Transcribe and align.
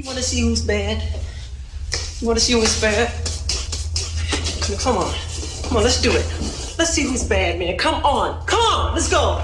You 0.00 0.06
wanna 0.06 0.22
see 0.22 0.40
who's 0.40 0.62
bad? 0.62 1.02
You 2.22 2.26
wanna 2.26 2.40
see 2.40 2.54
who's 2.54 2.80
bad? 2.80 3.12
Come 4.82 4.96
on. 4.96 5.14
Come 5.68 5.76
on, 5.76 5.82
let's 5.82 6.00
do 6.00 6.10
it. 6.10 6.24
Let's 6.78 6.94
see 6.94 7.02
who's 7.02 7.22
bad, 7.22 7.58
man. 7.58 7.76
Come 7.76 8.02
on. 8.02 8.42
Come 8.46 8.60
on, 8.60 8.94
let's 8.94 9.10
go. 9.10 9.42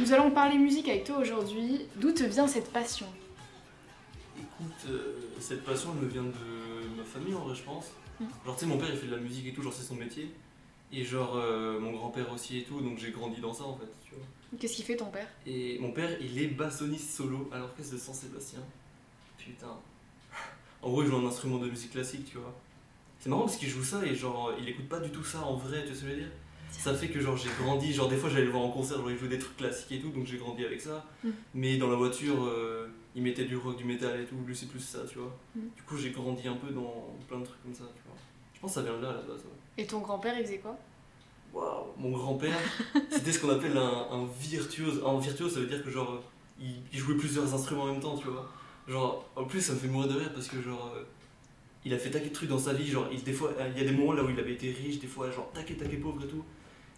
Nous 0.00 0.12
allons 0.12 0.30
parler 0.32 0.58
musique 0.58 0.88
avec 0.88 1.04
toi 1.04 1.18
aujourd'hui. 1.18 1.86
D'où 1.94 2.10
te 2.10 2.24
vient 2.24 2.48
cette 2.48 2.72
passion? 2.72 3.06
Écoute, 4.60 4.90
euh, 4.90 5.14
cette 5.38 5.64
passion 5.64 5.90
elle 5.94 6.06
me 6.06 6.10
vient 6.10 6.22
de 6.22 6.96
ma 6.96 7.04
famille 7.04 7.34
en 7.34 7.40
vrai, 7.40 7.54
je 7.54 7.62
pense. 7.62 7.92
Mm. 8.20 8.24
Genre, 8.44 8.54
tu 8.56 8.60
sais, 8.60 8.66
mon 8.66 8.78
père 8.78 8.88
il 8.90 8.96
fait 8.96 9.06
de 9.06 9.14
la 9.14 9.20
musique 9.20 9.46
et 9.46 9.52
tout, 9.52 9.62
genre 9.62 9.72
c'est 9.72 9.84
son 9.84 9.96
métier. 9.96 10.30
Et 10.92 11.04
genre, 11.04 11.36
euh, 11.36 11.80
mon 11.80 11.92
grand-père 11.92 12.32
aussi 12.32 12.58
et 12.58 12.62
tout, 12.62 12.80
donc 12.80 12.98
j'ai 12.98 13.10
grandi 13.10 13.40
dans 13.40 13.52
ça 13.52 13.64
en 13.64 13.76
fait, 13.76 13.90
tu 14.04 14.14
vois. 14.14 14.24
Qu'est-ce 14.58 14.76
qu'il 14.76 14.84
fait 14.84 14.96
ton 14.96 15.10
père? 15.10 15.28
Et 15.46 15.78
mon 15.80 15.92
père 15.92 16.10
il 16.20 16.40
est 16.40 16.46
bassoniste 16.46 17.10
solo 17.10 17.50
à 17.52 17.58
l'orchestre 17.58 17.94
de 17.94 17.98
Saint-Sébastien. 17.98 18.60
Putain. 19.36 19.76
En 20.82 20.90
gros, 20.90 21.02
il 21.02 21.08
joue 21.08 21.16
un 21.16 21.26
instrument 21.26 21.58
de 21.58 21.68
musique 21.68 21.90
classique, 21.92 22.26
tu 22.30 22.38
vois. 22.38 22.54
C'est 23.18 23.28
marrant 23.28 23.42
parce 23.42 23.56
qu'il 23.56 23.68
joue 23.68 23.82
ça 23.82 24.04
et 24.04 24.14
genre, 24.14 24.52
il 24.60 24.68
écoute 24.68 24.88
pas 24.88 25.00
du 25.00 25.10
tout 25.10 25.24
ça 25.24 25.40
en 25.42 25.56
vrai, 25.56 25.82
tu 25.82 25.88
vois 25.88 25.96
ce 25.96 26.00
que 26.02 26.06
je 26.06 26.12
veux 26.12 26.20
dire? 26.20 26.30
Ça 26.70 26.94
fait 26.94 27.08
que 27.08 27.20
genre 27.20 27.36
j'ai 27.36 27.48
grandi, 27.60 27.92
genre 27.92 28.08
des 28.08 28.16
fois 28.16 28.28
j'allais 28.28 28.44
le 28.44 28.50
voir 28.50 28.62
en 28.62 28.70
concert, 28.70 28.98
genre 28.98 29.10
il 29.10 29.18
jouait 29.18 29.28
des 29.28 29.38
trucs 29.38 29.56
classiques 29.56 29.92
et 29.92 30.00
tout, 30.00 30.10
donc 30.10 30.26
j'ai 30.26 30.36
grandi 30.36 30.64
avec 30.64 30.80
ça. 30.80 31.04
Mm. 31.24 31.30
Mais 31.54 31.76
dans 31.78 31.88
la 31.88 31.96
voiture, 31.96 32.44
euh, 32.44 32.88
il 33.16 33.22
mettait 33.22 33.46
du 33.46 33.56
rock, 33.56 33.76
du 33.76 33.84
métal 33.84 34.20
et 34.20 34.24
tout, 34.26 34.36
lui 34.46 34.54
c'est 34.54 34.66
plus 34.68 34.78
ça, 34.80 34.98
tu 35.10 35.18
vois. 35.18 35.34
Mm. 35.56 35.60
Du 35.74 35.82
coup 35.82 35.96
j'ai 35.96 36.10
grandi 36.10 36.46
un 36.46 36.54
peu 36.54 36.70
dans 36.72 37.14
plein 37.26 37.38
de 37.40 37.44
trucs 37.44 37.62
comme 37.62 37.74
ça, 37.74 37.84
tu 37.96 38.02
vois. 38.06 38.16
Je 38.54 38.60
pense 38.60 38.70
que 38.70 38.74
ça 38.74 38.82
vient 38.82 38.96
de 38.96 39.02
là 39.02 39.08
à 39.10 39.14
la 39.14 39.22
base. 39.22 39.40
ouais. 39.40 39.82
Et 39.82 39.86
ton 39.86 40.00
grand-père, 40.00 40.38
il 40.38 40.44
faisait 40.44 40.58
quoi? 40.58 40.76
Waouh, 41.52 41.86
mon 41.96 42.10
grand-père, 42.10 42.56
c'était 43.10 43.32
ce 43.32 43.40
qu'on 43.40 43.50
appelle 43.50 43.76
un, 43.76 44.06
un 44.10 44.26
virtuose. 44.38 45.02
Un 45.04 45.18
virtuose, 45.18 45.54
ça 45.54 45.60
veut 45.60 45.66
dire 45.66 45.82
que 45.82 45.90
genre, 45.90 46.22
il, 46.60 46.76
il 46.92 46.98
jouait 46.98 47.16
plusieurs 47.16 47.52
instruments 47.54 47.84
en 47.84 47.92
même 47.92 48.00
temps, 48.00 48.16
tu 48.16 48.28
vois. 48.28 48.50
Genre, 48.88 49.26
en 49.34 49.44
plus, 49.44 49.60
ça 49.60 49.72
me 49.72 49.78
fait 49.78 49.88
mourir 49.88 50.08
de 50.12 50.18
rire 50.18 50.32
parce 50.32 50.48
que 50.48 50.60
genre, 50.60 50.92
euh, 50.94 51.02
il 51.84 51.92
a 51.94 51.98
fait 51.98 52.10
taquet 52.10 52.28
de 52.28 52.34
trucs 52.34 52.48
dans 52.48 52.58
sa 52.58 52.72
vie. 52.72 52.86
Genre, 52.86 53.06
il, 53.12 53.22
des 53.22 53.32
fois, 53.32 53.52
il 53.74 53.78
y 53.82 53.84
a 53.86 53.90
des 53.90 53.96
moments 53.96 54.12
là 54.12 54.22
où 54.22 54.30
il 54.30 54.38
avait 54.38 54.52
été 54.52 54.70
riche, 54.70 54.98
des 54.98 55.06
fois, 55.06 55.30
genre, 55.30 55.50
taquet, 55.52 55.74
taquet 55.74 55.96
pauvre 55.96 56.22
et 56.24 56.28
tout. 56.28 56.44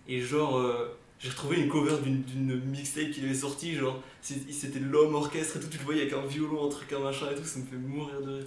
Et 0.08 0.20
genre, 0.20 0.56
euh, 0.58 0.97
j'ai 1.19 1.28
retrouvé 1.30 1.58
une 1.61 1.69
cover 1.69 1.97
d'une- 2.02 2.22
d'une 2.22 2.61
mixtape 2.66 3.11
qu'il 3.11 3.24
avait 3.24 3.34
sortie, 3.34 3.74
genre, 3.74 4.00
c'était 4.20 4.78
l'homme 4.80 5.14
orchestre 5.14 5.56
et 5.56 5.60
tout, 5.60 5.66
tu 5.69 5.78
le 5.78 5.84
voyais 5.84 6.02
avec 6.02 6.12
un 6.12 6.25
violon, 6.27 6.66
un 6.66 6.69
truc, 6.69 6.92
un 6.92 7.00
machin 7.00 7.27
et 7.30 7.34
tout, 7.34 7.44
ça 7.44 7.58
me 7.60 7.64
fait 7.66 7.77
mourir 7.77 8.20
de 8.20 8.34
rire. 8.38 8.44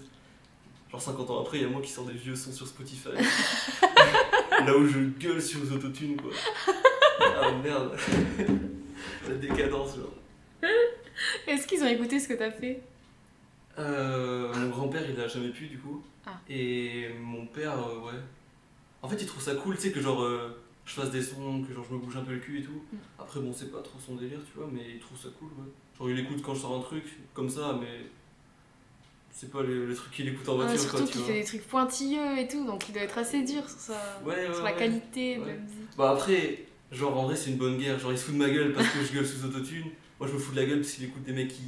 Genre 0.91 1.01
50 1.01 1.29
ans 1.29 1.41
après, 1.41 1.57
il 1.59 1.61
y 1.63 1.65
a 1.65 1.69
moi 1.69 1.81
qui 1.81 1.89
sors 1.91 2.05
des 2.05 2.13
vieux 2.13 2.35
sons 2.35 2.51
sur 2.51 2.67
Spotify. 2.67 3.09
Là 4.65 4.77
où 4.77 4.85
je 4.87 4.99
gueule 5.19 5.41
sur 5.41 5.63
les 5.63 5.71
autotunes, 5.71 6.17
quoi. 6.21 6.31
Ah 7.19 7.51
merde. 7.63 7.97
La 9.29 9.35
décadence, 9.35 9.95
genre. 9.95 10.13
Est-ce 11.47 11.65
qu'ils 11.67 11.81
ont 11.83 11.87
écouté 11.87 12.19
ce 12.19 12.27
que 12.27 12.33
t'as 12.33 12.51
fait? 12.51 12.81
Euh, 13.79 14.53
mon 14.53 14.69
grand-père, 14.69 15.03
il 15.09 15.19
a 15.19 15.27
jamais 15.27 15.49
pu, 15.49 15.67
du 15.67 15.77
coup. 15.79 16.03
Ah. 16.25 16.39
Et 16.49 17.07
mon 17.21 17.45
père, 17.47 17.73
euh, 17.87 17.99
ouais. 18.05 18.19
En 19.01 19.07
fait, 19.07 19.15
il 19.21 19.25
trouve 19.25 19.41
ça 19.41 19.55
cool, 19.55 19.75
tu 19.75 19.83
sais, 19.83 19.91
que 19.91 20.01
genre, 20.01 20.21
euh, 20.23 20.60
je 20.85 20.93
fasse 20.93 21.11
des 21.11 21.21
sons, 21.21 21.63
que 21.67 21.73
genre, 21.73 21.85
je 21.89 21.93
me 21.95 21.99
bouge 21.99 22.17
un 22.17 22.21
peu 22.21 22.33
le 22.33 22.39
cul 22.39 22.59
et 22.59 22.63
tout. 22.63 22.71
Mm. 22.91 22.97
Après, 23.19 23.39
bon, 23.39 23.53
c'est 23.53 23.71
pas 23.71 23.81
trop 23.81 23.99
son 23.99 24.15
délire, 24.15 24.39
tu 24.45 24.57
vois, 24.57 24.69
mais 24.71 24.81
il 24.95 24.99
trouve 24.99 25.17
ça 25.17 25.29
cool, 25.39 25.49
ouais. 25.49 25.71
Genre, 25.97 26.09
il 26.09 26.19
écoute 26.19 26.41
quand 26.41 26.53
je 26.55 26.61
sors 26.61 26.75
un 26.77 26.81
truc, 26.81 27.03
comme 27.33 27.49
ça, 27.49 27.77
mais. 27.79 28.05
C'est 29.33 29.49
pas 29.49 29.63
les 29.63 29.95
trucs 29.95 30.11
qu'il 30.11 30.27
écoute 30.27 30.47
en 30.49 30.59
Ah, 30.59 30.65
voiture, 30.65 30.79
Surtout 30.81 30.97
quoi, 30.97 31.05
tu 31.05 31.11
qu'il 31.13 31.21
vois. 31.21 31.31
fait 31.33 31.39
des 31.39 31.45
trucs 31.45 31.67
pointilleux 31.67 32.37
et 32.37 32.47
tout, 32.49 32.65
donc 32.65 32.89
il 32.89 32.93
doit 32.93 33.03
être 33.03 33.17
assez 33.17 33.41
dur 33.43 33.67
sur, 33.67 33.79
sa... 33.79 34.21
Ouais, 34.25 34.47
ouais, 34.47 34.53
sur 34.53 34.63
la 34.63 34.71
ouais. 34.73 34.77
qualité 34.77 35.37
de 35.37 35.45
la 35.45 35.53
musique. 35.53 35.77
Bah 35.97 36.11
après, 36.11 36.65
genre 36.91 37.17
en 37.17 37.23
vrai 37.23 37.35
c'est 37.37 37.49
une 37.51 37.57
bonne 37.57 37.77
guerre, 37.77 37.97
genre 37.97 38.11
il 38.11 38.17
se 38.17 38.25
fout 38.25 38.33
de 38.33 38.39
ma 38.39 38.49
gueule 38.49 38.73
parce 38.73 38.89
que 38.89 39.01
je 39.01 39.13
gueule 39.13 39.25
sous 39.25 39.45
autotune, 39.45 39.85
moi 40.19 40.27
je 40.27 40.33
me 40.33 40.37
fous 40.37 40.51
de 40.51 40.59
la 40.59 40.65
gueule 40.65 40.81
parce 40.81 40.91
qu'il 40.93 41.05
écoute 41.05 41.23
des 41.23 41.31
mecs 41.31 41.47
qui, 41.47 41.63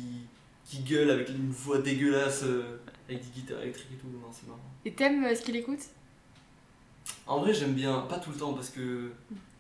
qui 0.66 0.84
gueulent 0.84 1.10
avec 1.10 1.30
une 1.30 1.50
voix 1.52 1.78
dégueulasse, 1.80 2.44
euh, 2.44 2.80
avec 3.08 3.24
des 3.24 3.30
guitares 3.40 3.62
électriques 3.62 3.88
et 3.94 3.98
tout, 3.98 4.08
non 4.08 4.28
c'est 4.32 4.46
marrant. 4.48 4.60
Et 4.84 4.92
t'aimes 4.92 5.24
euh, 5.24 5.34
ce 5.34 5.42
qu'il 5.42 5.56
écoute? 5.56 5.80
En 7.28 7.40
vrai 7.40 7.54
j'aime 7.54 7.74
bien, 7.74 8.02
pas 8.02 8.20
tout 8.20 8.32
le 8.32 8.38
temps 8.38 8.54
parce 8.54 8.70
que 8.70 9.12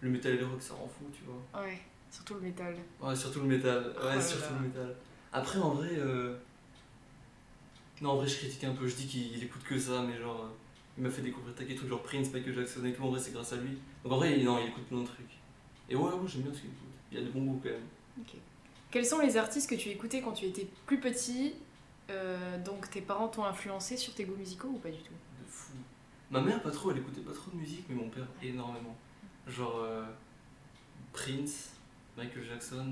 le 0.01 0.09
métal 0.09 0.33
et 0.33 0.37
le 0.37 0.45
rock 0.45 0.61
ça 0.61 0.73
rend 0.73 0.87
fou, 0.87 1.05
tu 1.13 1.21
vois. 1.25 1.61
Ouais, 1.63 1.79
surtout 2.11 2.35
le 2.35 2.41
métal. 2.41 2.75
Ouais 3.01 3.15
surtout 3.15 3.39
le 3.39 3.45
métal, 3.47 3.93
Oh 4.01 4.05
ouais 4.05 4.21
surtout 4.21 4.53
là. 4.53 4.59
le 4.61 4.67
métal. 4.67 4.95
Après 5.31 5.59
en 5.59 5.71
vrai, 5.71 5.89
euh... 5.93 6.35
non 8.01 8.11
en 8.11 8.15
vrai 8.17 8.27
je 8.27 8.35
critique 8.37 8.63
un 8.65 8.73
peu, 8.73 8.87
je 8.87 8.95
dis 8.95 9.07
qu'il 9.07 9.35
il 9.37 9.43
écoute 9.43 9.63
que 9.63 9.77
ça, 9.79 10.03
mais 10.07 10.17
genre 10.19 10.41
euh, 10.41 10.49
il 10.97 11.03
m'a 11.03 11.09
fait 11.09 11.21
découvrir 11.21 11.53
des 11.55 11.75
trucs 11.75 11.87
genre 11.89 12.03
Prince, 12.03 12.31
Michael 12.31 12.53
Jackson 12.53 12.85
et 12.85 12.93
tout, 12.93 13.03
en 13.03 13.09
vrai 13.09 13.19
c'est 13.19 13.31
grâce 13.31 13.53
à 13.53 13.57
lui. 13.57 13.77
Donc 14.03 14.13
en 14.13 14.17
vrai 14.17 14.37
non 14.37 14.59
il 14.59 14.67
écoute 14.67 14.85
plein 14.85 14.99
de 15.01 15.05
trucs. 15.07 15.25
Et 15.89 15.95
ouais, 15.95 16.03
ouais 16.03 16.27
j'aime 16.27 16.41
bien 16.43 16.53
ce 16.53 16.59
qu'il 16.61 16.69
écoute, 16.69 16.87
il 17.11 17.19
y 17.19 17.21
a 17.21 17.25
de 17.25 17.31
bons 17.31 17.43
goûts 17.45 17.59
quand 17.63 17.69
même. 17.69 18.25
Quels 18.91 19.05
sont 19.05 19.19
les 19.19 19.37
artistes 19.37 19.69
que 19.69 19.75
tu 19.75 19.89
écoutais 19.89 20.21
quand 20.21 20.33
tu 20.33 20.45
étais 20.45 20.67
plus 20.85 20.99
petit 20.99 21.53
euh, 22.11 22.57
Donc 22.63 22.89
tes 22.91 23.01
parents 23.01 23.27
t'ont 23.27 23.43
influencé 23.43 23.97
sur 23.97 24.13
tes 24.13 24.23
goûts 24.25 24.35
musicaux 24.35 24.67
ou 24.67 24.77
pas 24.77 24.89
du 24.91 24.99
tout? 24.99 25.13
Ma 26.33 26.41
mère, 26.41 26.61
pas 26.61 26.71
trop, 26.71 26.91
elle 26.91 26.97
écoutait 26.97 27.21
pas 27.21 27.31
trop 27.33 27.51
de 27.51 27.57
musique, 27.57 27.85
mais 27.89 27.95
mon 27.95 28.09
père, 28.09 28.25
énormément. 28.41 28.95
Genre 29.47 29.79
euh, 29.83 30.03
Prince, 31.13 31.69
Michael 32.17 32.43
Jackson. 32.49 32.85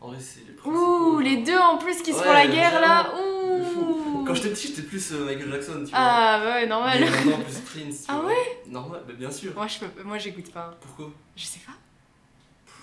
En 0.00 0.08
vrai, 0.08 0.16
c'est 0.20 0.40
les 0.46 0.52
principaux. 0.52 1.16
Ouh, 1.16 1.18
les 1.20 1.38
deux 1.38 1.58
en 1.58 1.76
plus 1.78 2.00
qui 2.02 2.12
se 2.12 2.18
font 2.18 2.28
Ouais, 2.28 2.34
la 2.34 2.46
guerre 2.46 2.80
là. 2.80 3.12
Ouh 3.18 4.24
Quand 4.24 4.34
j'étais 4.34 4.50
petit, 4.50 4.68
j'étais 4.68 4.82
plus 4.82 5.12
euh, 5.12 5.24
Michael 5.24 5.50
Jackson, 5.50 5.72
tu 5.84 5.90
vois. 5.90 5.98
Ah 5.98 6.40
bah 6.42 6.52
ouais, 6.54 6.66
normal. 6.66 6.98
Mais 7.00 7.10
maintenant, 7.10 7.38
plus 7.44 7.58
Prince. 7.60 7.98
tu 8.02 8.04
Ah 8.08 8.20
vois. 8.20 8.32
Normal, 8.68 9.02
bah, 9.06 9.14
bien 9.16 9.30
sûr. 9.30 9.52
Moi, 9.54 9.66
je 9.66 9.78
peux... 9.80 10.02
Moi 10.04 10.18
j'écoute 10.18 10.52
pas. 10.52 10.76
Pourquoi? 10.80 11.10
Je 11.36 11.44
sais 11.44 11.60
pas. 11.66 11.72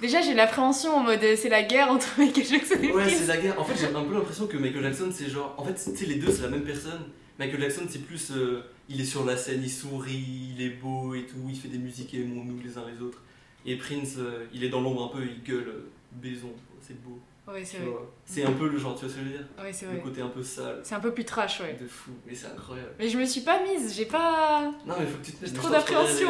Déjà, 0.02 0.22
j'ai 0.22 0.34
l'appréhension 0.34 0.98
en 0.98 1.04
mode 1.04 1.24
euh, 1.24 1.36
c'est 1.38 1.48
la 1.48 1.64
guerre 1.64 1.90
entre 1.90 2.08
Michael 2.20 2.46
Jackson 2.46 2.76
et 2.82 2.92
Ouais, 2.92 3.10
c'est 3.10 3.28
la 3.28 3.38
guerre. 3.38 3.60
En 3.60 3.64
fait, 3.64 3.76
j'ai 3.80 3.96
un 3.96 4.04
peu 4.04 4.14
l'impression 4.14 4.46
que 4.48 4.58
Michael 4.58 4.84
Jackson, 4.84 5.10
c'est 5.14 5.30
genre. 5.30 5.56
En 5.58 5.64
fait, 5.64 5.74
tu 5.74 5.96
sais, 5.98 6.06
les 6.06 6.16
deux, 6.16 6.32
c'est 6.32 6.44
la 6.44 6.50
même 6.50 6.64
personne. 6.66 7.02
Michael 7.40 7.60
Jackson, 7.62 7.86
c'est 7.90 8.00
plus. 8.06 8.32
euh, 8.32 8.62
il 8.88 9.02
est 9.02 9.06
sur 9.06 9.26
la 9.26 9.36
scène, 9.36 9.62
il 9.64 9.70
sourit, 9.72 10.54
il 10.56 10.62
est 10.62 10.70
beau 10.70 11.16
et 11.16 11.26
tout, 11.26 11.38
il 11.50 11.56
fait 11.58 11.68
des 11.70 11.78
musiques 11.80 12.14
et 12.14 12.22
aimons-nous 12.22 12.60
les 12.64 12.78
uns 12.78 12.84
les 12.88 13.02
autres. 13.02 13.22
Et 13.66 13.76
Prince, 13.78 14.16
euh, 14.18 14.46
il 14.54 14.64
est 14.64 14.70
dans 14.70 14.82
l'ombre 14.82 15.06
un 15.06 15.18
peu, 15.18 15.26
il 15.26 15.42
gueule 15.44 15.68
euh, 15.68 15.90
baison, 16.14 16.50
c'est 16.82 17.02
beau. 17.04 17.20
Ouais, 17.48 17.64
c'est 17.66 17.78
vrai. 17.80 17.92
C'est 18.26 18.44
un 18.44 18.52
peu 18.54 18.68
le 18.70 18.78
genre, 18.78 18.96
tu 18.96 19.02
vois 19.06 19.10
ce 19.10 19.16
que 19.20 19.22
je 19.22 19.26
veux 19.28 19.38
dire? 19.38 19.48
Ouais, 19.60 19.72
c'est 19.74 19.86
Le 19.86 19.92
vrai. 19.94 20.02
côté 20.02 20.22
un 20.22 20.30
peu 20.30 20.42
sale, 20.44 20.80
C'est 20.84 20.96
un 20.96 21.00
peu 21.00 21.14
plus 21.14 21.26
trash, 21.26 21.62
ouais. 21.62 21.78
de 21.80 21.88
fou, 21.88 22.12
mais 22.26 22.34
c'est 22.36 22.48
incroyable. 22.48 22.90
Mais 23.00 23.10
je 23.10 23.18
me 23.20 23.26
suis 23.26 23.42
pas 23.42 23.62
mise, 23.64 23.96
j'ai 23.96 24.06
pas. 24.06 24.72
Non, 24.86 24.96
mais 25.00 25.06
faut 25.06 25.18
que 25.20 25.26
tu 25.26 25.32
te 25.32 25.42
mettes 25.44 25.52
J'ai 25.54 25.58
trop 25.60 25.70
d'appréhension. 25.70 26.30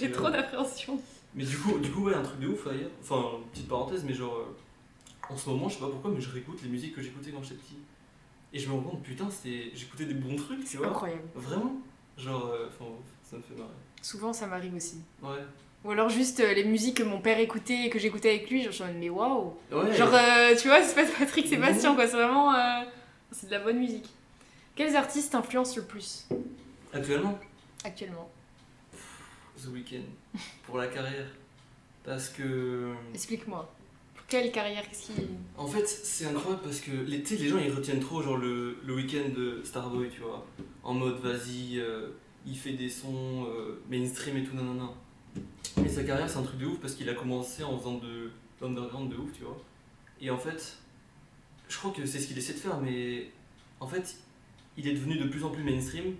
J'ai 0.00 0.10
trop 0.12 0.30
d'appréhension. 0.30 1.00
Mais 1.34 1.44
du 1.44 1.56
coup, 1.58 1.78
du 1.78 1.90
coup, 1.90 2.04
ouais, 2.04 2.14
un 2.14 2.22
truc 2.22 2.40
de 2.40 2.48
ouf 2.48 2.66
ailleurs. 2.66 2.90
Enfin, 3.02 3.38
petite 3.52 3.68
parenthèse, 3.68 4.04
mais 4.04 4.14
genre, 4.14 4.36
euh, 4.36 5.32
en 5.32 5.36
ce 5.36 5.48
moment, 5.50 5.68
je 5.68 5.74
sais 5.74 5.80
pas 5.80 5.88
pourquoi, 5.88 6.10
mais 6.12 6.20
je 6.20 6.30
réécoute 6.30 6.58
les 6.62 6.68
musiques 6.68 6.94
que 6.94 7.02
j'écoutais 7.02 7.30
quand 7.30 7.42
j'étais 7.42 7.56
petit. 7.56 7.76
Et 8.56 8.58
je 8.58 8.68
me 8.70 8.72
rends 8.72 8.80
compte, 8.80 9.02
putain, 9.02 9.28
j'écoutais 9.74 10.06
des 10.06 10.14
bons 10.14 10.34
trucs, 10.34 10.60
tu 10.60 10.66
C'est 10.66 10.76
vois. 10.78 10.86
incroyable. 10.88 11.20
Vraiment 11.34 11.72
Genre, 12.16 12.46
euh, 12.46 12.68
ça 13.22 13.36
me 13.36 13.42
fait 13.42 13.54
marrer. 13.54 13.68
Souvent, 14.00 14.32
ça 14.32 14.46
m'arrive 14.46 14.74
aussi. 14.74 15.02
Ouais. 15.22 15.44
Ou 15.84 15.90
alors 15.90 16.08
juste 16.08 16.40
euh, 16.40 16.54
les 16.54 16.64
musiques 16.64 16.96
que 16.96 17.02
mon 17.02 17.20
père 17.20 17.38
écoutait 17.38 17.84
et 17.84 17.90
que 17.90 17.98
j'écoutais 17.98 18.30
avec 18.30 18.48
lui, 18.48 18.62
genre 18.62 18.86
mode 18.88 18.96
mais 18.98 19.10
waouh 19.10 19.52
Ouais. 19.70 19.92
Genre 19.94 20.14
euh, 20.14 20.56
tu 20.56 20.68
vois, 20.68 20.82
c'est 20.82 20.94
pas 20.94 21.04
Patrick 21.18 21.46
Sébastien 21.46 21.90
Mhm. 21.90 21.96
quoi, 21.96 22.06
c'est 22.06 22.16
vraiment. 22.16 22.54
C'est 23.30 23.46
de 23.48 23.50
la 23.52 23.58
bonne 23.60 23.78
musique. 23.78 24.08
Quels 24.74 24.96
artistes 24.96 25.32
t'influencent 25.32 25.76
le 25.76 25.82
plus? 25.82 26.26
Actuellement, 26.94 27.38
actuellement 27.84 28.30
The 29.62 29.66
Weeknd, 29.66 30.04
pour 30.64 30.78
la 30.78 30.86
carrière. 30.86 31.26
Parce 32.04 32.30
que. 32.30 32.94
Explique-moi. 33.12 33.70
Quelle 34.28 34.50
carrière 34.50 34.82
Qu'est-ce 34.88 35.06
qui. 35.06 35.12
En 35.56 35.66
fait, 35.66 35.86
c'est 35.86 36.26
incroyable 36.26 36.62
parce 36.64 36.80
que 36.80 36.90
les, 36.90 37.18
les 37.18 37.48
gens 37.48 37.58
ils 37.58 37.72
retiennent 37.72 38.00
trop 38.00 38.22
genre 38.22 38.36
le, 38.36 38.76
le 38.84 38.94
week-end 38.94 39.28
de 39.34 39.60
Starboy, 39.62 40.08
tu 40.10 40.20
vois. 40.20 40.44
En 40.82 40.94
mode 40.94 41.18
vas-y, 41.20 41.78
euh, 41.78 42.08
il 42.44 42.56
fait 42.56 42.72
des 42.72 42.88
sons 42.88 43.46
euh, 43.46 43.80
mainstream 43.88 44.36
et 44.36 44.44
tout, 44.44 44.56
nanana. 44.56 44.90
Mais 45.76 45.88
sa 45.88 46.02
carrière 46.02 46.28
c'est 46.28 46.38
un 46.38 46.42
truc 46.42 46.58
de 46.58 46.66
ouf 46.66 46.78
parce 46.80 46.94
qu'il 46.94 47.08
a 47.08 47.14
commencé 47.14 47.62
en 47.62 47.78
faisant 47.78 47.98
de 47.98 48.30
l'underground 48.60 49.10
de 49.10 49.16
ouf, 49.16 49.32
tu 49.32 49.44
vois. 49.44 49.62
Et 50.20 50.30
en 50.30 50.38
fait, 50.38 50.76
je 51.68 51.76
crois 51.78 51.92
que 51.92 52.04
c'est 52.06 52.18
ce 52.18 52.26
qu'il 52.26 52.38
essaie 52.38 52.54
de 52.54 52.58
faire, 52.58 52.80
mais 52.80 53.30
en 53.80 53.86
fait, 53.86 54.16
il 54.76 54.88
est 54.88 54.94
devenu 54.94 55.18
de 55.18 55.28
plus 55.28 55.44
en 55.44 55.50
plus 55.50 55.62
mainstream 55.62 56.14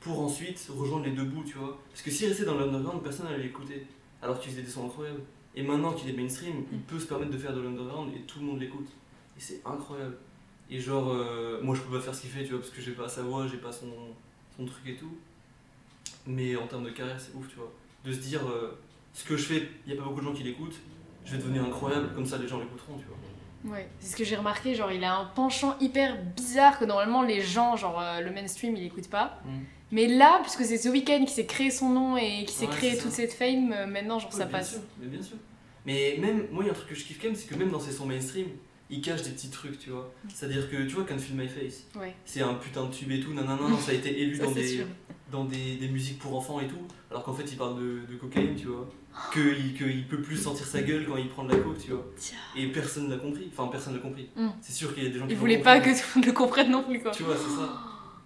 pour 0.00 0.20
ensuite 0.20 0.68
rejoindre 0.70 1.06
les 1.06 1.12
deux 1.12 1.24
bouts, 1.24 1.44
tu 1.44 1.58
vois. 1.58 1.80
Parce 1.90 2.02
que 2.02 2.10
s'il 2.10 2.28
restait 2.28 2.44
dans 2.44 2.56
l'underground, 2.56 3.02
personne 3.02 3.26
n'allait 3.26 3.42
l'écouter. 3.42 3.84
Alors 4.22 4.38
qu'il 4.38 4.50
faisait 4.52 4.62
des 4.62 4.70
sons 4.70 4.86
incroyables. 4.86 5.22
Et 5.58 5.62
maintenant 5.64 5.92
qu'il 5.92 6.08
est 6.08 6.12
mainstream, 6.12 6.62
il 6.70 6.78
peut 6.78 7.00
se 7.00 7.06
permettre 7.06 7.32
de 7.32 7.36
faire 7.38 7.52
de 7.52 7.60
l'underground 7.60 8.12
et 8.14 8.20
tout 8.20 8.38
le 8.38 8.46
monde 8.46 8.60
l'écoute. 8.60 8.86
Et 9.36 9.40
c'est 9.40 9.60
incroyable. 9.66 10.16
Et 10.70 10.78
genre, 10.78 11.08
euh, 11.10 11.60
moi 11.62 11.74
je 11.74 11.80
peux 11.82 11.96
pas 11.96 12.00
faire 12.00 12.14
ce 12.14 12.20
qu'il 12.20 12.30
fait, 12.30 12.44
tu 12.44 12.50
vois, 12.50 12.60
parce 12.60 12.70
que 12.70 12.80
j'ai 12.80 12.92
pas 12.92 13.08
sa 13.08 13.22
voix, 13.22 13.44
j'ai 13.48 13.56
pas 13.56 13.72
son, 13.72 13.90
son 14.56 14.64
truc 14.64 14.86
et 14.86 14.94
tout. 14.94 15.10
Mais 16.26 16.54
en 16.54 16.66
termes 16.68 16.84
de 16.84 16.90
carrière, 16.90 17.18
c'est 17.18 17.34
ouf, 17.34 17.48
tu 17.48 17.56
vois. 17.56 17.72
De 18.04 18.12
se 18.12 18.18
dire, 18.18 18.46
euh, 18.46 18.78
ce 19.12 19.24
que 19.24 19.36
je 19.36 19.42
fais, 19.46 19.68
il 19.84 19.92
y 19.92 19.96
a 19.96 20.00
pas 20.00 20.06
beaucoup 20.06 20.20
de 20.20 20.26
gens 20.26 20.32
qui 20.32 20.44
l'écoutent, 20.44 20.78
je 21.24 21.32
vais 21.32 21.38
devenir 21.38 21.64
incroyable, 21.64 22.10
comme 22.14 22.24
ça 22.26 22.38
les 22.38 22.46
gens 22.46 22.60
l'écouteront, 22.60 22.96
tu 22.96 23.04
vois. 23.06 23.74
Ouais, 23.74 23.88
c'est 23.98 24.12
ce 24.12 24.16
que 24.16 24.22
j'ai 24.22 24.36
remarqué, 24.36 24.76
genre 24.76 24.92
il 24.92 25.02
a 25.02 25.16
un 25.18 25.24
penchant 25.24 25.76
hyper 25.80 26.16
bizarre 26.36 26.78
que 26.78 26.84
normalement 26.84 27.22
les 27.22 27.40
gens, 27.40 27.76
genre 27.76 28.00
euh, 28.00 28.20
le 28.20 28.30
mainstream, 28.30 28.76
il 28.76 28.84
écoute 28.84 29.08
pas. 29.10 29.40
Mm. 29.44 29.58
Mais 29.90 30.06
là, 30.06 30.38
puisque 30.42 30.64
c'est 30.64 30.78
The 30.78 30.92
Weeknd 30.92 31.24
qui 31.24 31.32
s'est 31.32 31.46
créé 31.46 31.70
son 31.72 31.88
nom 31.88 32.16
et 32.16 32.44
qui 32.44 32.52
s'est 32.54 32.66
Ouais, 32.66 32.72
créé 32.72 32.96
toute 32.96 33.10
cette 33.10 33.32
fame, 33.32 33.72
euh, 33.72 33.86
maintenant 33.86 34.18
genre 34.20 34.32
ça 34.32 34.44
bien 34.44 34.58
passe. 34.58 34.72
sûr, 34.72 34.80
mais 35.00 35.06
bien 35.08 35.22
sûr. 35.22 35.36
Mais 35.88 36.18
même, 36.20 36.48
moi, 36.52 36.62
il 36.62 36.66
y 36.66 36.68
a 36.68 36.72
un 36.72 36.76
truc 36.76 36.90
que 36.90 36.94
je 36.94 37.02
kiffe 37.02 37.18
quand 37.18 37.28
même, 37.28 37.34
c'est 37.34 37.48
que 37.48 37.54
même 37.54 37.70
dans 37.70 37.80
ses 37.80 37.92
sons 37.92 38.04
mainstream, 38.04 38.48
il 38.90 39.00
cache 39.00 39.22
des 39.22 39.30
petits 39.30 39.48
trucs, 39.48 39.78
tu 39.78 39.88
vois. 39.88 40.12
C'est-à-dire 40.28 40.70
que, 40.70 40.76
tu 40.86 40.94
vois, 40.94 41.04
Can't 41.04 41.18
Feel 41.18 41.34
My 41.34 41.48
Face, 41.48 41.86
Ouais, 41.98 42.14
c'est 42.26 42.42
un 42.42 42.52
putain 42.56 42.84
de 42.84 42.92
tube 42.92 43.10
et 43.10 43.20
tout, 43.20 43.32
nanana, 43.32 43.62
ça 43.80 43.92
a 43.92 43.94
été 43.94 44.20
élu 44.20 44.36
ça 44.36 44.44
dans, 44.44 44.50
des, 44.50 44.84
dans 45.32 45.44
des, 45.46 45.76
des 45.76 45.88
musiques 45.88 46.18
pour 46.18 46.36
enfants 46.36 46.60
et 46.60 46.66
tout, 46.66 46.86
alors 47.10 47.24
qu'en 47.24 47.32
fait, 47.32 47.50
il 47.50 47.56
parle 47.56 47.78
de, 47.80 48.00
de 48.06 48.18
cocaïne, 48.18 48.54
tu 48.54 48.66
vois. 48.66 48.86
Qu'il 49.32 49.74
que 49.74 49.84
il 49.86 50.06
peut 50.06 50.20
plus 50.20 50.36
sentir 50.36 50.66
sa 50.66 50.82
gueule 50.82 51.06
quand 51.08 51.16
il 51.16 51.28
prend 51.28 51.44
de 51.44 51.52
la 51.52 51.58
coke, 51.58 51.78
tu 51.82 51.92
vois. 51.92 52.04
Tiens. 52.18 52.36
Et 52.54 52.66
personne 52.66 53.08
l'a 53.08 53.16
compris, 53.16 53.48
enfin, 53.50 53.68
personne 53.68 53.94
l'a 53.94 54.00
compris. 54.00 54.28
Mm. 54.36 54.48
C'est 54.60 54.74
sûr 54.74 54.94
qu'il 54.94 55.04
y 55.04 55.06
a 55.06 55.10
des 55.10 55.18
gens 55.18 55.26
qui 55.26 55.32
Il 55.32 55.38
voulait 55.38 55.62
pas 55.62 55.80
que 55.80 55.88
tout 55.88 56.04
le 56.14 56.20
monde 56.20 56.26
le 56.26 56.32
comprenne 56.32 56.70
non 56.70 56.82
plus 56.82 57.00
quoi. 57.00 57.12
Tu 57.12 57.22
vois, 57.22 57.34
c'est 57.34 57.48
ça. 57.48 57.80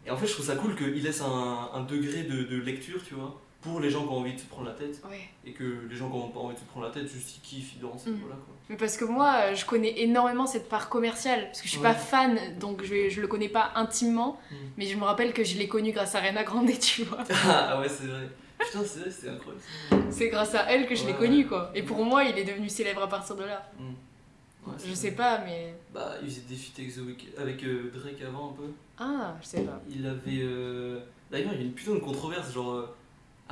Et 0.05 0.11
en 0.11 0.17
fait, 0.17 0.27
je 0.27 0.33
trouve 0.33 0.47
ça 0.47 0.57
cool 0.57 0.75
qu'il 0.75 1.01
laisse 1.01 1.23
un, 1.23 1.71
un 1.73 1.83
degré 1.85 2.25
de, 2.25 2.43
de 2.43 2.57
lecture, 2.57 3.01
tu 3.07 3.15
vois, 3.15 3.41
pour 3.63 3.81
les 3.81 3.89
gens 3.91 4.03
qui 4.03 4.09
ont 4.13 4.19
envie 4.19 4.35
de 4.35 4.39
se 4.41 4.45
prendre 4.47 4.67
la 4.69 4.75
tête. 4.75 5.01
Ouais. 5.09 5.21
Et 5.47 5.53
que 5.53 5.87
les 5.89 5.97
gens 5.97 6.11
qui 6.11 6.17
ont 6.17 6.29
pas 6.29 6.41
envie 6.41 6.55
de 6.55 6.61
se 6.61 6.65
prendre 6.65 6.87
la 6.87 6.93
tête, 6.93 7.07
juste 7.09 7.37
ils 7.37 7.41
kiffent, 7.41 7.75
ils 7.77 7.81
dansent, 7.81 8.07
Mm. 8.07 8.17
voilà 8.21 8.35
quoi. 8.37 8.55
Mais 8.69 8.77
parce 8.77 8.97
que 8.97 9.05
moi, 9.05 9.33
euh, 9.39 9.55
je 9.55 9.65
connais 9.65 10.01
énormément 10.01 10.47
cette 10.47 10.69
part 10.69 10.89
commerciale, 10.89 11.47
parce 11.47 11.61
que 11.61 11.67
je 11.67 11.71
suis 11.73 11.79
Ouais. 11.81 11.85
pas 11.89 11.95
fan, 11.95 12.39
donc 12.59 12.83
je, 12.85 13.09
je 13.09 13.21
le 13.21 13.29
connais 13.29 13.49
pas 13.49 13.71
intimement, 13.77 14.39
Mm. 14.51 14.55
mais 14.77 14.87
je 14.87 14.97
me 14.97 15.05
rappelle 15.05 15.33
que 15.33 15.45
je 15.45 15.57
l'ai 15.59 15.69
connu 15.69 15.93
grâce 15.93 16.15
à 16.15 16.21
Rena 16.21 16.43
Grande, 16.45 16.71
tu 16.81 17.05
vois. 17.05 17.25
Ah 17.45 17.81
ouais, 17.81 17.89
c'est 17.89 18.07
vrai. 18.07 18.29
Putain, 18.59 18.85
c'est 18.85 19.01
vrai, 19.01 19.11
c'est 19.11 19.29
incroyable. 19.29 19.63
C'est 20.11 20.29
grâce 20.29 20.55
à 20.55 20.71
elle 20.71 20.87
que 20.87 20.95
je 20.95 21.05
l'ai 21.07 21.15
connu 21.15 21.47
quoi. 21.49 21.71
Et 21.75 21.83
pour 21.83 22.05
moi, 22.05 22.25
il 22.25 22.39
est 22.39 22.45
devenu 22.45 22.69
célèbre 22.69 23.03
à 23.03 23.09
partir 23.09 23.35
de 23.37 23.45
là. 23.45 23.71
C'est 24.79 24.83
Je 24.85 24.87
vrai. 24.93 24.95
sais 24.95 25.11
pas, 25.13 25.39
mais. 25.45 25.75
Bah, 25.93 26.13
il 26.23 26.29
faisait 26.29 26.43
des 26.49 26.55
feats 26.55 26.81
avec, 27.41 27.65
euh, 27.65 27.91
Drake 27.93 28.23
avant 28.23 28.51
un 28.51 28.53
peu. 28.53 28.71
Ah, 28.99 29.35
je 29.43 29.47
sais 29.49 29.63
pas. 29.63 29.81
Il 29.91 30.07
avait. 30.07 30.43
euh, 30.43 31.01
D'ailleurs, 31.33 31.51
il 31.55 31.59
y 31.61 31.63
a 31.63 31.65
une 31.65 31.73
putain 31.73 31.95
de 31.95 31.99
controverse. 31.99 32.53
Genre, 32.53 32.89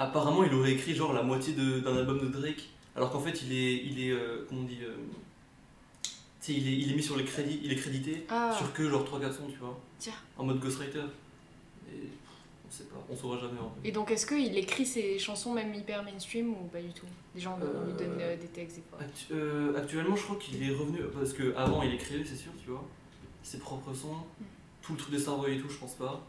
apparemment, 0.05 0.45
il 0.45 0.53
aurait 0.55 0.73
écrit 0.73 0.95
genre 0.95 1.13
la 1.13 1.23
moitié 1.23 1.53
d'un 1.55 1.97
album 1.97 2.19
de 2.21 2.27
Drake. 2.29 2.69
Alors 2.97 3.11
qu'en 3.11 3.21
fait, 3.21 3.43
il 3.43 3.53
est. 3.53 3.85
Il 3.85 4.01
est 4.05 4.11
euh, 4.11 4.45
comment 4.49 4.63
on 4.63 4.65
dit 4.65 4.79
euh, 4.83 4.95
Tu 6.03 6.11
sais, 6.41 6.53
il 6.55 6.69
est, 6.69 6.77
il 6.79 6.93
est 6.93 6.95
mis 6.95 7.03
sur 7.03 7.17
les 7.17 7.25
crédits. 7.25 7.61
Il 7.63 7.73
est 7.73 7.77
crédité 7.77 8.27
Ah, 8.29 8.55
sur 8.57 8.73
que 8.73 8.89
genre 8.89 9.05
3-4 9.05 9.33
sons, 9.33 9.49
tu 9.51 9.59
vois. 9.59 9.79
Tiens. 9.99 10.13
En 10.37 10.45
mode 10.45 10.59
ghostwriter. 10.61 11.03
Et 11.93 12.09
on 12.67 12.71
sait 12.71 12.85
pas, 12.85 12.97
on 13.11 13.17
saura 13.17 13.37
jamais 13.39 13.59
en 13.59 13.71
fait. 13.71 13.89
Et 13.89 13.93
donc, 13.93 14.11
est-ce 14.13 14.27
qu'il 14.27 14.57
écrit 14.57 14.87
ses 14.87 15.19
chansons 15.19 15.53
même 15.53 15.75
hyper 15.75 16.03
mainstream 16.05 16.51
ou 16.51 16.67
pas 16.73 16.81
du 16.81 16.93
tout? 16.93 17.07
Les 17.35 17.41
gens 17.41 17.59
on 17.61 17.85
lui 17.87 17.93
Euh, 17.93 17.97
donnent 17.99 18.21
euh, 18.21 18.37
des 18.37 18.47
textes 18.47 18.79
et 18.79 18.83
quoi. 18.91 19.01
Actu- 19.01 19.33
euh, 19.33 19.77
actuellement, 19.77 20.15
je 20.17 20.23
crois 20.23 20.37
qu'il 20.37 20.63
est 20.63 20.73
revenu 20.75 20.99
parce 21.13 21.33
que 21.33 21.55
avant 21.57 21.83
il 21.83 21.95
écrivait, 21.95 22.25
c'est 22.25 22.37
sûr, 22.37 22.53
tu 22.63 22.71
vois, 22.71 22.85
ses 23.43 23.59
propres 23.59 23.93
sons, 23.95 24.15
Mm. 24.15 24.45
tout 24.83 24.93
le 24.93 24.99
truc 24.99 25.11
des 25.13 25.19
Starboy 25.19 25.57
et 25.57 25.61
tout, 25.61 25.69
je 25.69 25.79
pense 25.79 25.95
pas. 25.95 26.25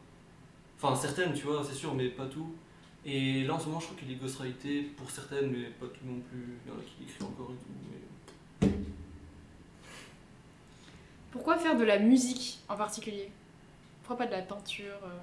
Enfin, 0.82 0.96
certaines, 1.00 1.34
tu 1.34 1.44
vois, 1.46 1.64
c'est 1.64 1.76
sûr, 1.76 1.94
mais 1.94 2.08
pas 2.10 2.26
tout. 2.26 2.52
Et 3.06 3.44
là 3.46 3.56
en 3.56 3.60
ce 3.60 3.66
moment, 3.68 3.80
je 3.80 3.86
crois 3.88 3.98
qu'il 4.00 4.12
est 4.12 4.16
ghostwrité 4.16 4.84
pour 4.96 5.10
certaines, 5.10 5.52
mais 5.52 5.66
pas 5.80 5.88
tout 5.88 6.06
non 6.06 6.20
plus. 6.20 6.60
Il 6.66 6.72
y 6.72 6.76
en 6.76 6.80
a 6.80 6.84
qui 6.84 7.04
écrit 7.04 7.24
encore 7.24 7.52
et 7.52 7.56
tout. 7.56 8.70
Mais... 8.70 8.70
Pourquoi 11.32 11.58
faire 11.58 11.78
de 11.78 11.84
la 11.84 11.98
musique 12.00 12.60
en 12.70 12.76
particulier? 12.76 13.32
Pourquoi 14.04 14.18
pas 14.18 14.28
de 14.28 14.32
la 14.38 14.42
peinture 14.44 15.00
euh? 15.04 15.20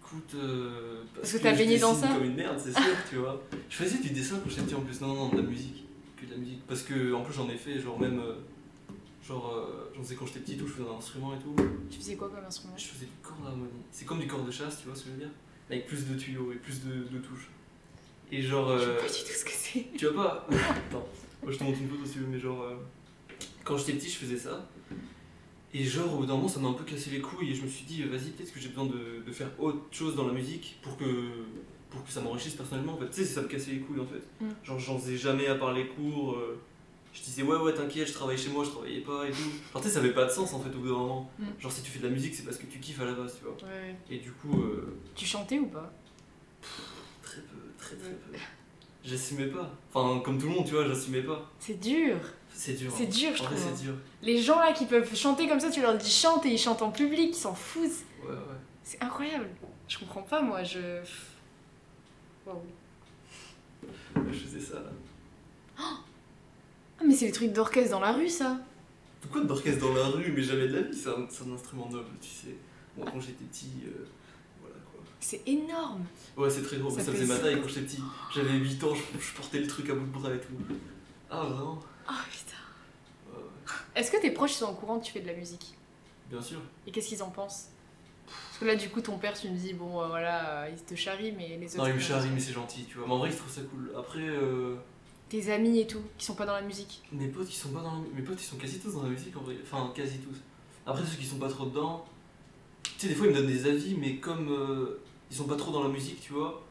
Écoute, 0.00 0.34
euh, 0.34 1.02
Parce 1.14 1.32
que 1.32 1.38
t'as 1.38 1.52
baigné 1.54 1.78
dans 1.78 1.94
ça 1.94 2.08
comme 2.08 2.24
une 2.24 2.34
merde, 2.34 2.58
c'est 2.58 2.72
sûr, 2.72 2.96
tu 3.08 3.16
vois. 3.16 3.40
Je 3.70 3.76
faisais 3.76 3.98
du 3.98 4.10
dessin 4.10 4.38
quand 4.42 4.50
j'étais 4.50 4.62
petit 4.62 4.74
en 4.74 4.82
plus, 4.82 5.00
non, 5.00 5.08
non, 5.08 5.14
non, 5.14 5.28
de 5.30 5.36
la 5.36 5.42
musique, 5.42 5.84
que 6.20 6.26
de 6.26 6.32
la 6.32 6.36
musique. 6.36 6.66
Parce 6.66 6.82
que 6.82 7.14
en 7.14 7.22
plus 7.22 7.32
j'en 7.32 7.48
ai 7.48 7.56
fait, 7.56 7.78
genre 7.78 7.98
même. 7.98 8.18
euh, 8.18 8.34
genre, 9.26 9.54
euh, 9.54 9.90
j'en 9.96 10.02
faisais 10.02 10.14
quand 10.16 10.26
j'étais 10.26 10.40
petit, 10.40 10.56
tout, 10.58 10.66
je 10.66 10.74
faisais 10.74 10.88
un 10.88 10.98
instrument 10.98 11.34
et 11.34 11.38
tout. 11.38 11.54
Tu 11.90 11.98
faisais 11.98 12.16
quoi 12.16 12.28
comme 12.28 12.44
instrument? 12.44 12.74
Je 12.76 12.84
faisais 12.84 13.06
du 13.06 13.12
corps 13.22 13.38
d'harmonie. 13.42 13.70
C'est 13.90 14.04
comme 14.04 14.20
du 14.20 14.26
corps 14.26 14.44
de 14.44 14.50
chasse, 14.50 14.80
tu 14.80 14.86
vois 14.88 14.94
ce 14.96 15.04
que 15.04 15.08
je 15.08 15.14
veux 15.14 15.20
dire? 15.20 15.30
Avec 15.70 15.86
plus 15.86 16.06
de 16.06 16.18
tuyaux 16.18 16.52
et 16.52 16.56
plus 16.56 16.82
de, 16.84 16.92
de 17.10 17.18
touches. 17.18 17.48
Et 18.30 18.42
genre. 18.42 18.76
Je 18.78 18.84
sais 18.84 18.90
euh, 18.90 18.96
pas 19.00 19.06
du 19.06 19.12
tout 19.24 19.32
ce 19.38 19.44
que 19.44 19.50
c'est. 19.52 19.86
tu 19.96 20.06
vois 20.08 20.24
pas? 20.24 20.48
Attends, 20.50 21.08
moi 21.42 21.52
je 21.52 21.58
te 21.58 21.64
montre 21.64 21.78
une 21.80 21.88
photo 21.88 22.04
si 22.04 22.12
tu 22.12 22.18
veux, 22.20 22.26
mais 22.26 22.38
genre. 22.38 22.62
euh, 22.62 22.74
quand 23.64 23.76
j'étais 23.78 23.94
petit, 23.94 24.10
je 24.10 24.16
faisais 24.16 24.36
ça. 24.38 24.68
Et 25.72 25.82
genre, 25.82 26.14
au 26.14 26.18
bout 26.18 26.26
d'un 26.26 26.34
moment, 26.34 26.46
ça 26.48 26.60
m'a 26.60 26.68
un 26.68 26.74
peu 26.74 26.84
cassé 26.84 27.10
les 27.10 27.20
couilles 27.20 27.50
et 27.50 27.54
je 27.54 27.62
me 27.62 27.68
suis 27.68 27.84
dit, 27.84 28.02
vas-y, 28.04 28.30
peut-être 28.30 28.52
que 28.54 28.60
j'ai 28.60 28.68
besoin 28.68 28.86
de, 28.86 29.24
de 29.26 29.32
faire 29.32 29.48
autre 29.58 29.80
chose 29.90 30.14
dans 30.14 30.26
la 30.26 30.32
musique 30.32 30.78
pour 30.82 30.96
que, 30.96 31.04
pour 31.90 32.04
que 32.04 32.12
ça 32.12 32.20
m'enrichisse 32.20 32.54
personnellement. 32.54 32.92
En 32.94 32.98
fait, 32.98 33.08
tu 33.10 33.14
sais, 33.14 33.24
ça 33.24 33.42
me 33.42 33.48
cassait 33.48 33.72
les 33.72 33.78
couilles 33.80 34.00
en 34.00 34.06
fait. 34.06 34.22
Mm. 34.44 34.50
Genre, 34.64 34.78
j'en 34.78 34.98
faisais 34.98 35.16
jamais 35.16 35.46
à 35.48 35.56
part 35.56 35.72
les 35.72 35.86
cours. 35.88 36.34
euh, 36.34 36.60
je 37.14 37.22
disais, 37.22 37.42
ouais, 37.42 37.56
ouais, 37.56 37.72
t'inquiète, 37.72 38.08
je 38.08 38.12
travaille 38.12 38.36
chez 38.36 38.50
moi, 38.50 38.64
je 38.64 38.70
travaillais 38.70 39.00
pas 39.00 39.26
et 39.26 39.30
tout. 39.30 39.38
Genre, 39.72 39.80
tu 39.80 39.88
sais, 39.88 39.94
ça 39.94 40.00
avait 40.00 40.12
pas 40.12 40.24
de 40.26 40.30
sens 40.30 40.52
en 40.52 40.60
fait 40.60 40.68
au 40.70 40.80
bout 40.80 40.88
d'un 40.88 40.94
moment. 40.98 41.30
Mm. 41.38 41.44
Genre, 41.60 41.72
si 41.72 41.82
tu 41.82 41.90
fais 41.90 42.00
de 42.00 42.04
la 42.08 42.10
musique, 42.10 42.34
c'est 42.34 42.42
parce 42.42 42.56
que 42.58 42.66
tu 42.66 42.78
kiffes 42.80 43.00
à 43.00 43.04
la 43.04 43.12
base, 43.12 43.36
tu 43.38 43.44
vois. 43.44 43.54
Ouais. 43.68 43.94
Et 44.10 44.18
du 44.18 44.32
coup, 44.32 44.60
euh, 44.60 44.98
Tu 45.14 45.24
chantais 45.24 45.58
ou 45.58 45.66
pas? 45.66 45.92
très 47.22 47.40
peu, 47.40 47.56
très 47.78 47.96
très 47.96 48.10
peu. 48.10 48.36
J'assumais 49.04 49.46
pas. 49.46 49.70
Enfin, 49.92 50.20
comme 50.20 50.38
tout 50.38 50.46
le 50.48 50.54
monde, 50.54 50.64
tu 50.66 50.72
vois, 50.72 50.86
j'assumais 50.86 51.22
pas. 51.22 51.50
C'est 51.58 51.78
dur. 51.80 52.16
C'est 52.50 52.72
dur. 52.74 52.90
C'est 52.96 53.04
hein. 53.04 53.08
dur, 53.10 53.36
je 53.36 53.42
En 53.42 53.44
trouve. 53.46 53.58
c'est 53.58 53.82
dur. 53.84 53.94
Les 54.22 54.40
gens 54.40 54.58
là 54.58 54.72
qui 54.72 54.86
peuvent 54.86 55.14
chanter 55.14 55.46
comme 55.48 55.60
ça, 55.60 55.70
tu 55.70 55.82
leur 55.82 55.96
dis 55.96 56.10
chante 56.10 56.44
et 56.46 56.50
ils 56.50 56.58
chantent 56.58 56.82
en 56.82 56.90
public, 56.90 57.30
ils 57.30 57.34
s'en 57.34 57.54
foutent. 57.54 57.90
Ouais, 58.22 58.30
ouais. 58.30 58.36
C'est 58.82 59.02
incroyable. 59.02 59.48
Je 59.88 59.98
comprends 59.98 60.22
pas, 60.22 60.40
moi, 60.40 60.62
je. 60.62 61.02
Waouh. 62.46 62.56
Ouais, 64.16 64.22
Je 64.32 64.38
faisais 64.38 64.60
ça 64.60 64.76
là. 64.76 64.90
Ah, 67.04 67.06
mais 67.06 67.14
c'est 67.14 67.26
les 67.26 67.32
trucs 67.32 67.52
d'orchestre 67.52 67.90
dans 67.90 68.00
la 68.00 68.12
rue, 68.12 68.28
ça. 68.30 68.58
Pourquoi 69.20 69.42
d'orchestre 69.44 69.80
dans 69.86 69.92
la 69.94 70.06
rue? 70.06 70.32
Mais 70.32 70.42
jamais 70.42 70.68
de 70.68 70.74
la 70.76 70.82
vie, 70.82 70.96
c'est 70.96 71.10
un, 71.10 71.26
c'est 71.28 71.44
un 71.44 71.52
instrument 71.52 71.88
noble, 71.90 72.08
tu 72.20 72.30
sais. 72.30 72.54
Moi, 72.96 73.06
quand 73.12 73.20
j'étais 73.20 73.44
petit, 73.44 73.70
euh, 73.86 74.06
voilà 74.62 74.76
quoi. 74.90 75.00
C'est 75.20 75.42
énorme. 75.46 76.04
Ouais, 76.36 76.48
c'est 76.48 76.62
très 76.62 76.76
drôle, 76.78 76.92
Ça 76.92 77.00
ça, 77.00 77.12
fait 77.12 77.18
faisait 77.18 77.26
ma 77.26 77.36
ça. 77.36 77.42
taille 77.42 77.60
quand 77.60 77.68
j'étais 77.68 77.82
petit. 77.82 78.02
J'avais 78.34 78.52
8 78.54 78.84
ans, 78.84 78.94
je, 78.94 79.02
je 79.20 79.32
portais 79.34 79.58
le 79.60 79.66
truc 79.66 79.90
à 79.90 79.94
bout 79.94 80.06
de 80.06 80.12
bras 80.18 80.32
et 80.34 80.38
tout. 80.40 80.52
Ah, 81.30 81.42
vraiment? 81.44 81.78
Oh 82.08 82.12
putain. 82.30 83.36
Ouais. 83.36 83.42
Est-ce 83.96 84.10
que 84.10 84.20
tes 84.20 84.30
proches 84.30 84.52
sont 84.52 84.66
au 84.70 84.74
courant 84.74 84.98
que 84.98 85.04
tu 85.04 85.12
fais 85.12 85.20
de 85.20 85.26
la 85.26 85.34
musique? 85.34 85.74
Bien 86.30 86.40
sûr. 86.40 86.58
Et 86.86 86.90
qu'est-ce 86.90 87.08
qu'ils 87.08 87.22
en 87.22 87.30
pensent? 87.30 87.68
Parce 88.26 88.58
que 88.60 88.64
là, 88.64 88.76
du 88.76 88.88
coup, 88.88 89.00
ton 89.02 89.18
père, 89.18 89.38
tu 89.38 89.48
me 89.50 89.56
dis, 89.56 89.74
bon, 89.74 90.00
euh, 90.00 90.06
voilà, 90.06 90.62
euh, 90.62 90.70
il 90.72 90.82
te 90.82 90.94
charrie, 90.94 91.32
mais 91.32 91.58
les 91.58 91.66
autres. 91.74 91.78
Non, 91.78 91.86
il 91.88 91.94
me 91.94 91.98
euh, 91.98 92.00
charrie, 92.02 92.30
mais 92.32 92.40
c'est 92.40 92.52
gentil, 92.52 92.84
tu 92.84 92.96
vois. 92.98 93.06
Mais 93.06 93.12
en 93.14 93.18
vrai, 93.18 93.30
il 93.30 93.36
trouve 93.36 93.50
ça 93.50 93.60
cool. 93.62 93.90
Après, 93.98 94.20
euh, 94.20 94.76
Tes 95.28 95.50
amis 95.50 95.80
et 95.80 95.86
tout, 95.86 96.02
qui 96.18 96.26
sont 96.26 96.34
pas 96.34 96.46
dans 96.46 96.54
la 96.54 96.62
musique. 96.62 97.02
mes 97.12 97.28
potes, 97.28 97.48
ils 97.50 97.56
sont 97.56 97.70
pas 97.70 97.80
dans 97.80 97.92
la... 97.92 97.98
Mes 98.14 98.22
potes, 98.22 98.40
ils 98.40 98.46
sont 98.46 98.56
quasi 98.56 98.78
tous 98.78 98.92
dans 98.92 99.02
la 99.02 99.08
musique 99.08 99.36
en 99.36 99.40
vrai. 99.40 99.56
Enfin, 99.62 99.92
quasi 99.94 100.18
tous. 100.18 100.36
Après, 100.86 101.04
ceux 101.04 101.16
qui 101.16 101.26
sont 101.26 101.38
pas 101.38 101.48
trop 101.48 101.64
dedans, 101.66 102.04
tu 102.82 102.92
sais, 102.98 103.08
des 103.08 103.14
fois, 103.14 103.26
ils 103.26 103.32
me 103.32 103.36
donnent 103.36 103.46
des 103.46 103.66
avis, 103.66 103.94
mais 103.94 104.16
comme 104.16 104.50
euh, 104.50 105.00
ils 105.30 105.36
sont 105.36 105.44
pas 105.44 105.56
trop 105.56 105.72
dans 105.72 105.82
la 105.82 105.88
musique, 105.88 106.20
tu 106.20 106.32
vois. 106.32 106.62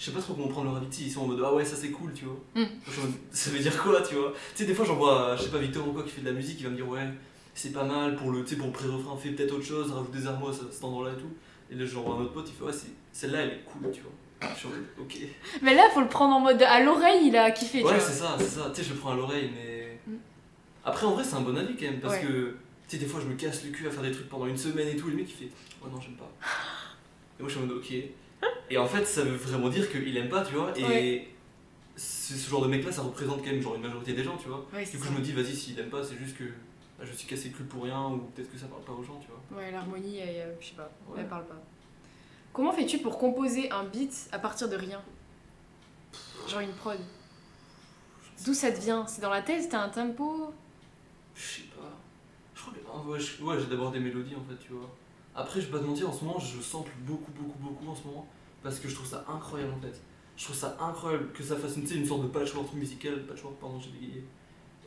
Je 0.00 0.06
sais 0.06 0.12
pas 0.12 0.20
trop 0.20 0.32
comment 0.32 0.48
prendre 0.48 0.72
leur 0.72 0.76
avis, 0.76 0.86
ils 0.98 1.10
sont 1.10 1.20
en 1.20 1.26
mode 1.26 1.42
ah 1.44 1.52
ouais 1.52 1.62
ça 1.62 1.76
c'est 1.76 1.90
cool 1.90 2.10
tu 2.14 2.24
vois. 2.24 2.40
Mm. 2.54 2.60
Mode, 2.62 3.12
ça 3.30 3.50
veut 3.50 3.58
dire 3.58 3.82
quoi 3.82 4.00
tu 4.00 4.14
vois. 4.14 4.32
Tu 4.52 4.62
sais 4.62 4.64
des 4.64 4.72
fois 4.72 4.86
j'en 4.86 4.96
vois, 4.96 5.36
je 5.36 5.42
sais 5.42 5.50
pas 5.50 5.58
Victor 5.58 5.86
ou 5.86 5.92
quoi 5.92 6.04
qui 6.04 6.08
fait 6.08 6.22
de 6.22 6.26
la 6.26 6.32
musique, 6.32 6.58
il 6.58 6.64
va 6.64 6.70
me 6.70 6.76
dire 6.76 6.88
ouais 6.88 7.06
c'est 7.52 7.70
pas 7.70 7.84
mal 7.84 8.16
pour 8.16 8.30
le, 8.30 8.42
tu 8.42 8.50
sais, 8.50 8.56
pour 8.56 8.68
le 8.68 8.72
pré-refrain, 8.72 9.14
fais 9.18 9.32
peut-être 9.32 9.52
autre 9.52 9.64
chose, 9.64 9.92
rajoute 9.92 10.12
des 10.12 10.26
harmonies 10.26 10.56
à 10.56 10.72
cet 10.72 10.82
endroit 10.82 11.06
là 11.06 11.14
et 11.14 11.20
tout. 11.20 11.28
Et 11.70 11.74
là 11.74 11.84
j'en 11.84 12.00
vois 12.00 12.14
un 12.14 12.20
autre 12.22 12.32
pote, 12.32 12.48
il 12.48 12.54
fait 12.54 12.64
ouais 12.64 12.72
celle-là 13.12 13.40
elle 13.40 13.50
est 13.50 13.64
cool 13.64 13.90
tu 13.92 14.00
vois. 14.00 14.12
Ok. 14.98 15.18
Mais 15.62 15.74
là, 15.74 15.82
faut 15.92 16.00
le 16.00 16.08
prendre 16.08 16.34
en 16.34 16.40
mode 16.40 16.62
à 16.62 16.80
l'oreille, 16.82 17.26
il 17.28 17.36
a 17.36 17.50
kiffé, 17.50 17.82
Ouais 17.84 18.00
c'est 18.00 18.12
ça, 18.12 18.36
c'est 18.38 18.44
ça, 18.46 18.70
tu 18.74 18.80
sais 18.82 18.88
je 18.88 18.94
le 18.94 18.98
prends 19.00 19.12
à 19.12 19.16
l'oreille 19.16 19.50
mais... 19.54 19.98
Mm. 20.06 20.16
Après 20.84 21.06
en 21.06 21.12
vrai 21.12 21.24
c'est 21.24 21.34
un 21.34 21.40
bon 21.42 21.56
avis 21.56 21.76
quand 21.76 21.84
même 21.86 22.00
parce 22.00 22.14
Ouais. 22.14 22.22
que 22.22 22.56
tu 22.88 22.96
sais 22.96 22.98
des 22.98 23.06
fois 23.06 23.20
je 23.20 23.26
me 23.26 23.34
casse 23.34 23.64
le 23.64 23.70
cul 23.70 23.86
à 23.86 23.90
faire 23.90 24.02
des 24.02 24.12
trucs 24.12 24.28
pendant 24.28 24.46
une 24.46 24.56
semaine 24.56 24.88
et 24.88 24.96
tout, 24.96 25.08
et 25.08 25.10
le 25.10 25.16
mec 25.18 25.26
il 25.28 25.34
fait 25.34 25.52
ouais 25.84 25.90
non 25.92 26.00
j'aime 26.00 26.14
pas. 26.14 26.30
Et 27.38 27.42
moi 27.42 27.48
je 27.48 27.54
suis 27.54 27.62
en 27.62 27.66
mode 27.66 27.76
ok. 27.76 27.92
Et 28.70 28.78
en 28.78 28.86
fait 28.86 29.04
ça 29.04 29.22
veut 29.22 29.36
vraiment 29.36 29.68
dire 29.68 29.90
qu'il 29.90 30.16
aime 30.16 30.28
pas 30.30 30.42
tu 30.42 30.54
vois 30.54 30.72
et 30.78 30.84
Ouais. 30.84 31.28
ce 31.96 32.48
genre 32.48 32.62
de 32.62 32.68
mec 32.68 32.82
là 32.84 32.90
ça 32.92 33.02
représente 33.02 33.44
quand 33.44 33.50
même 33.50 33.60
genre 33.60 33.74
une 33.74 33.82
majorité 33.82 34.14
des 34.14 34.22
gens 34.24 34.36
tu 34.38 34.48
vois. 34.48 34.66
Ouais, 34.72 34.84
Du 34.84 34.96
coup 34.98 35.04
ça. 35.04 35.10
je 35.12 35.18
me 35.18 35.22
dis 35.22 35.32
vas-y 35.32 35.54
s'il 35.54 35.78
aime 35.78 35.90
pas 35.90 36.02
c'est 36.02 36.16
juste 36.16 36.36
que 36.38 36.44
bah, 36.98 37.04
je 37.04 37.12
suis 37.12 37.26
cassé 37.28 37.48
le 37.50 37.54
cul 37.56 37.64
pour 37.64 37.84
rien 37.84 38.06
ou 38.08 38.18
peut-être 38.34 38.50
que 38.50 38.58
ça 38.58 38.66
parle 38.66 38.82
pas 38.84 38.92
aux 38.92 39.02
gens 39.02 39.20
tu 39.20 39.28
vois. 39.28 39.58
Ouais, 39.62 39.70
l'harmonie, 39.70 40.18
elle, 40.18 40.48
euh, 40.48 40.54
je 40.60 40.68
sais 40.68 40.74
pas, 40.74 40.90
elle 41.16 41.28
parle 41.28 41.44
pas. 41.46 41.60
Comment 42.52 42.72
fais-tu 42.72 42.98
pour 42.98 43.18
composer 43.18 43.70
un 43.70 43.84
beat 43.84 44.28
à 44.32 44.38
partir 44.38 44.68
de 44.68 44.76
rien 44.76 45.00
Genre 46.48 46.60
une 46.60 46.72
prod. 46.72 46.98
D'où 48.44 48.54
ça 48.54 48.72
te 48.72 48.80
vient 48.80 49.06
C'est 49.06 49.20
dans 49.20 49.30
la 49.30 49.42
tête 49.42 49.68
T'as 49.70 49.82
un 49.82 49.88
tempo 49.88 50.52
Je 51.34 51.42
sais 51.42 51.62
pas. 51.68 51.96
Je 52.54 52.60
crois 52.62 52.72
que. 52.72 52.78
ah, 52.92 53.08
ouais, 53.08 53.58
j'ai 53.58 53.66
d'abord 53.66 53.92
des 53.92 54.00
mélodies 54.00 54.34
en 54.34 54.42
fait, 54.42 54.56
tu 54.58 54.72
vois. 54.72 54.90
Après, 55.34 55.60
je 55.60 55.66
vais 55.66 55.72
pas 55.72 55.78
te 55.78 55.84
mentir, 55.84 56.08
en 56.08 56.12
ce 56.12 56.24
moment, 56.24 56.38
je 56.38 56.60
sample 56.60 56.90
beaucoup, 57.06 57.30
beaucoup, 57.32 57.58
beaucoup 57.58 57.88
en 57.88 57.94
ce 57.94 58.06
moment. 58.06 58.26
Parce 58.62 58.78
que 58.78 58.88
je 58.88 58.94
trouve 58.94 59.06
ça 59.06 59.24
incroyable 59.28 59.72
en 59.72 59.80
fait. 59.80 60.00
Je 60.36 60.44
trouve 60.44 60.56
ça 60.56 60.76
incroyable 60.80 61.32
que 61.32 61.42
ça 61.42 61.56
fasse 61.56 61.76
une, 61.76 61.88
une 61.90 62.06
sorte 62.06 62.22
de 62.22 62.28
patchwork 62.28 62.72
musical. 62.74 63.26
Patchwork, 63.26 63.56
pardon, 63.56 63.78
j'ai 63.78 63.90
bégayé. 63.90 64.24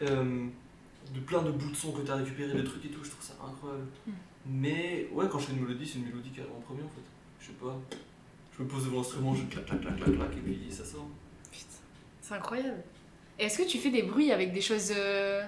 Euh, 0.01 0.47
de 1.13 1.19
plein 1.19 1.41
de 1.41 1.51
bouts 1.51 1.69
de 1.69 1.75
son 1.75 1.91
que 1.91 2.01
t'as 2.01 2.15
récupéré, 2.15 2.53
de 2.53 2.61
trucs 2.61 2.85
et 2.85 2.89
tout, 2.89 3.03
je 3.03 3.11
trouve 3.11 3.23
ça 3.23 3.33
incroyable. 3.45 3.85
Mm. 4.07 4.11
Mais 4.45 5.07
ouais, 5.11 5.27
quand 5.29 5.39
je 5.39 5.45
fais 5.45 5.53
une 5.53 5.61
mélodie, 5.61 5.87
c'est 5.87 5.99
une 5.99 6.05
mélodie 6.05 6.29
qui 6.29 6.41
arrive 6.41 6.53
en 6.53 6.61
premier 6.61 6.83
en 6.83 6.89
fait. 6.89 7.01
Je 7.43 7.47
sais 7.47 7.53
pas. 7.61 7.77
Je 8.57 8.63
me 8.63 8.67
pose 8.67 8.85
devant 8.85 8.97
l'instrument, 8.97 9.35
je 9.35 9.43
clac, 9.43 9.65
clac, 9.65 9.81
clac, 9.81 9.95
clac, 9.97 10.15
clac, 10.15 10.31
et 10.37 10.39
puis 10.39 10.59
ça 10.71 10.85
sort. 10.85 11.07
Putain, 11.51 11.65
c'est 12.21 12.33
incroyable. 12.33 12.81
Et 13.37 13.43
est-ce 13.45 13.57
que 13.57 13.67
tu 13.67 13.77
fais 13.77 13.89
des 13.89 14.03
bruits 14.03 14.31
avec 14.31 14.53
des 14.53 14.61
choses 14.61 14.93
euh, 14.95 15.43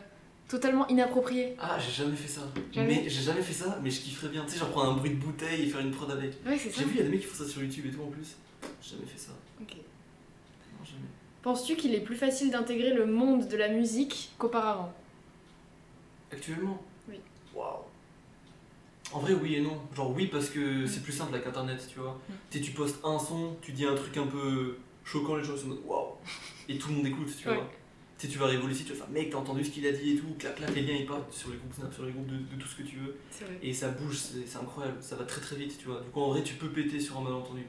totalement 0.48 0.88
inapproprié. 0.88 1.56
Ah, 1.60 1.78
j'ai 1.80 1.92
jamais 1.92 2.16
fait 2.16 2.28
ça. 2.28 2.42
Jamais. 2.72 3.02
Mais 3.04 3.10
j'ai 3.10 3.22
jamais 3.22 3.42
fait 3.42 3.54
ça, 3.54 3.80
mais 3.82 3.90
je 3.90 4.02
kifferais 4.02 4.30
bien. 4.30 4.44
Tu 4.46 4.52
sais, 4.52 4.60
genre 4.60 4.70
prendre 4.70 4.92
un 4.92 4.96
bruit 4.96 5.12
de 5.12 5.16
bouteille 5.16 5.64
et 5.64 5.68
faire 5.68 5.82
une 5.82 5.92
prod 5.92 6.10
avec. 6.12 6.34
Ouais, 6.46 6.58
c'est 6.58 6.70
ça. 6.70 6.82
J'ai 6.82 6.86
vu, 6.86 6.92
il 6.96 6.98
y 6.98 7.00
a 7.02 7.04
des 7.04 7.10
mecs 7.10 7.22
qui 7.22 7.28
font 7.28 7.44
ça 7.44 7.50
sur 7.50 7.62
YouTube 7.62 7.86
et 7.88 7.92
tout 7.92 8.02
en 8.02 8.08
plus. 8.08 8.36
J'ai 8.82 8.96
jamais 8.96 9.08
fait 9.08 9.18
ça. 9.20 9.32
Ok. 9.62 9.76
Non, 9.76 10.86
jamais. 10.86 11.08
Penses-tu 11.42 11.76
qu'il 11.76 11.94
est 11.94 12.02
plus 12.02 12.16
facile 12.16 12.52
d'intégrer 12.52 12.94
le 12.94 13.06
monde 13.06 13.48
de 13.48 13.58
la 13.58 13.70
musique 13.70 14.32
qu'auparavant? 14.38 14.94
Actuellement? 16.32 16.82
Oui. 17.10 17.20
Waouh. 17.54 17.85
En 19.16 19.20
vrai, 19.20 19.34
oui 19.34 19.56
et 19.56 19.62
non. 19.62 19.80
Genre, 19.96 20.12
oui, 20.14 20.28
parce 20.28 20.50
que 20.50 20.86
c'est 20.86 21.02
plus 21.02 21.14
simple 21.14 21.34
avec 21.34 21.48
internet, 21.48 21.88
tu 21.90 22.00
vois. 22.00 22.20
Mm. 22.28 22.34
Tu 22.52 22.58
sais, 22.58 22.64
tu 22.66 22.72
postes 22.72 23.00
un 23.06 23.18
son, 23.18 23.56
tu 23.62 23.72
dis 23.72 23.86
un 23.86 23.96
truc 23.96 24.18
un 24.18 24.28
peu 24.28 24.78
choquant, 25.06 25.38
les 25.38 25.44
gens 25.44 25.56
sont 25.56 25.68
en 25.68 25.70
mode 25.70 25.80
waouh. 25.86 26.08
Et 26.68 26.78
tout 26.78 26.90
le 26.90 26.96
monde 26.96 27.08
écoute, 27.08 27.30
tu 27.40 27.48
Ouais. 27.48 27.56
vois. 27.56 27.72
Tu 28.18 28.28
sais, 28.28 28.34
tu 28.34 28.40
vas 28.40 28.52
lycée, 28.52 28.84
tu 28.84 28.92
vas 28.92 29.00
faire 29.00 29.10
mec, 29.10 29.30
t'as 29.30 29.38
entendu 29.38 29.64
ce 29.64 29.72
qu'il 29.72 29.86
a 29.88 29.92
dit 29.94 30.12
et 30.12 30.16
tout, 30.18 30.28
clac, 30.38 30.56
clac, 30.56 30.74
les 30.76 30.82
liens 30.82 30.96
ils 30.96 31.06
partent 31.06 31.32
sur 31.32 31.50
les 31.50 31.58
groupes 31.58 31.74
Snap, 31.74 31.94
sur 31.94 32.06
les 32.06 32.12
groupes 32.12 32.28
de, 32.28 32.38
de 32.38 32.62
tout 32.62 32.68
ce 32.68 32.76
que 32.76 32.84
tu 32.84 32.98
veux. 32.98 33.16
Vrai. 33.42 33.60
Et 33.62 33.74
ça 33.74 33.90
bouge, 33.90 34.18
c'est 34.18 34.58
incroyable, 34.58 34.98
ça 35.02 35.16
va 35.16 35.24
très 35.24 35.40
très 35.42 35.56
vite, 35.56 35.78
tu 35.78 35.88
vois. 35.88 36.02
Du 36.02 36.10
coup, 36.10 36.22
en 36.22 36.30
vrai, 36.30 36.44
tu 36.44 36.56
peux 36.56 36.70
péter 36.70 37.00
sur 37.00 37.18
un 37.18 37.22
malentendu. 37.22 37.66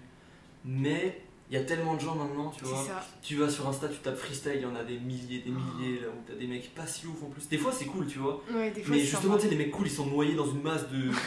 Mais 0.64 1.20
il 1.50 1.54
y 1.54 1.56
a 1.56 1.64
tellement 1.64 1.94
de 1.94 2.00
gens 2.00 2.14
maintenant, 2.14 2.50
tu 2.56 2.64
vois. 2.64 2.84
Ça. 2.84 3.06
Tu 3.22 3.36
vas 3.36 3.48
sur 3.48 3.68
Insta, 3.68 3.88
tu 3.88 3.98
tapes 3.98 4.16
freestyle, 4.16 4.52
il 4.56 4.62
y 4.62 4.66
en 4.66 4.74
a 4.74 4.82
des 4.84 4.98
milliers, 4.98 5.38
des 5.40 5.50
milliers, 5.50 6.00
là 6.00 6.08
où 6.08 6.22
t'as 6.26 6.34
des 6.34 6.46
mecs 6.46 6.74
pas 6.74 6.86
si 6.86 7.06
ouf 7.06 7.22
en 7.22 7.26
plus. 7.26 7.48
Des 7.48 7.58
fois, 7.58 7.70
c'est 7.72 7.86
cool, 7.86 8.06
tu 8.06 8.18
vois. 8.18 8.42
Ouais, 8.52 8.70
des 8.70 8.82
fois, 8.82 8.94
Mais 8.96 9.00
justement, 9.02 9.36
tu 9.36 9.42
sais, 9.42 9.48
les 9.50 9.56
mecs 9.56 9.70
cool, 9.70 9.86
ils 9.86 9.90
sont 9.90 10.06
noyés 10.06 10.34
dans 10.34 10.50
une 10.50 10.62
masse 10.62 10.88
de. 10.90 11.10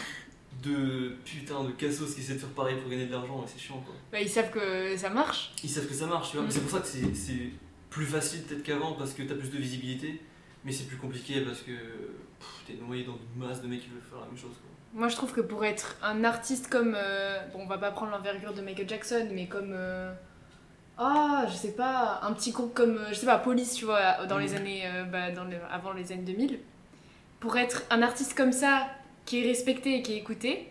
de 0.64 1.16
putain 1.24 1.64
de 1.64 1.72
cassos 1.72 2.14
qui 2.14 2.20
essaient 2.22 2.34
de 2.34 2.40
faire 2.40 2.50
pareil 2.50 2.76
pour 2.82 2.90
gagner 2.90 3.06
de 3.06 3.12
l'argent 3.12 3.42
et 3.46 3.48
c'est 3.50 3.60
chiant 3.60 3.80
quoi. 3.86 3.96
Bah, 4.12 4.20
ils 4.20 4.28
savent 4.28 4.52
que 4.52 4.98
ça 4.98 5.10
marche. 5.10 5.54
Ils 5.64 5.70
savent 5.70 5.88
que 5.88 5.94
ça 5.94 6.06
marche, 6.06 6.32
tu 6.32 6.38
vois. 6.38 6.46
Mm. 6.48 6.52
C'est 6.52 6.60
pour 6.60 6.72
ça 6.72 6.80
que 6.80 6.88
c'est- 6.88 7.50
plus 7.90 8.06
facile 8.06 8.44
peut-être 8.44 8.62
qu'avant 8.64 8.94
parce 8.94 9.14
que 9.14 9.24
t'as 9.24 9.34
plus 9.36 9.50
de 9.50 9.58
visibilité, 9.58 10.22
mais 10.64 10.72
c'est 10.72 10.84
plus 10.86 10.98
compliqué 10.98 11.42
parce 11.42 11.62
que 11.62 11.72
t'es 12.68 12.74
noyé 12.74 13.04
dans 13.04 13.18
une 13.18 13.48
masse 13.48 13.62
de 13.64 13.68
mecs 13.68 13.82
qui 13.82 13.88
veulent 13.90 14.04
faire 14.08 14.20
la 14.20 14.28
même 14.28 14.38
chose 14.38 14.52
quoi. 14.62 14.69
Moi, 14.94 15.08
je 15.08 15.16
trouve 15.16 15.32
que 15.34 15.42
pour 15.42 15.64
être 15.66 15.96
un 16.02 16.24
artiste 16.24 16.68
comme. 16.70 16.96
euh, 16.98 17.40
bon, 17.54 17.60
on 17.64 17.68
va 17.68 17.78
pas 17.78 17.92
prendre 17.92 18.12
l'envergure 18.12 18.54
de 18.54 18.62
Michael 18.62 18.90
Jackson, 18.90 19.28
mais 19.32 19.48
comme. 19.48 19.72
euh, 19.74 20.12
Ah, 20.98 21.46
je 21.50 21.54
sais 21.56 21.72
pas, 21.74 22.20
un 22.24 22.34
petit 22.34 22.52
groupe 22.52 22.74
comme. 22.74 22.98
euh, 22.98 23.10
Je 23.10 23.14
sais 23.16 23.26
pas, 23.26 23.38
Police, 23.38 23.74
tu 23.76 23.86
vois, 23.86 24.26
dans 24.26 24.38
les 24.38 24.50
Mhm. 24.50 24.56
années. 24.58 24.82
euh, 24.86 25.04
bah, 25.04 25.32
dans 25.32 25.44
le- 25.46 25.58
avant 25.72 25.94
les 25.94 26.12
années 26.12 26.24
2000. 26.24 26.60
Pour 27.40 27.58
être 27.58 27.84
un 27.90 28.02
artiste 28.02 28.36
comme 28.36 28.52
ça, 28.52 28.88
qui 29.26 29.42
est 29.42 29.48
respecté 29.48 29.96
et 29.96 30.02
qui 30.02 30.14
est 30.14 30.18
écouté, 30.18 30.70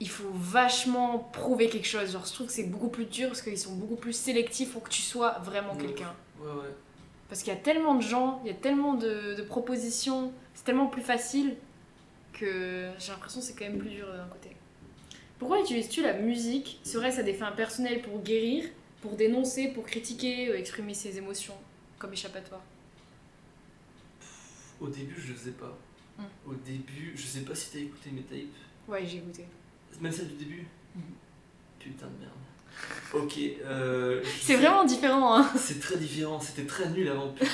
il 0.00 0.08
faut 0.08 0.30
vachement 0.34 1.18
prouver 1.32 1.68
quelque 1.68 1.86
chose. 1.86 2.10
Genre, 2.12 2.24
je 2.26 2.32
trouve 2.32 2.46
que 2.48 2.52
c'est 2.52 2.64
beaucoup 2.64 2.88
plus 2.88 3.04
dur 3.04 3.28
parce 3.28 3.42
qu'ils 3.42 3.58
sont 3.58 3.74
beaucoup 3.76 3.94
plus 3.96 4.12
sélectifs 4.14 4.72
pour 4.72 4.82
que 4.82 4.90
tu 4.90 5.02
sois 5.02 5.38
vraiment 5.44 5.74
Mhm. 5.74 5.80
quelqu'un. 5.82 6.12
Ouais, 6.40 6.48
ouais. 6.48 6.74
Parce 7.28 7.42
qu'il 7.42 7.52
y 7.52 7.56
a 7.56 7.60
tellement 7.60 7.94
de 7.94 8.02
gens, 8.02 8.40
il 8.44 8.48
y 8.48 8.50
a 8.50 8.56
tellement 8.56 8.94
de, 8.94 9.34
de 9.34 9.42
propositions, 9.42 10.32
c'est 10.54 10.64
tellement 10.64 10.86
plus 10.86 11.02
facile 11.02 11.54
que 12.36 12.90
j'ai 12.98 13.12
l'impression 13.12 13.40
que 13.40 13.46
c'est 13.46 13.54
quand 13.54 13.64
même 13.64 13.78
plus 13.78 13.90
dur 13.90 14.06
d'un 14.06 14.28
côté. 14.28 14.50
Pourquoi 15.38 15.60
utilises-tu 15.60 16.02
la 16.02 16.14
musique 16.14 16.80
Serait-ce 16.82 17.20
à 17.20 17.22
des 17.22 17.34
fins 17.34 17.52
personnelles 17.52 18.02
pour 18.02 18.22
guérir, 18.22 18.64
pour 19.00 19.16
dénoncer, 19.16 19.68
pour 19.68 19.84
critiquer, 19.84 20.48
euh, 20.48 20.58
exprimer 20.58 20.94
ses 20.94 21.18
émotions 21.18 21.54
comme 21.98 22.12
échappatoire? 22.12 22.62
Au 24.80 24.88
début, 24.88 25.14
je 25.18 25.28
le 25.28 25.34
faisais 25.34 25.52
pas. 25.52 25.78
Mm. 26.18 26.22
Au 26.46 26.54
début, 26.54 27.12
je 27.16 27.26
sais 27.26 27.40
pas 27.40 27.54
si 27.54 27.70
t'as 27.70 27.78
écouté 27.78 28.10
mes 28.10 28.22
tapes. 28.22 28.54
Ouais, 28.88 29.04
j'ai 29.06 29.18
goûté. 29.18 29.44
Même 30.00 30.12
celle 30.12 30.28
du 30.28 30.44
début? 30.44 30.66
Mhm. 30.94 31.02
Putain 31.78 32.06
de 32.06 32.20
merde. 32.20 32.32
Ok, 33.12 33.38
euh. 33.64 34.20
C'est 34.40 34.52
sais- 34.52 34.56
vraiment 34.56 34.84
différent, 34.84 35.38
hein 35.38 35.48
C'est 35.56 35.80
très 35.80 35.96
différent, 35.96 36.38
c'était 36.40 36.64
très 36.66 36.88
nul 36.90 37.08
avant, 37.08 37.28
putain. 37.28 37.46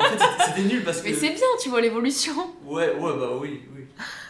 En 0.00 0.04
fait, 0.04 0.18
c'était- 0.18 0.44
c'était 0.48 0.68
nul 0.74 0.84
parce 0.84 1.00
que. 1.00 1.08
Mais 1.08 1.14
c'est 1.14 1.30
bien, 1.30 1.46
tu 1.62 1.68
vois 1.70 1.80
l'évolution 1.80 2.34
Ouais, 2.64 2.94
ouais, 2.94 3.12
bah 3.18 3.30
oui, 3.40 3.60
oui. 3.74 3.84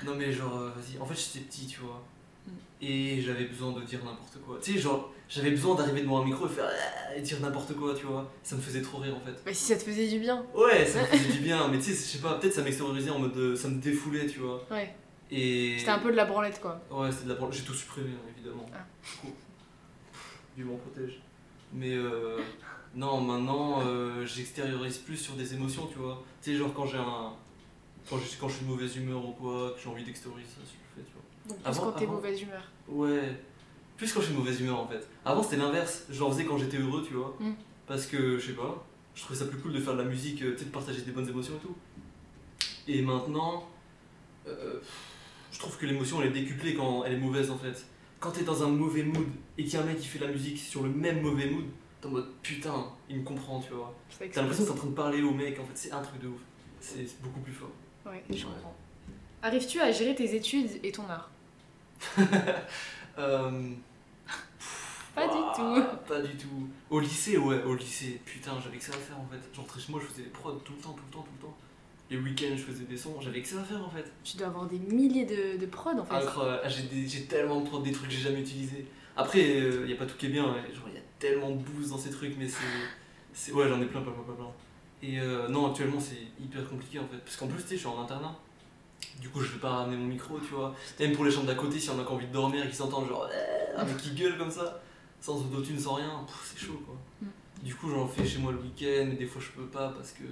Non, 0.05 0.15
mais 0.15 0.31
genre, 0.33 0.57
euh, 0.59 0.69
vas-y. 0.77 1.01
En 1.01 1.07
fait, 1.07 1.15
j'étais 1.15 1.45
petit, 1.47 1.67
tu 1.67 1.81
vois. 1.81 2.03
Mm. 2.47 2.51
Et 2.83 3.21
j'avais 3.23 3.45
besoin 3.45 3.73
de 3.73 3.81
dire 3.83 3.99
n'importe 4.05 4.39
quoi. 4.47 4.59
Tu 4.63 4.75
sais, 4.75 4.79
genre, 4.79 5.13
j'avais 5.29 5.51
besoin 5.51 5.75
d'arriver 5.75 6.03
devant 6.03 6.23
un 6.23 6.25
micro 6.25 6.47
et 6.47 6.51
faire. 6.51 6.67
Ah 6.71 7.17
et 7.17 7.21
dire 7.23 7.41
n'importe 7.41 7.75
quoi, 7.75 7.95
tu 7.95 8.05
vois. 8.07 8.31
Ça 8.45 8.55
me 8.55 8.61
faisait 8.61 8.83
trop 8.83 8.99
rire 8.99 9.17
en 9.17 9.21
fait. 9.21 9.33
Bah 9.45 9.53
si 9.53 9.65
ça 9.65 9.77
te 9.77 9.83
faisait 9.83 10.07
du 10.07 10.19
bien. 10.21 10.45
Ouais, 10.55 10.87
ça 10.87 11.01
me 11.01 11.07
faisait 11.19 11.33
du 11.33 11.41
bien, 11.41 11.67
mais 11.69 11.79
tu 11.79 11.85
sais, 11.85 11.91
je 11.93 11.97
sais 11.97 12.19
pas, 12.19 12.35
peut-être 12.35 12.55
ça 12.55 12.63
m'extériorisait 12.63 13.11
en 13.11 13.19
mode. 13.19 13.37
euh, 13.37 13.57
ça 13.57 13.69
me 13.69 13.81
défoulait, 13.81 14.27
tu 14.27 14.39
vois. 14.41 14.63
Ouais, 14.71 14.95
Et. 15.31 15.77
c'était 15.79 15.91
un 15.91 15.99
peu 15.99 16.11
de 16.13 16.17
la 16.17 16.27
branlette 16.27 16.61
quoi. 16.61 16.81
Ouais, 16.91 17.09
c'est 17.11 17.25
de 17.25 17.31
la 17.31 17.35
branle. 17.35 17.53
J'ai 17.53 17.63
tout 17.63 17.75
supprimé, 17.75 18.11
hein, 18.11 18.31
évidemment. 18.37 18.67
Ah. 18.73 19.27
Dieu 20.59 20.67
m'en 20.67 20.77
protège. 20.77 21.21
Mais 21.73 21.95
euh, 21.95 22.41
non, 22.97 23.21
maintenant, 23.21 23.81
euh, 23.87 24.27
j'extériorise 24.27 24.99
plus 24.99 25.17
sur 25.17 25.35
des 25.35 25.55
émotions, 25.55 25.87
tu 25.87 25.99
vois. 25.99 26.25
Tu 26.43 26.51
sais, 26.51 26.57
genre 26.59 26.75
quand 26.75 26.85
j'ai 26.87 26.99
un. 26.99 27.33
Quand 28.11 28.19
je, 28.19 28.25
quand 28.41 28.49
je 28.49 28.55
suis 28.57 28.65
de 28.65 28.71
mauvaise 28.71 28.97
humeur 28.97 29.25
ou 29.25 29.33
quoi, 29.33 29.71
que 29.77 29.81
j'ai 29.81 29.89
envie 29.89 30.03
d'extérioriser 30.03 30.49
ça, 30.49 30.61
je 30.65 30.73
le 30.73 31.05
fais, 31.05 31.09
tu 31.09 31.13
vois. 31.15 31.23
Donc 31.55 31.59
plus 31.63 31.69
Avant- 31.71 31.83
quand 31.85 31.93
t'es 31.99 32.05
avant- 32.07 32.15
mauvaise 32.15 32.43
humeur. 32.43 32.63
Ouais. 32.89 33.41
Plus 33.97 34.13
quand 34.13 34.21
je 34.21 34.27
suis 34.27 34.35
de 34.35 34.39
mauvaise 34.41 34.61
humeur 34.61 34.81
en 34.81 34.89
fait. 34.89 35.07
Avant 35.25 35.43
c'était 35.45 35.59
l'inverse, 35.59 36.07
je 36.11 36.19
l'en 36.19 36.31
faisais 36.33 36.45
quand 36.45 36.59
j'étais 36.59 36.79
heureux, 36.79 37.05
tu 37.07 37.15
vois. 37.15 37.37
Mm. 37.39 37.53
Parce 37.87 38.07
que, 38.07 38.39
je 38.39 38.47
sais 38.49 38.53
pas, 38.55 38.85
je 39.15 39.23
trouvais 39.23 39.39
ça 39.39 39.45
plus 39.47 39.59
cool 39.59 39.73
de 39.75 39.81
faire 39.81 39.93
de 39.95 39.99
la 40.03 40.09
musique, 40.09 40.43
euh, 40.43 40.53
tu 40.55 40.59
sais, 40.61 40.65
de 40.65 40.71
partager 40.71 41.03
des 41.03 41.13
bonnes 41.13 41.29
émotions 41.29 41.55
et 41.55 41.59
tout. 41.61 41.77
Et 42.89 43.03
maintenant, 43.03 43.69
euh, 44.49 44.81
je 45.53 45.59
trouve 45.61 45.77
que 45.79 45.87
l'émotion 45.87 46.21
elle 46.21 46.29
est 46.29 46.41
décuplée 46.41 46.75
quand 46.75 47.05
elle 47.05 47.13
est 47.13 47.19
mauvaise 47.21 47.51
en 47.51 47.59
fait. 47.59 47.85
Quand 48.21 48.31
t'es 48.33 48.43
dans 48.43 48.63
un 48.65 48.69
mauvais 48.69 49.03
mood 49.05 49.27
et 49.57 49.65
qu'il 49.65 49.75
y 49.75 49.77
a 49.77 49.83
un 49.83 49.85
mec 49.85 49.99
qui 49.99 50.07
fait 50.07 50.19
de 50.19 50.25
la 50.25 50.33
musique 50.33 50.59
sur 50.59 50.83
le 50.83 50.89
même 50.91 51.21
mauvais 51.23 51.49
mood, 51.49 51.65
t'es 52.01 52.09
en 52.09 52.11
mode 52.11 52.29
putain, 52.43 52.87
il 53.09 53.21
me 53.21 53.25
comprend, 53.25 53.61
tu 53.61 53.73
vois. 53.73 53.95
T'as 54.19 54.41
l'impression 54.43 54.65
que 54.65 54.69
t'es 54.71 54.75
en 54.75 54.79
train 54.79 54.89
de 54.89 54.95
parler 54.95 55.23
au 55.23 55.33
mec, 55.33 55.59
en 55.61 55.65
fait, 55.65 55.73
c'est 55.75 55.93
un 55.93 56.03
truc 56.03 56.21
de 56.21 56.29
ouf. 56.29 56.41
C'est 56.81 57.21
beaucoup 57.23 57.41
plus 57.41 57.53
fort. 57.53 57.71
Ouais, 58.07 58.25
je 58.31 58.35
Ouais. 58.47 58.53
comprends. 58.55 58.75
Arrives-tu 59.43 59.81
à 59.81 59.93
gérer 59.93 60.15
tes 60.17 60.35
études 60.35 60.81
et 60.83 60.91
ton 60.91 61.05
art? 61.09 61.31
Euh, 63.19 63.71
Pas 65.15 65.27
du 65.27 65.35
tout. 65.57 65.85
Pas 66.07 66.21
du 66.21 66.37
tout. 66.37 66.69
Au 66.91 67.01
lycée, 67.01 67.37
ouais, 67.39 67.63
au 67.65 67.75
lycée. 67.75 68.21
Putain, 68.25 68.53
j'avais 68.63 68.79
que 68.79 68.85
ça 68.85 68.93
à 68.93 68.97
faire 68.97 69.19
en 69.19 69.27
fait. 69.27 69.41
J'entrais 69.53 69.81
chez 69.81 69.91
moi, 69.93 70.01
je 70.03 70.07
faisais 70.07 70.23
des 70.25 70.31
prods 70.31 70.53
tout 70.65 70.73
le 70.77 70.79
temps, 70.83 70.93
tout 70.93 71.03
le 71.07 71.13
temps, 71.13 71.23
tout 71.23 71.33
le 71.37 71.43
temps. 71.47 71.57
Les 72.11 72.17
week-ends, 72.17 72.57
je 72.57 72.63
faisais 72.63 72.85
des 72.85 72.97
sons, 72.97 73.21
j'avais 73.21 73.43
que 73.43 73.49
ça 73.49 73.61
à 73.61 73.65
faire 73.65 73.85
en 73.85 73.91
fait. 73.91 74.11
Tu 74.25 74.37
dois 74.39 74.47
avoir 74.47 74.67
des 74.67 74.79
milliers 74.79 75.27
de, 75.27 75.59
de 75.61 75.67
prods 75.67 75.91
en 75.99 76.05
fait. 76.05 76.15
Incroyable. 76.15 76.61
Ah, 76.65 76.69
J'ai 76.69 77.25
tellement 77.27 77.61
de 77.61 77.69
prods, 77.69 77.81
des 77.81 77.93
trucs 77.93 78.09
que 78.09 78.15
j'ai 78.15 78.23
jamais 78.23 78.41
utilisés. 78.41 78.87
Après, 79.17 79.41
il 79.41 79.91
y 79.91 79.93
a 79.93 79.97
pas 79.97 80.07
tout 80.07 80.17
qui 80.17 80.27
est 80.27 80.31
bien, 80.31 80.45
genre 80.45 80.89
il 80.89 80.95
y 80.95 80.99
a 80.99 81.03
tellement 81.19 81.51
de 81.51 81.57
boost 81.57 81.91
dans 81.91 81.99
ces 81.99 82.11
trucs, 82.11 82.35
mais 82.39 82.47
c'est. 82.49 83.53
Ouais, 83.53 83.69
j'en 83.69 83.81
ai 83.83 83.87
plein, 83.87 84.01
plein, 84.01 84.13
plein, 84.13 84.23
plein, 84.23 84.35
plein. 84.35 84.51
Et 85.03 85.21
euh, 85.21 85.49
non, 85.49 85.69
actuellement, 85.71 86.01
c'est 86.01 86.43
hyper 86.43 86.67
compliqué 86.69 86.99
en 86.99 87.07
fait. 87.07 87.19
Parce 87.19 87.37
qu'en 87.37 87.47
plus, 87.47 87.63
tu 87.63 87.69
sais, 87.69 87.75
je 87.75 87.81
suis 87.81 87.89
en 87.89 88.01
internat. 88.01 88.35
Du 89.21 89.29
coup, 89.29 89.41
je 89.41 89.53
vais 89.53 89.59
pas 89.59 89.71
ramener 89.71 89.97
mon 89.97 90.07
micro, 90.07 90.39
tu 90.41 90.55
vois. 90.55 90.75
Même 90.99 91.13
pour 91.13 91.25
les 91.25 91.31
chambres 91.31 91.47
d'à 91.47 91.55
côté, 91.55 91.79
s'il 91.79 91.91
y 91.91 91.95
en 91.95 91.99
a 91.99 92.05
envie 92.09 92.27
de 92.27 92.33
dormir 92.33 92.65
et 92.65 92.69
qui 92.71 92.75
s'entendent 92.77 93.09
genre. 93.09 93.29
euh, 93.33 93.81
Un 93.81 93.85
mec 93.85 93.97
qui 93.99 94.11
gueule 94.13 94.39
comme 94.39 94.51
ça, 94.51 94.81
sans 95.21 95.37
autotune, 95.45 95.79
sans 95.79 95.95
rien, 95.95 96.25
c'est 96.45 96.59
chaud 96.59 96.81
quoi. 96.87 96.97
Mm. 97.23 97.27
Du 97.67 97.75
coup, 97.75 97.91
j'en 97.91 98.07
fais 98.09 98.25
chez 98.27 98.39
moi 98.39 98.51
le 98.53 98.59
week-end, 98.59 99.11
et 99.13 99.17
des 99.17 99.27
fois 99.27 99.43
je 99.43 99.51
peux 99.61 99.67
pas 99.67 99.89
parce 99.91 100.13
que 100.13 100.23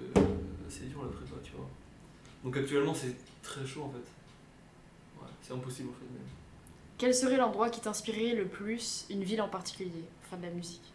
c'est 0.68 0.88
dur 0.88 1.02
la 1.02 1.10
prépa, 1.10 1.36
tu 1.42 1.52
vois. 1.52 1.68
Donc 2.44 2.56
actuellement, 2.56 2.94
c'est 2.94 3.14
très 3.42 3.66
chaud 3.66 3.84
en 3.84 3.90
fait. 3.90 5.20
Ouais, 5.20 5.30
c'est 5.42 5.52
impossible 5.52 5.90
en 5.90 5.92
fait. 5.92 6.04
Même. 6.04 6.22
Quel 6.98 7.14
serait 7.14 7.36
l'endroit 7.36 7.68
qui 7.68 7.80
t'inspirait 7.80 8.34
le 8.34 8.46
plus, 8.46 9.06
une 9.10 9.22
ville 9.22 9.42
en 9.42 9.48
particulier, 9.48 10.04
pour 10.20 10.30
faire 10.30 10.38
de 10.38 10.44
la 10.44 10.52
musique? 10.52 10.92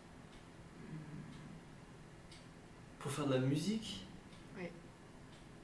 Pour 3.00 3.12
faire 3.12 3.28
de 3.28 3.34
la 3.34 3.40
musique? 3.40 4.06
Ouais. 4.58 4.72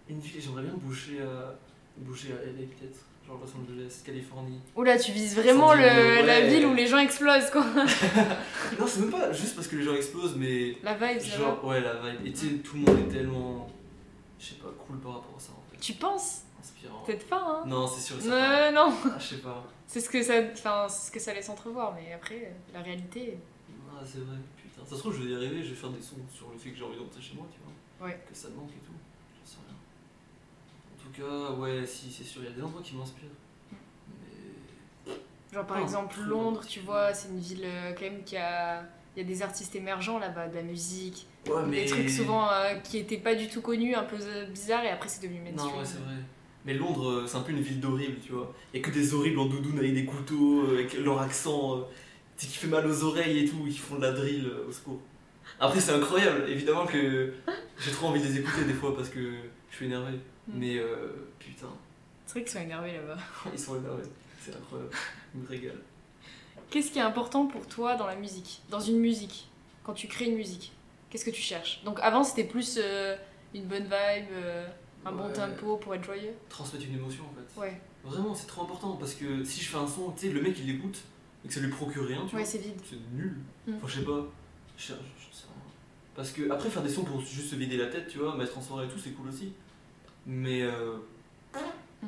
Une 0.10 0.20
ville, 0.20 0.42
j'aimerais 0.42 0.64
bien 0.64 0.74
bouger 0.74 1.22
à, 1.22 1.56
bouger 1.98 2.34
à 2.34 2.46
LA 2.46 2.68
peut-être. 2.68 3.00
Genre 3.28 3.40
Los 3.42 3.60
Angeles, 3.60 4.02
Californie. 4.06 4.60
Oula, 4.76 4.98
tu 4.98 5.12
vises 5.12 5.36
vraiment 5.36 5.74
le, 5.74 6.26
la 6.26 6.42
ville 6.48 6.66
où 6.66 6.74
les 6.74 6.88
gens 6.88 6.98
explosent 6.98 7.50
quoi. 7.52 7.66
non, 8.80 8.88
c'est 8.88 9.02
même 9.02 9.12
pas 9.12 9.34
juste 9.34 9.56
parce 9.56 9.68
que 9.68 9.76
les 9.76 9.84
gens 9.84 9.96
explosent, 9.96 10.36
mais. 10.38 10.78
La 10.82 10.94
vibe. 10.94 11.22
Genre, 11.22 11.66
ouais, 11.66 11.82
la 11.82 11.96
vibe. 11.96 12.26
Et 12.26 12.32
tu 12.32 12.38
sais, 12.38 12.54
tout 12.56 12.78
le 12.78 12.84
monde 12.84 13.00
est 13.00 13.14
tellement. 13.14 13.68
Je 14.40 14.46
sais 14.46 14.56
pas, 14.56 14.70
cool 14.86 15.00
par 15.00 15.14
rapport 15.16 15.36
à 15.38 15.40
ça 15.40 15.52
en 15.52 15.72
fait. 15.72 15.78
Tu 15.80 15.94
penses 15.94 16.44
Inspirant. 16.60 17.04
Peut-être 17.06 17.28
pas, 17.30 17.40
hein 17.42 17.64
Non, 17.68 17.88
c'est 17.88 18.02
sûr 18.02 18.20
certain. 18.22 18.72
Non, 18.72 18.90
non, 18.90 18.98
Ah, 19.06 19.20
je 19.20 19.24
sais 19.26 19.38
pas. 19.42 19.64
c'est 19.86 20.00
ce 20.02 20.10
que 20.10 20.22
ça, 20.24 20.34
enfin, 20.54 20.90
ce 20.90 21.12
que 21.12 21.20
ça 21.20 21.34
laisse 21.34 21.50
entrevoir, 21.50 21.94
mais 21.94 22.14
après, 22.14 22.56
la 22.74 22.82
réalité. 22.82 23.38
Ah, 23.92 24.02
c'est 24.06 24.20
vrai, 24.20 24.38
putain. 24.58 24.84
Ça 24.86 24.96
se 24.96 25.00
trouve, 25.00 25.14
je 25.16 25.22
vais 25.24 25.30
y 25.32 25.36
arriver, 25.36 25.64
je 25.64 25.70
vais 25.70 25.76
faire 25.76 25.90
des 25.92 26.02
sons 26.02 26.16
sur 26.34 26.50
le 26.52 26.58
fait 26.58 26.72
que 26.72 26.78
j'ai 26.78 26.84
envie 26.84 26.98
d'entrer 26.98 27.22
chez 27.22 27.36
moi, 27.36 27.46
tu 27.52 27.60
vois. 27.64 28.08
Ouais. 28.08 28.20
Que 28.28 28.36
ça 28.36 28.50
me 28.50 28.56
manque 28.56 28.72
et 28.72 28.86
tout. 28.86 28.92
J'en 29.40 29.46
sais 29.52 29.58
rien. 29.68 29.76
En 30.94 31.04
tout 31.04 31.22
cas, 31.56 31.60
ouais, 31.62 31.86
si, 31.86 32.12
c'est 32.12 32.24
sûr, 32.24 32.42
il 32.44 32.50
y 32.50 32.52
a 32.52 32.56
des 32.56 32.62
endroits 32.64 32.82
qui 32.84 32.96
m'inspirent. 32.96 33.30
Mais. 34.10 35.14
Genre 35.54 35.66
par 35.66 35.78
Oh, 35.80 35.84
exemple 35.84 36.20
Londres, 36.22 36.64
tu 36.68 36.80
vois, 36.82 37.14
c'est 37.14 37.30
une 37.30 37.40
ville 37.40 37.64
euh, 37.66 37.94
quand 37.94 38.02
même 38.06 38.24
qui 38.24 38.36
a, 38.38 38.84
il 39.18 39.24
y 39.24 39.26
a 39.26 39.28
des 39.28 39.42
artistes 39.42 39.76
émergents 39.76 40.20
là-bas, 40.20 40.48
de 40.48 40.56
la 40.56 40.62
musique, 40.62 41.26
Ouais, 41.48 41.56
mais. 41.68 41.84
des 41.86 41.90
trucs 41.90 42.10
souvent 42.10 42.52
euh, 42.52 42.76
qui 42.76 43.00
étaient 43.00 43.18
pas 43.18 43.34
du 43.34 43.50
tout 43.50 43.62
connus, 43.62 43.96
un 43.96 44.04
peu 44.04 44.16
euh, 44.22 44.46
bizarres, 44.46 44.84
et 44.86 44.90
après 44.90 45.10
c'est 45.10 45.24
devenu 45.24 45.40
mainstream. 45.42 45.72
Non, 45.72 45.80
ouais, 45.80 45.86
c'est 45.86 45.98
vrai. 45.98 46.14
Mais 46.66 46.76
Londres, 46.76 47.10
euh, 47.10 47.26
c'est 47.28 47.38
un 47.38 47.42
peu 47.42 47.52
une 47.52 47.62
ville 47.62 47.80
d'horribles, 47.80 48.20
tu 48.24 48.34
vois. 48.34 48.54
Il 48.74 48.80
y 48.80 48.84
a 48.84 48.86
que 48.86 48.92
des 48.94 49.14
horribles 49.16 49.40
en 49.40 49.46
doudoune 49.48 49.80
avec 49.80 49.96
des 49.96 50.06
couteaux, 50.06 50.66
avec 50.70 50.94
leur 51.00 51.20
accent, 51.20 51.88
qui 52.38 52.46
fait 52.48 52.68
mal 52.68 52.86
aux 52.86 53.04
oreilles 53.06 53.46
et 53.46 53.50
tout, 53.50 53.66
qui 53.66 53.78
font 53.80 53.96
de 53.96 54.02
la 54.02 54.12
drill 54.12 54.52
au 54.68 54.72
secours. 54.72 55.00
Après, 55.60 55.80
c'est 55.80 55.94
incroyable, 55.94 56.48
évidemment 56.48 56.86
que 56.86 57.34
j'ai 57.80 57.92
trop 57.92 58.08
envie 58.10 58.22
de 58.22 58.28
les 58.28 58.38
écouter 58.38 58.66
des 58.66 58.74
fois 58.74 58.96
parce 58.96 59.10
que 59.10 59.34
je 59.72 59.76
suis 59.76 59.86
énervé. 59.88 60.20
Mais 60.48 60.78
euh, 60.78 61.30
putain, 61.40 61.68
C'est 62.28 62.34
vrai 62.34 62.44
qu'ils 62.44 62.52
sont 62.52 62.62
énervés 62.62 62.94
là-bas. 62.94 63.18
ils 63.54 63.60
sont 63.60 63.78
énervés. 63.78 64.04
C'est 64.40 64.56
incroyable. 64.56 64.92
Ils 65.34 65.42
me 65.42 65.48
régalent. 65.48 65.82
Qu'est-ce 66.70 66.92
qui 66.92 67.00
est 67.00 67.04
important 67.04 67.46
pour 67.48 67.66
toi 67.68 67.96
dans 67.96 68.08
la 68.08 68.16
musique 68.16 68.62
Dans 68.70 68.80
une 68.80 69.00
musique 69.00 69.48
Quand 69.84 69.94
tu 69.94 70.08
crées 70.08 70.26
une 70.26 70.36
musique? 70.36 70.74
Qu'est-ce 71.10 71.24
que 71.26 71.32
tu 71.32 71.42
cherches? 71.42 71.82
Donc 71.86 72.00
avant 72.02 72.24
c'était 72.24 72.44
plus 72.44 72.78
euh, 72.82 73.16
une 73.54 73.64
bonne 73.66 73.84
vibe, 73.84 74.28
euh, 74.34 74.68
un 75.06 75.12
bon 75.14 75.32
tempo 75.32 75.78
pour 75.78 75.96
être 75.96 76.04
joyeux? 76.04 76.34
Transmettre 76.50 76.86
une 76.86 76.96
émotion 76.96 77.24
en 77.24 77.34
fait. 77.34 77.60
Ouais, 77.60 77.82
Vraiment, 78.04 78.34
c'est 78.36 78.48
trop 78.48 78.64
important 78.64 78.96
parce 78.98 79.14
que 79.14 79.44
si 79.44 79.62
je 79.62 79.70
fais 79.70 79.78
un 79.78 79.88
son, 79.88 80.12
tu 80.12 80.28
sais, 80.28 80.34
le 80.34 80.42
mec 80.42 80.56
il 80.60 80.68
l'écoute 80.68 81.00
et 81.44 81.48
que 81.48 81.54
ça 81.54 81.60
lui 81.62 81.70
procure 81.70 82.06
rien, 82.06 82.26
tu 82.28 82.36
ouais 82.36 82.42
vois. 82.42 82.46
c'est 82.46 82.58
vide. 82.58 82.80
C'est 82.90 82.98
nul. 83.14 83.38
Mm. 83.68 83.76
Enfin, 83.78 83.88
je 83.88 84.00
sais 84.00 84.06
pas. 84.06 84.26
Je 84.78 84.84
sais, 84.84 84.94
je 84.94 85.36
sais 85.36 85.44
rien. 85.46 85.54
Parce 86.16 86.32
que 86.32 86.50
après, 86.52 86.70
faire 86.70 86.84
des 86.84 86.90
sons 86.90 87.04
pour 87.04 87.22
juste 87.22 87.50
se 87.52 87.56
vider 87.56 87.78
la 87.78 87.88
tête, 87.88 88.08
tu 88.10 88.18
vois, 88.18 88.36
mettre 88.36 88.58
en 88.58 88.62
soirée 88.62 88.86
et 88.86 88.90
tout, 88.90 89.00
c'est 89.00 89.12
cool 89.12 89.30
aussi. 89.30 89.54
Mais 90.26 90.62
euh, 90.64 90.98
Mm. 92.04 92.08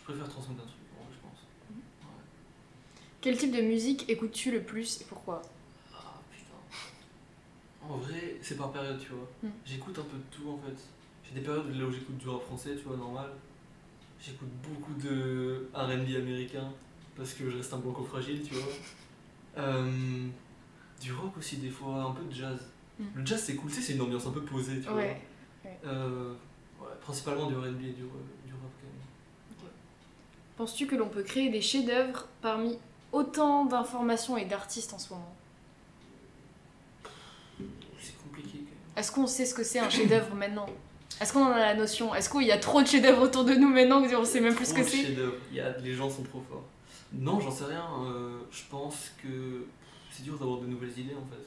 je 0.00 0.04
préfère 0.04 0.28
transmettre 0.28 0.62
un 0.62 0.66
truc, 0.66 0.78
en 0.98 1.04
vrai, 1.04 1.12
je 1.14 1.20
pense. 1.20 1.38
Quel 3.20 3.36
type 3.36 3.52
de 3.54 3.60
musique 3.60 4.08
écoutes-tu 4.08 4.50
le 4.50 4.62
plus 4.62 5.00
et 5.00 5.04
pourquoi? 5.04 5.42
Ah 5.92 6.18
putain. 6.30 7.86
En 7.88 7.96
vrai, 7.98 8.36
c'est 8.40 8.56
par 8.56 8.72
période, 8.72 8.98
tu 8.98 9.08
vois. 9.12 9.28
Mm. 9.42 9.48
J'écoute 9.64 9.98
un 9.98 10.02
peu 10.02 10.16
de 10.16 10.22
tout 10.30 10.48
en 10.50 10.58
fait. 10.58 10.76
J'ai 11.28 11.34
des 11.40 11.44
périodes 11.44 11.74
là 11.76 11.84
où 11.84 11.90
j'écoute 11.92 12.16
du 12.16 12.28
rap 12.28 12.42
français, 12.42 12.74
tu 12.76 12.84
vois, 12.84 12.96
normal. 12.96 13.30
J'écoute 14.20 14.48
beaucoup 14.62 14.94
de 14.94 15.68
RB 15.74 16.16
américain 16.16 16.72
parce 17.16 17.34
que 17.34 17.50
je 17.50 17.56
reste 17.58 17.72
un 17.74 17.78
blanco 17.78 18.04
fragile, 18.04 18.42
tu 18.42 18.54
vois. 18.54 18.72
Euh, 19.58 20.28
du 21.02 21.12
rock 21.12 21.36
aussi, 21.36 21.56
des 21.56 21.70
fois, 21.70 22.04
un 22.04 22.12
peu 22.12 22.22
de 22.22 22.32
jazz. 22.32 22.70
Mm. 23.00 23.04
Le 23.16 23.26
jazz, 23.26 23.42
c'est 23.44 23.56
cool, 23.56 23.68
tu 23.68 23.76
sais, 23.76 23.82
c'est 23.82 23.94
une 23.94 24.00
ambiance 24.00 24.24
un 24.24 24.30
peu 24.30 24.42
posée, 24.44 24.80
tu 24.80 24.88
Ouais. 24.90 25.20
vois. 25.64 25.70
Euh, 25.92 26.34
ouais, 26.80 26.86
principalement 27.00 27.46
du 27.48 27.56
RB 27.56 27.64
et 27.66 27.88
du, 27.88 27.92
du 27.94 28.04
rap 28.04 28.70
quand 28.80 28.86
même. 28.86 29.70
Penses-tu 30.56 30.86
que 30.86 30.94
l'on 30.94 31.08
peut 31.08 31.24
créer 31.24 31.50
des 31.50 31.60
chefs-d'œuvre 31.60 32.28
parmi 32.40 32.78
autant 33.12 33.64
d'informations 33.64 34.36
et 34.36 34.44
d'artistes 34.44 34.92
en 34.92 34.98
ce 34.98 35.12
moment 35.12 35.34
C'est 38.00 38.16
compliqué 38.22 38.50
quand 38.58 38.64
même. 38.64 38.96
Est-ce 38.96 39.12
qu'on 39.12 39.26
sait 39.26 39.46
ce 39.46 39.54
que 39.54 39.64
c'est 39.64 39.78
un 39.78 39.90
chef-d'œuvre 39.90 40.34
maintenant 40.34 40.66
Est-ce 41.20 41.32
qu'on 41.32 41.44
en 41.44 41.52
a 41.52 41.58
la 41.58 41.74
notion 41.74 42.14
Est-ce 42.14 42.28
qu'il 42.30 42.42
y 42.46 42.52
a 42.52 42.58
trop 42.58 42.82
de 42.82 42.86
chefs-d'œuvre 42.86 43.22
autour 43.22 43.44
de 43.44 43.54
nous 43.54 43.68
maintenant 43.68 44.06
qu'on 44.06 44.24
sait 44.24 44.40
même 44.40 44.54
plus 44.54 44.66
ce 44.66 44.74
que 44.74 44.84
c'est 44.84 45.04
chefs-d'œuvre. 45.06 45.34
Il 45.50 45.56
y 45.56 45.60
a, 45.60 45.76
les 45.78 45.94
gens 45.94 46.08
sont 46.10 46.22
trop 46.22 46.42
forts. 46.48 46.64
Non, 47.12 47.40
j'en 47.40 47.50
sais 47.50 47.64
rien. 47.64 47.84
euh, 48.04 48.38
je 48.52 48.62
pense 48.70 49.10
que 49.22 49.66
c'est 50.12 50.22
dur 50.22 50.38
d'avoir 50.38 50.60
de 50.60 50.66
nouvelles 50.66 50.96
idées 50.98 51.14
en 51.14 51.26
fait. 51.30 51.42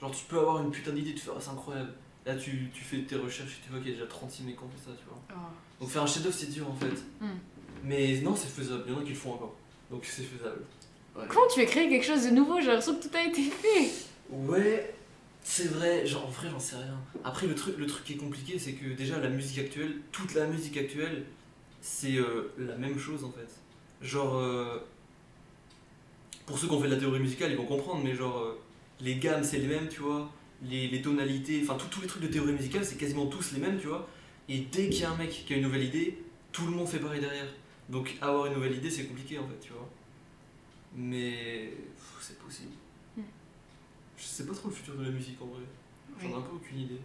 Genre, 0.00 0.10
tu 0.10 0.24
peux 0.24 0.38
avoir 0.38 0.62
une 0.62 0.70
putain 0.70 0.92
d'idée, 0.92 1.12
tu 1.12 1.20
fais, 1.20 1.30
ah, 1.36 1.40
c'est 1.40 1.50
incroyable. 1.50 1.92
Là, 2.24 2.34
tu, 2.34 2.70
tu 2.72 2.82
fais 2.84 3.02
tes 3.02 3.16
recherches 3.16 3.58
et 3.58 3.64
tu 3.64 3.70
vois 3.70 3.78
qu'il 3.80 3.88
y 3.90 3.92
a 3.92 3.96
déjà 3.96 4.06
36 4.06 4.42
mecs 4.44 4.56
qui 4.56 4.64
ont 4.64 4.68
fait 4.68 4.90
ça, 4.90 4.96
tu 4.98 5.04
vois. 5.06 5.18
Ah. 5.30 5.50
Donc, 5.78 5.90
faire 5.90 6.02
un 6.02 6.06
chef-d'œuvre, 6.06 6.34
c'est 6.34 6.50
dur 6.50 6.66
en 6.70 6.74
fait. 6.74 6.94
Hmm. 7.20 7.36
Mais 7.84 8.20
non, 8.22 8.34
c'est 8.34 8.48
faisable. 8.48 8.84
Il 8.86 8.92
y 8.94 8.96
en 8.96 9.00
a 9.00 9.02
qui 9.02 9.10
le 9.10 9.14
font 9.14 9.34
encore. 9.34 9.54
Donc, 9.90 10.04
c'est 10.04 10.22
faisable. 10.22 10.62
Ouais. 11.16 11.24
Comment 11.28 11.46
tu 11.52 11.60
veux 11.60 11.66
créer 11.66 11.88
quelque 11.88 12.06
chose 12.06 12.24
de 12.24 12.30
nouveau? 12.30 12.60
J'ai 12.60 12.68
l'impression 12.68 12.96
que 12.96 13.08
tout 13.08 13.16
a 13.16 13.24
été 13.24 13.42
fait. 13.42 13.90
Ouais, 14.30 14.94
c'est 15.42 15.68
vrai, 15.68 16.06
genre 16.06 16.26
en 16.26 16.30
vrai 16.30 16.48
j'en 16.50 16.60
sais 16.60 16.76
rien. 16.76 16.96
Après 17.24 17.48
le 17.48 17.54
truc, 17.56 17.76
le 17.78 17.86
truc 17.86 18.04
qui 18.04 18.12
est 18.12 18.16
compliqué 18.16 18.58
c'est 18.60 18.74
que 18.74 18.90
déjà 18.90 19.18
la 19.18 19.28
musique 19.28 19.58
actuelle, 19.58 19.96
toute 20.12 20.34
la 20.34 20.46
musique 20.46 20.76
actuelle, 20.76 21.24
c'est 21.80 22.14
euh, 22.16 22.52
la 22.58 22.76
même 22.76 22.96
chose 22.98 23.24
en 23.24 23.32
fait. 23.32 23.48
Genre, 24.02 24.36
euh, 24.36 24.78
pour 26.46 26.58
ceux 26.58 26.68
qui 26.68 26.74
ont 26.74 26.80
fait 26.80 26.88
de 26.88 26.94
la 26.94 27.00
théorie 27.00 27.18
musicale 27.18 27.50
ils 27.50 27.56
vont 27.56 27.66
comprendre, 27.66 28.02
mais 28.04 28.14
genre 28.14 28.38
euh, 28.38 28.60
les 29.00 29.16
gammes 29.16 29.42
c'est 29.42 29.58
les 29.58 29.66
mêmes, 29.66 29.88
tu 29.88 30.00
vois, 30.00 30.30
les, 30.62 30.86
les 30.86 31.02
tonalités, 31.02 31.60
enfin 31.64 31.76
tous 31.90 32.02
les 32.02 32.06
trucs 32.06 32.22
de 32.22 32.28
théorie 32.28 32.52
musicale 32.52 32.84
c'est 32.84 32.96
quasiment 32.98 33.26
tous 33.26 33.52
les 33.52 33.58
mêmes, 33.58 33.80
tu 33.80 33.88
vois. 33.88 34.08
Et 34.48 34.58
dès 34.70 34.88
qu'il 34.88 35.00
y 35.00 35.04
a 35.04 35.10
un 35.10 35.16
mec 35.16 35.30
qui 35.30 35.54
a 35.54 35.56
une 35.56 35.64
nouvelle 35.64 35.84
idée, 35.84 36.18
tout 36.52 36.66
le 36.66 36.70
monde 36.70 36.86
fait 36.86 36.98
pareil 36.98 37.20
derrière. 37.20 37.46
Donc 37.90 38.16
avoir 38.20 38.46
une 38.46 38.54
nouvelle 38.54 38.76
idée 38.76 38.90
c'est 38.90 39.04
compliqué 39.04 39.38
en 39.38 39.46
fait, 39.46 39.58
tu 39.60 39.72
vois. 39.72 39.88
Mais 40.94 41.72
c'est 42.20 42.38
possible. 42.38 42.72
Hmm. 43.16 43.22
Je 44.16 44.22
sais 44.24 44.46
pas 44.46 44.54
trop 44.54 44.68
le 44.68 44.74
futur 44.74 44.94
de 44.96 45.04
la 45.04 45.10
musique 45.10 45.40
en 45.42 45.46
vrai. 45.46 45.62
J'en 46.20 46.28
ai 46.28 46.34
un 46.34 46.40
peu 46.40 46.54
aucune 46.56 46.78
idée. 46.80 47.00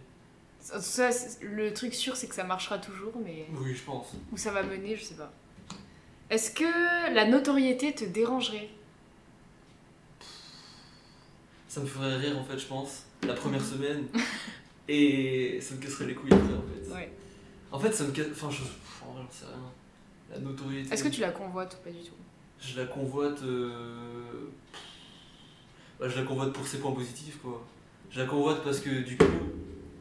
Ça, 0.60 1.10
le 1.42 1.72
truc 1.72 1.94
sûr, 1.94 2.16
c'est 2.16 2.26
que 2.26 2.34
ça 2.34 2.42
marchera 2.44 2.78
toujours, 2.78 3.12
mais 3.24 3.46
Oui, 3.52 3.72
je 3.74 3.82
pense. 3.82 4.12
où 4.32 4.36
ça 4.36 4.50
va 4.50 4.62
mener, 4.64 4.96
je 4.96 5.04
sais 5.04 5.14
pas. 5.14 5.32
Est-ce 6.28 6.50
que 6.50 7.12
la 7.14 7.24
notoriété 7.26 7.94
te 7.94 8.04
dérangerait? 8.04 8.68
Ça 11.68 11.80
me 11.80 11.86
ferait 11.86 12.16
rire 12.16 12.38
en 12.38 12.44
fait, 12.44 12.58
je 12.58 12.66
pense, 12.66 13.04
la 13.22 13.34
première 13.34 13.64
semaine. 13.64 14.06
Et 14.88 15.60
ça 15.60 15.74
me 15.74 15.80
casserait 15.80 16.06
les 16.06 16.14
couilles 16.14 16.32
après 16.32 16.54
en 16.54 16.62
fait. 16.62 16.92
Ouais. 16.94 17.12
En 17.72 17.78
fait, 17.78 17.92
ça 17.92 18.04
me 18.04 18.12
casse. 18.12 18.28
Enfin, 18.32 18.50
je. 18.50 18.62
En 19.04 19.12
vrai, 19.12 19.22
sais 19.30 19.44
rien. 19.46 19.72
La 20.30 20.38
notoriété. 20.38 20.92
Est-ce 20.92 21.04
que 21.04 21.08
tu 21.08 21.20
la 21.20 21.30
convoites 21.30 21.78
ou 21.80 21.84
pas 21.84 21.90
du 21.90 22.02
tout? 22.02 22.14
Je 22.60 22.76
la 22.78 22.86
convoite. 22.86 23.42
euh, 23.42 24.48
bah, 26.00 26.08
je 26.08 26.16
la 26.18 26.24
convoite 26.24 26.52
pour 26.52 26.66
ses 26.66 26.78
points 26.78 26.92
positifs 26.92 27.38
quoi. 27.42 27.64
Je 28.10 28.20
la 28.20 28.26
convoite 28.26 28.62
parce 28.62 28.80
que 28.80 28.90
du 29.02 29.16
coup, 29.16 29.24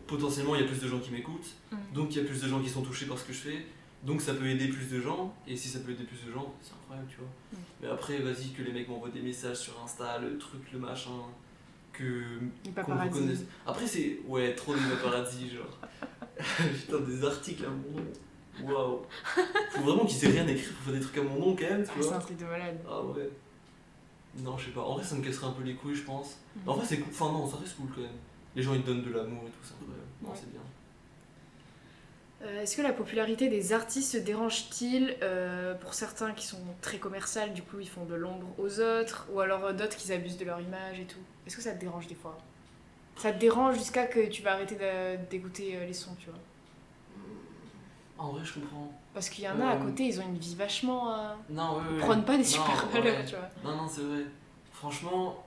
potentiellement, 0.07 0.55
il 0.55 0.61
y 0.61 0.63
a 0.63 0.67
plus 0.67 0.81
de 0.81 0.87
gens 0.87 0.99
qui 0.99 1.11
m'écoutent. 1.11 1.53
Mhm. 1.71 1.77
Donc, 1.93 2.15
il 2.15 2.21
y 2.21 2.25
a 2.25 2.27
plus 2.27 2.41
de 2.41 2.47
gens 2.47 2.61
qui 2.61 2.69
sont 2.69 2.81
touchés 2.81 3.05
par 3.05 3.17
ce 3.17 3.23
que 3.25 3.33
je 3.33 3.39
fais. 3.39 3.65
Donc, 4.03 4.21
ça 4.21 4.33
peut 4.35 4.45
aider 4.45 4.67
plus 4.67 4.85
de 4.89 5.01
gens. 5.01 5.33
Et 5.47 5.55
si 5.57 5.67
ça 5.67 5.79
peut 5.79 5.91
aider 5.91 6.03
plus 6.03 6.23
de 6.27 6.31
gens, 6.31 6.53
c'est 6.61 6.73
incroyable, 6.73 7.07
tu 7.09 7.17
vois. 7.17 7.27
Mhm. 7.53 7.59
Mais 7.81 7.87
après, 7.87 8.19
vas-y, 8.19 8.51
que 8.51 8.61
les 8.61 8.71
mecs 8.71 8.87
m'envoient 8.87 9.09
des 9.09 9.21
messages 9.21 9.57
sur 9.57 9.81
Insta, 9.83 10.19
le 10.19 10.37
truc, 10.37 10.61
le 10.71 10.79
machin. 10.79 11.09
Que 11.91 12.23
qu'on 12.83 12.95
reconnaisse. 13.03 13.45
Après, 13.65 13.87
c'est. 13.87 14.19
Ouais, 14.27 14.53
trop 14.53 14.75
de 14.75 14.79
paparazzi, 14.79 15.49
genre. 15.49 15.79
Putain, 16.37 16.99
des 16.99 17.23
articles 17.23 17.65
à 17.65 17.69
mon. 17.69 18.03
Waouh. 18.63 19.01
Faut 19.71 19.81
vraiment 19.81 20.05
qu'ils 20.05 20.23
aient 20.25 20.31
rien 20.31 20.47
écrit 20.47 20.71
pour 20.73 20.83
faire 20.85 20.93
des 20.93 20.99
trucs 21.01 21.17
à 21.17 21.23
mon 21.23 21.39
nom, 21.39 21.55
quand 21.55 21.63
même, 21.69 21.83
tu 21.83 21.89
Ah, 21.91 21.97
c'est 21.99 22.07
vois. 22.07 22.15
un 22.17 22.19
truc 22.19 22.37
de 22.37 22.45
malade. 22.45 22.77
Ah 22.89 23.01
ouais. 23.03 23.29
Non, 24.39 24.57
je 24.57 24.65
sais 24.65 24.71
pas. 24.71 24.81
En 24.81 24.95
vrai, 24.95 25.03
ça 25.03 25.15
me 25.15 25.23
casserait 25.23 25.47
un 25.47 25.51
peu 25.51 25.63
les 25.63 25.75
couilles, 25.75 25.95
je 25.95 26.03
pense. 26.03 26.37
Mais 26.55 26.69
en 26.71 26.75
vrai, 26.75 26.85
c'est 26.85 26.97
cool. 26.99 27.11
Enfin, 27.11 27.31
non, 27.31 27.47
ça 27.47 27.57
reste 27.57 27.75
cool 27.77 27.87
quand 27.93 28.01
même. 28.01 28.09
Les 28.55 28.61
gens, 28.63 28.73
ils 28.73 28.81
te 28.81 28.87
donnent 28.87 29.03
de 29.03 29.11
l'amour 29.11 29.43
et 29.45 29.49
tout, 29.49 29.59
c'est 29.63 29.73
incroyable. 29.73 30.07
Non, 30.21 30.29
Ouais. 30.29 30.35
c'est 30.39 30.51
bien. 30.51 30.61
Euh, 32.43 32.61
Est-ce 32.61 32.75
que 32.77 32.81
la 32.81 32.91
popularité 32.93 33.47
des 33.47 33.71
artistes 33.73 34.11
se 34.11 34.17
dérange-t-il 34.17 35.15
euh, 35.23 35.73
pour 35.75 35.93
certains 35.93 36.33
qui 36.33 36.45
sont 36.45 36.59
très 36.81 36.97
commerciales, 36.97 37.53
du 37.53 37.61
coup 37.63 37.79
ils 37.79 37.87
font 37.87 38.03
de 38.03 38.13
l'ombre 38.13 38.47
aux 38.59 38.79
autres, 38.81 39.25
ou 39.31 39.39
alors 39.39 39.63
euh, 39.63 39.73
d'autres 39.73 39.95
qui 39.95 40.11
abusent 40.11 40.37
de 40.37 40.43
leur 40.45 40.59
image 40.59 40.99
et 40.99 41.05
tout? 41.05 41.19
Est-ce 41.47 41.55
que 41.55 41.61
ça 41.61 41.71
te 41.71 41.79
dérange 41.79 42.07
des 42.07 42.15
fois? 42.15 42.37
Ça 43.15 43.31
te 43.31 43.39
dérange 43.39 43.75
jusqu'à 43.77 44.05
que 44.05 44.27
tu 44.27 44.41
vas 44.41 44.51
arrêter 44.51 44.75
de- 44.75 45.25
d'écouter 45.29 45.79
les 45.87 45.93
sons, 45.93 46.13
tu 46.19 46.25
vois? 46.29 46.39
En 48.17 48.31
vrai, 48.31 48.45
je 48.45 48.53
comprends. 48.53 48.91
Parce 49.13 49.29
qu'il 49.29 49.43
y 49.43 49.49
en 49.49 49.59
a 49.59 49.65
à 49.67 49.75
Euh, 49.75 49.85
côté, 49.85 50.05
ils 50.05 50.19
ont 50.19 50.23
une 50.27 50.37
vie 50.37 50.55
vachement. 50.55 51.13
euh, 51.13 51.33
Non, 51.49 51.77
ouais, 51.77 51.93
ouais. 51.93 51.97
prônent 51.99 52.23
pas 52.25 52.33
des 52.37 52.43
Non, 52.43 52.49
super 52.49 52.85
ouais. 52.87 53.01
valeurs, 53.01 53.25
tu 53.25 53.35
vois. 53.35 53.49
Non, 53.71 53.77
non, 53.83 53.87
c'est 53.87 54.01
vrai. 54.01 54.25
Franchement, 54.71 55.45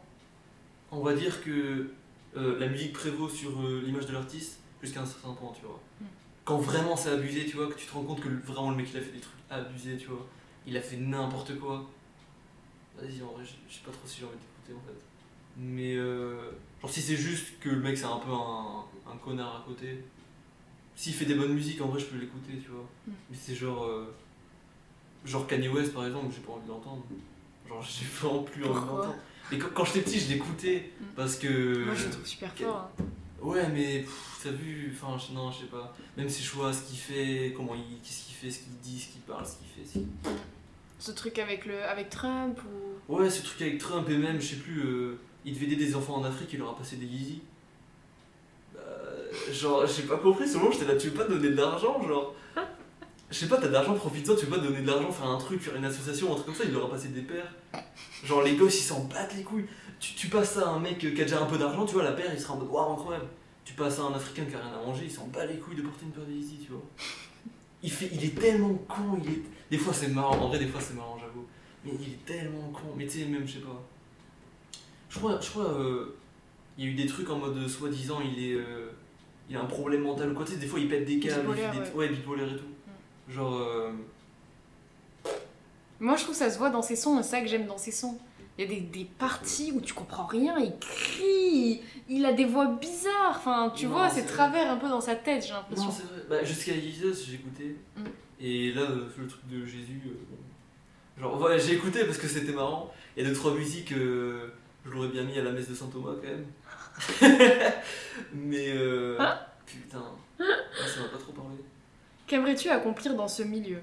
on 0.91 1.01
va 1.03 1.15
dire 1.15 1.43
que 1.43 1.91
euh, 2.37 2.59
la 2.59 2.67
musique 2.69 2.93
prévaut 2.93 3.29
sur 3.29 3.51
euh, 3.61 3.83
l'image 3.85 4.07
de 4.07 4.13
l'artiste 4.13 4.59
jusqu'à 4.83 5.01
un 5.01 5.07
certain 5.07 5.33
point, 5.33 5.53
tu 5.59 5.65
vois. 5.67 5.81
Mm. 6.01 6.05
Quand 6.45 6.59
vraiment 6.59 6.97
c'est 6.97 7.11
abusé, 7.11 7.47
tu 7.47 7.57
vois, 7.57 7.69
que 7.69 7.75
tu 7.75 7.87
te 7.87 7.93
rends 7.93 8.03
compte 8.03 8.21
que 8.21 8.29
vraiment 8.29 8.71
le 8.71 8.77
mec 8.77 8.89
il 8.93 8.97
a 8.99 9.01
fait 9.01 9.13
des 9.13 9.21
trucs 9.21 9.35
abusés, 9.51 9.97
tu 9.97 10.07
vois. 10.09 10.27
Il 10.67 10.77
a 10.77 10.81
fait 10.81 10.97
n'importe 10.97 11.59
quoi. 11.59 11.87
Vas-y, 13.01 13.23
en 13.23 13.33
vrai, 13.33 13.45
je 13.45 13.75
sais 13.75 13.81
pas 13.85 13.93
trop 13.93 14.07
si 14.07 14.21
j'ai 14.21 14.27
envie 14.27 14.35
d'écouter 14.37 14.73
en 14.75 14.87
fait. 14.87 14.99
Mais 15.57 15.97
genre, 15.97 16.91
si 16.91 17.01
c'est 17.03 17.17
juste 17.17 17.59
que 17.61 17.69
le 17.71 17.81
mec 17.81 17.97
c'est 17.99 18.05
un 18.05 18.17
peu 18.19 18.31
un, 18.33 18.85
un 19.13 19.17
connard 19.23 19.57
à 19.57 19.65
côté, 19.67 20.05
s'il 20.99 21.15
fait 21.15 21.25
des 21.27 21.35
bonnes 21.37 21.53
musiques, 21.55 21.81
en 21.81 21.87
vrai, 21.87 22.01
je 22.01 22.07
peux 22.07 22.19
l'écouter, 22.19 22.59
tu 22.63 22.71
vois. 22.71 22.89
Mm. 23.07 23.13
Mais 23.31 23.37
c'est 23.41 23.55
genre. 23.55 23.85
euh, 23.85 24.13
genre 25.25 25.47
Kanye 25.47 25.69
West 25.69 25.95
par 25.95 26.07
exemple, 26.07 26.27
j'ai 26.35 26.41
pas 26.41 26.53
envie 26.53 26.67
d'entendre. 26.67 27.03
Genre, 27.69 27.83
j'ai 27.83 28.05
vraiment 28.21 28.43
plus 28.43 28.65
envie 28.65 28.75
d'entendre. 28.81 29.15
Mais 29.53 29.59
quand, 29.59 29.69
quand 29.75 29.85
j'étais 29.85 30.03
petit, 30.03 30.19
je 30.19 30.29
l'écoutais 30.31 30.91
Mm. 31.01 31.05
parce 31.17 31.37
que. 31.37 31.85
Moi 31.85 31.95
je 31.95 32.05
le 32.07 32.11
trouve 32.11 32.27
super 32.27 32.53
fort. 32.55 32.91
hein. 32.99 33.05
Ouais, 33.41 33.69
mais 33.69 34.05
t'as 34.43 34.51
vu, 34.51 34.93
enfin, 34.93 35.17
je- 35.17 35.33
non, 35.33 35.53
je 35.53 35.59
sais 35.61 35.67
pas. 35.67 35.95
Même 36.17 36.29
ses 36.29 36.43
choix, 36.43 36.73
ce 36.73 36.83
qu'il 36.89 36.99
fait, 36.99 37.55
comment 37.57 37.75
il. 37.77 38.01
Qu'est-ce 38.03 38.25
qu'il 38.27 38.35
fait, 38.35 38.51
ce 38.51 38.59
qu'il 38.65 38.77
dit, 38.83 38.99
ce 38.99 39.13
qu'il 39.13 39.21
parle, 39.21 39.47
ce 39.47 39.53
qu'il 39.59 39.69
fait. 39.85 40.01
Ce 40.99 41.13
truc 41.13 41.39
avec, 41.39 41.65
le, 41.65 41.81
avec 41.85 42.11
Trump 42.11 42.59
ou. 43.09 43.15
Ouais, 43.15 43.31
ce 43.31 43.43
truc 43.43 43.63
avec 43.63 43.79
Trump 43.79 44.09
et 44.11 44.17
même, 44.19 44.41
je 44.41 44.49
sais 44.49 44.57
plus, 44.57 44.81
euh, 44.81 45.21
il 45.45 45.55
devait 45.55 45.67
aider 45.67 45.77
des 45.77 45.95
enfants 45.95 46.17
en 46.17 46.25
Afrique, 46.25 46.49
il 46.53 46.59
leur 46.59 46.71
a 46.71 46.77
passé 46.77 46.97
des 46.97 47.07
Yeezy. 47.07 47.41
Genre, 49.53 49.87
j'ai 49.87 50.03
pas 50.03 50.17
compris, 50.17 50.49
ce 50.49 50.57
moment 50.57 50.71
j'étais 50.71 50.87
là, 50.87 50.97
tu 50.97 51.09
veux 51.09 51.15
pas 51.15 51.25
donner 51.25 51.51
de 51.51 51.57
l'argent, 51.57 52.01
genre? 52.07 52.35
Je 53.31 53.37
sais 53.37 53.49
pas, 53.49 53.59
t'as 53.59 53.69
de 53.69 53.73
l'argent, 53.73 53.95
profite-en, 53.95 54.35
tu 54.37 54.47
veux 54.47 54.57
pas 54.57 54.63
donner 54.63 54.81
de 54.81 54.87
l'argent, 54.87 55.13
faire 55.13 55.27
un 55.27 55.37
truc, 55.37 55.61
faire 55.61 55.77
une 55.77 55.85
association, 55.85 56.33
un 56.33 56.35
truc 56.35 56.47
comme 56.47 56.55
ça, 56.55 56.65
il 56.65 56.73
leur 56.73 56.87
a 56.87 56.91
passé 56.91 57.09
des 57.09 57.23
paires. 57.23 57.53
Genre, 58.25 58.43
les 58.43 58.57
gosses 58.57 58.81
ils 58.81 58.85
s'en 58.85 59.05
battent 59.05 59.35
les 59.37 59.43
couilles. 59.43 59.67
Tu, 60.01 60.15
tu 60.15 60.29
passes 60.29 60.57
à 60.57 60.69
un 60.69 60.79
mec 60.79 60.99
qui 60.99 61.07
a 61.09 61.11
déjà 61.11 61.43
un 61.43 61.47
peu 61.47 61.59
d'argent, 61.59 61.85
tu 61.85 61.95
vois, 61.95 62.05
la 62.05 62.13
paire 62.13 62.31
il 62.33 62.41
sera 62.41 62.55
en 62.55 62.59
mode 62.59 62.69
waouh, 62.69 62.93
incroyable. 62.93 63.29
Tu 63.65 63.75
passes 63.75 63.99
à 63.99 64.03
un 64.05 64.15
africain 64.15 64.45
qui 64.45 64.55
a 64.55 64.61
rien 64.61 64.73
à 64.83 64.87
manger, 64.87 65.03
il 65.05 65.11
s'en 65.11 65.27
bat 65.27 65.45
les 65.45 65.59
couilles 65.59 65.77
de 65.77 65.83
porter 65.83 66.07
une 66.07 66.13
paire 66.13 66.25
de 66.25 66.33
Yeezy, 66.33 66.59
tu 66.65 66.73
vois. 66.73 66.85
Il, 67.83 67.91
fait, 67.91 68.09
il 68.13 68.25
est 68.25 68.39
tellement 68.39 68.75
con, 68.89 69.21
il 69.23 69.31
est. 69.31 69.43
Des 69.71 69.77
fois 69.77 69.93
c'est 69.93 70.09
marrant, 70.09 70.39
en 70.39 70.49
vrai, 70.49 70.59
des 70.59 70.67
fois 70.67 70.81
c'est 70.81 70.95
marrant, 70.95 71.19
j'avoue. 71.21 71.47
Mais 71.85 71.93
il 72.01 72.15
est 72.15 72.25
tellement 72.25 72.71
con. 72.71 72.95
Mais 72.97 73.07
tu 73.07 73.19
sais, 73.19 73.25
même, 73.27 73.47
je 73.47 73.55
sais 73.55 73.59
pas. 73.59 73.83
Je 75.11 75.19
crois, 75.19 75.39
je 75.41 75.51
crois, 75.51 75.71
euh, 75.71 76.17
il 76.77 76.85
y 76.85 76.89
a 76.89 76.91
eu 76.91 76.95
des 76.95 77.07
trucs 77.07 77.29
en 77.29 77.39
mode 77.39 77.57
euh, 77.57 77.69
soi-disant, 77.69 78.21
il 78.21 78.43
est, 78.43 78.55
euh, 78.55 78.91
il 79.51 79.57
a 79.57 79.61
un 79.63 79.67
problème 79.67 80.03
mental 80.03 80.31
ou 80.31 80.35
quoi. 80.35 80.45
Tu 80.45 80.53
sais, 80.53 80.59
des 80.59 80.67
fois 80.67 80.79
il 80.81 80.89
pète 80.89 81.05
des 81.05 81.19
câbles, 81.19 81.47
il 81.51 81.55
fait 81.57 81.71
des, 81.71 81.79
ouais. 81.79 81.95
ouais, 81.95 82.09
bipolaire 82.09 82.53
et 82.53 82.57
tout. 82.57 82.65
Mm. 83.29 83.33
Genre. 83.33 83.55
euh, 83.57 83.91
Moi, 86.01 86.17
je 86.17 86.23
trouve 86.23 86.35
que 86.35 86.39
ça 86.39 86.51
se 86.51 86.59
voit 86.59 86.71
dans 86.71 86.83
ses 86.83 86.97
sons, 86.97 87.17
c'est 87.23 87.29
ça 87.31 87.41
que 87.41 87.47
j'aime 87.49 87.67
dans 87.67 87.79
ses 87.79 87.91
sons. 87.93 88.19
Il 88.57 88.63
y 88.63 88.67
a 88.67 88.71
des, 88.75 88.81
des 88.81 89.05
parties 89.05 89.73
où 89.73 89.81
tu 89.81 89.95
comprends 89.95 90.27
rien, 90.27 90.59
il 90.59 90.73
crie, 90.81 91.81
il 92.09 92.27
a 92.27 92.33
des 92.33 92.45
voix 92.45 92.67
bizarres. 92.67 93.37
Enfin, 93.37 93.73
tu 93.75 93.87
Non, 93.87 93.93
vois, 93.93 94.09
c'est 94.11 94.25
travers 94.27 94.71
un 94.71 94.77
peu 94.77 94.89
dans 94.89 95.01
sa 95.01 95.15
tête, 95.15 95.45
j'ai 95.47 95.53
l'impression. 95.53 95.85
Non, 95.87 95.91
c'est 95.93 96.03
vrai. 96.03 96.23
Bah, 96.29 96.45
jusqu'à 96.45 96.73
Jesus, 96.75 97.25
j'écoutais. 97.31 97.77
Mm. 97.97 98.03
Et 98.41 98.73
là, 98.73 98.83
euh, 98.83 99.07
le 99.17 99.27
truc 99.29 99.47
de 99.49 99.65
Jésus. 99.65 100.01
euh. 100.07 101.21
Genre, 101.21 101.41
ouais, 101.41 101.59
j'ai 101.59 101.75
écouté 101.75 102.05
parce 102.05 102.19
que 102.19 102.27
c'était 102.29 102.53
marrant. 102.53 102.93
Il 103.17 103.23
y 103.23 103.27
a 103.27 103.29
deux, 103.29 103.35
trois 103.35 103.55
musiques, 103.55 103.93
euh, 103.93 104.49
je 104.85 104.91
l'aurais 104.91 105.09
bien 105.09 105.25
mis 105.25 105.37
à 105.39 105.43
la 105.43 105.51
messe 105.53 105.69
de 105.69 105.75
saint 105.75 105.87
Thomas 105.87 106.13
quand 106.21 106.29
même. 106.29 106.45
Mais. 108.33 108.69
Euh, 108.71 109.17
Hein 109.21 109.39
putain. 109.67 110.05
Ah, 110.41 110.45
ça 110.87 111.01
m'a 111.03 111.09
pas 111.09 111.19
trop 111.19 111.33
parlé. 111.33 111.57
Qu'aimerais-tu 112.27 112.69
accomplir 112.71 113.15
dans 113.15 113.29
ce 113.29 113.43
milieu? 113.43 113.81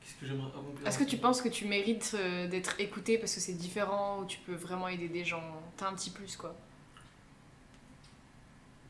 Qu'est-ce 0.00 0.14
que 0.20 0.26
j'aimerais 0.26 0.48
accomplir 0.48 0.86
Est-ce 0.86 0.98
que 0.98 1.04
tu 1.04 1.16
penses 1.16 1.40
que 1.42 1.48
tu 1.48 1.66
mérites 1.66 2.12
euh, 2.14 2.46
d'être 2.48 2.78
écouté 2.80 3.18
parce 3.18 3.34
que 3.34 3.40
c'est 3.40 3.54
différent 3.54 4.20
ou 4.20 4.26
tu 4.26 4.38
peux 4.38 4.54
vraiment 4.54 4.88
aider 4.88 5.08
des 5.08 5.24
gens? 5.24 5.42
T'as 5.76 5.88
un 5.88 5.94
petit 5.94 6.10
plus 6.10 6.36
quoi. 6.36 6.54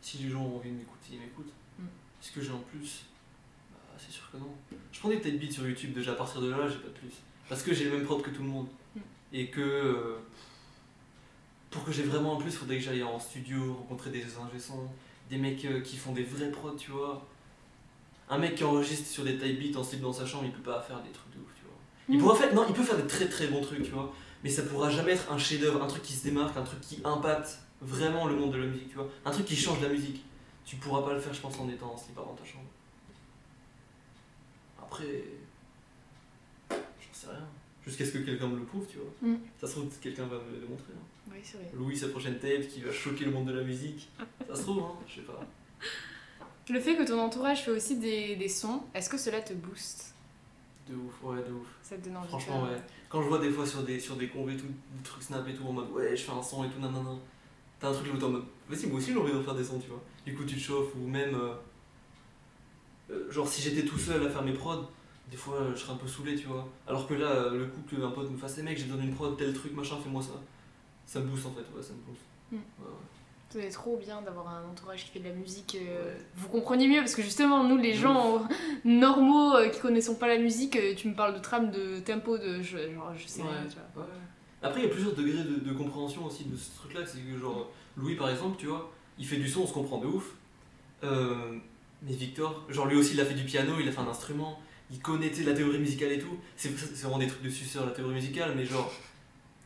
Si 0.01 0.19
les 0.19 0.31
gens 0.31 0.43
ont 0.43 0.57
envie 0.57 0.71
de 0.71 0.77
m'écouter, 0.77 1.11
ils 1.13 1.21
m'écoutent. 1.21 1.53
Mm. 1.79 1.85
Est-ce 2.23 2.33
que 2.33 2.41
j'ai 2.43 2.53
en 2.53 2.59
plus? 2.59 3.05
Bah, 3.73 3.79
c'est 3.99 4.13
sûr 4.13 4.31
que 4.31 4.37
non. 4.37 4.55
Je 4.93 5.01
prends 5.01 5.09
des 5.09 5.21
têtes 5.21 5.39
beats 5.39 5.51
sur 5.53 5.67
YouTube, 5.67 5.95
déjà 5.95 6.13
à 6.13 6.15
partir 6.17 6.41
de 6.43 6.51
là, 6.51 6.69
j'ai 6.69 6.79
pas 6.79 6.89
de 6.89 6.93
plus. 6.95 7.13
Parce 7.49 7.63
que 7.63 7.73
j'ai 7.73 7.85
les 7.85 7.91
mêmes 7.91 8.05
prods 8.05 8.21
que 8.21 8.31
tout 8.31 8.43
le 8.43 8.49
monde. 8.49 8.69
Mm. 8.95 9.01
Et 9.33 9.49
que. 9.51 9.61
euh, 9.61 10.19
pour 11.75 11.85
que 11.85 11.91
j'ai 11.93 12.05
vraiment 12.05 12.37
un 12.39 12.41
plus, 12.41 12.53
faudrait 12.53 12.77
que 12.79 12.85
j'aille 12.85 13.03
en 13.03 13.19
studio, 13.19 13.75
rencontrer 13.75 14.11
des 14.11 14.23
ingé 14.37 14.59
sons, 14.61 14.89
des 15.29 15.37
mecs 15.39 15.65
euh, 15.65 15.81
qui 15.81 15.97
font 15.97 16.13
des 16.13 16.23
vrais 16.23 16.51
prods, 16.51 16.77
tu 16.77 16.93
vois. 16.93 17.27
Un 18.31 18.39
mec 18.39 18.55
qui 18.55 18.63
enregistre 18.65 19.09
sur 19.09 19.25
des 19.25 19.37
type 19.37 19.59
beats 19.61 19.79
en 19.79 19.83
slip 19.83 20.01
dans 20.01 20.13
sa 20.13 20.25
chambre, 20.25 20.45
il 20.47 20.53
peut 20.53 20.63
pas 20.63 20.81
faire 20.81 21.03
des 21.03 21.11
trucs 21.11 21.33
de 21.35 21.41
ouf, 21.41 21.51
tu 21.57 21.65
vois. 21.65 21.75
Il 22.09 22.17
Mm. 22.17 22.21
pourra 22.21 22.37
faire, 22.37 22.55
non, 22.55 22.65
il 22.69 22.75
peut 22.75 22.83
faire 22.85 22.97
des 22.97 23.07
très 23.09 23.29
très 23.29 23.49
bons 23.49 23.61
trucs, 23.61 23.83
tu 23.83 23.91
vois. 23.91 24.13
Mais 24.45 24.51
ça 24.51 24.63
pourra 24.63 24.89
jamais 24.89 25.13
être 25.13 25.33
un 25.33 25.37
chef-d'œuvre, 25.39 25.83
un 25.83 25.87
truc 25.89 26.03
qui 26.03 26.13
se 26.13 26.23
démarque, 26.25 26.57
un 26.57 26.63
truc 26.63 26.81
qui 26.81 27.01
impacte 27.05 27.59
vraiment 27.81 28.27
le 28.29 28.37
monde 28.37 28.53
de 28.53 28.59
la 28.59 28.67
musique, 28.67 28.89
tu 28.91 28.95
vois. 28.95 29.09
Un 29.25 29.31
truc 29.33 29.45
qui 29.47 29.57
change 29.57 29.81
la 29.83 29.89
musique. 29.89 30.25
Tu 30.65 30.77
pourras 30.77 31.03
pas 31.03 31.13
le 31.13 31.21
faire, 31.21 31.35
je 31.35 31.41
pense, 31.41 31.59
en 31.59 31.69
étant 31.69 31.93
en 31.93 31.97
slip 31.97 32.15
dans 32.15 32.35
ta 32.35 32.45
chambre. 32.45 32.65
Après. 34.81 35.25
J'en 36.71 36.77
sais 37.13 37.27
rien. 37.29 37.47
Jusqu'à 37.85 38.05
ce 38.07 38.13
que 38.13 38.19
quelqu'un 38.19 38.47
me 38.47 38.59
le 38.59 38.65
prouve, 38.65 38.87
tu 38.87 38.99
vois. 38.99 39.11
Mm. 39.31 39.39
Ça 39.61 39.67
se 39.67 39.73
trouve, 39.73 39.89
quelqu'un 40.01 40.25
va 40.27 40.37
me 40.37 40.53
le 40.53 40.59
démontrer. 40.61 40.93
hein. 40.95 41.05
Oui, 41.31 41.39
c'est 41.43 41.57
vrai. 41.57 41.71
Louis, 41.75 41.97
sa 41.97 42.09
prochaine 42.09 42.39
tape 42.39 42.69
qui 42.69 42.81
va 42.81 42.93
choquer 42.93 43.25
le 43.25 43.31
monde 43.31 43.47
de 43.47 43.53
la 43.55 43.63
musique. 43.63 44.09
Ça 44.49 44.55
se 44.55 44.63
trouve, 44.63 44.83
hein, 44.83 44.93
je 45.09 45.15
sais 45.17 45.21
pas. 45.23 45.41
Le 46.69 46.81
fait 46.81 46.97
que 46.97 47.03
ton 47.07 47.19
entourage 47.21 47.63
fait 47.65 47.71
aussi 47.71 47.97
des, 47.99 48.37
des 48.37 48.49
sons, 48.49 48.83
est-ce 48.95 49.09
que 49.11 49.19
cela 49.19 49.41
te 49.41 49.53
booste? 49.53 50.15
De 50.89 50.95
ouf, 50.95 51.23
ouais, 51.23 51.37
de 51.43 51.53
ouf. 51.53 51.67
Ça 51.83 51.97
te 51.97 52.05
donne 52.05 52.17
envie 52.17 52.29
Franchement, 52.29 52.63
de 52.63 52.67
faire 52.69 52.77
ouais. 52.77 52.83
Quand 53.09 53.23
je 53.23 53.29
vois 53.29 53.39
des 53.39 53.51
fois 53.51 53.67
sur 53.67 53.83
des, 53.83 53.99
sur 54.01 54.17
des 54.17 54.29
convés, 54.29 54.57
tout, 54.57 54.67
des 54.67 55.03
trucs 55.03 55.23
snap 55.23 55.47
et 55.49 55.55
tout, 55.55 55.65
en 55.67 55.73
mode 55.73 55.91
ouais, 55.91 56.17
je 56.17 56.23
fais 56.23 56.33
un 56.33 56.43
son 56.43 56.65
et 56.65 56.69
tout, 56.69 56.79
nanana. 56.81 57.11
T'as 57.81 57.89
un 57.89 57.93
truc 57.93 58.13
où 58.15 58.17
t'es 58.17 58.25
en 58.25 58.31
mode 58.31 58.45
vas-y, 58.69 58.87
moi 58.87 58.99
aussi 58.99 59.13
j'ai 59.13 59.19
envie 59.19 59.33
d'en 59.33 59.43
faire 59.43 59.55
des 59.55 59.65
sons, 59.65 59.79
tu 59.79 59.89
vois. 59.89 60.03
Du 60.25 60.35
coup, 60.35 60.45
tu 60.45 60.55
te 60.57 60.61
chauffes, 60.61 60.95
ou 60.95 61.07
même. 61.07 61.35
euh, 61.35 61.55
euh, 63.11 63.31
genre, 63.31 63.47
si 63.49 63.61
j'étais 63.63 63.85
tout 63.87 63.99
seul 63.99 64.25
à 64.27 64.31
faire 64.31 64.43
mes 64.43 64.53
prods, 64.53 64.89
des 65.31 65.37
fois 65.37 65.57
euh, 65.57 65.73
je 65.75 65.81
serais 65.81 65.93
un 65.93 65.97
peu 65.97 66.09
saoulé, 66.09 66.35
tu 66.37 66.47
vois. 66.47 66.67
Alors 66.87 67.07
que 67.07 67.15
là, 67.15 67.27
euh, 67.31 67.59
le 67.59 67.67
coup 67.67 67.81
qu'un 67.89 68.11
pote 68.11 68.31
me 68.31 68.37
fasse, 68.39 68.57
les 68.57 68.63
mecs, 68.63 68.79
j'ai 68.79 68.85
besoin 68.85 69.01
d'une 69.03 69.15
prod, 69.15 69.37
tel 69.37 69.53
truc, 69.53 69.75
machin, 69.75 69.97
fais-moi 70.03 70.23
ça. 70.23 70.41
Ça 71.07 71.21
me 71.21 71.27
booste 71.27 71.47
en 71.47 71.51
fait, 71.53 71.61
ouais, 71.77 71.83
ça 71.83 71.93
me 71.93 71.99
booste. 72.09 72.23
Mm. 72.53 72.57
Ouais, 72.57 72.61
ouais. 72.87 72.95
C'est 73.51 73.69
trop 73.69 73.97
bien 73.97 74.21
d'avoir 74.23 74.49
un 74.49 74.64
entourage 74.69 75.05
qui 75.05 75.11
fait 75.11 75.21
de 75.21 75.29
la 75.29 75.35
musique. 75.35 75.77
euh, 75.81 76.09
Ouais. 76.12 76.17
Vous 76.35 76.49
comprenez 76.49 76.88
mieux 76.88 76.99
parce 76.99 77.14
que 77.14 77.23
justement, 77.23 77.62
nous, 77.62 77.77
les 77.77 77.95
gens 77.95 78.43
normaux 78.85 79.55
euh, 79.55 79.69
qui 79.69 79.81
connaissons 79.81 80.17
pas 80.17 80.27
la 80.29 80.38
musique, 80.38 80.75
euh, 80.77 80.95
tu 80.97 81.09
me 81.09 81.14
parles 81.14 81.35
de 81.35 81.38
trame, 81.40 81.71
de 81.71 82.01
tempo, 82.01 82.37
de. 82.37 82.61
Je, 82.62 82.93
genre, 82.93 83.12
je 83.17 83.27
sais 83.29 83.43
Ouais. 83.43 83.49
rien, 83.49 83.67
tu 83.69 83.77
vois. 83.95 84.05
Ouais. 84.05 84.11
Après, 84.62 84.81
il 84.81 84.85
y 84.85 84.87
a 84.87 84.90
plusieurs 84.90 85.14
degrés 85.14 85.45
de, 85.45 85.57
de 85.61 85.73
compréhension 85.73 86.25
aussi 86.25 86.45
de 86.47 86.57
ce 86.57 86.75
truc-là. 86.79 87.03
C'est 87.07 87.19
que, 87.21 87.38
genre, 87.38 87.71
Louis, 87.97 88.17
par 88.17 88.29
exemple, 88.31 88.57
tu 88.59 88.67
vois, 88.67 88.90
il 89.19 89.27
fait 89.27 89.37
du 89.37 89.49
son, 89.49 89.61
on 89.62 89.67
se 89.67 89.73
comprend 89.73 89.99
de 89.99 90.07
ouf. 90.07 90.33
Euh, 91.05 91.59
mais 92.03 92.12
Victor, 92.14 92.64
genre, 92.71 92.87
lui 92.87 92.97
aussi, 92.97 93.14
il 93.14 93.21
a 93.21 93.25
fait 93.25 93.35
du 93.35 93.45
piano, 93.45 93.75
il 93.81 93.87
a 93.88 93.93
fait 93.93 94.01
un 94.01 94.09
instrument, 94.09 94.59
il 94.90 94.99
connaît 95.01 95.31
la 95.45 95.53
théorie 95.53 95.79
musicale 95.79 96.12
et 96.12 96.19
tout. 96.19 96.37
C'est 96.57 96.77
c'est 96.77 97.03
vraiment 97.03 97.19
des 97.19 97.27
trucs 97.29 97.43
de 97.43 97.51
suceur, 97.51 97.87
la 97.87 97.93
théorie 97.93 98.14
musicale, 98.14 98.55
mais 98.57 98.64
genre, 98.64 98.90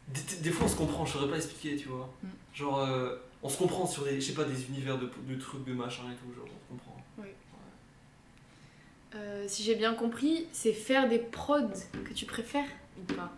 des, 0.08 0.36
des 0.42 0.50
fois, 0.50 0.66
on 0.66 0.68
se 0.68 0.76
comprend, 0.76 1.04
je 1.06 1.12
saurais 1.12 1.28
pas 1.30 1.36
expliquer, 1.36 1.76
tu 1.76 1.88
vois. 1.88 2.12
Mm. 2.22 2.28
Genre, 2.54 2.78
euh, 2.80 3.16
on 3.42 3.48
se 3.48 3.56
comprend 3.56 3.86
sur 3.86 4.04
des, 4.04 4.20
je 4.20 4.26
sais 4.26 4.34
pas, 4.34 4.44
des 4.44 4.66
univers 4.66 4.98
de, 4.98 5.10
de 5.28 5.34
trucs, 5.36 5.64
de 5.64 5.72
machin 5.72 6.02
et 6.10 6.16
tout, 6.16 6.34
genre, 6.34 6.46
on 6.46 6.74
se 6.74 6.78
comprend. 6.78 6.94
Euh, 9.14 9.46
si 9.48 9.62
j'ai 9.62 9.74
bien 9.74 9.94
compris, 9.94 10.46
c'est 10.52 10.74
faire 10.74 11.08
des 11.08 11.18
prods 11.18 11.72
que 12.04 12.12
tu 12.12 12.26
préfères 12.26 12.68
ou 12.98 13.12
pas? 13.14 13.32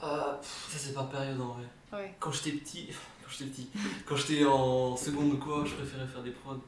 Ah, 0.00 0.38
pff, 0.40 0.68
ça, 0.70 0.78
c'est 0.78 0.94
par 0.94 1.10
période 1.10 1.40
en 1.40 1.54
vrai. 1.54 1.64
Ouais. 1.92 2.14
Quand 2.20 2.30
j'étais 2.30 2.52
petit, 2.52 2.88
quand 3.24 3.30
j'étais 3.30 3.50
petit, 3.50 3.68
quand 4.04 4.16
j'étais 4.16 4.44
en 4.44 4.96
seconde 4.96 5.32
ou 5.32 5.38
quoi, 5.38 5.64
je 5.64 5.74
préférais 5.74 6.06
faire 6.06 6.22
des 6.22 6.30
prods. 6.30 6.60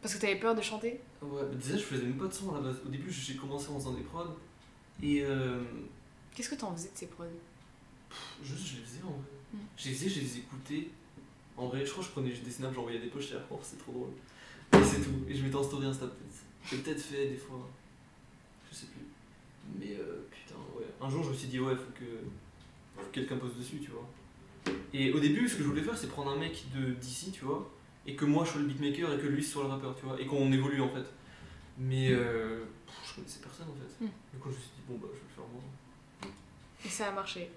Parce 0.00 0.14
que 0.14 0.20
t'avais 0.20 0.36
peur 0.36 0.54
de 0.54 0.62
chanter? 0.62 1.00
Ouais, 1.20 1.42
bah 1.42 1.54
déjà 1.54 1.76
je 1.76 1.82
faisais 1.82 2.04
même 2.04 2.16
pas 2.16 2.26
de 2.26 2.32
son 2.32 2.54
à 2.54 2.54
la 2.54 2.60
base. 2.68 2.76
Au 2.86 2.88
début 2.88 3.10
j'ai 3.10 3.36
commencé 3.36 3.68
en 3.68 3.78
faisant 3.78 3.92
des 3.92 4.02
prods 4.02 4.34
et 5.02 5.22
euh, 5.22 5.60
Qu'est-ce 6.34 6.48
que 6.48 6.54
t'en 6.54 6.74
faisais 6.74 6.88
de 6.88 6.96
ces 6.96 7.06
prods? 7.06 7.24
Juste 8.42 8.66
je 8.66 8.76
les 8.76 8.82
faisais 8.82 9.02
en 9.04 9.10
vrai. 9.10 9.30
Mm. 9.54 9.58
Je 9.76 9.88
les 9.88 9.94
faisais, 9.94 10.08
je 10.08 10.20
les 10.20 10.38
écoutais. 10.38 10.88
En 11.56 11.66
vrai, 11.66 11.84
je 11.84 11.90
crois 11.90 12.02
que 12.02 12.08
je 12.08 12.12
prenais 12.12 12.30
des 12.30 12.50
snaps, 12.50 12.74
j'envoyais 12.74 12.98
des 12.98 13.08
poches 13.08 13.32
à 13.32 13.46
oh, 13.50 13.58
c'est 13.62 13.78
trop 13.78 13.92
drôle. 13.92 14.10
Et 14.72 14.84
c'est 14.84 15.00
tout. 15.02 15.24
Et 15.28 15.34
je 15.34 15.42
mettais 15.42 15.56
en 15.56 15.62
story 15.62 15.86
Insta 15.86 16.06
peut-être. 16.06 16.44
J'ai 16.68 16.76
peut-être 16.78 17.00
fait 17.00 17.28
des 17.28 17.36
fois. 17.36 17.68
Je 18.70 18.76
sais 18.76 18.86
plus. 18.86 19.04
Mais 19.78 19.96
euh, 19.98 20.26
putain, 20.30 20.58
ouais. 20.78 20.86
Un 21.00 21.10
jour 21.10 21.24
je 21.24 21.30
me 21.30 21.34
suis 21.34 21.48
dit 21.48 21.60
ouais, 21.60 21.74
faut 21.74 21.92
que, 21.92 22.04
faut 22.96 23.06
que 23.06 23.14
quelqu'un 23.14 23.36
pose 23.36 23.56
dessus, 23.56 23.78
tu 23.78 23.90
vois. 23.90 24.08
Et 24.92 25.12
au 25.12 25.20
début, 25.20 25.48
ce 25.48 25.56
que 25.56 25.62
je 25.62 25.68
voulais 25.68 25.82
faire, 25.82 25.96
c'est 25.96 26.08
prendre 26.08 26.32
un 26.32 26.36
mec 26.36 26.64
de 26.74 26.92
d'ici, 26.94 27.30
tu 27.30 27.44
vois, 27.44 27.70
et 28.06 28.14
que 28.14 28.24
moi 28.24 28.44
je 28.44 28.50
sois 28.50 28.60
le 28.60 28.66
beatmaker 28.66 29.12
et 29.12 29.18
que 29.18 29.26
lui 29.26 29.42
soit 29.42 29.64
le 29.64 29.70
rappeur, 29.70 29.94
tu 29.96 30.04
vois, 30.04 30.20
et 30.20 30.26
qu'on 30.26 30.52
évolue 30.52 30.80
en 30.80 30.88
fait. 30.88 31.06
Mais 31.78 32.10
euh, 32.10 32.64
je 33.06 33.14
connaissais 33.14 33.40
personne 33.40 33.66
en 33.68 33.74
fait. 33.74 34.04
Mm. 34.04 34.08
Du 34.34 34.38
coup, 34.38 34.50
je 34.50 34.56
me 34.56 34.60
suis 34.60 34.70
dit, 34.76 34.82
bon 34.88 34.98
bah, 34.98 35.08
je 35.12 35.16
vais 35.16 35.24
le 35.28 35.34
faire 35.34 35.44
moi. 35.52 35.62
Et 36.84 36.88
ça 36.88 37.08
a 37.08 37.12
marché, 37.12 37.50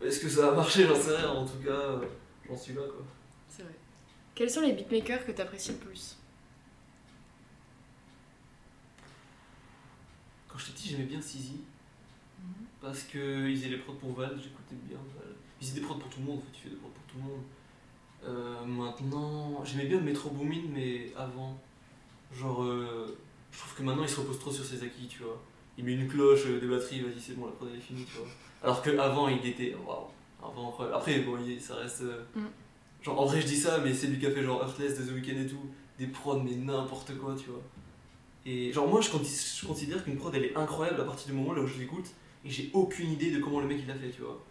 Est-ce 0.00 0.20
que 0.20 0.28
ça 0.28 0.48
a 0.48 0.54
marché 0.54 0.86
J'en 0.86 0.94
sais 0.94 1.16
rien, 1.16 1.30
en 1.30 1.44
tout 1.46 1.58
cas, 1.58 1.70
euh, 1.70 2.04
j'en 2.48 2.56
suis 2.56 2.72
là 2.74 2.82
quoi. 2.82 3.04
c'est 3.48 3.62
vrai. 3.62 3.72
Quels 4.34 4.50
sont 4.50 4.60
les 4.60 4.72
beatmakers 4.72 5.26
que 5.26 5.32
t'apprécies 5.32 5.72
le 5.72 5.78
plus? 5.78 6.16
Quand 10.48 10.58
j'étais 10.58 10.72
petit, 10.72 10.88
j'aimais 10.90 11.04
bien 11.04 11.20
Sizi, 11.20 11.60
Mhm. 12.40 12.66
parce 12.80 13.02
qu'ils 13.04 13.56
faisaient 13.56 13.68
les 13.70 13.78
prods 13.78 13.94
pour 13.94 14.12
Val, 14.14 14.30
j'écoutais 14.40 14.76
bien 14.88 14.98
Val. 15.16 15.34
Ils 15.60 15.66
faisaient 15.66 15.80
des 15.80 15.86
prods 15.86 15.96
pour 15.96 16.08
tout 16.08 16.20
le 16.20 16.26
monde, 16.26 16.38
en 16.38 16.40
fait, 16.42 16.52
tu 16.52 16.62
fais 16.64 16.70
des 16.70 16.76
prods 16.76 16.88
pour 16.90 17.02
tout 17.04 17.16
le 17.18 17.22
monde. 17.24 17.42
Euh, 18.24 18.64
maintenant, 18.64 19.64
j'aimais 19.64 19.86
bien 19.86 20.00
Metro 20.00 20.30
Boomin, 20.30 20.62
mais 20.72 21.12
avant. 21.16 21.58
Genre, 22.34 22.62
euh, 22.62 23.18
je 23.52 23.58
trouve 23.58 23.74
que 23.74 23.82
maintenant 23.82 24.02
il 24.02 24.08
se 24.08 24.20
repose 24.20 24.38
trop 24.38 24.52
sur 24.52 24.64
ses 24.64 24.82
acquis, 24.84 25.06
tu 25.08 25.22
vois. 25.22 25.40
Il 25.76 25.84
met 25.84 25.94
une 25.94 26.08
cloche, 26.08 26.46
euh, 26.46 26.60
des 26.60 26.66
batteries, 26.68 27.00
vas-y, 27.00 27.20
c'est 27.20 27.34
bon, 27.34 27.46
la 27.46 27.52
prod 27.52 27.68
elle 27.72 27.78
est 27.78 27.80
finie, 27.80 28.04
tu 28.04 28.18
vois. 28.18 28.26
Alors 28.62 28.82
qu'avant, 28.82 29.28
il 29.28 29.44
était. 29.46 29.74
Waouh! 29.86 30.06
Avant, 30.42 30.68
incroyable. 30.68 30.96
Après, 30.96 31.18
bon, 31.20 31.36
il- 31.46 31.60
ça 31.60 31.76
reste. 31.76 32.02
euh, 32.02 32.22
Mm. 32.36 32.40
Genre, 33.02 33.20
en 33.20 33.26
vrai, 33.26 33.40
je 33.40 33.46
dis 33.46 33.56
ça, 33.56 33.78
mais 33.78 33.94
c'est 33.94 34.08
lui 34.08 34.18
qui 34.18 34.26
a 34.26 34.30
fait 34.30 34.42
genre 34.42 34.60
Earthless 34.62 34.98
de 34.98 35.04
The 35.04 35.14
Weeknd 35.14 35.40
et 35.40 35.46
tout. 35.46 35.60
Des 35.98 36.06
prods, 36.08 36.40
mais 36.40 36.54
n'importe 36.56 37.16
quoi, 37.18 37.34
tu 37.38 37.50
vois. 37.50 37.62
Et 38.46 38.72
genre, 38.72 38.88
moi, 38.88 39.00
je, 39.00 39.08
je 39.10 39.66
considère 39.66 40.02
qu'une 40.04 40.16
prod 40.16 40.34
elle 40.34 40.44
est 40.46 40.56
incroyable 40.56 41.00
à 41.00 41.04
partir 41.04 41.26
du 41.28 41.32
moment 41.34 41.52
là 41.52 41.62
où 41.62 41.66
je 41.66 41.78
l'écoute 41.78 42.06
et 42.44 42.50
j'ai 42.50 42.70
aucune 42.72 43.10
idée 43.12 43.30
de 43.30 43.40
comment 43.40 43.60
le 43.60 43.66
mec 43.66 43.78
il 43.80 43.86
l'a 43.86 43.94
fait, 43.94 44.10
tu 44.10 44.22
vois. 44.22 44.42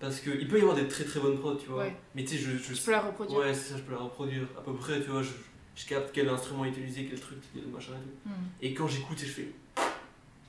Parce 0.00 0.20
qu'il 0.20 0.46
peut 0.48 0.58
y 0.58 0.60
avoir 0.60 0.76
des 0.76 0.86
très 0.88 1.04
très 1.04 1.18
bonnes 1.20 1.38
prods, 1.38 1.54
tu 1.56 1.68
vois. 1.68 1.84
Ouais. 1.84 1.96
Mais 2.14 2.24
tu 2.24 2.36
sais, 2.36 2.38
je, 2.38 2.50
je 2.74 2.80
peux 2.84 2.90
la 2.90 3.00
reproduire 3.00 3.38
Ouais, 3.38 3.54
c'est 3.54 3.70
ça, 3.72 3.76
je 3.78 3.82
peux 3.82 3.92
la 3.92 3.98
reproduire 4.00 4.46
à 4.58 4.60
peu 4.60 4.74
près, 4.74 5.00
tu 5.00 5.08
vois. 5.10 5.22
Je, 5.22 5.30
je 5.76 5.86
capte 5.86 6.10
quel 6.12 6.28
instrument 6.28 6.64
utiliser, 6.64 7.06
quel 7.06 7.18
truc, 7.20 7.38
quel 7.54 7.66
machin 7.68 7.92
et 7.92 8.04
tout. 8.04 8.28
Mhm. 8.28 8.34
Et 8.60 8.74
quand 8.74 8.86
j'écoute 8.88 9.20
et 9.22 9.26
je 9.26 9.32
fais. 9.32 9.48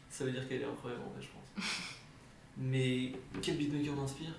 Ça 0.10 0.26
veut 0.26 0.32
dire 0.32 0.48
qu'elle 0.48 0.62
est 0.62 0.66
incroyable 0.66 1.04
en 1.08 1.12
vrai, 1.12 1.22
je 1.22 1.28
pense. 1.28 1.66
Mais 2.58 3.12
quel 3.42 3.58
beatmaker 3.58 3.94
m'inspire 3.96 4.34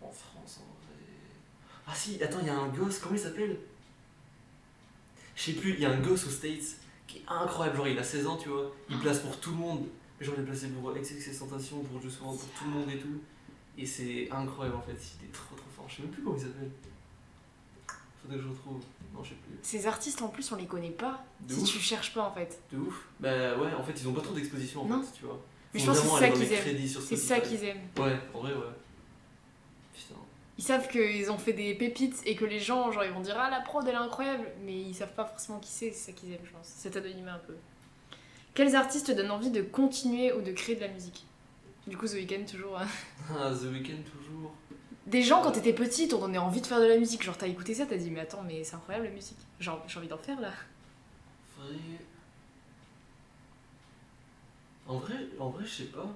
En 0.00 0.10
France, 0.10 0.60
en 0.60 0.64
vrai. 0.86 1.04
Ah 1.86 1.94
si, 1.94 2.22
attends, 2.22 2.40
il 2.40 2.46
y 2.46 2.50
a 2.50 2.58
un 2.58 2.68
gosse, 2.68 2.98
comment 2.98 3.14
il 3.14 3.20
s'appelle? 3.20 3.58
Je 5.36 5.42
sais 5.42 5.52
plus, 5.52 5.74
il 5.74 5.80
y 5.80 5.86
a 5.86 5.90
un 5.90 6.00
gosse 6.00 6.26
aux 6.26 6.30
States 6.30 6.76
qui 7.06 7.18
est 7.18 7.22
incroyable. 7.28 7.76
Genre, 7.76 7.88
il 7.88 7.98
a 7.98 8.04
16 8.04 8.26
ans, 8.26 8.36
tu 8.36 8.48
vois. 8.48 8.72
Il 8.90 8.98
place 8.98 9.20
pour 9.20 9.38
tout 9.40 9.50
le 9.50 9.56
monde. 9.56 9.86
Genre, 10.20 10.34
il 10.36 10.42
est 10.42 10.46
placé 10.46 10.68
pour 10.68 10.92
XXX 10.92 11.38
Tentation, 11.38 11.80
pour 11.82 12.00
Soir, 12.10 12.30
pour 12.32 12.48
tout 12.58 12.64
le 12.64 12.70
monde 12.70 12.90
et 12.90 12.98
tout. 12.98 13.20
Et 13.78 13.86
c'est 13.86 14.30
incroyable 14.30 14.76
en 14.76 14.82
fait, 14.82 14.92
il 15.20 15.26
est 15.28 15.32
trop 15.32 15.56
trop 15.56 15.64
fort. 15.74 15.86
Je 15.88 15.96
sais 15.96 16.02
même 16.02 16.10
plus 16.10 16.22
comment 16.22 16.36
il 16.36 16.42
s'appelle. 16.42 16.70
Faudrait 18.20 18.36
que 18.36 18.42
je 18.44 18.48
retrouve. 18.48 18.82
Non, 19.14 19.24
je 19.24 19.30
sais 19.30 19.34
plus. 19.36 19.58
Ces 19.62 19.86
artistes 19.86 20.20
en 20.22 20.28
plus, 20.28 20.52
on 20.52 20.56
les 20.56 20.66
connaît 20.66 20.90
pas 20.90 21.24
De 21.40 21.54
si 21.54 21.60
ouf. 21.60 21.72
tu 21.72 21.78
cherches 21.78 22.12
pas 22.12 22.22
en 22.28 22.32
fait. 22.34 22.60
De 22.70 22.76
ouf. 22.78 23.06
Bah 23.18 23.56
ouais, 23.56 23.72
en 23.72 23.82
fait, 23.82 23.92
ils 23.98 24.06
ont 24.06 24.12
pas 24.12 24.20
trop 24.20 24.34
d'exposition 24.34 24.82
en 24.82 24.86
Non. 24.88 25.02
fait, 25.02 25.12
tu 25.18 25.24
vois. 25.24 25.40
Mais 25.74 25.80
je 25.80 25.86
pense 25.86 26.00
que 26.00 26.06
c'est 26.06 26.18
ça 26.18 26.28
qu'ils 26.30 26.52
aiment. 26.52 26.88
C'est 27.06 27.16
ça 27.16 27.40
qu'ils 27.40 27.64
aiment. 27.64 27.80
Ouais, 27.98 28.18
en 28.34 28.40
vrai, 28.40 28.52
ouais. 28.52 28.60
Putain. 29.94 30.14
ils 30.58 30.64
savent 30.64 30.88
qu'ils 30.88 31.30
ont 31.30 31.38
fait 31.38 31.52
des 31.54 31.74
pépites 31.74 32.20
et 32.26 32.34
que 32.36 32.44
les 32.44 32.58
gens, 32.58 32.90
genre, 32.92 33.04
ils 33.04 33.12
vont 33.12 33.20
dire 33.20 33.36
Ah, 33.38 33.50
la 33.50 33.60
prod, 33.60 33.86
elle 33.86 33.94
est 33.94 33.96
incroyable, 33.98 34.44
mais 34.64 34.74
ils 34.74 34.94
savent 34.94 35.14
pas 35.14 35.24
forcément 35.24 35.58
qui 35.58 35.70
c'est, 35.70 35.90
c'est 35.92 36.10
ça 36.10 36.12
qu'ils 36.12 36.32
aiment, 36.32 36.44
je 36.44 36.50
pense. 36.50 36.66
Cet 36.66 36.96
anonymat 36.96 37.34
un 37.34 37.38
peu. 37.46 37.54
Quels 38.54 38.76
artistes 38.76 39.06
te 39.06 39.12
donnent 39.12 39.30
envie 39.30 39.50
de 39.50 39.62
continuer 39.62 40.32
ou 40.34 40.42
de 40.42 40.52
créer 40.52 40.76
de 40.76 40.82
la 40.82 40.88
musique? 40.88 41.24
Du 41.86 41.96
coup, 41.96 42.06
The 42.06 42.12
Weeknd, 42.12 42.44
toujours. 42.44 42.78
hein. 42.78 42.86
Ah, 43.30 43.50
The 43.50 43.64
Weeknd 43.72 44.02
toujours. 44.04 44.52
Des 45.06 45.22
gens, 45.22 45.42
quand 45.42 45.52
t'étais 45.52 45.72
petit, 45.72 46.06
t'ont 46.06 46.18
donné 46.20 46.38
envie 46.38 46.60
de 46.60 46.66
faire 46.66 46.78
de 46.80 46.84
la 46.86 46.96
musique. 46.98 47.22
Genre, 47.24 47.36
t'as 47.36 47.48
écouté 47.48 47.74
ça, 47.74 47.86
t'as 47.86 47.96
dit 47.96 48.10
Mais 48.10 48.20
attends, 48.20 48.42
mais 48.46 48.62
c'est 48.62 48.76
incroyable 48.76 49.06
la 49.06 49.12
musique. 49.12 49.38
Genre, 49.58 49.82
j'ai 49.88 49.98
envie 49.98 50.06
d'en 50.08 50.18
faire 50.18 50.38
là. 50.40 50.52
Vrai. 51.58 51.74
En 54.86 54.98
vrai, 54.98 55.14
en 55.38 55.50
vrai, 55.50 55.64
je 55.64 55.70
sais 55.70 55.84
pas. 55.84 56.06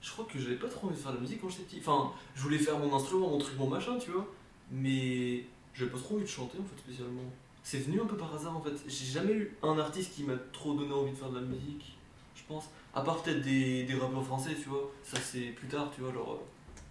Je 0.00 0.10
crois 0.12 0.24
que 0.26 0.38
j'avais 0.38 0.56
pas 0.56 0.68
trop 0.68 0.86
envie 0.86 0.96
de 0.96 1.00
faire 1.00 1.12
de 1.12 1.16
la 1.16 1.22
musique 1.22 1.40
quand 1.40 1.48
j'étais 1.48 1.64
petit. 1.64 1.80
Enfin, 1.80 2.12
je 2.34 2.42
voulais 2.42 2.58
faire 2.58 2.78
mon 2.78 2.94
instrument, 2.94 3.30
mon 3.30 3.38
truc, 3.38 3.58
mon 3.58 3.68
machin, 3.68 3.98
tu 3.98 4.10
vois. 4.10 4.26
Mais 4.70 5.44
j'avais 5.74 5.90
pas 5.90 5.98
trop 5.98 6.14
envie 6.14 6.24
de 6.24 6.28
chanter 6.28 6.58
en 6.58 6.64
fait 6.64 6.78
spécialement. 6.78 7.22
C'est 7.62 7.78
venu 7.80 8.00
un 8.00 8.06
peu 8.06 8.16
par 8.16 8.34
hasard 8.34 8.56
en 8.56 8.60
fait. 8.60 8.72
J'ai 8.86 9.06
jamais 9.06 9.32
eu 9.32 9.56
un 9.62 9.78
artiste 9.78 10.14
qui 10.14 10.24
m'a 10.24 10.36
trop 10.52 10.74
donné 10.74 10.92
envie 10.92 11.10
de 11.12 11.16
faire 11.16 11.30
de 11.30 11.40
la 11.40 11.46
musique, 11.46 11.96
je 12.34 12.42
pense. 12.48 12.70
À 12.94 13.02
part 13.02 13.22
peut-être 13.22 13.42
des, 13.42 13.84
des 13.84 13.94
rappeurs 13.94 14.24
français, 14.24 14.54
tu 14.54 14.68
vois. 14.68 14.90
Ça 15.02 15.18
c'est 15.20 15.50
plus 15.52 15.68
tard, 15.68 15.90
tu 15.94 16.00
vois, 16.00 16.12
genre. 16.12 16.40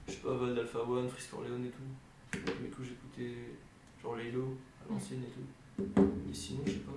Je 0.08 0.14
sais 0.14 0.20
pas, 0.20 0.34
Val 0.34 0.56
d'Alpha 0.56 0.80
One, 0.80 1.10
Frisk 1.10 1.32
Corleone 1.32 1.66
et 1.66 1.70
tout. 1.70 2.40
Mais 2.62 2.70
que 2.70 2.84
j'écoutais 2.84 3.36
genre 4.02 4.16
Laylo 4.16 4.58
à 4.86 4.94
l'ancienne 4.94 5.24
et 5.24 5.32
tout. 5.32 6.02
Mais 6.28 6.34
sinon, 6.34 6.62
je 6.66 6.72
sais 6.72 6.78
pas. 6.80 6.92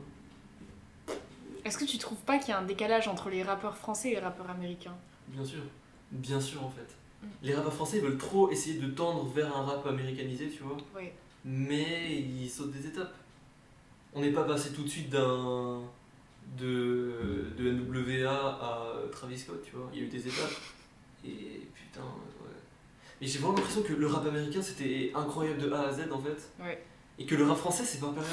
Est-ce 1.65 1.79
que 1.79 1.85
tu 1.85 1.99
trouves 1.99 2.19
pas 2.23 2.39
qu'il 2.39 2.49
y 2.51 2.53
a 2.53 2.59
un 2.59 2.65
décalage 2.65 3.09
entre 3.09 3.29
les 3.31 3.43
rappeurs 3.43 3.77
français 3.77 4.11
et 4.11 4.15
les 4.15 4.21
rappeurs 4.21 4.49
américains 4.51 4.97
Bien 5.29 5.45
sûr, 5.45 5.63
bien 6.11 6.41
sûr 6.41 6.65
en 6.65 6.71
fait. 6.71 6.89
Mm. 7.23 7.27
Les 7.43 7.55
rappeurs 7.55 7.75
français 7.75 7.99
ils 7.99 8.03
veulent 8.03 8.19
trop 8.19 8.51
essayer 8.51 8.79
de 8.81 8.89
tendre 8.89 9.25
vers 9.27 9.55
un 9.57 9.63
rap 9.65 9.87
américanisé, 9.87 10.49
tu 10.49 10.63
vois, 10.63 10.77
Ouais. 10.97 11.13
mais 11.45 12.13
ils 12.21 12.49
sautent 12.49 12.73
des 12.73 12.87
étapes. 12.87 13.15
On 14.15 14.21
n'est 14.21 14.33
pas 14.33 14.45
passé 14.45 14.73
tout 14.73 14.83
de 14.83 14.89
suite 14.89 15.11
d'un 15.11 15.81
de, 16.59 17.53
de 17.57 17.71
NWA 17.73 18.31
à 18.33 18.93
Travis 19.13 19.39
Scott, 19.39 19.63
tu 19.65 19.77
vois, 19.77 19.89
il 19.93 20.01
y 20.01 20.03
a 20.03 20.07
eu 20.07 20.09
des 20.09 20.27
étapes. 20.27 20.51
Et 21.25 21.67
putain, 21.75 22.01
ouais. 22.01 22.49
Et 23.21 23.27
j'ai 23.27 23.39
vraiment 23.39 23.55
l'impression 23.57 23.83
que 23.83 23.93
le 23.93 24.07
rap 24.07 24.27
américain 24.27 24.63
c'était 24.63 25.13
incroyable 25.15 25.59
de 25.61 25.71
A 25.71 25.83
à 25.89 25.93
Z 25.93 26.11
en 26.11 26.19
fait. 26.21 26.51
Ouais. 26.61 26.83
Et 27.19 27.27
que 27.27 27.35
le 27.35 27.45
rap 27.47 27.59
français 27.59 27.85
c'est 27.85 28.01
pas 28.01 28.09
période. 28.11 28.31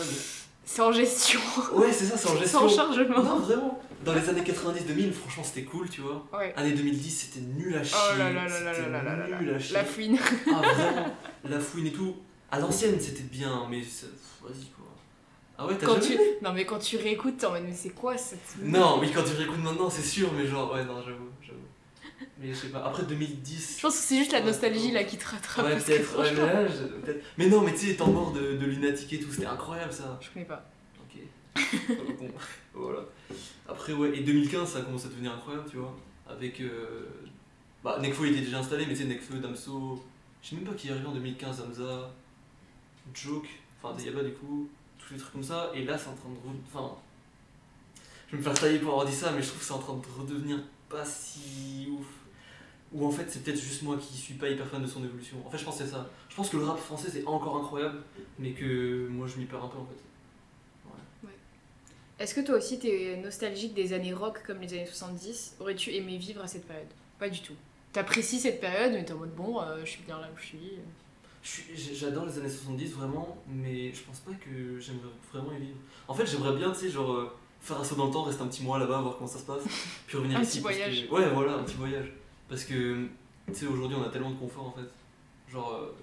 C'est 0.69 0.81
en 0.81 0.91
gestion, 0.91 1.39
Ouais, 1.73 1.93
c'est 1.93 2.03
ça, 2.05 2.17
c'est 2.17 2.29
en 2.29 2.37
gestion. 2.37 2.67
sans 2.67 2.75
chargement. 2.75 3.23
Non, 3.23 3.39
vraiment. 3.39 3.79
Dans 4.03 4.13
les 4.13 4.29
années 4.29 4.41
90-2000, 4.41 5.13
franchement 5.13 5.43
c'était 5.43 5.63
cool, 5.63 5.89
tu 5.89 6.01
vois. 6.01 6.27
Ouais. 6.37 6.53
Année 6.57 6.73
2010, 6.73 7.09
c'était 7.09 7.39
nul 7.39 7.73
à 7.75 7.83
chier. 7.83 7.97
Oh 7.97 8.17
là 8.17 8.31
là 8.31 8.47
là 8.47 8.59
là 8.59 8.73
c'était 8.73 8.89
là 8.89 9.01
là 9.01 9.15
là 9.15 9.27
là 9.29 9.39
nul 9.41 9.53
à 9.53 9.59
chier. 9.59 9.73
La 9.73 9.85
fouine. 9.85 10.17
Ah 10.51 10.61
vraiment, 10.61 11.05
la 11.49 11.59
fouine 11.59 11.87
et 11.87 11.91
tout. 11.91 12.15
À 12.51 12.59
l'ancienne, 12.59 12.99
c'était 12.99 13.23
bien, 13.23 13.65
mais 13.69 13.79
vas-y 13.79 14.65
quoi. 14.75 14.85
Ah 15.57 15.65
ouais, 15.67 15.75
t'as 15.79 15.87
jamais 15.87 16.01
tu... 16.01 16.19
Non 16.43 16.51
mais 16.53 16.65
quand 16.65 16.79
tu 16.79 16.97
réécoutes, 16.97 17.37
t'es 17.37 17.45
en 17.45 17.51
mode 17.51 17.63
mais 17.65 17.73
c'est 17.73 17.89
quoi 17.89 18.17
cette... 18.17 18.39
Non, 18.61 18.99
oui, 18.99 19.09
quand 19.13 19.23
tu 19.23 19.35
réécoutes 19.35 19.63
maintenant, 19.63 19.89
c'est 19.89 20.03
sûr, 20.03 20.29
mais 20.37 20.45
genre, 20.45 20.71
ouais, 20.73 20.83
non, 20.83 21.01
j'avoue. 21.01 21.26
Mais 22.39 22.49
je 22.49 22.53
sais 22.53 22.69
pas, 22.69 22.83
après 22.83 23.03
2010. 23.03 23.75
Je 23.77 23.81
pense 23.81 23.95
que 23.95 24.03
c'est 24.03 24.17
juste 24.17 24.31
la 24.31 24.41
nostalgie 24.41 24.91
là 24.91 25.03
qui 25.03 25.17
te 25.17 25.27
rattrape. 25.27 25.65
Ouais, 25.65 25.75
peut-être, 25.77 26.19
ouais, 26.19 26.31
mais 26.33 26.41
là. 26.41 27.19
Mais 27.37 27.47
non, 27.47 27.61
mais 27.61 27.71
tu 27.73 27.79
sais, 27.79 27.85
les 27.87 27.95
temps 27.95 28.11
morts 28.11 28.31
de, 28.31 28.57
de 28.57 28.65
Lunatic 28.65 29.11
et 29.13 29.19
tout, 29.19 29.31
c'était 29.31 29.45
incroyable 29.45 29.91
ça. 29.91 30.19
Je 30.21 30.29
connais 30.31 30.45
pas. 30.45 30.65
Ok. 30.99 31.21
bon, 32.19 32.29
voilà. 32.73 32.99
Après, 33.67 33.93
ouais, 33.93 34.17
et 34.17 34.21
2015, 34.21 34.69
ça 34.69 34.79
a 34.79 34.81
commencé 34.81 35.07
à 35.07 35.09
devenir 35.09 35.33
incroyable, 35.33 35.67
tu 35.69 35.77
vois. 35.77 35.95
Avec. 36.27 36.59
Euh... 36.61 37.07
Bah, 37.83 37.99
Nekfeu 38.01 38.27
il 38.27 38.33
était 38.33 38.45
déjà 38.45 38.59
installé, 38.59 38.85
mais 38.85 38.93
tu 38.93 39.01
sais, 39.01 39.05
Nekfeu, 39.05 39.37
Damso. 39.37 40.03
Je 40.41 40.49
sais 40.49 40.55
même 40.55 40.65
pas 40.65 40.73
qui 40.73 40.87
est 40.87 40.91
arrivé 40.91 41.05
en 41.05 41.13
2015, 41.13 41.61
Hamza, 41.61 42.11
Joke, 43.13 43.47
enfin, 43.81 43.95
Dayaba 43.95 44.23
du 44.23 44.33
coup, 44.33 44.69
tous 44.97 45.13
les 45.13 45.19
trucs 45.19 45.33
comme 45.33 45.43
ça. 45.43 45.71
Et 45.73 45.83
là, 45.83 45.97
c'est 45.97 46.09
en 46.09 46.15
train 46.15 46.29
de. 46.29 46.35
Enfin. 46.67 46.95
Je 48.27 48.33
vais 48.33 48.39
me 48.39 48.43
faire 48.43 48.53
tailler 48.53 48.79
pour 48.79 48.91
avoir 48.91 49.05
dit 49.05 49.15
ça, 49.15 49.31
mais 49.31 49.41
je 49.41 49.47
trouve 49.47 49.59
que 49.59 49.65
c'est 49.65 49.73
en 49.73 49.79
train 49.79 49.93
de 49.93 50.21
redevenir 50.21 50.59
pas 50.89 51.05
si 51.05 51.87
ouf. 51.91 52.07
Ou 52.93 53.05
en 53.05 53.11
fait, 53.11 53.25
c'est 53.29 53.43
peut-être 53.43 53.59
juste 53.59 53.81
moi 53.81 53.97
qui 53.97 54.15
suis 54.15 54.35
pas 54.35 54.49
hyper 54.49 54.65
fan 54.67 54.81
de 54.81 54.87
son 54.87 55.03
évolution. 55.03 55.37
En 55.45 55.49
fait, 55.49 55.57
je 55.57 55.65
pense 55.65 55.77
que 55.77 55.83
c'est 55.83 55.91
ça. 55.91 56.09
Je 56.29 56.35
pense 56.35 56.49
que 56.49 56.57
le 56.57 56.63
rap 56.63 56.77
français, 56.77 57.09
c'est 57.11 57.25
encore 57.25 57.57
incroyable, 57.57 58.01
mais 58.39 58.51
que 58.51 59.07
moi, 59.09 59.27
je 59.27 59.37
m'y 59.37 59.45
perds 59.45 59.65
un 59.65 59.67
peu 59.67 59.77
en 59.77 59.85
fait. 59.85 60.07
Est-ce 62.19 62.33
que 62.33 62.41
toi 62.41 62.55
aussi 62.57 62.79
t'es 62.79 63.19
nostalgique 63.23 63.75
des 63.75 63.93
années 63.93 64.13
rock 64.13 64.41
comme 64.45 64.59
les 64.59 64.73
années 64.73 64.87
70 64.87 65.57
Aurais-tu 65.59 65.93
aimé 65.93 66.17
vivre 66.17 66.41
à 66.41 66.47
cette 66.47 66.65
période? 66.65 66.87
Pas 67.19 67.29
du 67.29 67.41
tout. 67.41 67.53
T'apprécies 67.93 68.39
cette 68.39 68.59
période, 68.59 68.93
mais 68.93 69.05
t'es 69.05 69.13
en 69.13 69.17
mode 69.17 69.35
bon, 69.35 69.61
euh, 69.61 69.81
je 69.81 69.91
suis 69.91 70.03
bien 70.03 70.19
là 70.19 70.27
où 70.33 70.39
je 70.39 70.45
suis. 70.45 70.79
J'adore 71.93 72.25
les 72.25 72.39
années 72.39 72.49
70 72.49 72.93
vraiment, 72.93 73.37
mais 73.47 73.93
je 73.93 74.01
pense 74.01 74.19
pas 74.19 74.31
que 74.33 74.79
j'aimerais 74.79 75.09
vraiment 75.31 75.51
y 75.53 75.59
vivre. 75.59 75.77
En 76.07 76.13
fait, 76.13 76.25
j'aimerais 76.25 76.55
bien, 76.55 76.71
tu 76.71 76.79
sais, 76.79 76.89
genre 76.89 77.13
euh, 77.13 77.31
faire 77.67 77.79
un 77.79 77.83
saut 77.83 77.95
dans 77.95 78.05
le 78.07 78.11
temps, 78.11 78.23
rester 78.23 78.41
un 78.43 78.47
petit 78.47 78.63
mois 78.63 78.79
là-bas, 78.79 79.01
voir 79.01 79.15
comment 79.17 79.27
ça 79.27 79.39
se 79.39 79.45
passe, 79.45 79.63
puis 80.07 80.17
revenir 80.17 80.37
Un 80.37 80.41
ici. 80.41 80.57
petit 80.59 80.63
parce 80.63 80.75
voyage. 80.75 81.07
que- 81.07 81.13
Ouais, 81.13 81.29
voilà, 81.29 81.53
un 81.55 81.63
petit 81.63 81.75
voyage. 81.75 82.11
Parce 82.49 82.63
que, 82.63 83.07
tu 83.47 83.53
sais, 83.53 83.65
aujourd'hui, 83.67 83.97
on 83.99 84.03
a 84.03 84.09
tellement 84.09 84.31
de 84.31 84.35
confort 84.39 84.67
en 84.67 84.71
fait. 84.71 84.87
Genre, 85.51 85.73
euh, 85.73 85.95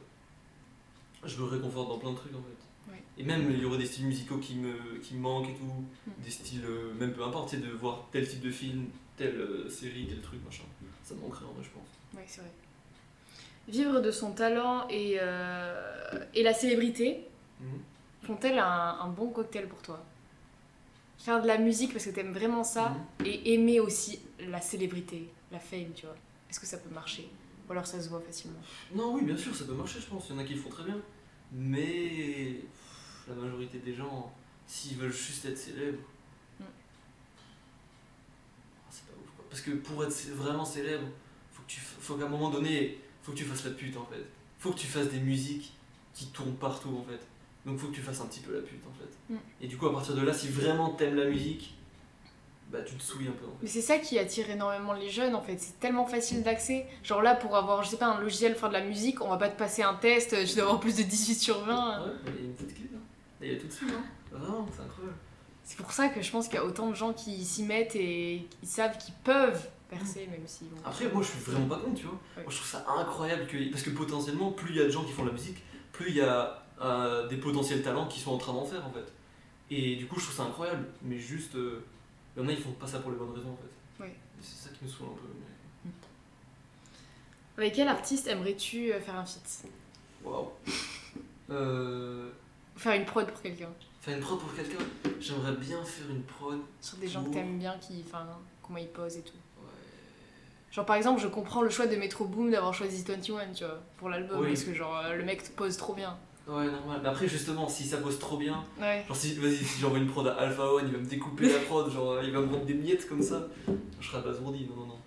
je 1.24 1.36
me 1.38 1.44
réconforte 1.44 1.88
dans 1.88 1.98
plein 1.98 2.10
de 2.12 2.16
trucs 2.16 2.34
en 2.34 2.38
fait. 2.42 2.92
Ouais. 2.92 3.02
Et 3.18 3.22
même, 3.24 3.50
il 3.50 3.58
y 3.60 3.64
aurait 3.64 3.78
des 3.78 3.86
styles 3.86 4.06
musicaux 4.06 4.36
qui 4.38 4.56
me, 4.56 4.98
qui 4.98 5.14
me 5.14 5.20
manquent 5.20 5.48
et 5.48 5.54
tout, 5.54 5.64
Mm. 6.06 6.10
des 6.24 6.30
styles, 6.30 6.64
euh, 6.66 6.92
même 6.94 7.12
peu 7.14 7.22
importe, 7.24 7.48
tu 7.50 7.56
sais, 7.56 7.62
de 7.62 7.70
voir 7.70 8.06
tel 8.12 8.28
type 8.28 8.40
de 8.42 8.50
film, 8.50 8.86
telle 9.16 9.36
euh, 9.40 9.68
série, 9.70 10.06
tel 10.06 10.20
truc, 10.20 10.44
machin. 10.44 10.64
Ça 11.02 11.14
me 11.14 11.20
manquerait 11.20 11.44
en 11.46 11.52
vrai, 11.52 11.62
je 11.64 11.70
pense. 11.70 11.88
Ouais, 12.14 12.24
c'est 12.26 12.40
vrai. 12.42 12.50
Vivre 13.68 14.00
de 14.00 14.10
son 14.10 14.32
talent 14.32 14.86
et, 14.90 15.18
et 16.34 16.42
la 16.42 16.52
célébrité 16.52 17.26
Mhm. 17.60 17.80
font-elles 18.24 18.58
un, 18.58 18.98
un 19.00 19.08
bon 19.08 19.28
cocktail 19.30 19.68
pour 19.68 19.80
toi? 19.80 20.02
Faire 21.24 21.40
de 21.40 21.46
la 21.46 21.56
musique 21.56 21.94
parce 21.94 22.04
que 22.04 22.10
t'aimes 22.10 22.34
vraiment 22.34 22.62
ça 22.64 22.90
Mhm. 23.20 23.26
et 23.26 23.54
aimer 23.54 23.80
aussi 23.80 24.20
la 24.38 24.60
célébrité, 24.60 25.30
la 25.50 25.58
fame, 25.58 25.90
tu 25.94 26.04
vois. 26.04 26.14
Est-ce 26.50 26.60
que 26.60 26.66
ça 26.66 26.76
peut 26.76 26.90
marcher? 26.92 27.30
Ou 27.66 27.72
alors 27.72 27.86
ça 27.86 27.98
se 28.02 28.10
voit 28.10 28.20
facilement? 28.20 28.58
Non, 28.94 29.14
oui, 29.14 29.24
bien 29.24 29.36
sûr, 29.38 29.56
ça 29.56 29.64
peut 29.64 29.72
marcher, 29.72 30.00
je 30.00 30.06
pense. 30.06 30.26
Il 30.28 30.34
y 30.34 30.38
en 30.38 30.42
a 30.42 30.44
qui 30.44 30.52
le 30.52 30.60
font 30.60 30.68
très 30.68 30.84
bien. 30.84 30.98
Mais 31.50 32.56
pff, 32.60 33.28
la 33.28 33.36
majorité 33.36 33.78
des 33.78 33.94
gens, 33.94 34.34
s'ils 34.66 34.98
veulent 34.98 35.14
juste 35.14 35.46
être 35.46 35.56
célèbres, 35.56 36.02
Mm. 36.60 36.64
ah, 36.64 36.66
c'est 38.90 39.06
pas 39.06 39.14
ouf 39.18 39.30
quoi. 39.34 39.46
Parce 39.48 39.62
que 39.62 39.70
pour 39.70 40.04
être 40.04 40.28
vraiment 40.34 40.66
célèbre, 40.66 41.06
faut 41.52 41.62
que 41.62 41.68
tu, 41.68 41.80
f- 41.80 42.00
faut 42.00 42.16
qu'à 42.16 42.26
un 42.26 42.28
moment 42.28 42.50
donné, 42.50 42.98
faut 43.22 43.32
que 43.32 43.38
tu 43.38 43.44
fasses 43.44 43.64
la 43.64 43.70
pute 43.70 43.96
en 43.96 44.04
fait. 44.04 44.26
Faut 44.58 44.72
que 44.72 44.78
tu 44.78 44.86
fasses 44.86 45.08
des 45.08 45.20
musiques 45.20 45.72
qui 46.12 46.26
tournent 46.26 46.56
partout 46.56 46.94
en 46.98 47.04
fait. 47.10 47.20
Donc 47.66 47.78
faut 47.78 47.88
que 47.88 47.94
tu 47.94 48.02
fasses 48.02 48.20
un 48.20 48.26
petit 48.26 48.40
peu 48.40 48.54
la 48.54 48.60
pute 48.60 48.82
en 48.86 48.92
fait. 48.92 49.34
Mm. 49.34 49.38
Et 49.62 49.66
du 49.66 49.76
coup, 49.76 49.86
à 49.86 49.92
partir 49.92 50.14
de 50.14 50.20
là, 50.20 50.32
si 50.32 50.48
vraiment 50.48 50.90
t'aimes 50.90 51.14
la 51.14 51.24
musique, 51.24 51.74
bah 52.70 52.82
tu 52.82 52.94
te 52.94 53.02
souilles 53.02 53.28
un 53.28 53.32
peu 53.32 53.46
en 53.46 53.50
fait. 53.50 53.58
Mais 53.62 53.68
c'est 53.68 53.82
ça 53.82 53.98
qui 53.98 54.18
attire 54.18 54.50
énormément 54.50 54.92
les 54.92 55.08
jeunes 55.08 55.34
en 55.34 55.42
fait, 55.42 55.58
c'est 55.58 55.78
tellement 55.80 56.06
facile 56.06 56.42
d'accès. 56.42 56.86
Genre 57.02 57.22
là, 57.22 57.34
pour 57.34 57.56
avoir, 57.56 57.82
je 57.82 57.90
sais 57.90 57.96
pas, 57.96 58.06
un 58.06 58.20
logiciel, 58.20 58.54
faire 58.54 58.68
de 58.68 58.74
la 58.74 58.84
musique, 58.84 59.22
on 59.22 59.28
va 59.28 59.36
pas 59.36 59.48
te 59.48 59.58
passer 59.58 59.82
un 59.82 59.94
test, 59.94 60.36
tu 60.46 60.54
dois 60.54 60.64
avoir 60.64 60.80
plus 60.80 60.96
de 60.96 61.02
18 61.02 61.34
sur 61.34 61.64
20. 61.64 62.04
Ouais, 62.04 62.12
il 62.26 62.34
y 62.34 62.38
a 62.38 62.40
une 62.42 62.54
petite 62.54 62.74
clé 62.74 62.88
là. 62.92 62.98
Il 63.40 63.52
y 63.52 63.56
a 63.56 63.60
tout 63.60 63.66
de 63.66 63.72
suite, 63.72 63.90
hein. 63.92 64.04
Vraiment, 64.30 64.66
c'est 64.72 64.82
incroyable. 64.82 65.16
C'est 65.62 65.78
pour 65.78 65.92
ça 65.92 66.08
que 66.08 66.20
je 66.20 66.30
pense 66.30 66.48
qu'il 66.48 66.56
y 66.56 66.58
a 66.58 66.64
autant 66.64 66.90
de 66.90 66.94
gens 66.94 67.14
qui 67.14 67.42
s'y 67.44 67.62
mettent 67.62 67.96
et 67.96 68.46
qui 68.60 68.66
savent 68.66 68.98
qu'ils 68.98 69.14
peuvent 69.24 69.66
percer, 69.88 70.28
même 70.30 70.46
s'ils 70.46 70.68
vont. 70.68 70.76
Après, 70.84 71.08
moi 71.08 71.22
je 71.22 71.28
suis 71.28 71.38
vraiment 71.38 71.66
pas 71.66 71.78
contre, 71.78 71.94
tu 71.94 72.04
vois. 72.04 72.18
Ouais. 72.36 72.42
Moi 72.42 72.52
je 72.52 72.56
trouve 72.56 72.68
ça 72.68 72.84
incroyable 72.98 73.46
que. 73.46 73.70
Parce 73.70 73.82
que 73.82 73.90
potentiellement, 73.90 74.52
plus 74.52 74.70
il 74.70 74.76
y 74.76 74.80
a 74.80 74.84
de 74.84 74.90
gens 74.90 75.04
qui 75.04 75.12
font 75.12 75.22
de 75.22 75.28
la 75.28 75.34
musique, 75.34 75.56
plus 75.92 76.10
il 76.10 76.16
y 76.16 76.20
a 76.20 76.63
euh, 76.80 77.26
des 77.28 77.36
potentiels 77.36 77.82
talents 77.82 78.06
qui 78.08 78.20
sont 78.20 78.32
en 78.32 78.38
train 78.38 78.52
d'en 78.52 78.64
faire 78.64 78.84
en 78.86 78.90
fait. 78.90 79.04
Et 79.70 79.96
du 79.96 80.06
coup, 80.06 80.18
je 80.20 80.24
trouve 80.26 80.36
ça 80.36 80.42
incroyable. 80.44 80.86
Mais 81.02 81.18
juste. 81.18 81.54
euh, 81.54 81.82
Il 82.36 82.42
y 82.42 82.44
en 82.44 82.48
a, 82.48 82.52
ils 82.52 82.58
font 82.58 82.72
pas 82.72 82.86
ça 82.86 82.98
pour 82.98 83.10
les 83.12 83.16
bonnes 83.16 83.32
raisons 83.32 83.50
en 83.52 83.56
fait. 83.56 84.04
Et 84.06 84.12
C'est 84.40 84.68
ça 84.68 84.74
qui 84.76 84.84
me 84.84 84.90
saoule 84.90 85.06
un 85.06 85.14
peu. 85.16 85.28
mais- 85.84 85.90
Avec 87.56 87.74
quel 87.74 87.88
artiste 87.88 88.26
aimerais-tu 88.26 88.92
euh, 88.92 89.00
faire 89.00 89.16
un 89.16 89.24
feat? 89.24 89.64
Waouh. 90.24 90.48
Euh, 91.50 92.30
Faire 92.76 92.94
une 92.94 93.04
prod 93.04 93.26
pour 93.26 93.40
quelqu'un 93.42 93.68
faire 94.00 94.16
une 94.18 94.22
prod 94.22 94.38
pour 94.38 94.54
quelqu'un, 94.54 94.84
j'aimerais 95.18 95.52
bien 95.52 95.82
faire 95.82 96.10
une 96.10 96.22
prod. 96.24 96.58
Sur 96.80 96.98
des 96.98 97.08
gens 97.08 97.24
que 97.24 97.30
t'aimes 97.30 97.58
bien, 97.58 97.78
qui, 97.78 98.04
enfin, 98.06 98.26
comment 98.62 98.78
ils 98.78 98.88
posent 98.88 99.16
et 99.16 99.22
tout. 99.22 99.32
Genre 100.72 100.84
par 100.84 100.96
exemple, 100.96 101.22
je 101.22 101.28
comprends 101.28 101.62
le 101.62 101.70
choix 101.70 101.86
de 101.86 101.96
Metro 101.96 102.26
Boom 102.26 102.50
d'avoir 102.50 102.74
choisi 102.74 103.02
21, 103.02 103.52
tu 103.54 103.64
vois, 103.64 103.80
pour 103.96 104.10
l'album, 104.10 104.40
Oui. 104.40 104.48
parce 104.48 104.64
que 104.64 104.74
genre 104.74 105.02
le 105.16 105.24
mec 105.24 105.56
pose 105.56 105.78
trop 105.78 105.94
bien. 105.94 106.18
Ouais, 106.46 106.70
normal. 106.70 107.00
Mais 107.02 107.08
après, 107.08 107.26
justement, 107.26 107.68
si 107.68 107.84
ça 107.84 107.96
pose 107.98 108.18
trop 108.18 108.36
bien, 108.36 108.62
Ouais. 108.78 109.02
Genre 109.08 109.16
si, 109.16 109.34
vas-y, 109.34 109.56
si 109.56 109.80
j'envoie 109.80 109.98
une 109.98 110.06
prod 110.06 110.26
à 110.26 110.34
Alpha 110.34 110.62
One, 110.74 110.84
il 110.86 110.92
va 110.92 110.98
me 110.98 111.06
découper 111.06 111.50
la 111.50 111.58
prod, 111.60 111.90
genre 111.90 112.22
il 112.22 112.32
va 112.32 112.40
me 112.40 112.46
rendre 112.52 112.66
des 112.66 112.74
miettes 112.74 113.08
comme 113.08 113.22
ça. 113.22 113.46
Je 114.00 114.06
serais 114.06 114.18
abasourdi, 114.18 114.66
non, 114.68 114.82
non, 114.82 114.86
non. 114.88 114.98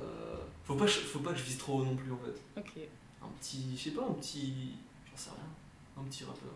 Euh, 0.00 0.36
faut, 0.64 0.74
pas, 0.76 0.86
faut 0.86 1.18
pas 1.18 1.32
que 1.32 1.38
je 1.38 1.44
vise 1.44 1.58
trop 1.58 1.80
haut 1.80 1.84
non 1.84 1.96
plus 1.96 2.12
en 2.12 2.18
fait. 2.18 2.60
Ok. 2.60 2.84
Un 3.22 3.26
petit, 3.40 3.64
je 3.76 3.82
sais 3.82 3.90
pas, 3.90 4.02
un 4.02 4.12
petit, 4.12 4.52
j'en 5.10 5.16
sais 5.16 5.30
rien, 5.30 6.02
un 6.04 6.08
petit 6.08 6.22
rappeur. 6.22 6.52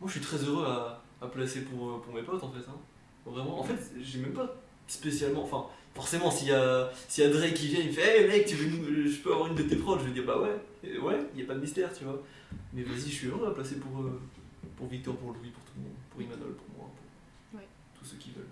Moi 0.00 0.08
je 0.08 0.18
suis 0.18 0.20
très 0.20 0.36
heureux 0.36 0.66
à, 0.66 1.00
à 1.22 1.26
placer 1.26 1.62
pour, 1.62 2.02
pour 2.02 2.14
mes 2.14 2.22
potes 2.22 2.42
en 2.42 2.50
fait. 2.50 2.68
Hein. 2.68 2.76
Vraiment, 3.24 3.60
en 3.60 3.64
fait, 3.64 3.78
j'ai 4.02 4.18
même 4.18 4.34
pas 4.34 4.54
spécialement. 4.86 5.44
Enfin, 5.44 5.64
forcément, 5.94 6.30
s'il 6.30 6.48
y, 6.48 6.52
a, 6.52 6.90
s'il 7.08 7.24
y 7.24 7.26
a 7.26 7.30
Drake 7.30 7.54
qui 7.54 7.68
vient, 7.68 7.80
il 7.80 7.86
me 7.86 7.92
fait 7.92 8.20
Hey 8.20 8.28
mec, 8.28 8.44
tu 8.46 8.56
veux 8.56 9.08
je 9.08 9.16
peux 9.22 9.32
avoir 9.32 9.48
une 9.48 9.54
de 9.54 9.62
tes 9.62 9.76
prods? 9.76 9.98
Je 9.98 10.04
vais 10.04 10.10
dire 10.10 10.24
Bah 10.26 10.38
ouais, 10.38 10.54
Et 10.82 10.98
ouais, 10.98 11.18
il 11.32 11.38
n'y 11.38 11.42
a 11.42 11.46
pas 11.46 11.54
de 11.54 11.60
mystère, 11.60 11.90
tu 11.96 12.04
vois. 12.04 12.20
Mais 12.72 12.82
vas-y, 12.82 13.00
je 13.10 13.14
suis 13.14 13.26
heureux 13.28 13.48
à 13.48 13.54
passer 13.54 13.76
pour, 13.78 14.00
euh, 14.02 14.20
pour 14.76 14.86
Victor, 14.88 15.16
pour 15.16 15.32
Louis, 15.32 15.50
pour 15.50 15.62
tout 15.64 15.72
le 15.76 15.82
monde, 15.84 15.92
pour 16.10 16.22
Imanol, 16.22 16.54
pour 16.54 16.76
moi, 16.76 16.90
pour 17.50 17.58
Ouais. 17.60 17.66
tous 17.98 18.04
ceux 18.04 18.16
qui 18.16 18.30
veulent. 18.30 18.44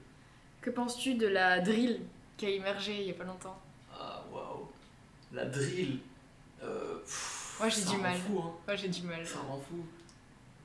Que 0.60 0.70
penses-tu 0.70 1.14
de 1.14 1.26
la 1.26 1.60
drill 1.60 2.00
qui 2.36 2.46
a 2.46 2.50
émergé 2.50 3.00
il 3.00 3.08
y 3.08 3.10
a 3.10 3.14
pas 3.14 3.24
longtemps? 3.24 3.60
Ah 3.92 4.24
waouh, 4.32 4.68
la 5.32 5.46
drill. 5.46 5.98
Euh, 6.62 6.98
pff, 7.00 7.56
Moi, 7.58 7.68
j'ai 7.68 7.80
ça 7.80 7.90
du 7.90 7.96
mal. 7.98 8.16
Fou, 8.16 8.38
hein. 8.38 8.52
Moi 8.66 8.76
j'ai 8.76 8.88
du 8.88 9.02
mal. 9.02 9.26
Ça 9.26 9.40
rend 9.40 9.58
fou. 9.60 9.84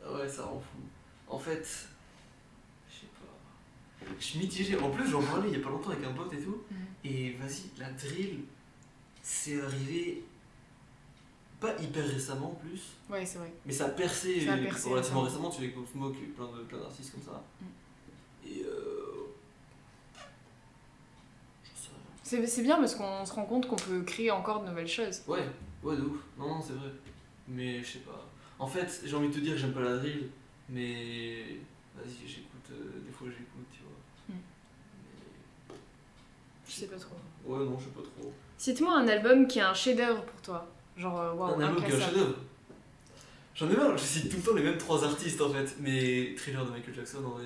Ah 0.06 0.14
Ouais, 0.14 0.30
ça 0.30 0.44
rend 0.46 0.60
fou. 0.60 0.78
En 1.28 1.40
fait, 1.40 1.88
je 2.90 2.94
sais 2.94 3.08
pas. 3.20 4.06
Je 4.20 4.24
suis 4.24 4.40
mitigé. 4.40 4.78
En 4.78 4.92
plus, 4.92 5.10
j'en 5.10 5.22
parlais 5.24 5.50
il 5.50 5.58
y 5.58 5.62
a 5.62 5.64
pas 5.64 5.72
longtemps 5.72 5.90
avec 5.90 6.06
un 6.06 6.14
pote 6.14 6.32
et 6.34 6.42
tout. 6.42 6.62
Mhm. 6.70 6.78
Et 7.04 7.32
vas-y, 7.34 7.80
la 7.80 7.90
drill, 7.92 8.42
c'est 9.24 9.60
arrivé 9.62 10.24
pas 11.60 11.76
hyper 11.82 12.06
récemment 12.08 12.52
en 12.52 12.56
plus, 12.56 12.82
Ouais, 13.10 13.26
c'est 13.26 13.40
vrai. 13.40 13.52
mais 13.66 13.74
ça 13.74 13.86
a 13.86 13.90
percé, 13.90 14.46
Ça 14.46 14.54
a 14.54 14.58
percé 14.58 14.90
relativement 14.90 15.22
récemment. 15.22 15.50
récemment. 15.50 15.50
Tu 15.50 15.62
les 15.62 15.92
Smoke, 15.92 16.16
eu 16.22 16.28
plein 16.28 16.46
de- 16.46 16.64
plein 16.64 16.78
d'artistes 16.80 17.12
comme 17.14 17.24
ça. 17.24 17.44
Mm. 17.62 17.66
Et 18.48 18.64
euh. 18.64 19.26
Je 21.64 21.70
sais 21.70 21.90
rien. 21.90 21.98
C'est 22.24 22.48
c'est 22.48 22.62
bien 22.64 22.78
parce 22.78 22.96
qu'on 22.96 23.26
se 23.26 23.34
rend 23.34 23.46
compte 23.46 23.68
qu'on 23.68 23.76
peut 23.76 24.02
créer 24.04 24.32
encore 24.32 24.62
de 24.64 24.70
nouvelles 24.70 24.88
choses. 24.88 25.22
Ouais, 25.28 25.46
ouais, 25.84 25.96
de 25.98 26.02
ouf. 26.04 26.20
Non, 26.38 26.48
non, 26.56 26.62
c'est 26.62 26.74
vrai. 26.74 26.92
Mais 27.48 27.82
je 27.84 27.94
sais 27.94 28.00
pas. 28.00 28.26
En 28.60 28.68
fait, 28.68 29.02
j'ai 29.06 29.16
envie 29.16 29.30
de 29.30 29.34
te 29.34 29.40
dire 29.40 29.54
que 29.54 29.60
j'aime 29.60 29.74
pas 29.74 29.82
la 29.82 29.98
drill, 29.98 30.30
mais 30.70 31.44
vas-y, 31.96 32.28
j'écoute. 32.28 32.44
euh, 32.72 33.00
des 33.06 33.12
fois, 33.12 33.28
j'écoute, 33.30 33.66
tu 33.72 33.80
vois. 33.82 33.92
Mais- 34.30 35.76
Je 36.68 36.72
sais 36.74 36.88
pas 36.88 36.98
trop. 36.98 37.16
Ouais, 37.46 37.64
non, 37.66 37.78
je 37.80 37.86
sais 37.86 37.92
pas 37.92 38.02
trop. 38.02 38.32
Cite-moi 38.58 38.94
un 38.96 39.08
album 39.08 39.48
qui 39.48 39.60
est 39.60 39.64
un 39.64 39.74
chef-d'œuvre 39.74 40.24
pour 40.24 40.42
toi. 40.42 40.68
Genre, 40.98 41.20
euh, 41.20 41.34
waouh, 41.34 41.56
un 41.56 41.60
album 41.62 41.76
qui 41.78 41.82
est 41.84 41.86
un 41.86 41.96
inclassable. 41.96 42.16
chef-d'œuvre. 42.18 42.36
J'en 43.56 43.70
ai 43.72 43.76
marre, 43.76 43.98
je 43.98 44.04
cite 44.04 44.30
tout 44.30 44.38
le 44.38 44.44
temps 44.44 44.54
les 44.56 44.64
mêmes 44.64 44.78
trois 44.78 45.04
artistes 45.04 45.42
en 45.42 45.50
fait. 45.52 45.76
Mais 45.80 46.34
Thriller 46.38 46.66
de 46.66 46.72
Michael 46.72 46.94
Jackson 46.96 47.20
en 47.26 47.30
vrai. 47.30 47.46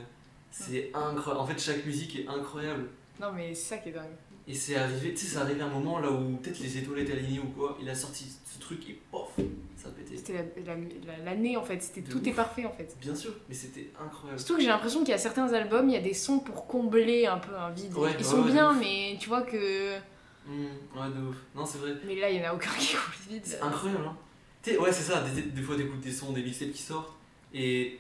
C'est 0.52 0.92
incroyable. 0.94 1.40
En 1.40 1.48
fait, 1.48 1.60
chaque 1.60 1.86
musique 1.86 2.20
est 2.20 2.28
incroyable. 2.28 2.88
Non, 3.20 3.32
mais 3.34 3.54
c'est 3.56 3.76
ça 3.76 3.78
qui 3.78 3.90
est 3.90 3.94
dingue. 3.94 4.10
Et 4.48 4.54
c'est 4.56 4.76
arrivé, 4.76 5.12
tu 5.12 5.18
sais, 5.18 5.28
c'est 5.36 5.38
arrivé 5.38 5.62
un 5.62 5.70
moment 5.70 6.00
là 6.00 6.12
où 6.12 6.36
peut-être 6.38 6.60
les 6.60 6.78
étoiles 6.80 7.00
étaient 7.00 7.14
alignées 7.14 7.40
ou 7.40 7.48
quoi. 7.58 7.78
Il 7.82 7.88
a 7.90 7.96
sorti 7.96 8.26
ce 8.46 8.60
truc 8.60 8.90
et 8.90 9.00
pof, 9.12 9.30
ça 9.78 9.88
a 9.88 9.92
pété. 9.92 10.18
C'était 10.18 10.34
la- 10.34 10.74
la- 10.76 10.80
la- 11.18 11.24
l'année 11.24 11.56
en 11.56 11.64
fait, 11.64 11.82
c'était 11.82 12.02
tout 12.02 12.18
ouf. 12.20 12.28
est 12.28 12.32
parfait 12.34 12.66
en 12.66 12.72
fait. 12.72 12.98
Bien 13.00 13.16
sûr, 13.16 13.34
mais 13.48 13.56
c'était 13.56 13.92
incroyable. 14.04 14.40
Surtout 14.40 14.56
que 14.56 14.62
j'ai 14.62 14.68
l'impression 14.68 15.02
qu'il 15.02 15.10
y 15.10 15.14
a 15.14 15.18
certains 15.20 15.54
albums, 15.54 15.88
il 15.88 15.94
y 15.94 15.98
a 15.98 16.02
des 16.02 16.16
sons 16.16 16.40
pour 16.40 16.66
combler 16.68 17.28
un 17.28 17.38
peu 17.38 17.56
un 17.56 17.70
vide. 17.70 17.94
Ouais, 17.94 18.10
Ils 18.12 18.18
ouais, 18.18 18.24
sont 18.24 18.42
ouais, 18.42 18.52
bien, 18.52 18.74
mais 18.74 19.16
tu 19.20 19.30
vois 19.30 19.44
que. 19.44 19.96
Hmm, 20.46 20.66
ouais, 20.98 21.10
de 21.10 21.22
ouf. 21.28 21.36
Non, 21.56 21.66
c'est 21.66 21.78
vrai. 21.78 21.94
Mais 22.06 22.16
là, 22.16 22.30
il 22.30 22.42
y 22.42 22.46
en 22.46 22.50
a 22.50 22.54
aucun 22.54 22.72
qui 22.72 22.94
comble 22.94 23.16
le 23.28 23.34
vide. 23.36 23.46
C'est 23.46 23.62
incroyable, 23.62 24.06
hein. 24.06 24.18
Tu 24.64 24.72
sais, 24.72 24.78
ouais, 24.78 24.92
c'est 24.92 25.04
ça. 25.04 25.22
Des, 25.22 25.42
des 25.42 25.62
fois, 25.62 25.76
t'écoutes 25.76 26.02
des 26.02 26.12
sons, 26.12 26.32
des 26.34 26.44
mixtapes 26.44 26.72
qui 26.72 26.82
sortent, 26.82 27.14
et 27.54 28.00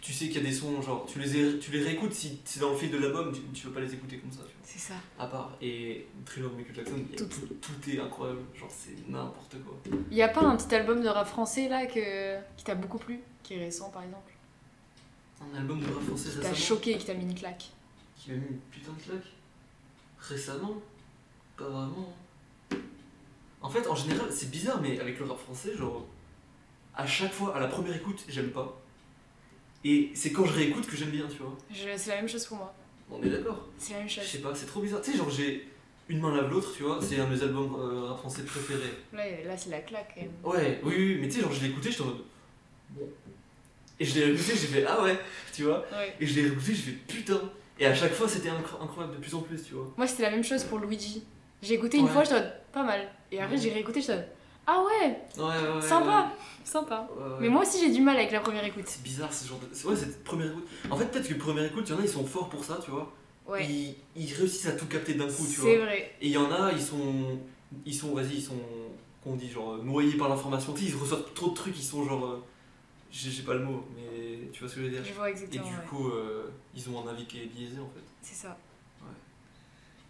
tu 0.00 0.12
sais 0.12 0.26
qu'il 0.26 0.36
y 0.42 0.46
a 0.46 0.48
des 0.48 0.54
sons, 0.54 0.80
genre, 0.80 1.06
tu 1.06 1.18
les, 1.18 1.58
tu 1.58 1.70
les 1.72 1.82
réécoutes 1.82 2.12
si 2.12 2.40
c'est 2.44 2.60
dans 2.60 2.70
le 2.70 2.76
fil 2.76 2.90
de 2.90 2.98
l'album, 2.98 3.32
tu, 3.32 3.40
tu 3.52 3.66
veux 3.66 3.72
pas 3.72 3.80
les 3.80 3.92
écouter 3.92 4.18
comme 4.18 4.30
ça, 4.30 4.38
tu 4.38 4.44
vois. 4.44 4.62
C'est 4.62 4.78
ça. 4.78 4.94
À 5.18 5.26
part. 5.26 5.56
Et 5.62 6.06
Thriller 6.24 6.50
Michael 6.52 6.74
Jackson, 6.74 7.04
Tout. 7.16 7.24
tout, 7.26 7.46
tout 7.60 7.90
est 7.90 7.98
incroyable. 7.98 8.40
Genre, 8.54 8.70
c'est 8.70 9.08
n'importe 9.08 9.56
quoi. 9.64 9.76
Il 10.10 10.16
y 10.16 10.22
a 10.22 10.28
pas 10.28 10.42
un 10.42 10.56
petit 10.56 10.74
album 10.74 11.02
de 11.02 11.08
rap 11.08 11.26
français 11.26 11.68
là 11.68 11.86
que... 11.86 12.38
qui 12.56 12.64
t'a 12.64 12.74
beaucoup 12.74 12.98
plu? 12.98 13.20
Qui 13.42 13.54
est 13.54 13.58
récent 13.58 13.90
par 13.90 14.02
exemple? 14.02 14.32
Un 15.40 15.56
album 15.56 15.80
de 15.80 15.86
rap 15.86 16.02
français 16.02 16.30
Qui 16.30 16.40
t'a 16.40 16.54
choqué 16.54 16.98
qui 16.98 17.06
t'a 17.06 17.14
mis 17.14 17.24
une 17.24 17.34
claque? 17.34 17.70
Qui 18.16 18.30
m'a 18.30 18.36
mis 18.36 18.46
une 18.46 18.58
putain 18.70 18.92
de 18.92 19.02
claque? 19.02 19.32
Récemment? 20.20 20.74
Pas 21.58 21.64
vraiment. 21.68 22.14
En 23.60 23.68
fait, 23.68 23.86
en 23.88 23.94
général, 23.94 24.28
c'est 24.30 24.50
bizarre, 24.50 24.80
mais 24.80 25.00
avec 25.00 25.18
le 25.18 25.24
rap 25.26 25.38
français, 25.38 25.76
genre, 25.76 26.06
à 26.94 27.06
chaque 27.06 27.32
fois, 27.32 27.56
à 27.56 27.60
la 27.60 27.66
première 27.66 27.94
écoute, 27.96 28.24
j'aime 28.28 28.50
pas. 28.50 28.80
Et 29.84 30.10
c'est 30.14 30.32
quand 30.32 30.44
je 30.46 30.52
réécoute 30.54 30.86
que 30.86 30.96
j'aime 30.96 31.10
bien, 31.10 31.26
tu 31.28 31.38
vois. 31.38 31.56
Je- 31.70 31.96
C'est 31.96 32.10
la 32.10 32.16
même 32.16 32.28
chose 32.28 32.44
pour 32.46 32.56
moi. 32.58 32.74
On 33.10 33.22
est 33.22 33.30
d'accord 33.30 33.66
C'est 33.78 33.94
la 33.94 34.00
même 34.00 34.08
Je 34.08 34.14
chose. 34.16 34.24
sais 34.24 34.38
pas, 34.38 34.54
c'est 34.54 34.66
trop 34.66 34.80
bizarre. 34.80 35.00
Tu 35.02 35.12
sais, 35.12 35.18
genre, 35.18 35.30
j'ai 35.30 35.66
une 36.08 36.20
main 36.20 36.34
lave 36.34 36.50
l'autre, 36.50 36.72
tu 36.76 36.82
vois, 36.84 37.00
c'est 37.02 37.18
un 37.18 37.26
de 37.28 37.34
mes 37.34 37.42
albums 37.42 37.74
euh, 37.78 38.04
rap 38.06 38.18
français 38.18 38.42
préférés. 38.44 38.94
Là, 39.12 39.24
là 39.44 39.56
c'est 39.56 39.70
la 39.70 39.80
claque 39.80 40.12
quand 40.14 40.22
même. 40.22 40.30
Ouais, 40.44 40.80
oui, 40.84 40.94
oui, 40.96 41.18
mais 41.20 41.28
tu 41.28 41.34
sais, 41.36 41.40
genre, 41.42 41.52
je 41.52 41.60
l'ai 41.62 41.68
écouté, 41.70 41.90
j'étais 41.90 42.02
en 42.02 42.06
mode. 42.06 42.24
Bon. 42.90 43.08
Et 44.00 44.04
je 44.04 44.14
l'ai 44.14 44.24
réécouté, 44.26 44.52
j'ai 44.56 44.66
fait, 44.68 44.84
ah 44.86 45.02
ouais, 45.02 45.18
tu 45.52 45.64
vois. 45.64 45.84
Ouais. 45.92 46.14
Et 46.20 46.26
je 46.26 46.34
l'ai 46.36 46.42
réécouté, 46.48 46.74
j'ai 46.74 46.82
fait, 46.82 46.92
putain. 47.08 47.40
Et 47.80 47.86
à 47.86 47.94
chaque 47.94 48.12
fois, 48.12 48.28
c'était 48.28 48.48
incro- 48.50 48.80
incroyable 48.82 49.16
de 49.16 49.20
plus 49.20 49.34
en 49.34 49.40
plus, 49.40 49.62
tu 49.62 49.74
vois. 49.74 49.92
Moi, 49.96 50.06
c'était 50.06 50.22
la 50.24 50.30
même 50.30 50.44
chose 50.44 50.64
pour 50.64 50.78
Luigi. 50.78 51.22
J'ai 51.62 51.74
écouté 51.74 51.98
une 51.98 52.04
Ouais. 52.04 52.10
fois, 52.10 52.22
en 52.22 52.32
mode, 52.32 52.52
pas 52.72 52.82
mal. 52.82 53.08
Et 53.32 53.40
après, 53.40 53.56
Ouais. 53.56 53.60
j'ai 53.62 53.70
réécouté, 53.72 54.00
en 54.08 54.14
mode, 54.14 54.26
ah 54.66 54.84
ouais, 54.84 55.20
sympa, 55.80 56.32
sympa. 56.64 57.08
Mais 57.40 57.48
moi 57.48 57.62
aussi, 57.62 57.80
j'ai 57.80 57.90
du 57.90 58.00
mal 58.02 58.16
avec 58.16 58.30
la 58.32 58.40
première 58.40 58.64
écoute. 58.64 58.84
C'est 58.86 59.02
bizarre 59.02 59.32
ce 59.32 59.46
genre 59.48 59.58
de. 59.58 59.66
c'est- 59.72 59.86
Ouais, 59.86 59.96
cette 59.96 60.22
première 60.24 60.48
écoute. 60.50 60.68
En 60.90 60.96
fait, 60.96 61.06
peut-être 61.06 61.28
que 61.28 61.34
première 61.34 61.64
écoute, 61.64 61.84
il 61.88 61.92
y 61.92 61.94
en 61.94 62.00
a, 62.00 62.02
ils 62.02 62.08
sont 62.08 62.24
forts 62.26 62.48
pour 62.48 62.64
ça, 62.64 62.78
tu 62.84 62.90
vois. 62.90 63.12
Ouais, 63.46 63.64
Ils, 63.66 63.94
ils 64.14 64.32
réussissent 64.34 64.66
à 64.66 64.72
tout 64.72 64.84
capter 64.86 65.14
d'un 65.14 65.24
coup, 65.26 65.46
tu 65.46 65.54
c'est 65.60 65.76
vois. 65.76 65.86
vrai. 65.86 66.14
Et 66.20 66.26
il 66.26 66.32
y 66.32 66.36
en 66.36 66.50
a, 66.52 66.70
ils 66.72 66.82
sont. 66.82 67.38
Ils 67.86 67.94
sont, 67.94 68.14
vas-y, 68.14 68.34
ils 68.36 68.42
sont. 68.42 68.60
Qu'on 69.24 69.34
dit, 69.36 69.48
genre, 69.50 69.78
noyés 69.78 70.16
par 70.18 70.28
l'information. 70.28 70.72
Tu 70.74 70.84
sais, 70.84 70.90
ils 70.90 70.96
reçoivent 70.96 71.24
trop 71.34 71.48
de 71.48 71.54
trucs, 71.54 71.76
ils 71.78 71.82
sont 71.82 72.04
genre. 72.04 72.24
euh, 72.26 72.44
J'ai 73.10 73.42
pas 73.42 73.54
le 73.54 73.60
mot, 73.64 73.82
mais 73.96 74.50
tu 74.52 74.60
vois 74.60 74.68
ce 74.68 74.74
que 74.74 74.80
je 74.82 74.86
veux 74.86 74.92
dire. 74.92 75.02
Je 75.02 75.14
vois 75.14 75.30
Et 75.30 75.34
du 75.34 75.58
ouais. 75.58 75.64
coup, 75.88 76.08
euh, 76.10 76.50
ils 76.76 76.88
ont 76.90 77.02
un 77.06 77.10
avis 77.10 77.24
qui 77.26 77.40
est 77.40 77.46
biaisé 77.46 77.78
en 77.80 77.86
fait. 77.88 78.04
C'est 78.20 78.34
ça. 78.34 78.56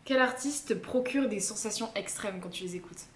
Quel 0.08 0.22
artiste 0.22 0.68
te 0.68 0.72
procure 0.72 1.28
des 1.28 1.38
sensations 1.38 1.90
extrêmes 1.94 2.40
quand 2.40 2.48
tu 2.48 2.64
les 2.64 2.76
écoutes? 2.76 3.08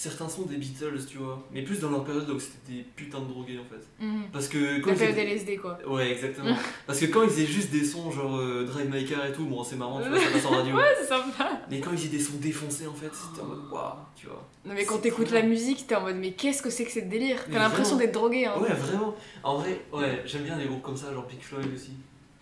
Certains 0.00 0.30
sont 0.30 0.44
des 0.46 0.56
Beatles, 0.56 1.04
tu 1.06 1.18
vois, 1.18 1.46
mais 1.52 1.60
plus 1.60 1.78
dans 1.78 1.90
leur 1.90 2.04
période 2.04 2.26
où 2.30 2.40
c'était 2.40 2.72
des 2.72 2.82
putains 2.96 3.20
de 3.20 3.26
drogués 3.26 3.58
en 3.58 3.64
fait. 3.64 3.86
Mhm. 4.02 4.30
Parce 4.32 4.48
que 4.48 4.80
quand 4.80 4.86
La 4.86 4.94
ils 4.94 4.98
période 4.98 5.18
LSD 5.28 5.58
quoi. 5.58 5.78
Ouais, 5.86 6.10
exactement. 6.12 6.56
Parce 6.86 7.00
que 7.00 7.04
quand 7.04 7.22
ils 7.22 7.28
faisaient 7.28 7.44
juste 7.44 7.70
des 7.70 7.84
sons 7.84 8.10
genre 8.10 8.38
euh, 8.38 8.64
Drive 8.64 8.88
My 8.90 9.04
Car 9.04 9.26
et 9.26 9.32
tout, 9.32 9.44
bon, 9.44 9.62
c'est 9.62 9.76
marrant, 9.76 10.00
tu 10.00 10.08
vois, 10.08 10.18
ça 10.18 10.30
passe 10.30 10.46
en 10.46 10.50
radio. 10.52 10.74
Ouais, 10.78 10.94
c'est 10.98 11.06
sympa. 11.06 11.60
Mais 11.70 11.80
quand 11.80 11.90
ils 11.92 11.98
faisaient 11.98 12.16
des 12.16 12.18
sons 12.18 12.38
défoncés, 12.38 12.86
en 12.86 12.94
fait, 12.94 13.10
c'était 13.12 13.42
en 13.42 13.48
mode 13.48 13.70
waouh, 13.70 13.92
tu 14.16 14.26
vois. 14.26 14.48
Non 14.64 14.72
mais 14.72 14.86
quand 14.86 14.96
t'écoutes 14.96 15.32
la 15.32 15.42
bien. 15.42 15.50
musique, 15.50 15.86
t'es 15.86 15.94
en 15.94 16.00
mode 16.00 16.16
mais 16.16 16.32
qu'est-ce 16.32 16.62
que 16.62 16.70
c'est 16.70 16.86
que 16.86 16.92
cette 16.92 17.10
délire? 17.10 17.44
T'as 17.52 17.58
l'impression 17.58 17.96
d'être 17.96 18.12
drogué 18.12 18.46
hein. 18.46 18.54
Ouais, 18.58 18.72
vraiment. 18.72 19.14
En 19.42 19.58
vrai, 19.58 19.82
ouais, 19.92 20.22
j'aime 20.24 20.44
bien 20.44 20.56
des 20.56 20.64
groupes 20.64 20.80
comme 20.80 20.96
ça, 20.96 21.12
genre 21.12 21.26
Pink 21.26 21.42
Floyd 21.42 21.68
aussi. 21.74 21.92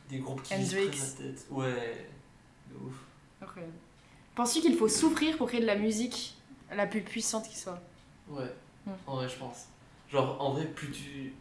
Des 0.09 0.19
groupes 0.19 0.45
qui 0.45 0.65
se 0.65 0.77
la 0.77 0.83
tête. 0.83 1.45
Ouais, 1.51 2.07
de 2.71 2.87
ouf. 2.87 2.95
Incroyable. 3.43 3.75
Penses-tu 4.37 4.61
qu'il 4.61 4.77
faut 4.77 4.87
souffrir 4.87 5.37
pour 5.37 5.49
créer 5.49 5.61
de 5.61 5.67
la 5.67 5.75
musique? 5.75 6.38
La 6.75 6.87
plus 6.87 7.03
puissante 7.03 7.49
qui 7.49 7.57
soit 7.57 7.81
Ouais, 8.29 8.53
Hmm. 8.89 8.93
en 9.07 9.17
vrai, 9.17 9.29
je 9.29 9.37
pense. 9.37 9.67
Genre, 10.11 10.37
en 10.41 10.53
vrai, 10.53 10.65
plus 10.67 10.91
tu. 10.91 11.33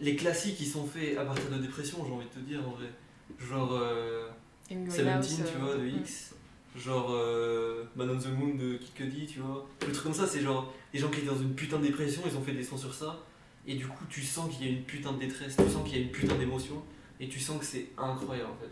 Les 0.00 0.16
classiques, 0.16 0.60
ils 0.60 0.66
sont 0.66 0.86
faits 0.86 1.16
à 1.18 1.24
partir 1.24 1.50
de 1.50 1.58
dépression, 1.58 2.04
j'ai 2.06 2.12
envie 2.12 2.26
de 2.26 2.30
te 2.30 2.38
dire, 2.40 2.60
en 2.66 2.72
vrai. 2.72 2.90
Genre. 3.38 3.72
Euh... 3.72 4.28
Seventeen, 4.68 5.44
tu 5.44 5.56
euh, 5.56 5.64
vois, 5.64 5.76
de 5.76 5.82
mm. 5.82 6.00
X. 6.00 6.34
Genre 6.76 7.08
euh, 7.10 7.82
Man 7.96 8.10
on 8.10 8.16
the 8.16 8.28
Moon 8.28 8.54
de 8.54 8.76
Kid 8.76 8.94
Cudi, 8.94 9.26
tu 9.26 9.40
vois. 9.40 9.66
Le 9.84 9.90
truc 9.90 10.04
comme 10.04 10.14
ça, 10.14 10.26
c'est 10.26 10.40
genre 10.40 10.72
des 10.92 11.00
gens 11.00 11.08
qui 11.10 11.18
étaient 11.18 11.26
dans 11.26 11.40
une 11.40 11.54
putain 11.54 11.78
de 11.78 11.86
dépression, 11.86 12.22
ils 12.24 12.36
ont 12.36 12.42
fait 12.42 12.52
des 12.52 12.62
sons 12.62 12.78
sur 12.78 12.94
ça. 12.94 13.18
Et 13.66 13.74
du 13.74 13.88
coup, 13.88 14.04
tu 14.08 14.22
sens 14.22 14.54
qu'il 14.54 14.66
y 14.66 14.68
a 14.68 14.72
une 14.72 14.84
putain 14.84 15.12
de 15.12 15.18
détresse, 15.18 15.56
tu 15.56 15.68
sens 15.68 15.82
qu'il 15.84 15.98
y 15.98 16.00
a 16.00 16.04
une 16.04 16.12
putain 16.12 16.36
d'émotion. 16.36 16.80
Et 17.18 17.28
tu 17.28 17.40
sens 17.40 17.58
que 17.58 17.64
c'est 17.64 17.88
incroyable 17.98 18.50
en 18.50 18.62
fait. 18.62 18.70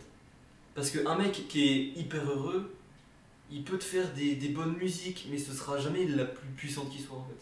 Parce 0.76 0.90
qu'un 0.90 1.18
mec 1.18 1.33
qui 1.48 1.68
est 1.68 2.00
hyper 2.00 2.24
heureux, 2.24 2.72
il 3.50 3.62
peut 3.64 3.78
te 3.78 3.84
faire 3.84 4.12
des, 4.12 4.34
des 4.34 4.48
bonnes 4.48 4.76
musiques, 4.76 5.26
mais 5.30 5.38
ce 5.38 5.52
sera 5.52 5.78
jamais 5.78 6.04
la 6.06 6.24
plus 6.24 6.48
puissante 6.56 6.90
qui 6.90 7.00
soit 7.00 7.16
en 7.16 7.24
fait. 7.24 7.37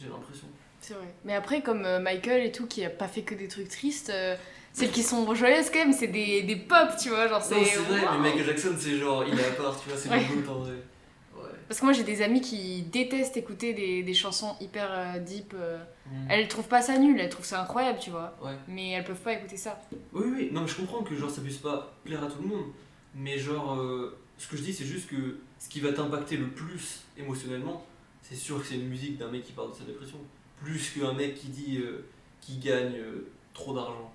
J'ai 0.00 0.08
l'impression. 0.08 0.46
C'est 0.80 0.94
vrai. 0.94 1.12
Mais 1.24 1.34
après, 1.34 1.60
comme 1.62 1.84
euh, 1.84 2.00
Michael 2.00 2.42
et 2.46 2.52
tout, 2.52 2.66
qui 2.66 2.84
a 2.84 2.90
pas 2.90 3.06
fait 3.08 3.22
que 3.22 3.34
des 3.34 3.48
trucs 3.48 3.68
tristes, 3.68 4.10
euh, 4.10 4.34
celles 4.72 4.90
qui 4.90 5.02
sont 5.02 5.34
joyeuses 5.34 5.68
quand 5.70 5.78
même, 5.80 5.92
c'est 5.92 6.06
des, 6.06 6.42
des 6.42 6.56
pop, 6.56 6.88
tu 7.00 7.10
vois. 7.10 7.28
Genre, 7.28 7.38
Non, 7.38 7.44
c'est. 7.48 7.76
vrai, 7.76 8.00
mais 8.12 8.30
Michael 8.30 8.46
Jackson, 8.46 8.74
c'est 8.78 8.96
genre, 8.96 9.24
il 9.26 9.38
est 9.38 9.44
à 9.44 9.50
part, 9.52 9.78
tu 9.80 9.88
vois, 9.90 9.98
c'est 9.98 10.08
Ouais. 10.08 10.24
en 10.48 10.54
vrai. 10.60 10.72
Ouais. 11.36 11.42
Parce 11.68 11.80
que 11.80 11.84
moi, 11.84 11.92
j'ai 11.92 12.02
des 12.02 12.22
amis 12.22 12.40
qui 12.40 12.82
détestent 12.82 13.36
écouter 13.36 13.74
des, 13.74 14.02
des 14.02 14.14
chansons 14.14 14.56
hyper 14.60 14.88
euh, 14.90 15.18
deep. 15.18 15.52
euh. 15.54 15.78
Mm. 16.06 16.30
Elles 16.30 16.48
trouvent 16.48 16.68
pas 16.68 16.80
ça 16.80 16.96
nul, 16.96 17.20
elles 17.20 17.28
trouvent 17.28 17.44
ça 17.44 17.60
incroyable, 17.60 17.98
tu 18.00 18.08
vois. 18.10 18.34
Ouais. 18.42 18.54
Mais 18.66 18.90
elles 18.92 19.04
peuvent 19.04 19.20
pas 19.20 19.34
écouter 19.34 19.58
ça. 19.58 19.78
Oui, 20.14 20.24
oui, 20.34 20.48
non, 20.50 20.62
mais 20.62 20.68
je 20.68 20.76
comprends 20.76 21.02
que 21.02 21.14
genre 21.14 21.30
ça 21.30 21.42
puisse 21.42 21.58
pas 21.58 21.92
plaire 22.04 22.24
à 22.24 22.26
tout 22.26 22.40
le 22.42 22.48
monde, 22.48 22.66
mais 23.14 23.36
genre, 23.38 23.78
ce 24.40 24.48
que 24.48 24.56
je 24.56 24.62
dis, 24.62 24.72
c'est 24.72 24.84
juste 24.86 25.08
que 25.08 25.38
ce 25.58 25.68
qui 25.68 25.80
va 25.80 25.92
t'impacter 25.92 26.36
le 26.36 26.48
plus 26.48 27.00
émotionnellement, 27.18 27.84
c'est 28.22 28.34
sûr 28.36 28.58
que 28.60 28.66
c'est 28.66 28.76
une 28.76 28.88
musique 28.88 29.18
d'un 29.18 29.30
mec 29.30 29.44
qui 29.44 29.52
parle 29.52 29.70
de 29.70 29.76
sa 29.76 29.84
dépression, 29.84 30.18
plus 30.62 30.90
qu'un 30.90 31.12
mec 31.12 31.34
qui 31.34 31.48
dit 31.48 31.78
euh, 31.78 32.04
qu'il 32.40 32.58
gagne 32.60 32.96
euh, 32.96 33.28
trop 33.52 33.74
d'argent 33.74 34.12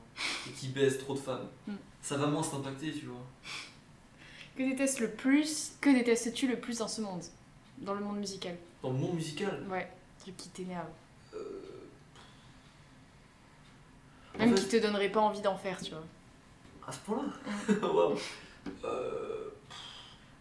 et 0.48 0.52
qui 0.52 0.70
baise 0.70 0.98
trop 0.98 1.14
de 1.14 1.20
femmes. 1.20 1.48
Mm. 1.68 1.74
Ça 2.02 2.18
va 2.18 2.28
moins 2.28 2.42
t'impacter, 2.42 2.92
tu 2.92 3.06
vois. 3.06 3.22
Que 4.58 4.64
détestes 4.64 5.00
le 5.00 5.12
plus 5.12 5.74
Que 5.82 5.90
détestes-tu 5.90 6.48
le 6.48 6.60
plus 6.60 6.78
dans 6.80 6.88
ce 6.88 7.02
monde? 7.02 7.22
Dans 7.80 7.94
le 7.94 8.02
monde 8.02 8.18
musical? 8.18 8.56
Dans 8.82 8.92
le 8.92 8.98
monde 8.98 9.16
musical, 9.16 9.64
Ouais, 9.70 9.92
truc 10.20 10.36
qui 10.38 10.50
t'énerve. 10.50 10.88
euh, 11.34 11.38
Même 14.40 14.52
En 14.52 14.56
qui 14.56 14.66
te 14.68 14.78
donnerait 14.78 15.12
pas 15.12 15.20
envie 15.22 15.42
d'en 15.42 15.58
faire, 15.58 15.82
tu 15.82 15.92
vois. 15.92 16.04
À 16.88 16.92
ce 16.92 17.00
point-là? 17.00 17.82
Waouh 17.94 18.16
Euh, 18.84 19.45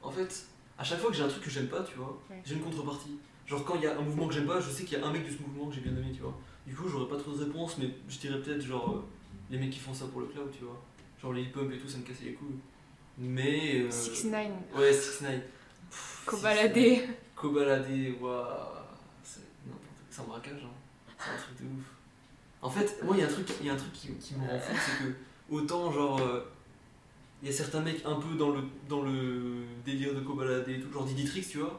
En 0.05 0.11
fait, 0.11 0.47
à 0.79 0.85
chaque 0.85 0.99
fois 1.01 1.11
que 1.11 1.17
j'ai 1.17 1.23
un 1.23 1.29
truc 1.29 1.43
que 1.43 1.51
j'aime 1.51 1.69
pas, 1.69 1.83
tu 1.83 1.97
vois, 1.97 2.19
Ouais. 2.31 2.41
j'ai 2.45 2.55
une 2.55 2.61
contrepartie. 2.63 3.19
Genre 3.47 3.65
quand 3.65 3.75
il 3.77 3.83
y 3.83 3.87
a 3.87 3.99
un 3.99 4.03
mouvement 4.03 4.29
que 4.29 4.35
j'aime 4.35 4.47
pas, 4.47 4.61
je 4.61 4.71
sais 4.71 4.85
qu'il 4.85 4.99
y 4.99 5.03
a 5.03 5.07
un 5.07 5.13
mec 5.13 5.25
de 5.27 5.31
ce 5.37 5.41
mouvement 5.43 5.69
que 5.69 5.75
j'ai 5.75 5.81
bien 5.81 5.93
aimé, 5.93 6.13
tu 6.15 6.21
vois. 6.23 6.39
Du 6.67 6.75
coup, 6.75 6.89
j'aurais 6.89 7.09
pas 7.09 7.17
trop 7.21 7.33
de 7.33 7.45
réponses, 7.45 7.77
mais 7.79 7.91
je 8.09 8.19
dirais 8.19 8.41
peut-être 8.41 8.63
genre 8.63 8.91
euh, 8.97 9.03
les 9.51 9.59
mecs 9.59 9.71
qui 9.71 9.81
font 9.81 9.93
ça 9.95 10.07
pour 10.07 10.21
le 10.21 10.27
cloud, 10.29 10.51
tu 10.57 10.65
vois. 10.65 10.81
Genre 11.21 11.33
les 11.33 11.43
hip-hop 11.43 11.71
et 11.73 11.79
tout, 11.79 11.89
ça 11.89 11.99
me 11.99 12.03
cassait 12.05 12.25
les 12.25 12.33
couilles. 12.35 12.57
Mais. 13.19 13.83
Euh... 13.83 13.91
6 13.91 14.25
9 14.27 14.49
Ouais, 14.77 14.93
6 14.93 15.23
9 15.23 15.41
Cobaladé. 16.27 17.07
Cobaladé, 17.37 18.17
waouh. 18.21 18.45
C'est 19.23 20.21
un 20.21 20.25
braquage, 20.25 20.63
hein. 20.65 21.15
C'est 21.19 21.31
un 21.31 21.37
truc 21.37 21.61
de 21.61 21.65
ouf. 21.65 21.85
En 22.63 22.71
fait, 22.71 23.03
moi, 23.03 23.15
il 23.17 23.21
y 23.21 23.23
a 23.25 23.27
un 23.27 23.31
truc, 23.33 23.49
il 23.61 23.67
y 23.67 23.71
a 23.71 23.73
un 23.75 23.77
truc 23.77 23.93
qui, 23.93 24.09
qui 24.15 24.35
me 24.37 24.49
rend 24.49 24.59
fou, 24.59 24.75
c'est 24.75 25.05
que 25.05 25.13
autant, 25.51 25.91
genre, 25.93 26.21
euh, 26.21 26.41
il 27.45 27.51
y 27.51 27.51
a 27.51 27.57
certains 27.57 27.81
mecs 27.81 28.01
un 28.07 28.15
peu 28.15 28.37
dans 28.37 28.51
le, 28.53 28.61
dans 28.89 29.03
le 29.03 29.65
délire 29.85 30.15
de 30.15 30.21
Cobaladé 30.21 30.77
et 30.77 30.81
tout, 30.81 30.91
genre 30.91 31.05
Diditrix, 31.05 31.43
tu 31.43 31.59
vois. 31.59 31.79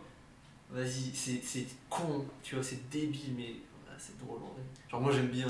Vas-y, 0.72 1.12
c'est 1.14 1.42
c'est 1.44 1.66
con, 1.90 2.24
tu 2.44 2.54
vois, 2.54 2.64
c'est 2.64 2.88
débile, 2.92 3.34
mais 3.36 3.56
voilà, 3.82 3.98
c'est 3.98 4.16
drôle 4.20 4.38
en 4.38 4.54
vrai. 4.54 4.62
Genre, 4.92 5.02
moi, 5.02 5.12
j'aime 5.12 5.28
bien. 5.28 5.48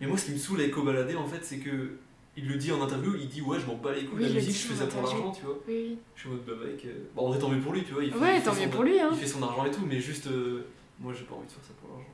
Mais 0.00 0.06
moi, 0.06 0.16
ce 0.16 0.26
qui 0.26 0.32
me 0.32 0.38
saoule 0.38 0.60
avec 0.60 0.72
Cobaladé, 0.72 1.16
en 1.16 1.26
fait, 1.26 1.44
c'est 1.44 1.58
que. 1.58 1.96
Il 2.38 2.46
le 2.48 2.56
dit 2.56 2.70
en 2.70 2.82
interview, 2.82 3.14
il 3.18 3.28
dit 3.30 3.40
ouais 3.40 3.58
je 3.58 3.64
m'en 3.64 3.76
bats 3.76 3.94
les 3.94 4.04
couilles 4.04 4.18
Oui, 4.18 4.24
de 4.24 4.28
la 4.28 4.34
musique, 4.34 4.54
je 4.54 4.66
fais 4.68 4.74
ça 4.74 4.86
pour 4.86 5.00
l'argent, 5.00 5.32
tu 5.32 5.46
vois. 5.46 5.58
Oui, 5.66 5.96
Je 6.14 6.20
suis 6.20 6.28
en 6.28 6.32
mode 6.32 6.44
bah 6.44 6.52
mec, 6.66 6.84
euh, 6.84 7.08
bah, 7.16 7.22
en 7.22 7.28
vrai 7.30 7.38
tant 7.38 7.48
mieux 7.48 7.60
pour 7.62 7.72
lui, 7.72 7.82
tu 7.82 7.94
vois. 7.94 8.04
Il 8.04 8.12
oui. 8.12 8.18
fait, 8.18 8.24
Ouais, 8.26 8.36
il 8.36 8.42
tant 8.42 8.54
mieux 8.54 8.68
pour 8.68 8.82
lui, 8.82 9.00
hein. 9.00 9.08
Il 9.10 9.18
fait 9.18 9.26
son 9.26 9.42
argent 9.42 9.64
et 9.64 9.70
tout, 9.70 9.86
mais 9.86 9.98
juste, 9.98 10.26
euh, 10.26 10.66
moi 11.00 11.14
j'ai 11.14 11.24
pas 11.24 11.34
envie 11.34 11.46
de 11.46 11.50
faire 11.52 11.64
ça 11.64 11.72
pour 11.80 11.88
l'argent. 11.88 12.10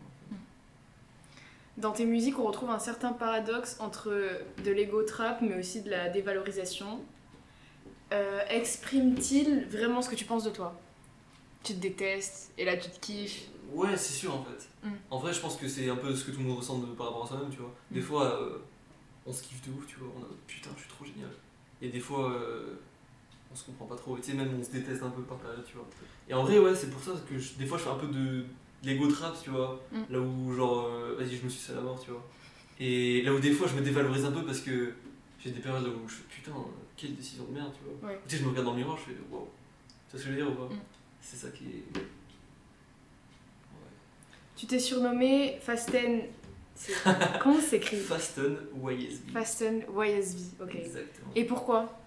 Dans 1.77 1.91
tes 1.91 2.05
musiques, 2.05 2.39
on 2.39 2.45
retrouve 2.45 2.71
un 2.71 2.79
certain 2.79 3.13
paradoxe 3.13 3.77
entre 3.81 4.13
de 4.65 4.71
l'ego 4.71 5.03
trap, 5.03 5.41
mais 5.43 5.59
aussi 5.59 5.83
de 5.83 5.91
la 5.91 6.09
dévalorisation. 6.09 7.01
Euh, 8.13 8.41
Exprime-t-il 8.49 9.67
vraiment 9.71 10.03
ce 10.03 10.09
que 10.11 10.15
tu 10.15 10.25
penses 10.25 10.45
de 10.45 10.51
toi? 10.51 10.79
Tu 11.63 11.75
te 11.75 11.79
détestes, 11.79 12.53
et 12.59 12.65
là 12.65 12.77
tu 12.77 12.91
te 12.91 12.99
kiffes. 13.01 13.43
Ouais, 13.73 13.97
c'est 13.97 14.13
sûr 14.13 14.35
en 14.35 14.45
fait. 14.45 14.69
Mm. 14.89 14.93
En 15.11 15.19
vrai, 15.19 15.33
je 15.33 15.41
pense 15.41 15.57
que 15.57 15.67
c'est 15.69 15.89
un 15.89 15.97
peu 15.97 16.15
ce 16.15 16.25
que 16.25 16.31
tout 16.33 16.39
le 16.41 16.45
monde 16.45 16.59
ressent 16.59 16.79
de- 16.79 16.87
par 16.87 17.07
rapport 17.07 17.25
à 17.25 17.29
soi-même, 17.29 17.51
tu 17.51 17.59
vois. 17.59 17.73
Des 17.91 18.01
Mm. 18.01 18.05
fois, 18.05 18.25
euh, 18.25 18.59
on 19.27 19.33
se 19.33 19.43
kiffe 19.43 19.63
de 19.67 19.73
ouf, 19.73 19.87
tu 19.87 19.97
vois. 19.97 20.09
On 20.19 20.23
a 20.23 20.27
putain, 20.47 20.71
je 20.77 20.81
suis 20.83 20.91
trop 20.91 21.05
génial. 21.05 21.31
Et 21.81 21.89
des 21.89 22.01
fois, 22.01 22.33
euh, 22.33 22.75
on 23.53 23.57
se 23.57 23.65
comprend 23.65 23.87
pas 23.87 23.97
trop. 23.97 24.17
Et 24.19 24.21
tu 24.21 24.33
sais, 24.33 24.37
même 24.37 24.51
on 24.61 24.63
se 24.65 24.71
déteste 24.71 25.03
un 25.03 25.11
peu 25.11 25.23
par 25.23 25.39
période, 25.39 25.65
tu 25.67 25.75
vois. 25.75 25.87
Et 26.29 26.35
en 26.35 26.43
vrai, 26.43 26.59
ouais, 26.59 26.75
c'est 26.75 26.91
pour 26.91 27.03
ça 27.03 27.13
que 27.29 27.39
je- 27.39 27.55
des 27.55 27.67
fois 27.67 27.79
je 27.79 27.85
fais 27.85 27.91
un 27.91 27.95
peu 27.97 28.09
de, 28.09 28.45
l'ego 28.85 29.07
trap, 29.09 29.35
tu 29.43 29.51
vois. 29.51 29.81
Mm. 29.93 30.01
Là 30.11 30.19
où, 30.21 30.55
genre, 30.55 30.87
euh, 30.89 31.15
vas-y, 31.19 31.37
je 31.37 31.45
me 31.45 31.49
suis 31.49 31.73
à 31.73 31.77
la 31.77 31.81
mort, 31.83 32.01
tu 32.05 32.11
vois. 32.11 32.23
Et 32.81 33.23
là 33.23 33.33
où 33.33 33.39
des 33.39 33.53
fois 33.53 33.69
je 33.69 33.75
me 33.77 33.81
dévalorise 33.83 34.25
un 34.25 34.33
peu 34.33 34.45
parce 34.45 34.61
que 34.61 34.93
j'ai 35.43 35.51
des 35.53 35.61
périodes 35.61 35.87
où 35.87 36.09
je 36.09 36.15
fais 36.15 36.23
putain, 36.31 36.53
quelle 37.03 37.17
décision 37.17 37.45
de 37.45 37.53
merde, 37.55 37.73
tu 37.77 37.81
vois. 37.85 38.11
Ouais. 38.11 38.19
Tu 38.27 38.37
sais, 38.37 38.41
je 38.41 38.45
me 38.47 38.51
regarde 38.51 38.67
dans 38.67 38.73
le 38.73 38.79
miroir, 38.79 38.97
je 38.99 39.13
fais 39.13 39.19
wow. 39.31 39.49
Tu 40.11 40.13
vois 40.13 40.13
ce 40.13 40.17
que 40.17 40.23
je 40.23 40.29
veux 40.31 40.37
dire 40.37 40.49
ou 40.51 40.55
pas 40.55 40.75
Mm. 40.75 40.79
C'est 41.21 41.37
ça 41.37 41.49
qui 41.51 41.65
est. 41.65 41.99
Ouais. 41.99 42.03
Tu 44.57 44.67
t'es 44.67 44.79
surnommé 44.79 45.59
Fasten. 45.61 46.23
Comment 47.43 47.61
s'écrit 47.61 47.99
Fasten 47.99 48.57
YSB. 48.83 49.31
Fasten 49.33 49.85
YSV, 49.97 50.63
ok. 50.63 50.75
Exactement. 50.75 51.31
Et 51.37 51.45
pourquoi 51.45 52.01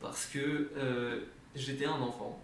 Parce 0.00 0.26
que 0.26 0.70
euh, 0.76 1.20
j'étais 1.56 1.86
un 1.86 2.00
enfant 2.00 2.38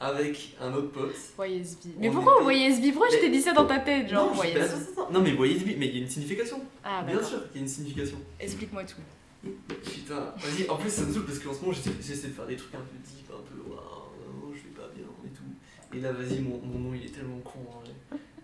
avec 0.00 0.56
un 0.60 0.72
autre 0.72 0.90
pote. 0.90 1.14
YSV. 1.38 1.90
Mais 1.98 2.10
pourquoi 2.10 2.42
était- 2.52 2.70
YSV 2.70 2.90
Pourquoi 2.92 3.10
je 3.10 3.16
t'ai 3.18 3.22
Mais- 3.28 3.30
dit 3.36 3.42
ça 3.42 3.52
dans 3.52 3.66
ta 3.66 3.78
tête, 3.78 4.08
genre 4.08 4.34
non, 4.34 4.42
YSV 4.42 4.60
attends, 4.60 4.74
attends. 5.02 5.10
non 5.12 5.20
mais 5.20 5.30
YSB, 5.30 5.76
mais 5.78 5.86
il 5.88 5.96
y 5.96 6.00
a 6.00 6.02
une 6.02 6.08
signification. 6.10 6.60
Ah, 6.82 7.04
Bien 7.06 7.22
sûr 7.22 7.46
qu'il 7.48 7.56
y 7.56 7.58
a 7.58 7.62
une 7.62 7.68
signification. 7.68 8.18
Explique-moi 8.40 8.82
tout. 8.84 8.96
Putain, 9.42 10.34
vas-y, 10.36 10.68
en 10.68 10.76
plus 10.76 10.90
ça 10.90 11.02
me 11.02 11.12
saoule 11.12 11.24
parce 11.24 11.38
qu'en 11.40 11.52
ce 11.52 11.60
moment 11.60 11.72
j'essaie 11.72 12.28
de 12.28 12.32
faire 12.32 12.46
des 12.46 12.56
trucs 12.56 12.74
un 12.74 12.78
peu 12.78 12.96
deep, 13.04 13.28
un 13.30 13.42
peu 13.42 13.70
waouh, 13.70 14.54
je 14.54 14.68
vais 14.68 14.74
pas 14.74 14.88
bien 14.94 15.06
et 15.24 15.34
tout. 15.34 15.96
Et 15.96 16.00
là, 16.00 16.12
vas-y, 16.12 16.40
mon, 16.40 16.58
nom 16.58 16.94
il 16.94 17.04
est 17.04 17.10
tellement 17.10 17.38
con 17.38 17.58
en 17.68 17.80
vrai. 17.80 17.90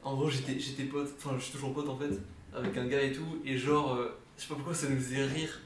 En 0.02 0.16
gros, 0.16 0.30
j'étais 0.30 0.84
pote, 0.84 1.14
enfin 1.16 1.36
je 1.38 1.44
suis 1.44 1.52
toujours 1.52 1.72
pote 1.72 1.88
en 1.88 1.96
fait, 1.96 2.10
avec 2.52 2.76
un 2.76 2.86
gars 2.86 3.02
et 3.02 3.12
tout, 3.12 3.38
et 3.44 3.56
genre, 3.56 3.94
euh, 3.94 4.18
je 4.36 4.42
sais 4.42 4.48
pas 4.48 4.54
pourquoi 4.56 4.74
ça 4.74 4.88
nous 4.88 4.96
faisait 4.96 5.24
rire 5.24 5.60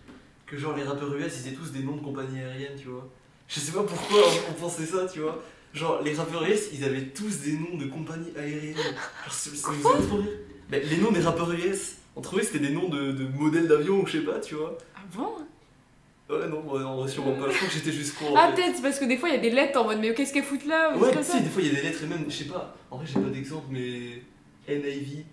que 0.47 0.59
genre 0.59 0.77
les 0.77 0.83
rappeurs 0.83 1.15
US 1.15 1.41
ils 1.43 1.49
aient 1.49 1.57
tous 1.57 1.73
des 1.73 1.83
noms 1.83 1.97
de 1.97 2.03
compagnies 2.03 2.41
aériennes, 2.41 2.79
tu 2.79 2.89
vois. 2.89 3.09
Je 3.49 3.59
sais 3.59 3.73
pas 3.73 3.83
pourquoi 3.83 4.19
on, 4.51 4.53
pensait 4.55 4.87
ça, 4.87 5.07
tu 5.07 5.21
vois. 5.21 5.43
Genre, 5.73 6.03
les 6.03 6.15
rappeurs 6.15 6.45
US 6.45 6.69
ils 6.73 6.85
avaient 6.85 7.07
tous 7.07 7.41
des 7.41 7.53
noms 7.53 7.77
de 7.79 7.87
compagnies 7.87 8.33
aériennes. 8.37 8.77
Genre, 8.77 9.33
ça, 9.33 9.51
ça 9.55 9.71
nous 9.71 9.77
faisait 9.77 10.07
trop 10.07 10.17
rire. 10.19 10.39
Les 10.71 10.97
noms 10.99 11.11
des 11.11 11.21
rappeurs 11.21 11.53
US, 11.53 11.97
on 12.17 12.21
trouvait 12.21 12.43
que 12.43 12.49
c'était 12.49 12.67
des 12.67 12.73
noms 12.73 12.89
de, 12.89 13.13
de 13.13 13.25
modèles 13.27 13.69
d'avion 13.69 14.01
ou 14.01 14.07
je 14.07 14.19
sais 14.19 14.25
pas, 14.25 14.39
tu 14.41 14.55
vois. 14.55 14.77
Ah 14.97 15.01
bon 15.15 15.29
Ouais, 16.31 16.47
non, 16.49 16.61
ouais, 16.73 16.81
non, 16.81 17.07
sûrement 17.07 17.33
pas. 17.35 17.51
Je 17.51 17.57
crois 17.57 17.69
que 17.69 17.75
j'étais 17.75 17.93
juste 17.93 18.17
con. 18.19 18.27
en 18.33 18.37
Ah, 18.37 18.53
peut-être, 18.55 18.81
parce 18.81 18.99
que 18.99 19.05
des 19.05 19.17
fois 19.19 19.29
il 19.29 19.35
y 19.35 19.39
a 19.39 19.41
des 19.41 19.51
lettres 19.51 19.79
en 19.81 19.85
mode 19.85 19.99
mais 20.01 20.15
qu'est-ce 20.15 20.33
qu'elles 20.33 20.45
foutent 20.45 20.65
là? 20.67 20.97
Ou 20.97 21.01
Ouais, 21.01 21.23
sais, 21.23 21.41
des 21.41 21.51
fois 21.51 21.61
il 21.63 21.69
y 21.69 21.71
a 21.71 21.75
des 21.75 21.83
lettres 21.83 22.03
et 22.05 22.07
même, 22.07 22.25
je 22.29 22.35
sais 22.35 22.45
pas, 22.45 22.75
en 22.91 22.97
vrai 22.97 23.07
j'ai 23.07 23.21
pas 23.21 23.29
d'exemple, 23.29 23.67
mais 23.71 24.23
NIV. 24.69 25.25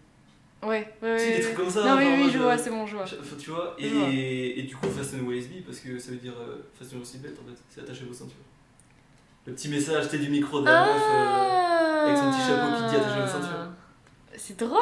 Ouais, 0.62 0.94
ouais, 1.02 1.10
ouais. 1.14 1.38
des 1.38 1.42
trucs 1.42 1.56
comme 1.56 1.70
ça. 1.70 1.86
Non, 1.86 1.96
mais 1.96 2.04
genre, 2.06 2.18
oui, 2.26 2.30
je 2.34 2.38
vois, 2.38 2.52
euh, 2.54 2.58
c'est 2.62 2.70
bon, 2.70 2.86
je 2.86 2.96
vois. 2.96 3.04
Enfin, 3.06 3.36
tu 3.40 3.50
vois, 3.52 3.76
et, 3.80 4.60
et 4.60 4.64
du 4.64 4.76
coup, 4.76 4.88
Fasten 4.90 5.26
YSB, 5.30 5.64
parce 5.66 5.80
que 5.80 5.98
ça 6.00 6.12
veut 6.12 6.18
dire 6.18 6.34
euh, 6.38 6.58
Fasten 6.78 6.98
your 6.98 7.08
seatbelt 7.08 7.36
en 7.40 7.50
fait, 7.50 7.58
c'est 7.70 7.80
attaché 7.82 8.04
vos 8.04 8.14
ceintures. 8.14 8.36
Le 9.46 9.54
petit 9.54 9.70
message, 9.70 10.10
t'es 10.10 10.18
du 10.18 10.30
micro 10.30 10.60
de 10.60 10.66
la 10.66 10.82
meuf. 10.86 11.02
euh, 11.02 12.06
avec 12.08 12.18
son 12.18 12.30
petit 12.32 12.46
chapeau 12.46 12.76
qui 12.76 12.90
dit 12.90 12.96
attaché 12.98 13.22
vos 13.22 13.28
ceintures. 13.28 13.59
C'est 14.50 14.58
drôle 14.66 14.80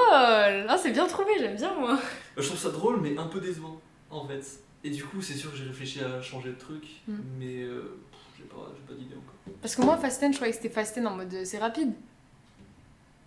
Ah, 0.69 0.77
c'est 0.81 0.91
bien 0.91 1.05
trouvé, 1.07 1.31
j'aime 1.39 1.57
bien 1.57 1.73
moi. 1.77 1.99
euh, 2.37 2.41
Je 2.41 2.47
trouve 2.47 2.57
ça 2.59 2.69
drôle, 2.69 3.01
mais 3.01 3.17
un 3.17 3.25
peu 3.27 3.41
décevant, 3.41 3.81
en 4.09 4.25
fait. 4.25 4.41
Et 4.85 4.89
du 4.89 5.03
coup, 5.03 5.21
c'est 5.21 5.33
sûr 5.33 5.51
que 5.51 5.57
j'ai 5.57 5.65
réfléchi 5.65 5.99
à 6.01 6.21
changer 6.21 6.51
de 6.51 6.55
truc, 6.57 6.83
Mm. 7.07 7.15
mais 7.37 7.63
euh, 7.63 7.97
j'ai 8.37 8.45
pas, 8.45 8.71
pas 8.87 8.93
d'idée 8.93 9.15
encore. 9.15 9.33
Parce 9.61 9.75
que 9.75 9.81
moi, 9.81 9.97
Fasten, 9.97 10.31
je 10.31 10.37
croyais 10.37 10.53
que 10.53 10.57
c'était 10.61 10.73
Fasten 10.73 11.05
en 11.05 11.17
mode 11.17 11.33
euh, 11.33 11.43
c'est 11.43 11.57
rapide. 11.57 11.91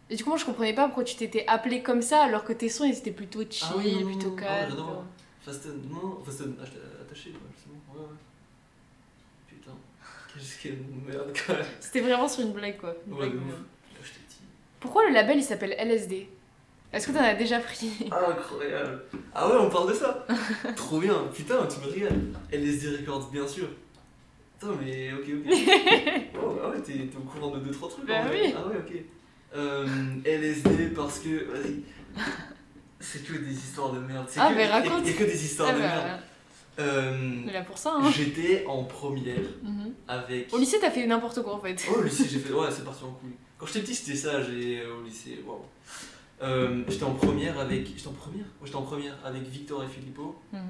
Et 0.09 0.17
du 0.17 0.25
coup, 0.25 0.31
moi, 0.31 0.39
je 0.39 0.47
comprenais 0.47 0.73
pas 0.75 0.87
pourquoi 0.87 1.05
tu 1.05 1.15
t'étais 1.15 1.45
appelé 1.47 1.83
comme 1.83 2.01
ça 2.01 2.23
alors 2.25 2.45
que 2.45 2.55
tes 2.55 2.71
sons 2.71 2.85
ils 2.85 2.97
étaient 2.97 3.11
plutôt 3.11 3.43
chill, 3.51 3.67
Ah 3.71 3.75
oui, 3.77 3.93
non, 3.97 4.01
non, 4.01 4.07
plutôt 4.07 4.31
non, 4.31 4.37
ah 4.39 4.41
ouais, 4.41 4.67
calme. 4.69 5.05
Fasten, 5.43 5.83
non, 5.91 6.23
Fasten, 6.25 6.53
atta- 6.55 7.03
attaché, 7.03 7.31
quoi, 7.33 7.41
bon, 7.67 8.01
ouais, 8.01 8.07
ouais. 8.07 8.15
Putain, 9.47 9.73
qu'est-ce 10.33 10.63
qu'elle 10.63 10.79
merde 11.07 11.33
quand 11.47 11.53
même. 11.53 11.67
C'était 11.81 12.01
vraiment 12.01 12.27
sur 12.29 12.41
une 12.47 12.53
blague 12.53 12.79
quoi. 12.79 12.95
Une 13.07 13.13
Ouais, 13.13 13.19
blague 13.19 13.33
de 13.33 13.37
ouf. 13.37 13.43
mignonne. 13.45 13.59
Là, 13.95 14.01
je 14.03 14.09
t'ai 14.09 14.21
dit. 14.29 14.37
Pourquoi 14.81 15.07
le 15.07 15.13
label 15.15 15.39
il 15.39 15.43
s'appelle 15.45 15.75
LSD 15.79 16.27
Est-ce 16.93 17.07
que 17.07 17.13
t'en 17.13 17.23
as 17.23 17.35
déjà 17.35 17.61
pris? 17.61 17.91
Incroyable. 18.11 19.03
Ah 19.35 19.49
ouais, 19.49 19.57
on 19.61 19.69
parle 19.71 19.91
de 19.91 19.95
ça. 19.95 20.27
Trop 20.77 20.99
bien. 20.99 21.29
Putain, 21.35 21.67
tu 21.67 21.81
me 21.87 21.93
régales. 21.93 22.21
LSD 22.51 22.97
Records, 22.99 23.31
bien 23.31 23.47
sûr. 23.47 23.69
Putain, 24.59 24.73
mais 24.83 25.13
ok, 25.13 25.29
ok. 25.47 25.53
oh, 26.43 26.57
ah 26.65 26.69
ouais, 26.71 26.81
t'es 26.83 26.93
t'es 26.93 27.17
au 27.17 27.21
courant 27.21 27.51
de 27.57 27.61
2-3 27.73 27.91
trucs. 27.91 28.07
Bah 28.07 28.23
en 28.27 28.31
oui. 28.31 28.55
Ah 28.57 28.67
ouais, 28.67 28.77
ok. 28.79 28.93
Euh, 29.57 29.87
LSD 30.25 30.89
parce 30.95 31.19
que. 31.21 31.51
Vas-y. 31.51 31.83
C'est 33.01 33.25
que 33.25 33.33
des 33.39 33.53
histoires 33.53 33.93
de 33.93 33.99
merde. 34.01 34.27
Ah, 34.37 34.51
que, 34.51 34.55
mais 34.57 34.65
a- 34.65 34.73
raconte. 34.73 35.07
a 35.07 35.13
que 35.13 35.25
des 35.25 35.45
histoires 35.45 35.71
Ah 35.73 35.75
de 35.77 35.81
bah, 35.81 35.87
merde. 35.87 36.21
Euh, 36.79 37.53
là 37.53 37.63
pour 37.63 37.77
ça 37.79 37.95
hein. 37.97 38.11
J'étais 38.15 38.65
en 38.67 38.85
première 38.85 39.37
Mhm. 39.63 39.93
avec. 40.09 40.53
Au 40.55 40.59
lycée, 40.59 40.79
t'as 40.81 40.91
fait 40.91 41.07
n'importe 41.07 41.43
quoi 41.43 41.55
en 41.55 41.61
fait. 41.61 41.77
Oh, 41.91 41.99
au 41.99 42.03
lycée, 42.03 42.25
j'ai 42.31 42.39
fait. 42.39 42.53
Ouais, 42.53 42.69
c'est 42.71 42.85
parti 42.85 43.05
en 43.05 43.11
couille. 43.13 43.35
Quand 43.61 43.67
j'étais 43.67 43.81
petit, 43.81 43.95
c'était 43.95 44.17
ça, 44.17 44.43
j'ai 44.43 44.87
au 44.87 45.03
lycée. 45.03 45.45
Waouh. 45.47 45.61
Euh, 46.41 46.83
j'étais 46.89 47.05
en 47.05 47.13
première 47.13 47.59
avec. 47.59 47.87
J'étais 47.95 48.09
en 48.09 48.13
première? 48.13 48.47
J'étais 48.65 48.77
en 48.77 48.83
première 48.83 49.15
avec 49.23 49.43
Victor 49.43 49.85
et 49.85 49.87
Filippo. 49.87 50.41
Mhm. 50.51 50.61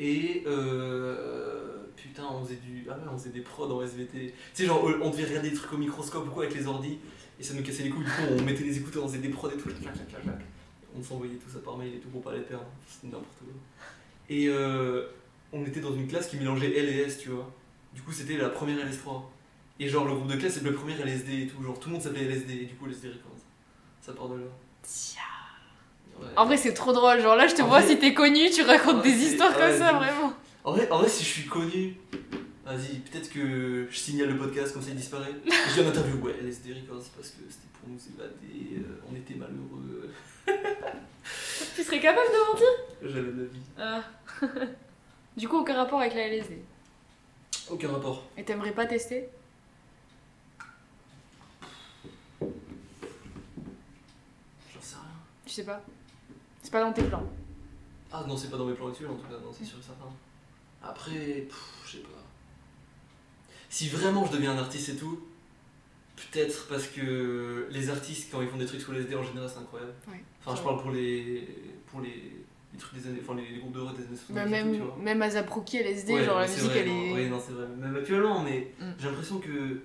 Et. 0.00 0.42
Euh, 0.48 1.84
putain, 1.94 2.24
on 2.28 2.44
faisait 2.44 2.56
du. 2.56 2.88
Ah 2.90 2.94
ouais, 2.94 3.04
on 3.08 3.16
faisait 3.16 3.30
des 3.30 3.42
prods 3.42 3.70
en 3.70 3.82
SVT. 3.82 4.18
Tu 4.26 4.34
sais, 4.52 4.66
genre, 4.66 4.84
on 5.00 5.10
devait 5.10 5.26
regarder 5.26 5.50
des 5.50 5.56
trucs 5.56 5.72
au 5.72 5.78
microscope 5.78 6.26
ou 6.26 6.30
quoi 6.30 6.44
avec 6.44 6.56
les 6.58 6.66
ordis. 6.66 6.98
Et 7.38 7.42
ça 7.44 7.54
nous 7.54 7.62
cassait 7.62 7.84
les 7.84 7.90
couilles. 7.90 8.04
Du 8.04 8.10
coup, 8.10 8.22
on 8.36 8.42
mettait 8.42 8.64
les 8.64 8.76
écouteurs, 8.78 9.04
on 9.04 9.08
faisait 9.08 9.20
des 9.20 9.28
prods 9.28 9.50
et 9.50 9.56
tout. 9.56 9.68
clac, 9.68 9.80
clac, 9.80 10.08
clac, 10.08 10.22
clac. 10.22 10.40
On 10.98 11.02
s'envoyait 11.02 11.36
tout 11.36 11.48
ça 11.48 11.60
par 11.60 11.78
mail 11.78 11.94
et 11.94 11.98
tout 11.98 12.08
pour 12.08 12.20
pas 12.20 12.34
les 12.34 12.40
perdre. 12.40 12.66
C'était 12.88 13.06
n'importe 13.06 13.38
quoi. 13.38 13.54
Et 14.28 14.48
euh, 14.48 15.06
on 15.52 15.64
était 15.64 15.80
dans 15.80 15.94
une 15.94 16.08
classe 16.08 16.26
qui 16.26 16.36
mélangeait 16.36 16.76
L 16.76 16.88
et 16.88 17.02
S, 17.02 17.18
tu 17.18 17.28
vois. 17.28 17.48
Du 17.94 18.02
coup, 18.02 18.10
c'était 18.10 18.36
la 18.36 18.48
première 18.48 18.78
LS3. 18.78 19.22
Et 19.80 19.88
genre, 19.88 20.04
le 20.04 20.14
groupe 20.14 20.28
de 20.28 20.36
classe, 20.36 20.54
c'est 20.54 20.62
le 20.64 20.74
premier 20.74 20.92
LSD 20.94 21.42
et 21.42 21.46
tout. 21.48 21.62
Genre, 21.62 21.78
tout 21.80 21.88
le 21.88 21.94
monde 21.94 22.02
s'appelait 22.02 22.24
LSD. 22.24 22.52
Et 22.52 22.64
du 22.66 22.74
coup, 22.74 22.86
LSD 22.86 23.08
Records. 23.08 23.32
Ça 24.02 24.12
part 24.12 24.28
de 24.28 24.36
là. 24.36 24.46
Tiens. 24.82 25.20
Ouais. 26.20 26.26
En 26.36 26.44
vrai, 26.46 26.56
c'est 26.58 26.74
trop 26.74 26.92
drôle. 26.92 27.20
Genre 27.20 27.34
là, 27.34 27.46
je 27.48 27.54
te 27.54 27.62
En 27.62 27.66
vois 27.68 27.80
vrai- 27.80 27.88
si 27.88 27.98
t'es 27.98 28.12
connu, 28.14 28.50
tu 28.50 28.62
racontes 28.62 28.96
Ouais, 28.96 29.02
des 29.10 29.24
histoires 29.24 29.52
ouais, 29.52 29.58
comme 29.70 29.78
ça, 29.78 29.92
vraiment. 29.94 30.32
En 30.64 30.72
vrai, 30.72 30.90
en 30.90 30.98
vrai, 30.98 31.08
si 31.08 31.24
je 31.24 31.28
suis 31.28 31.46
connu, 31.48 31.96
vas-y, 32.66 32.98
peut-être 32.98 33.30
que 33.30 33.86
je 33.90 33.96
signale 33.96 34.28
le 34.28 34.36
podcast 34.36 34.74
comme 34.74 34.82
ça 34.82 34.90
il 34.90 34.96
disparaît. 34.96 35.32
Je 35.46 35.74
dis 35.74 35.86
en 35.86 35.88
interview, 35.90 36.16
ouais, 36.18 36.34
LSD 36.42 36.74
Records 36.74 37.04
parce 37.16 37.30
que 37.30 37.38
c'était 37.48 37.68
pour 37.80 37.88
nous 37.88 37.98
évader, 38.14 38.76
euh, 38.76 39.00
on 39.10 39.16
était 39.16 39.34
malheureux, 39.34 40.10
Tu 41.76 41.82
serais 41.82 42.00
capable 42.00 42.28
de 42.28 42.52
mentir? 42.52 42.66
J'avais 43.02 43.32
de 43.32 43.42
la 43.42 43.48
vie. 43.48 43.60
Ah. 43.78 44.02
Du 45.36 45.48
coup, 45.48 45.58
aucun 45.60 45.74
rapport 45.74 46.00
avec 46.00 46.12
la 46.14 46.26
LSD. 46.28 46.58
Aucun 47.70 47.88
rapport. 47.92 48.24
Et 48.36 48.42
t'aimerais 48.44 48.72
pas 48.72 48.84
tester? 48.84 49.28
J'en 55.50 55.54
sais 55.56 55.62
rien. 55.62 55.64
Je 55.64 55.64
sais 55.64 55.64
pas. 55.64 55.82
C'est 56.62 56.72
pas 56.72 56.80
dans 56.82 56.92
tes 56.92 57.02
plans. 57.02 57.22
Ah 58.12 58.24
non, 58.26 58.36
c'est 58.36 58.50
pas 58.50 58.56
dans 58.56 58.66
mes 58.66 58.74
plans 58.74 58.88
actuels 58.88 59.10
en 59.10 59.14
tout 59.14 59.22
cas, 59.26 59.34
non, 59.42 59.52
c'est 59.52 59.64
sûr 59.64 59.78
et 59.78 59.82
certain. 59.82 60.04
Après, 60.82 61.46
je 61.86 61.90
sais 61.92 61.98
pas. 62.02 62.08
Si 63.68 63.88
vraiment 63.88 64.24
je 64.26 64.32
deviens 64.32 64.52
un 64.52 64.58
artiste 64.58 64.88
et 64.90 64.96
tout, 64.96 65.20
peut-être 66.16 66.66
parce 66.68 66.86
que 66.88 67.68
les 67.70 67.88
artistes, 67.88 68.28
quand 68.32 68.42
ils 68.42 68.48
font 68.48 68.56
des 68.56 68.66
trucs 68.66 68.80
sur 68.80 68.92
les 68.92 69.00
SD, 69.02 69.14
en 69.14 69.22
général, 69.22 69.48
c'est 69.48 69.60
incroyable. 69.60 69.92
Ouais. 70.08 70.22
Enfin, 70.44 70.56
je 70.56 70.62
parle 70.62 70.80
pour 70.82 70.90
les, 70.90 71.46
pour 71.86 72.00
les, 72.00 72.44
les 72.72 72.78
trucs 72.78 73.00
des 73.00 73.08
années, 73.08 73.20
enfin 73.22 73.34
les, 73.36 73.48
les 73.48 73.58
groupes 73.60 73.72
de 73.74 73.80
rock 73.80 73.96
des 73.96 74.04
années 74.04 74.16
70. 74.16 74.34
Bah, 74.34 74.42
et 74.42 74.44
tout, 74.44 74.50
même, 74.50 74.74
tu 74.76 74.82
vois. 74.82 74.96
même 75.00 75.22
Azaproki, 75.22 75.76
LSD, 75.78 76.12
Ouais, 76.14 76.24
genre 76.24 76.40
la 76.40 76.48
musique 76.48 76.62
vrai, 76.64 76.78
elle 76.80 76.88
non, 76.88 76.94
est. 77.04 77.12
ouais, 77.14 77.28
non, 77.28 77.40
c'est 77.44 77.52
vrai. 77.52 77.66
Même 77.78 77.96
actuellement, 77.96 78.42
mais 78.42 78.72
Mm. 78.80 78.84
j'ai 78.98 79.06
l'impression 79.08 79.38
que. 79.38 79.80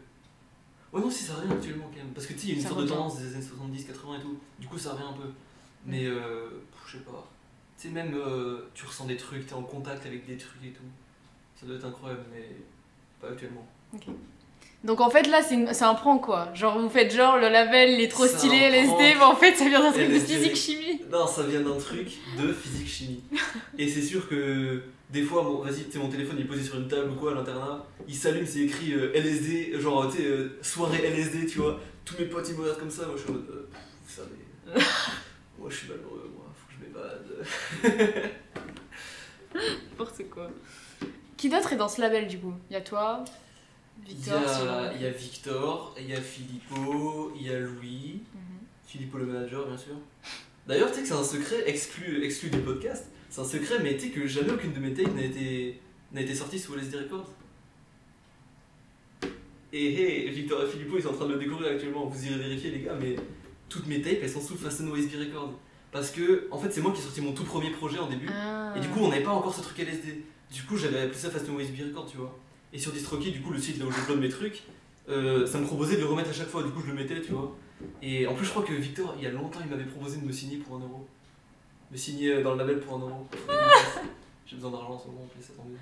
Ouais, 0.91 1.01
non, 1.01 1.11
si 1.11 1.24
ça 1.26 1.36
revient 1.36 1.51
actuellement 1.53 1.89
quand 1.91 1.97
même. 2.03 2.13
Parce 2.13 2.26
que 2.26 2.34
tu 2.34 2.39
sais, 2.39 2.45
il 2.47 2.49
y 2.49 2.53
a 2.53 2.55
une 2.55 2.61
Ça 2.63 2.70
sorte 2.70 2.80
de 2.82 2.86
revient. 2.86 2.95
Tendance 2.97 3.20
des 3.20 3.36
années 3.36 3.43
70, 3.45 3.86
80 3.86 4.18
et 4.18 4.22
tout. 4.22 4.39
Du 4.59 4.68
coup, 4.68 4.78
ça 4.80 4.93
revient 4.93 5.03
un 5.03 5.13
peu. 5.13 5.30
Mais, 5.86 6.05
euh, 6.05 6.49
je 6.88 6.97
sais 6.97 7.03
pas. 7.03 7.29
Tu 7.79 7.88
sais, 7.88 7.93
même 7.93 8.13
euh, 8.15 8.69
tu 8.73 8.86
ressens 8.86 9.05
des 9.05 9.17
trucs, 9.17 9.45
t'es 9.45 9.53
en 9.53 9.63
contact 9.63 10.05
avec 10.05 10.25
des 10.25 10.38
trucs 10.38 10.63
et 10.63 10.69
tout. 10.69 10.83
Ça 11.59 11.65
doit 11.65 11.75
être 11.75 11.86
incroyable, 11.86 12.23
mais 12.31 12.49
pas 13.21 13.29
actuellement. 13.29 13.67
Donc 14.83 15.01
en 15.01 15.09
fait 15.09 15.27
là 15.27 15.41
c'est 15.41 15.83
un 15.83 15.95
prank 15.95 16.21
quoi. 16.21 16.53
Genre 16.53 16.79
vous 16.79 16.89
faites 16.89 17.11
genre 17.11 17.38
le 17.38 17.49
label 17.49 17.89
il 17.89 18.01
est 18.01 18.07
trop 18.07 18.27
stylé 18.27 18.57
LSD, 18.57 19.15
mais 19.15 19.23
en 19.23 19.36
fait 19.36 19.55
ça 19.55 19.67
vient 19.67 19.81
d'un 19.81 19.91
truc 19.91 20.11
de 20.11 20.19
physique 20.19 20.55
chimie. 20.55 21.01
Non, 21.11 21.25
ça 21.25 21.43
vient 21.43 21.61
d'un 21.61 21.77
truc 21.77 22.11
de 22.38 22.53
physique-chimie. 22.53 23.23
Et 23.79 23.88
c'est 23.88 24.01
sûr 24.01 24.27
que 24.27 24.83
des 25.09 25.21
fois, 25.23 25.43
bon, 25.43 25.59
vas-y, 25.59 25.88
tu 25.89 25.97
mon 25.99 26.09
téléphone 26.09 26.36
il 26.39 26.45
est 26.45 26.47
posé 26.47 26.63
sur 26.63 26.75
une 26.75 26.88
table 26.88 27.11
ou 27.11 27.15
quoi 27.15 27.31
à 27.31 27.36
l'internat, 27.36 27.86
il 28.07 28.15
s'allume, 28.15 28.45
c'est 28.45 28.61
écrit 28.61 28.93
euh, 28.93 29.13
LSD, 29.13 29.79
genre, 29.79 30.11
tu 30.11 30.17
sais, 30.17 30.27
euh, 30.27 30.57
soirée 30.61 31.03
LSD, 31.03 31.45
tu 31.45 31.59
vois. 31.59 31.79
Tous 32.03 32.17
mes 32.19 32.25
potes 32.25 32.47
ils 32.49 32.55
me 32.55 32.61
regardent 32.61 32.79
comme 32.79 32.89
ça, 32.91 33.05
moi 33.05 33.15
je 33.15 33.21
suis 33.21 33.29
en 33.29 33.33
mode, 33.33 33.49
euh, 33.49 33.69
vous 34.05 34.13
savez, 34.13 34.81
moi 35.60 35.70
je 35.70 35.76
suis 35.76 35.88
malheureux, 35.89 36.30
moi, 36.36 36.45
faut 36.56 36.68
que 36.68 36.74
je 36.74 36.88
m'évade. 36.88 38.32
N'importe 39.91 40.30
quoi. 40.30 40.49
Qui 41.38 41.49
d'autre 41.49 41.74
est 41.74 41.78
dans 41.78 41.88
ce 41.88 42.01
label 42.01 42.28
du 42.28 42.39
coup? 42.39 42.53
Il 42.70 42.74
y 42.74 42.78
a 42.78 42.82
toi, 42.82 43.24
Victor, 44.06 44.91
il 44.95 45.01
y 45.01 45.06
a 45.06 45.10
Victor, 45.12 45.95
il 45.99 46.10
y 46.10 46.14
a 46.14 46.22
Filippo, 46.22 47.34
il 47.36 47.43
y 47.47 47.49
a 47.49 47.60
Louis, 47.60 48.22
Mhm. 48.34 48.41
Filippo 48.86 49.18
le 49.18 49.26
manager, 49.26 49.66
bien 49.68 49.78
sûr. 49.78 49.95
D'ailleurs, 50.68 50.89
tu 50.89 50.95
sais 50.95 51.01
que 51.01 51.08
c'est 51.08 51.14
un 51.14 51.24
secret 51.24 51.64
exclu, 51.70 52.24
exclu 52.24 52.49
du 52.49 52.60
podcast. 52.60 53.06
C'est 53.30 53.41
un 53.41 53.45
secret, 53.45 53.80
mais 53.84 53.95
tu 53.97 54.08
sais 54.08 54.10
que 54.10 54.26
jamais 54.28 54.51
aucune 54.51 54.74
de 54.74 54.80
mes 54.80 54.93
tapes 54.93 55.14
n'a 55.16 55.24
été, 55.24 55.80
été 56.16 56.36
sortie 56.36 56.60
sous 56.60 56.76
LSD 56.76 56.97
Records. 56.97 57.30
Et 59.74 59.93
hey, 59.93 60.30
Victor 60.32 60.64
et 60.64 60.68
Filippo, 60.68 60.97
ils 60.97 61.03
sont 61.03 61.10
en 61.10 61.14
train 61.14 61.28
de 61.28 61.34
le 61.34 61.39
découvrir 61.39 61.72
actuellement. 61.72 62.06
Vous 62.06 62.26
irez 62.26 62.38
vérifier, 62.38 62.72
les 62.72 62.82
gars, 62.82 62.95
mais 62.99 63.16
toutes 63.70 63.88
mes 63.88 64.01
tapes, 64.01 64.20
elles 64.22 64.30
sont 64.30 64.41
sous 64.41 64.55
Fast 64.55 64.82
OSB 64.82 65.11
Records. 65.20 65.53
Parce 65.91 66.11
que, 66.11 66.47
en 66.51 66.57
fait, 66.57 66.72
c'est 66.72 66.82
moi 66.82 66.91
qui 66.91 66.99
ai 66.99 67.03
sorti 67.03 67.22
mon 67.22 67.32
tout 67.32 67.45
premier 67.45 67.70
projet 67.72 67.99
en 67.99 68.07
début. 68.07 68.30
Ah. 68.30 68.74
Et 68.76 68.82
du 68.82 68.89
coup, 68.89 68.99
on 68.99 69.09
n'avait 69.09 69.24
pas 69.24 69.32
encore 69.32 69.53
ce 69.53 69.61
truc 69.61 69.80
LSD. 69.80 70.24
Du 70.51 70.63
coup, 70.63 70.78
j'avais 70.78 70.99
appelé 70.99 71.18
ça 71.18 71.32
Fast 71.32 71.47
USB 71.47 71.88
Record, 71.88 72.05
tu 72.05 72.18
vois. 72.18 72.38
Et 72.74 72.80
sur 72.80 72.91
DistroKey, 72.91 73.32
du 73.32 73.41
coup, 73.41 73.51
le 73.51 73.59
site 73.59 73.80
là 73.80 73.86
où 73.86 73.91
je 73.91 73.99
upload 73.99 74.20
mes 74.20 74.30
trucs, 74.30 74.63
euh, 75.07 75.45
ça 75.47 75.57
me 75.59 75.66
proposait 75.66 75.95
de 75.95 76.01
le 76.01 76.07
remettre 76.07 76.30
à 76.30 76.34
chaque 76.34 76.49
fois. 76.49 76.63
Du 76.63 76.70
coup, 76.70 76.82
je 76.82 76.88
le 76.88 76.93
mettais, 76.93 77.22
tu 77.22 77.32
vois. 77.32 77.55
Et 78.01 78.28
en 78.28 78.34
plus, 78.34 78.45
je 78.45 78.51
crois 78.51 78.63
que 78.63 78.74
Victor, 78.74 79.16
il 79.18 79.24
y 79.24 79.28
a 79.28 79.32
longtemps, 79.32 79.59
il 79.63 79.70
m'avait 79.70 79.86
proposé 79.86 80.18
de 80.18 80.26
me 80.26 80.32
signer 80.32 80.57
pour 80.57 80.76
un 80.76 80.80
euro. 80.80 81.07
Me 81.91 81.97
signer 81.97 82.34
euh, 82.34 82.43
dans 82.43 82.51
le 82.51 82.57
label 82.57 82.80
pour 82.80 82.97
un 82.97 82.99
euro. 82.99 83.28
J'ai 84.45 84.57
besoin 84.57 84.72
d'argent 84.72 84.93
en 84.93 84.99
ce 84.99 85.07
moment, 85.07 85.24
en 85.24 85.28
plus, 85.28 85.41
ça 85.41 85.53
tombe 85.53 85.70
bien. 85.70 85.80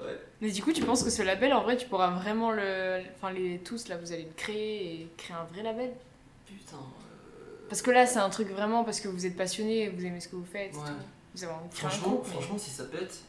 Ouais. 0.00 0.18
Mais 0.40 0.50
du 0.50 0.62
coup 0.62 0.72
tu 0.72 0.82
penses 0.82 1.04
que 1.04 1.10
ce 1.10 1.22
label 1.22 1.52
en 1.52 1.62
vrai 1.62 1.76
tu 1.76 1.86
pourras 1.86 2.10
vraiment 2.10 2.50
le. 2.50 3.00
Enfin 3.14 3.30
les 3.30 3.58
tous 3.58 3.88
là 3.88 3.96
vous 3.98 4.12
allez 4.12 4.24
le 4.24 4.32
créer 4.34 4.94
et 4.94 5.08
créer 5.16 5.36
un 5.36 5.44
vrai 5.44 5.62
label? 5.62 5.92
Putain. 6.58 6.76
euh, 6.76 7.66
Parce 7.68 7.82
que 7.82 7.90
là 7.90 8.06
c'est 8.06 8.18
un 8.18 8.30
truc 8.30 8.48
vraiment 8.48 8.84
parce 8.84 9.00
que 9.00 9.08
vous 9.08 9.26
êtes 9.26 9.36
passionné, 9.36 9.88
vous 9.90 10.04
aimez 10.04 10.20
ce 10.20 10.28
que 10.28 10.36
vous 10.36 10.44
faites. 10.44 10.72
et 10.74 10.76
Ouais. 10.78 10.84
tout. 10.86 10.92
Vous 11.34 11.44
avez 11.44 11.52
envie 11.54 11.68
de 11.68 11.74
Franchement, 11.74 12.08
groupe. 12.08 12.24
mais- 12.26 12.32
franchement, 12.34 12.58
si 12.58 12.70
ça 12.70 12.84
pète, 12.84 13.22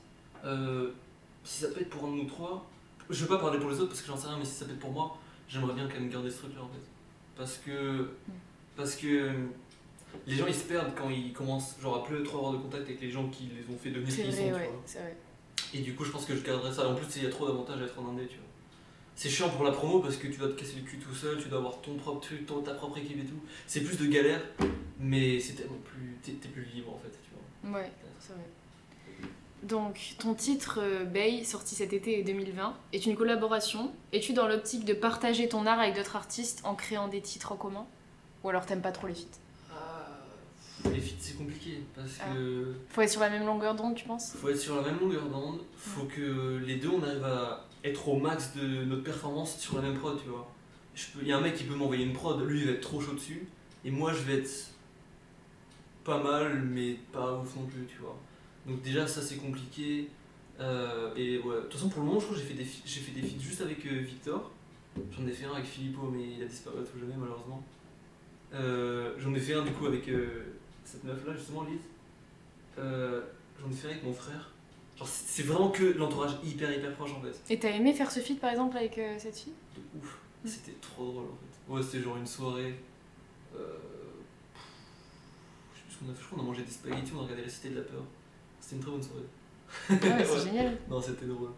euh, 0.45 0.91
si 1.43 1.61
ça 1.61 1.69
pète 1.69 1.89
pour 1.89 2.03
un 2.05 2.11
de 2.11 2.15
nous 2.17 2.25
trois, 2.25 2.65
je 3.09 3.21
veux 3.23 3.27
pas 3.29 3.37
parler 3.39 3.59
pour 3.59 3.69
les 3.69 3.77
autres 3.79 3.89
parce 3.89 4.01
que 4.01 4.07
j'en 4.07 4.17
sais 4.17 4.27
rien, 4.27 4.37
mais 4.37 4.45
si 4.45 4.53
ça 4.53 4.65
pète 4.65 4.79
pour 4.79 4.91
moi, 4.91 5.17
j'aimerais 5.47 5.73
bien 5.73 5.87
quand 5.87 5.95
même 5.99 6.09
garder 6.09 6.29
ce 6.29 6.39
truc 6.39 6.55
là 6.55 6.61
en 6.63 6.67
fait. 6.67 6.81
Parce 7.37 7.57
que. 7.57 8.09
Parce 8.75 8.95
que. 8.95 9.07
euh, 9.07 9.33
Les 10.27 10.35
gens 10.35 10.45
ils 10.47 10.53
se 10.53 10.65
perdent 10.65 10.93
quand 10.95 11.09
ils 11.09 11.33
commencent 11.33 11.75
genre 11.81 11.95
à 11.97 12.03
plus 12.03 12.21
trop 12.23 12.37
avoir 12.37 12.53
de 12.53 12.57
contact 12.59 12.83
avec 12.83 13.01
les 13.01 13.09
gens 13.09 13.27
qui 13.29 13.45
les 13.45 13.73
ont 13.73 13.77
fait 13.77 13.89
devenir 13.89 14.11
ce 14.11 14.17
C'est 14.17 14.23
qu'ils 14.23 14.33
sont, 14.33 14.41
vrai, 14.41 14.49
tu 14.51 14.55
ouais, 14.59 14.67
vois. 14.67 14.81
c'est 14.85 14.99
vrai. 14.99 15.17
Et 15.73 15.79
du 15.79 15.95
coup, 15.95 16.03
je 16.03 16.11
pense 16.11 16.25
que 16.25 16.35
je 16.35 16.43
garderai 16.43 16.71
ça. 16.71 16.87
En 16.87 16.93
plus, 16.93 17.07
il 17.15 17.23
y 17.23 17.25
a 17.25 17.29
trop 17.31 17.47
d'avantages 17.47 17.81
à 17.81 17.85
être 17.85 17.99
en 17.99 18.09
indé, 18.09 18.27
tu 18.27 18.35
vois. 18.37 18.45
C'est 19.15 19.29
chiant 19.29 19.49
pour 19.49 19.63
la 19.63 19.71
promo 19.71 19.99
parce 19.99 20.17
que 20.17 20.27
tu 20.27 20.37
dois 20.37 20.47
te 20.49 20.53
casser 20.59 20.75
le 20.77 20.81
cul 20.81 20.97
tout 20.97 21.13
seul, 21.13 21.37
tu 21.41 21.47
dois 21.47 21.59
avoir 21.59 21.79
ton 21.81 21.95
propre 21.95 22.21
truc, 22.21 22.45
ton- 22.45 22.61
ta 22.61 22.73
propre 22.73 22.97
équipe 22.97 23.19
et 23.19 23.25
tout. 23.25 23.39
C'est 23.67 23.81
plus 23.81 23.97
de 23.97 24.05
galère, 24.07 24.41
mais 24.99 25.39
c'est 25.39 25.53
tellement 25.53 25.77
plus. 25.85 26.17
T'es 26.23 26.31
t'es 26.33 26.49
plus 26.49 26.65
libre 26.73 26.93
en 26.93 26.97
fait, 26.97 27.11
tu 27.23 27.29
vois. 27.69 27.79
Ouais, 27.79 27.91
c'est 28.19 28.33
vrai. 28.33 28.41
Donc, 29.61 30.15
ton 30.19 30.33
titre 30.33 30.79
euh, 30.81 31.05
Bay, 31.05 31.43
sorti 31.45 31.75
cet 31.75 31.93
été 31.93 32.21
2020, 32.23 32.75
est 32.91 33.05
une 33.05 33.15
collaboration. 33.15 33.91
Es-tu 34.11 34.33
dans 34.33 34.47
l'optique 34.47 34.83
de 34.83 34.93
partager 34.93 35.47
ton 35.47 35.65
art 35.65 35.79
avec 35.79 35.95
d'autres 35.95 36.17
artistes 36.17 36.59
en 36.65 36.75
créant 36.75 37.07
des 37.07 37.21
titres 37.21 37.51
en 37.53 37.55
commun? 37.55 37.85
Ou 38.43 38.49
alors 38.49 38.65
t'aimes 38.65 38.81
pas 38.81 38.91
trop 38.91 39.07
les 39.07 39.13
feats? 39.13 39.37
Ah, 39.71 40.09
les 40.91 40.99
feats 40.99 41.15
c'est 41.19 41.37
compliqué 41.37 41.81
parce 41.95 42.09
Ah. 42.19 42.33
que 42.33 42.73
Faut 42.89 43.01
être 43.01 43.09
sur 43.11 43.21
la 43.21 43.29
même 43.29 43.45
longueur 43.45 43.73
d'onde, 43.75 43.95
tu 43.95 44.03
penses? 44.05 44.33
Faut 44.33 44.49
être 44.49 44.59
sur 44.59 44.75
la 44.75 44.81
même 44.81 44.99
longueur 44.99 45.29
d'onde, 45.29 45.61
faut 45.77 46.03
que 46.05 46.57
les 46.65 46.75
deux 46.75 46.89
on 46.89 47.01
arrive 47.01 47.23
à 47.23 47.65
être 47.83 48.07
au 48.07 48.17
max 48.17 48.53
de 48.55 48.85
notre 48.85 49.03
performance 49.03 49.57
sur 49.59 49.75
la 49.75 49.81
même 49.81 49.97
prod, 49.97 50.17
tu 50.21 50.29
vois. 50.29 50.49
Il 51.21 51.27
y 51.27 51.31
a 51.31 51.37
un 51.37 51.41
mec 51.41 51.55
qui 51.55 51.63
peut 51.63 51.75
m'envoyer 51.75 52.05
une 52.05 52.13
prod, 52.13 52.39
lui 52.47 52.61
il 52.61 52.65
va 52.65 52.71
être 52.73 52.81
trop 52.81 53.01
chaud 53.01 53.13
dessus, 53.13 53.47
et 53.83 53.91
moi 53.91 54.13
je 54.13 54.21
vais 54.23 54.35
être 54.39 54.71
pas 56.03 56.21
mal 56.21 56.61
mais 56.63 56.97
pas 57.11 57.39
ouf 57.39 57.55
non 57.55 57.65
plus, 57.65 57.85
tu 57.87 57.97
vois. 57.97 58.17
Donc 58.67 58.81
déjà 58.81 59.07
ça 59.07 59.21
c'est 59.21 59.37
compliqué. 59.37 60.09
Euh, 60.59 61.13
et 61.15 61.39
ouais, 61.39 61.55
de 61.55 61.61
toute 61.61 61.73
façon 61.73 61.89
pour 61.89 62.01
le 62.01 62.07
moment 62.07 62.19
je 62.19 62.25
crois 62.25 62.37
que 62.37 62.43
j'ai 62.43 62.47
fait 62.47 62.53
des 62.53 62.63
j'ai 62.85 62.99
feats 62.99 63.39
juste 63.39 63.61
avec 63.61 63.85
euh, 63.85 64.01
Victor. 64.01 64.51
J'en 65.11 65.25
ai 65.25 65.31
fait 65.31 65.45
un 65.45 65.53
avec 65.53 65.65
Filippo 65.65 66.11
mais 66.13 66.35
il 66.37 66.43
a 66.43 66.45
disparu 66.45 66.77
à 66.79 66.83
tout 66.83 66.99
jamais 66.99 67.15
malheureusement. 67.17 67.63
Euh, 68.53 69.15
J'en 69.17 69.33
ai 69.33 69.39
fait 69.39 69.55
un 69.55 69.63
du 69.63 69.71
coup 69.71 69.87
avec 69.87 70.07
cette 70.85 71.03
meuf 71.03 71.25
là 71.25 71.33
justement 71.33 71.63
Lise. 71.63 71.81
J'en 72.77 73.71
ai 73.71 73.73
fait 73.73 73.87
un 73.87 73.91
avec 73.91 74.03
mon 74.03 74.13
frère. 74.13 74.52
Genre 74.97 75.07
c'est 75.07 75.43
vraiment 75.43 75.69
que 75.69 75.83
l'entourage 75.97 76.31
hyper 76.43 76.71
hyper 76.71 76.93
proche 76.95 77.11
en 77.11 77.21
fait. 77.21 77.33
Et 77.53 77.59
t'as 77.59 77.69
aimé 77.71 77.93
faire 77.93 78.11
ce 78.11 78.19
feat 78.19 78.39
par 78.39 78.51
exemple 78.51 78.77
avec 78.77 78.97
euh, 78.97 79.15
cette 79.17 79.37
fille? 79.37 79.53
De 79.75 79.99
ouf. 79.99 80.17
Mm. 80.43 80.47
C'était 80.47 80.77
trop 80.81 81.05
drôle 81.05 81.23
en 81.25 81.27
fait. 81.37 81.73
Ouais 81.73 81.81
c'était 81.83 82.03
genre 82.03 82.17
une 82.17 82.27
soirée. 82.27 82.75
Euh, 83.55 83.59
je 85.73 85.79
sais 85.79 85.85
plus 85.85 85.93
ce 85.95 85.99
qu'on 85.99 86.11
a 86.11 86.13
fait, 86.13 86.21
je 86.21 86.25
crois 86.27 86.37
qu'on 86.39 86.43
a 86.43 86.47
mangé 86.47 86.61
des 86.63 86.71
spaghettis, 86.71 87.11
on 87.15 87.19
a 87.19 87.23
regardé 87.23 87.43
la 87.43 87.49
cité 87.49 87.69
de 87.69 87.75
la 87.75 87.81
peur. 87.81 88.03
C'était 88.59 88.75
une 88.77 88.81
très 88.81 88.91
bonne 88.91 89.03
soirée. 89.03 89.23
Ouais, 89.89 90.25
c'est 90.25 90.31
Ouais. 90.37 90.43
génial. 90.45 90.77
Non, 90.89 91.01
c'était 91.01 91.25
drôle. 91.25 91.49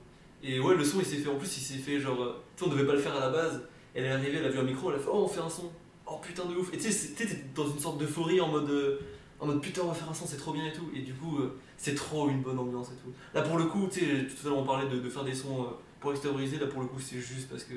Et 0.44 0.60
ouais, 0.60 0.76
le 0.76 0.84
son 0.84 1.00
il 1.00 1.06
s'est 1.06 1.18
fait 1.18 1.30
en 1.30 1.38
plus, 1.38 1.58
il 1.58 1.62
s'est 1.62 1.78
fait 1.80 2.00
genre. 2.00 2.22
euh, 2.22 2.42
Tu 2.56 2.64
sais, 2.64 2.70
on 2.70 2.74
devait 2.74 2.86
pas 2.86 2.94
le 2.94 3.00
faire 3.00 3.16
à 3.16 3.20
la 3.20 3.30
base. 3.30 3.62
Elle 3.94 4.06
est 4.06 4.10
arrivée, 4.12 4.38
elle 4.38 4.46
a 4.46 4.50
vu 4.50 4.60
un 4.60 4.64
micro, 4.64 4.90
elle 4.92 4.98
a 4.98 5.00
fait 5.00 5.10
Oh, 5.12 5.24
on 5.24 5.28
fait 5.28 5.40
un 5.42 5.50
son. 5.50 5.72
Oh 6.06 6.20
putain 6.22 6.46
de 6.46 6.56
ouf. 6.56 6.72
Et 6.74 6.78
tu 6.78 6.84
sais, 6.84 6.92
c'est- 6.92 7.16
tu 7.16 7.28
sais, 7.28 7.36
t'es 7.36 7.42
dans 7.56 7.68
une 7.68 7.80
sorte 7.80 7.98
d'euphorie 7.98 8.40
en 8.40 8.48
mode. 8.50 8.70
euh, 8.70 9.00
en 9.40 9.48
mode 9.48 9.62
putain, 9.62 9.82
on 9.84 9.88
va 9.88 9.94
faire 9.94 10.10
un 10.10 10.14
son, 10.14 10.26
c'est 10.26 10.38
trop 10.38 10.54
bien 10.54 10.66
et 10.66 10.72
tout. 10.74 10.90
Et 10.96 11.02
du 11.02 11.14
coup, 11.14 11.40
euh, 11.40 11.58
c'est 11.78 11.96
trop 11.96 12.30
une 12.30 12.42
bonne 12.42 12.58
ambiance 12.60 12.88
et 12.90 12.96
tout. 13.04 13.12
Là, 13.34 13.42
pour 13.42 13.58
le 13.58 13.66
coup, 13.66 13.88
tu 13.92 14.00
sais, 14.00 14.28
tout 14.28 14.48
à 14.48 14.50
l'heure 14.50 14.60
on 14.60 14.66
parlait 14.66 14.88
de, 14.90 15.00
de 15.00 15.10
faire 15.10 15.24
des 15.24 15.34
sons 15.34 15.64
euh, 15.64 15.68
pour 16.00 16.12
extérioriser. 16.12 16.58
Là, 16.58 16.68
pour 16.68 16.82
le 16.82 16.88
coup, 16.88 17.00
c'est 17.00 17.20
juste 17.20 17.50
parce 17.50 17.64
que. 17.64 17.74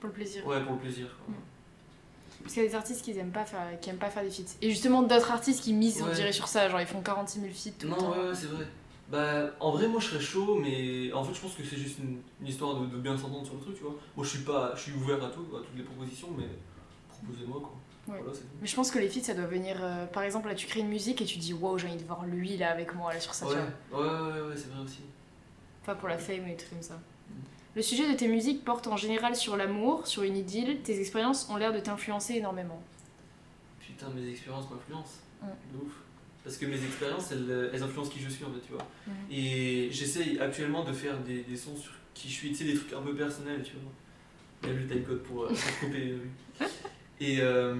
Pour 0.00 0.08
le 0.08 0.14
plaisir. 0.14 0.46
Ouais, 0.46 0.60
pour 0.62 0.72
le 0.72 0.78
plaisir. 0.80 1.06
Mm. 1.28 1.32
Parce 2.42 2.54
qu'il 2.54 2.62
y 2.62 2.66
a 2.66 2.68
des 2.70 2.74
artistes 2.74 3.02
qui 3.04 3.16
aiment 3.16 3.30
pas 3.30 3.44
faire, 3.44 3.78
qui 3.80 3.90
aiment 3.90 3.98
pas 3.98 4.10
faire 4.10 4.24
des 4.24 4.30
feats. 4.30 4.56
Et 4.62 4.70
justement 4.70 5.02
d'autres 5.02 5.30
artistes 5.30 5.62
qui 5.62 5.72
misent, 5.72 6.02
on 6.02 6.06
Ouais. 6.06 6.14
dirait, 6.14 6.32
sur 6.32 6.48
ça. 6.48 6.68
Genre 6.68 6.80
ils 6.80 6.86
font 6.86 7.00
46 7.00 7.40
000 7.40 7.52
feats 7.52 7.70
tout 7.78 7.86
le 7.86 7.90
Non, 7.92 7.96
temps. 7.98 8.10
ouais, 8.12 8.28
ouais, 8.28 8.34
c'est 8.34 8.46
vrai. 8.46 8.66
Bah, 9.10 9.50
en 9.60 9.70
vrai, 9.72 9.86
moi 9.88 10.00
je 10.00 10.06
serais 10.06 10.20
chaud, 10.20 10.58
mais 10.60 11.12
en 11.12 11.22
fait, 11.22 11.34
je 11.34 11.40
pense 11.40 11.54
que 11.54 11.62
c'est 11.62 11.76
juste 11.76 11.98
une, 11.98 12.16
une 12.40 12.46
histoire 12.48 12.80
de, 12.80 12.86
de 12.86 12.96
bien 12.96 13.16
s'entendre 13.16 13.44
sur 13.44 13.54
le 13.56 13.60
truc, 13.60 13.76
tu 13.76 13.82
vois. 13.82 13.94
Moi, 14.16 14.24
je 14.24 14.30
suis 14.30 14.40
pas, 14.40 14.72
je 14.74 14.80
suis 14.80 14.92
ouvert 14.92 15.22
à 15.22 15.28
tout, 15.28 15.44
à 15.54 15.58
toutes 15.60 15.76
les 15.76 15.82
propositions, 15.84 16.28
mais 16.36 16.46
proposez-moi 17.08 17.58
quoi. 17.60 17.74
Ouais. 18.08 18.18
Voilà. 18.22 18.38
Mais 18.60 18.66
je 18.66 18.74
pense 18.74 18.90
que 18.90 18.98
les 18.98 19.08
feats 19.08 19.22
ça 19.22 19.34
doit 19.34 19.46
venir. 19.46 19.76
euh, 19.80 20.06
par 20.06 20.22
exemple, 20.24 20.48
là 20.48 20.54
tu 20.54 20.66
crées 20.66 20.80
une 20.80 20.88
musique 20.88 21.20
et 21.22 21.24
tu 21.24 21.38
dis 21.38 21.52
wow, 21.52 21.78
j'ai 21.78 21.86
envie 21.88 21.96
de 21.96 22.04
voir 22.04 22.24
lui 22.26 22.56
là 22.56 22.70
avec 22.70 22.94
moi 22.94 23.12
là 23.12 23.20
sur 23.20 23.32
tu 23.32 23.44
Ouais, 23.44 23.50
ouais, 23.52 23.98
ouais, 24.00 24.40
ouais, 24.48 24.56
c'est 24.56 24.70
vrai 24.72 24.82
aussi. 24.84 25.00
Pas 25.86 25.94
pour 25.94 26.08
la 26.08 26.18
fame 26.18 26.46
et 26.46 26.50
des 26.50 26.56
trucs 26.56 26.70
comme 26.70 26.82
ça. 26.82 26.94
Mm. 26.94 27.32
Le 27.76 27.82
sujet 27.82 28.10
de 28.12 28.16
tes 28.16 28.28
musiques 28.28 28.64
porte 28.64 28.86
en 28.88 28.96
général 28.96 29.34
sur 29.36 29.56
l'amour, 29.56 30.06
sur 30.06 30.22
une 30.24 30.36
idylle. 30.36 30.80
Tes 30.82 31.00
expériences 31.00 31.48
ont 31.50 31.56
l'air 31.56 31.72
de 31.72 31.80
t'influencer 31.80 32.34
énormément. 32.34 32.80
Putain, 33.80 34.08
mes 34.10 34.28
expériences 34.30 34.68
m'influencent. 34.70 35.20
Mm. 35.42 35.46
De 35.46 35.84
ouf. 35.84 35.92
Parce 36.44 36.56
que 36.56 36.66
mes 36.66 36.74
expériences, 36.84 37.30
elles, 37.30 37.70
elles 37.72 37.82
influencent 37.84 38.10
qui 38.10 38.18
je 38.20 38.28
suis 38.28 38.44
en 38.44 38.50
fait, 38.52 38.60
tu 38.66 38.72
vois. 38.72 38.84
Mhm. 39.06 39.14
Et 39.30 39.88
j'essaye 39.92 40.40
actuellement 40.40 40.82
de 40.82 40.92
faire 40.92 41.16
des, 41.20 41.42
des 41.42 41.56
sons 41.56 41.76
sur 41.76 41.92
qui 42.14 42.28
je 42.28 42.34
suis, 42.34 42.48
tu 42.48 42.56
sais, 42.56 42.64
des 42.64 42.74
trucs 42.74 42.92
un 42.94 43.00
peu 43.00 43.14
personnels, 43.14 43.62
tu 43.62 43.74
vois. 43.74 43.92
Il 44.64 44.68
y 44.68 44.72
a 44.72 44.74
le 44.74 44.86
timecode 44.88 45.22
pour, 45.22 45.44
euh, 45.44 45.48
pour 45.48 45.78
couper. 45.88 46.16
euh, 46.60 46.64
Et, 47.22 47.40
euh, 47.40 47.76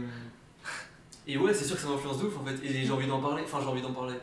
et 1.26 1.36
ouais, 1.36 1.53
c'est 1.53 1.64
sûr 1.64 1.74
que 1.74 1.82
ça 1.82 1.88
m'influence 1.88 2.20
de 2.20 2.26
ouf 2.26 2.38
en 2.38 2.45
fait. 2.45 2.64
Et 2.64 2.84
j'ai 2.84 2.90
envie 2.93 3.09
d'en 3.09 3.20
parler, 3.20 3.43
enfin 3.45 3.59
j'ai 3.61 3.66
envie 3.66 3.82
d'en 3.82 3.93
parler. 3.93 4.14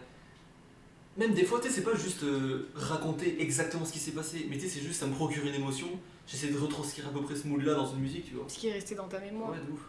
Même 1.18 1.34
des 1.34 1.44
fois, 1.44 1.60
tu 1.60 1.68
sais, 1.68 1.74
c'est 1.74 1.84
pas 1.84 1.96
juste 1.96 2.24
euh, 2.24 2.70
raconter 2.74 3.42
exactement 3.42 3.84
ce 3.84 3.92
qui 3.92 4.00
s'est 4.00 4.14
passé, 4.14 4.48
mais 4.50 4.56
tu 4.56 4.62
sais, 4.62 4.70
c'est 4.70 4.82
juste 4.82 5.02
ça 5.02 5.08
me 5.08 5.14
procure 5.14 5.46
une 5.46 5.56
émotion. 5.56 5.88
J'essaie 6.26 6.48
de 6.48 6.58
retranscrire 6.58 7.08
à 7.08 7.12
peu 7.12 7.22
près 7.22 7.36
ce 7.36 7.48
mood-là 7.48 7.74
dans 7.74 7.92
une 7.92 8.00
musique, 8.00 8.30
tu 8.30 8.36
vois. 8.36 8.46
Ce 8.48 8.58
qui 8.58 8.70
est 8.70 8.74
resté 8.74 8.96
dans 8.96 9.08
ta 9.08 9.20
mémoire. 9.20 9.52
Ouais, 9.52 9.58
de 9.58 9.72
ouf. 9.72 9.82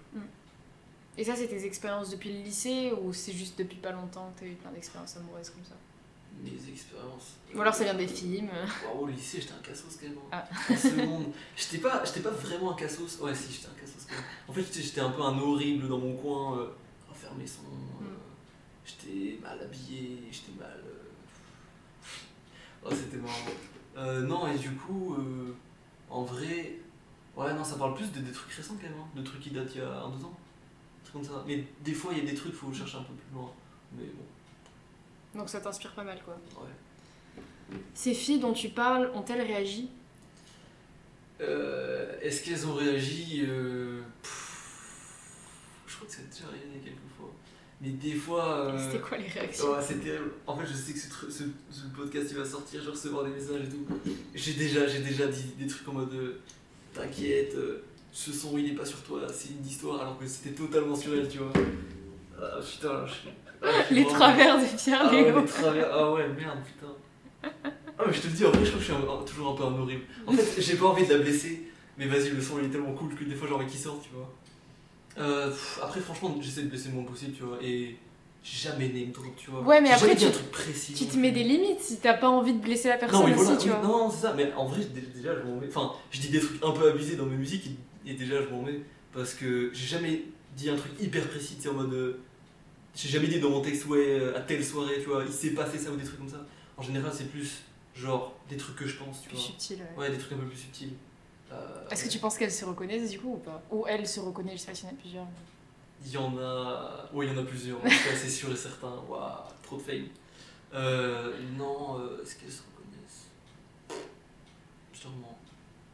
Et 1.16 1.22
ça, 1.22 1.36
c'est 1.36 1.46
tes 1.46 1.64
expériences 1.64 2.10
depuis 2.10 2.32
le 2.32 2.42
lycée 2.42 2.92
ou 3.00 3.12
c'est 3.12 3.32
juste 3.32 3.58
depuis 3.58 3.76
pas 3.76 3.92
longtemps 3.92 4.32
que 4.34 4.40
t'as 4.40 4.46
eu 4.46 4.54
plein 4.54 4.70
d'expériences 4.72 5.16
amoureuses 5.16 5.50
comme 5.50 5.64
ça? 5.64 5.74
Mes 6.42 6.70
expériences. 6.72 7.34
Ou 7.54 7.60
alors 7.60 7.74
ça 7.74 7.84
vient 7.84 7.94
des 7.94 8.06
films. 8.08 8.48
Wow, 8.94 9.02
au 9.02 9.06
lycée, 9.08 9.40
j'étais 9.40 9.52
un 9.52 9.58
cassos 9.62 9.96
quand 10.00 10.08
même. 10.08 10.16
hein. 10.18 10.42
Ah. 10.48 10.48
En 10.72 10.76
seconde. 10.76 11.26
J'étais 11.56 11.78
pas, 11.78 12.02
j'étais 12.04 12.20
pas 12.20 12.30
vraiment 12.30 12.72
un 12.72 12.76
cassos. 12.76 13.18
Ouais, 13.20 13.34
si, 13.34 13.52
j'étais 13.52 13.66
un 13.68 13.78
cassos 13.80 14.06
quand 14.08 14.14
même. 14.14 14.24
En 14.48 14.52
fait, 14.52 14.80
j'étais- 14.82 15.00
un 15.00 15.10
peu 15.10 15.22
un 15.22 15.38
horrible 15.38 15.88
dans 15.88 15.98
mon 15.98 16.14
coin, 16.16 16.58
euh, 16.58 16.68
enfermé 17.10 17.46
son. 17.46 17.62
Mm. 17.62 18.04
euh, 18.06 18.16
j'étais 18.86 19.38
mal 19.42 19.60
habillé, 19.60 20.18
j'étais 20.30 20.52
mal. 20.58 20.80
euh, 20.84 21.08
Oh, 22.84 22.88
c'était 22.90 23.18
marrant. 23.18 24.20
Non, 24.22 24.50
et 24.52 24.56
du 24.58 24.70
coup, 24.72 25.16
en 26.08 26.22
vrai. 26.24 26.78
Ouais, 27.36 27.52
non, 27.54 27.62
ça 27.64 27.76
parle 27.76 27.94
plus 27.94 28.10
de 28.12 28.20
des 28.20 28.32
trucs 28.32 28.52
récents 28.52 28.74
quand 28.76 28.88
même, 28.88 28.98
hein, 28.98 29.06
de 29.14 29.22
trucs 29.22 29.40
qui 29.40 29.50
datent 29.50 29.70
il 29.74 29.80
y 29.80 29.84
a 29.84 30.02
un, 30.02 30.08
deux 30.10 30.24
ans. 30.24 30.34
Des 31.04 31.10
trucs 31.10 31.12
comme 31.12 31.24
ça. 31.24 31.44
Mais 31.46 31.64
des 31.82 31.92
fois, 31.92 32.12
il 32.12 32.24
y 32.24 32.26
a 32.26 32.30
des 32.30 32.36
trucs, 32.36 32.54
faut 32.54 32.72
chercher 32.72 32.98
un 32.98 33.02
peu 33.02 33.12
plus 33.14 33.34
loin. 33.34 33.50
Mais 33.92 34.04
bon, 34.04 34.24
Donc 35.34 35.48
ça 35.48 35.60
t'inspire 35.60 35.92
pas 35.94 36.04
mal 36.04 36.18
quoi. 36.24 36.34
ouais. 36.62 37.78
Ces 37.94 38.14
filles 38.14 38.40
dont 38.40 38.52
tu 38.52 38.68
parles 38.70 39.10
ont-elles 39.14 39.42
réagi? 39.42 39.88
Euh, 41.40 42.18
Est-ce 42.20 42.42
qu'elles 42.44 42.66
ont 42.66 42.74
réagi 42.74 43.44
euh, 43.46 44.02
Je 45.86 45.94
crois 45.94 46.06
que 46.06 46.12
ça 46.12 46.20
a 46.20 46.24
déjà 46.24 46.44
arrivé 46.48 46.80
quelques 46.84 46.96
fois. 47.16 47.30
Mais 47.80 47.90
des 47.90 48.14
fois. 48.14 48.66
euh, 48.74 48.90
C'était 48.90 49.00
quoi 49.02 49.16
les 49.18 49.26
réactions? 49.28 49.70
ouais, 49.72 49.78
c'est 49.80 50.02
terrible. 50.02 50.32
En 50.46 50.56
fait, 50.56 50.66
je 50.66 50.74
sais 50.74 50.92
que 50.92 50.98
ce, 50.98 51.08
tru- 51.08 51.30
ce, 51.30 51.44
ce 51.70 51.82
podcast 51.96 52.26
il 52.30 52.36
va 52.36 52.44
sortir, 52.44 52.80
je 52.80 52.86
vais 52.86 52.90
recevoir 52.92 53.24
des 53.24 53.30
messages 53.30 53.62
et 53.62 53.68
tout. 53.68 53.86
J'ai 54.34 54.54
déjà, 54.54 54.86
j'ai 54.86 55.00
déjà 55.00 55.26
dit 55.28 55.54
des 55.58 55.66
trucs 55.66 55.88
en 55.88 55.92
mode 55.92 56.12
euh, 56.12 56.40
T'inquiète, 56.92 57.54
euh, 57.54 57.84
ce 58.12 58.32
son 58.32 58.58
il 58.58 58.72
est 58.72 58.74
pas 58.74 58.84
sur 58.84 59.00
toi, 59.04 59.20
c'est 59.32 59.50
une 59.50 59.64
histoire, 59.64 60.00
alors 60.02 60.18
que 60.18 60.26
c'était 60.26 60.50
totalement 60.50 60.96
sur 60.96 61.14
elle, 61.14 61.28
tu 61.28 61.38
vois. 61.38 61.52
Ah 62.38 62.58
putain, 62.60 63.06
je 63.06 63.12
suis. 63.12 63.28
Ah, 63.62 63.66
Les 63.90 64.06
travers 64.06 64.58
de 64.58 64.64
Pierre 64.76 65.02
ah 65.04 65.12
ouais, 65.14 65.32
les 65.40 65.44
travers. 65.46 65.88
Ah 65.92 66.12
ouais, 66.12 66.28
merde, 66.28 66.58
putain. 66.64 66.92
Ah, 67.98 68.04
mais 68.06 68.12
je 68.12 68.20
te 68.20 68.26
le 68.28 68.32
dis, 68.32 68.44
en 68.46 68.50
vrai, 68.50 68.64
je 68.64 68.70
crois 68.70 68.80
que 68.80 68.86
je 68.86 68.92
suis 68.92 68.94
un- 68.94 69.24
toujours 69.24 69.52
un 69.52 69.54
peu 69.56 69.64
un 69.64 69.78
horrible. 69.80 70.04
En 70.26 70.32
fait, 70.32 70.60
j'ai 70.62 70.76
pas 70.76 70.86
envie 70.86 71.06
de 71.06 71.12
la 71.12 71.18
blesser, 71.20 71.66
mais 71.98 72.06
vas-y, 72.06 72.30
le 72.30 72.40
son 72.40 72.58
il 72.58 72.66
est 72.66 72.68
tellement 72.70 72.92
cool 72.94 73.14
que 73.14 73.24
des 73.24 73.34
fois 73.34 73.46
j'ai 73.48 73.54
envie 73.54 73.66
qu'il 73.66 73.80
sorte, 73.80 74.02
tu 74.02 74.10
vois. 74.14 74.32
Euh, 75.18 75.48
pff, 75.50 75.80
après, 75.82 76.00
franchement, 76.00 76.34
j'essaie 76.40 76.62
de 76.62 76.68
blesser 76.68 76.88
le 76.88 76.94
moins 76.94 77.04
possible, 77.04 77.32
tu 77.36 77.42
vois, 77.42 77.58
et 77.62 77.96
j'ai 78.42 78.68
jamais 78.70 78.88
name 78.88 79.10
drop, 79.10 79.34
tu 79.36 79.50
vois. 79.50 79.60
Ouais, 79.62 79.80
mais 79.82 79.90
après, 79.90 80.16
tu- 80.16 80.24
un 80.26 80.30
truc 80.30 80.50
précis. 80.50 80.94
Tu 80.94 81.04
te 81.06 81.16
mets 81.18 81.30
des 81.32 81.42
limites 81.44 81.80
si 81.80 81.98
t'as 81.98 82.14
pas 82.14 82.28
envie 82.30 82.54
de 82.54 82.62
blesser 82.62 82.88
la 82.88 82.96
personne 82.96 83.20
Non, 83.20 83.26
mais 83.26 83.34
aussi, 83.34 83.44
voilà, 83.44 83.58
tu 83.60 83.68
oui, 83.68 83.74
vois. 83.80 83.86
non, 83.88 84.10
c'est 84.10 84.22
ça, 84.26 84.32
mais 84.34 84.50
en 84.56 84.66
vrai, 84.66 84.80
dé- 84.84 85.02
déjà, 85.14 85.34
je 85.38 85.46
m'en 85.46 85.56
mets. 85.60 85.66
Enfin, 85.68 85.92
je 86.10 86.20
dis 86.20 86.28
des 86.30 86.40
trucs 86.40 86.62
un 86.64 86.70
peu 86.70 86.88
abusés 86.90 87.16
dans 87.16 87.26
mes 87.26 87.36
musiques 87.36 87.66
et, 88.06 88.10
et 88.12 88.14
déjà, 88.14 88.36
je 88.42 88.48
m'en 88.48 88.62
mets. 88.62 88.80
Parce 89.12 89.34
que 89.34 89.70
j'ai 89.74 89.86
jamais 89.86 90.22
dit 90.56 90.70
un 90.70 90.76
truc 90.76 90.92
hyper 91.00 91.26
précis, 91.28 91.56
tu 91.56 91.62
sais, 91.64 91.68
en 91.68 91.74
mode. 91.74 92.16
J'ai 92.94 93.08
jamais 93.08 93.28
dit 93.28 93.38
dans 93.40 93.50
mon 93.50 93.60
texte, 93.60 93.86
ouais, 93.86 94.18
euh, 94.20 94.36
à 94.36 94.40
telle 94.40 94.64
soirée, 94.64 94.96
tu 95.00 95.08
vois, 95.08 95.22
il 95.24 95.32
s'est 95.32 95.50
passé 95.50 95.78
ça 95.78 95.90
ou 95.90 95.96
des 95.96 96.04
trucs 96.04 96.18
comme 96.18 96.28
ça. 96.28 96.44
En 96.76 96.82
général, 96.82 97.12
c'est 97.14 97.30
plus 97.30 97.62
genre 97.94 98.34
des 98.48 98.56
trucs 98.56 98.76
que 98.76 98.86
je 98.86 98.96
pense, 98.96 99.22
tu 99.22 99.28
Plus 99.28 99.36
vois. 99.36 99.46
subtil, 99.46 99.78
ouais. 99.78 99.98
Ouais, 99.98 100.10
des 100.10 100.18
trucs 100.18 100.32
un 100.32 100.36
peu 100.36 100.46
plus 100.46 100.56
subtils. 100.56 100.92
Euh, 101.52 101.88
Est-ce 101.90 102.04
que 102.04 102.08
tu 102.08 102.18
penses 102.18 102.36
qu'elles 102.38 102.52
se 102.52 102.64
reconnaissent 102.64 103.10
du 103.10 103.18
coup 103.20 103.34
ou 103.34 103.36
pas? 103.38 103.62
Ou 103.70 103.84
elle 103.86 104.06
se 104.06 104.20
reconnaît, 104.20 104.52
je 104.52 104.58
sais 104.62 104.66
pas 104.68 104.74
s'il 104.74 104.86
y 104.86 104.88
en 104.88 104.94
a 104.94 104.96
plusieurs. 104.98 105.26
Il 106.04 106.10
y 106.12 106.16
en 106.16 106.38
a. 106.38 107.08
Ouais, 107.12 107.26
il 107.26 107.32
y 107.32 107.36
en 107.36 107.40
a 107.40 107.44
plusieurs, 107.44 107.78
c'est 108.16 108.28
sûr 108.30 108.50
et 108.52 108.56
certain. 108.56 108.94
Waouh, 109.08 109.32
trop 109.62 109.76
de 109.76 109.82
fame. 109.82 110.06
Euh, 110.72 111.32
non, 111.58 111.98
euh, 112.00 112.22
est-ce 112.22 112.36
qu'elles 112.36 112.50
se 112.52 112.62
reconnaissent? 112.62 114.00
Sûrement. 114.92 115.36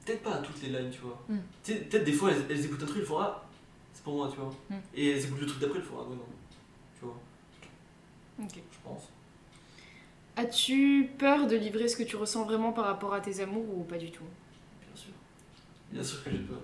Peut-être 0.04 0.22
pas 0.22 0.34
à 0.34 0.38
toutes 0.38 0.62
les 0.62 0.68
lines, 0.68 0.90
tu 0.90 1.00
vois. 1.00 1.20
Tu 1.64 1.72
sais, 1.72 1.78
Peut-être 1.80 2.04
des 2.04 2.12
fois, 2.12 2.30
elles, 2.30 2.44
elles 2.50 2.64
écoutent 2.66 2.82
un 2.82 2.86
truc, 2.86 2.98
elles 3.00 3.06
font 3.06 3.18
Ah, 3.18 3.44
c'est 3.92 4.04
pour 4.04 4.14
moi, 4.14 4.28
tu 4.32 4.38
vois. 4.38 4.54
Hmm. 4.70 4.80
Et 4.94 5.10
elles 5.10 5.24
écoutent 5.24 5.40
le 5.40 5.46
truc 5.46 5.60
d'après, 5.60 5.78
elles 5.78 5.84
font 5.84 5.96
Ah, 5.98 6.02
ouais, 6.08 6.14
non. 6.16 6.22
Tu 8.36 8.42
vois, 8.42 8.46
Ok. 8.46 8.62
je 8.72 8.78
pense. 8.84 9.08
As-tu 10.36 11.08
peur 11.18 11.46
de 11.46 11.56
livrer 11.56 11.88
ce 11.88 11.96
que 11.96 12.02
tu 12.02 12.16
ressens 12.16 12.44
vraiment 12.44 12.72
par 12.72 12.84
rapport 12.84 13.14
à 13.14 13.20
tes 13.20 13.40
amours 13.40 13.78
ou 13.78 13.84
pas 13.84 13.96
du 13.96 14.10
tout? 14.10 14.24
Bien 14.86 14.94
sûr. 14.94 15.12
Bien 15.90 16.02
sûr 16.02 16.22
que 16.22 16.30
j'ai 16.30 16.38
peur. 16.38 16.60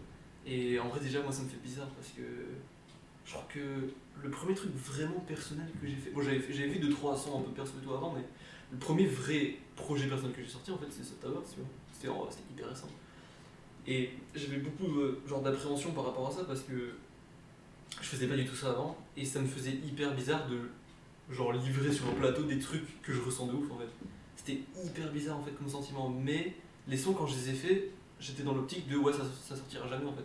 Et 0.47 0.79
en 0.79 0.89
vrai, 0.89 1.01
déjà, 1.01 1.23
moi, 1.23 1.33
ça 1.33 1.43
me 1.43 1.49
fait 1.49 1.62
bizarre 1.62 1.89
parce 1.89 2.09
que 2.09 2.23
je 3.25 3.31
crois 3.33 3.47
que 3.49 3.61
le 4.23 4.31
premier 4.31 4.55
truc 4.55 4.73
vraiment 4.75 5.20
personnel 5.20 5.66
que 5.81 5.87
j'ai 5.87 5.97
fait. 5.97 6.11
Bon, 6.11 6.20
j'avais 6.23 6.41
fait- 6.41 6.53
trois 6.91 7.16
sons 7.16 7.39
un 7.39 7.43
peu 7.43 7.51
perso 7.53 7.73
et 7.81 7.85
tout 7.85 7.93
avant, 7.95 8.12
mais 8.12 8.25
le 8.73 8.79
premier 8.79 9.07
vrai 9.07 9.57
projet 9.77 10.07
personnel 10.07 10.35
que 10.35 10.43
j'ai 10.43 10.49
sorti, 10.49 10.70
en 10.70 10.77
fait, 10.79 10.87
c'est 10.91 11.05
Soft 11.05 11.25
vois. 11.57 11.68
C'était 11.93 12.09
hyper 12.53 12.68
récent. 12.68 12.89
Et 13.87 14.11
j'avais 14.35 14.59
beaucoup 14.59 14.99
euh, 15.01 15.20
genre 15.27 15.41
d'appréhension 15.41 15.93
par 15.93 16.05
rapport 16.05 16.29
à 16.29 16.31
ça 16.31 16.45
parce 16.45 16.61
que 16.62 16.95
je 18.01 18.07
faisais 18.07 18.27
pas 18.27 18.37
du 18.37 18.45
tout 18.47 18.55
ça 18.55 18.70
avant 18.70 18.97
et 19.16 19.25
ça 19.25 19.41
me 19.41 19.47
faisait 19.47 19.73
hyper 19.73 20.14
bizarre 20.14 20.47
de 20.49 20.59
genre 21.31 21.53
livrer 21.53 21.93
sur 21.93 22.07
un 22.09 22.12
plateau 22.12 22.43
des 22.45 22.59
trucs 22.59 23.01
que 23.03 23.12
je 23.12 23.20
ressens 23.20 23.47
de 23.47 23.53
ouf 23.55 23.70
en 23.70 23.79
fait. 23.79 23.89
C'était 24.37 24.61
hyper 24.85 25.11
bizarre 25.12 25.39
en 25.39 25.43
fait 25.45 25.53
comme 25.53 25.68
sentiment, 25.68 26.09
mais 26.09 26.55
les 26.89 26.97
sons 26.97 27.12
quand 27.14 27.27
je 27.27 27.35
les 27.37 27.51
ai 27.51 27.55
faits, 27.55 27.85
j'étais 28.20 28.43
dans 28.43 28.55
l'optique 28.55 28.89
de 28.89 28.97
ouais 28.97 29.12
ça, 29.12 29.23
ça 29.47 29.57
sortira 29.57 29.87
jamais 29.89 30.07
en 30.07 30.12
fait. 30.14 30.25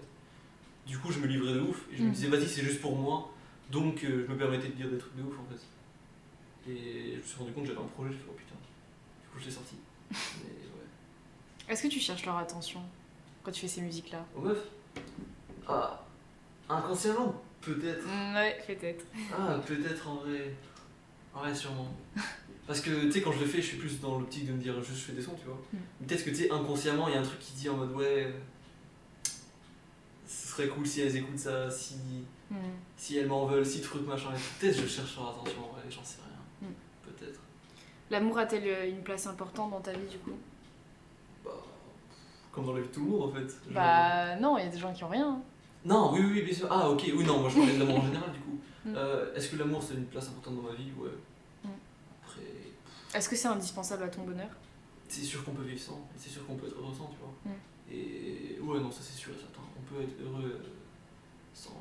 Du 0.86 0.98
coup 0.98 1.12
je 1.12 1.20
me 1.20 1.28
livrais 1.28 1.54
de 1.54 1.60
ouf 1.62 1.86
et 1.92 1.98
je 1.98 2.02
me 2.04 2.08
Mhm. 2.08 2.14
disais 2.14 2.28
vas-y 2.28 2.48
c'est 2.48 2.62
juste 2.64 2.82
pour 2.82 2.96
moi, 2.96 3.30
donc 3.72 4.04
euh, 4.04 4.26
je 4.28 4.32
me 4.32 4.38
permettais 4.38 4.70
de 4.70 4.74
dire 4.74 4.90
des 4.90 4.98
trucs 4.98 5.16
de 5.16 5.24
ouf 5.24 5.36
en 5.40 5.46
fait. 5.54 6.72
Et 6.72 7.14
je 7.14 7.18
me 7.18 7.24
suis 7.24 7.38
rendu 7.38 7.52
compte 7.52 7.64
que 7.64 7.70
j'avais 7.70 7.82
un 7.82 7.88
projet, 7.90 8.12
j'ai 8.12 8.18
fait 8.18 8.26
oh 8.30 8.34
putain. 8.36 8.56
Du 9.22 9.28
coup 9.30 9.40
je 9.40 9.46
l'ai 9.46 9.52
sorti. 9.52 9.76
Ouais. 10.44 11.74
Est-ce 11.74 11.84
que 11.84 11.88
tu 11.90 12.00
cherches 12.00 12.26
leur 12.26 12.38
attention 12.38 12.82
quand 13.44 13.52
tu 13.52 13.62
fais 13.62 13.68
ces 13.68 13.82
musiques-là? 13.82 14.26
Aux 14.36 14.42
meufs? 14.42 14.64
Ah, 15.68 16.06
inconsciemment 16.70 17.42
Peut-être. 17.62 18.06
Mm, 18.06 18.36
Ouais, 18.36 18.58
peut-être. 18.66 19.06
Ah, 19.38 19.60
peut-être 19.66 20.08
en 20.08 20.16
vrai. 20.16 20.54
Ouais, 21.44 21.54
sûrement. 21.56 21.88
Parce 22.68 22.82
que 22.82 23.06
tu 23.06 23.12
sais, 23.14 23.22
quand 23.22 23.32
je 23.32 23.40
le 23.40 23.46
fais, 23.46 23.62
je 23.62 23.68
suis 23.68 23.78
plus 23.78 24.00
dans 24.02 24.20
l'optique 24.20 24.46
de 24.48 24.52
me 24.54 24.58
dire 24.62 24.74
juste 24.84 24.98
je 25.00 25.04
fais 25.06 25.14
des 25.14 25.22
sons, 25.22 25.36
tu 25.40 25.46
vois. 25.46 25.56
Mm. 25.72 25.78
Mais 26.02 26.08
Peut-être 26.08 26.26
que 26.26 26.30
tu 26.32 26.36
sais, 26.36 26.52
inconsciemment, 26.52 27.08
il 27.08 27.14
y 27.14 27.18
a 27.18 27.22
un 27.22 27.24
truc 27.24 27.40
qui 27.40 27.54
dit 27.54 27.70
en 27.70 27.78
mode 27.78 27.94
ouais. 27.94 28.34
Ce 30.28 30.48
serait 30.50 30.68
cool 30.68 30.86
si 30.86 31.02
elles 31.02 31.16
écoutent 31.16 31.38
ça, 31.40 31.70
si, 31.72 31.96
Mm. 32.50 32.56
si 32.96 33.18
elles 33.18 33.28
m'en 33.28 33.46
veulent, 33.46 33.66
si 33.66 33.82
truc 33.82 34.06
machin. 34.08 34.30
Peut-être 34.60 34.82
je 34.82 34.88
cherche 34.88 35.16
leur 35.18 35.30
attention 35.30 35.60
en 35.66 35.74
vrai, 35.74 35.82
j'en 35.90 36.04
sais 36.04 36.20
rien. 36.28 36.70
Mm. 36.70 36.74
Peut-être. 37.04 37.40
L'amour 38.10 38.38
a-t-elle 38.40 38.64
euh, 38.68 38.90
une 38.90 39.02
place 39.04 39.28
importante 39.28 39.72
dans 39.72 39.82
ta 39.82 39.92
vie 39.92 40.08
du 40.10 40.18
coup? 40.20 40.38
Bah. 41.44 41.52
Comme 42.52 42.66
dans 42.66 42.74
la 42.74 42.82
vie 42.82 42.88
de 42.88 42.94
tout 42.94 43.02
le 43.04 43.10
monde 43.12 43.24
en 43.24 43.32
fait. 43.34 43.48
Bah 43.72 44.36
non, 44.38 44.58
il 44.58 44.66
y 44.66 44.68
a 44.68 44.72
des 44.72 44.78
gens 44.80 44.94
qui 44.94 45.04
ont 45.04 45.10
rien. 45.10 45.28
hein. 45.30 45.42
Non, 45.86 46.12
oui, 46.14 46.22
oui, 46.24 46.42
bien 46.42 46.54
sûr. 46.54 46.68
Ah, 46.70 46.90
ok, 46.90 47.04
oui, 47.16 47.24
non, 47.24 47.40
moi 47.40 47.50
je 47.50 47.56
parlais 47.58 47.74
de 47.76 47.80
l'amour 47.80 48.00
en 48.00 48.06
général 48.08 48.32
du 48.34 48.40
coup. 48.40 48.60
Mm. 48.86 48.94
Euh, 48.96 49.34
Est-ce 49.36 49.50
que 49.50 49.56
l'amour 49.58 49.82
c'est 49.84 49.94
une 49.96 50.06
place 50.06 50.28
importante 50.30 50.56
dans 50.56 50.70
ma 50.70 50.76
vie? 50.76 50.92
Ouais. 50.98 51.10
Est-ce 53.18 53.30
que 53.30 53.36
c'est 53.36 53.48
indispensable 53.48 54.04
à 54.04 54.08
ton 54.10 54.24
bonheur? 54.24 54.50
C'est 55.10 55.24
sûr 55.24 55.44
qu'on 55.44 55.52
peut 55.52 55.64
vivre 55.64 55.80
sans, 55.82 56.08
c'est 56.16 56.30
sûr 56.30 56.46
qu'on 56.46 56.56
peut 56.56 56.68
être 56.68 56.78
heureux 56.78 56.94
sans, 56.96 57.08
tu 57.08 57.18
vois. 57.20 57.34
Mm. 57.46 57.58
Et 57.92 58.60
ouais, 58.62 58.80
non, 58.80 58.92
ça 58.92 59.00
c'est 59.02 59.18
sûr 59.18 59.32
et 59.34 59.40
certain. 59.40 59.62
On 59.78 59.82
peut 59.94 60.02
être 60.02 60.14
heureux 60.22 60.44
euh, 60.64 60.68
sans. 61.54 61.72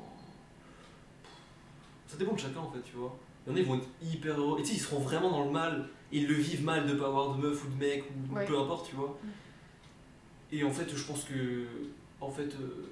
Ça 2.07 2.17
dépend 2.17 2.33
de 2.33 2.39
chacun 2.39 2.59
en 2.61 2.71
fait, 2.71 2.81
tu 2.81 2.95
vois. 2.95 3.15
Il 3.45 3.51
y 3.51 3.53
en 3.53 3.55
a, 3.57 3.59
ils 3.59 3.65
vont 3.65 3.75
être 3.77 3.87
hyper 4.01 4.39
heureux. 4.39 4.59
Et 4.59 4.63
tu 4.63 4.69
sais, 4.69 4.75
ils 4.75 4.79
seront 4.79 4.99
vraiment 4.99 5.29
dans 5.29 5.43
le 5.45 5.51
mal, 5.51 5.87
et 6.11 6.17
ils 6.19 6.27
le 6.27 6.33
vivent 6.33 6.63
mal 6.63 6.87
de 6.87 6.93
pas 6.95 7.07
avoir 7.07 7.35
de 7.35 7.41
meuf 7.41 7.63
ou 7.65 7.67
de 7.69 7.75
mec, 7.75 8.05
ou 8.09 8.35
Ouais. 8.35 8.45
peu 8.45 8.57
importe, 8.57 8.89
tu 8.89 8.95
vois. 8.95 9.17
Mm. 9.23 10.55
Et 10.55 10.63
en 10.63 10.71
fait, 10.71 10.89
je 10.89 11.03
pense 11.03 11.23
que. 11.23 11.65
En 12.19 12.31
fait. 12.31 12.53
euh, 12.55 12.89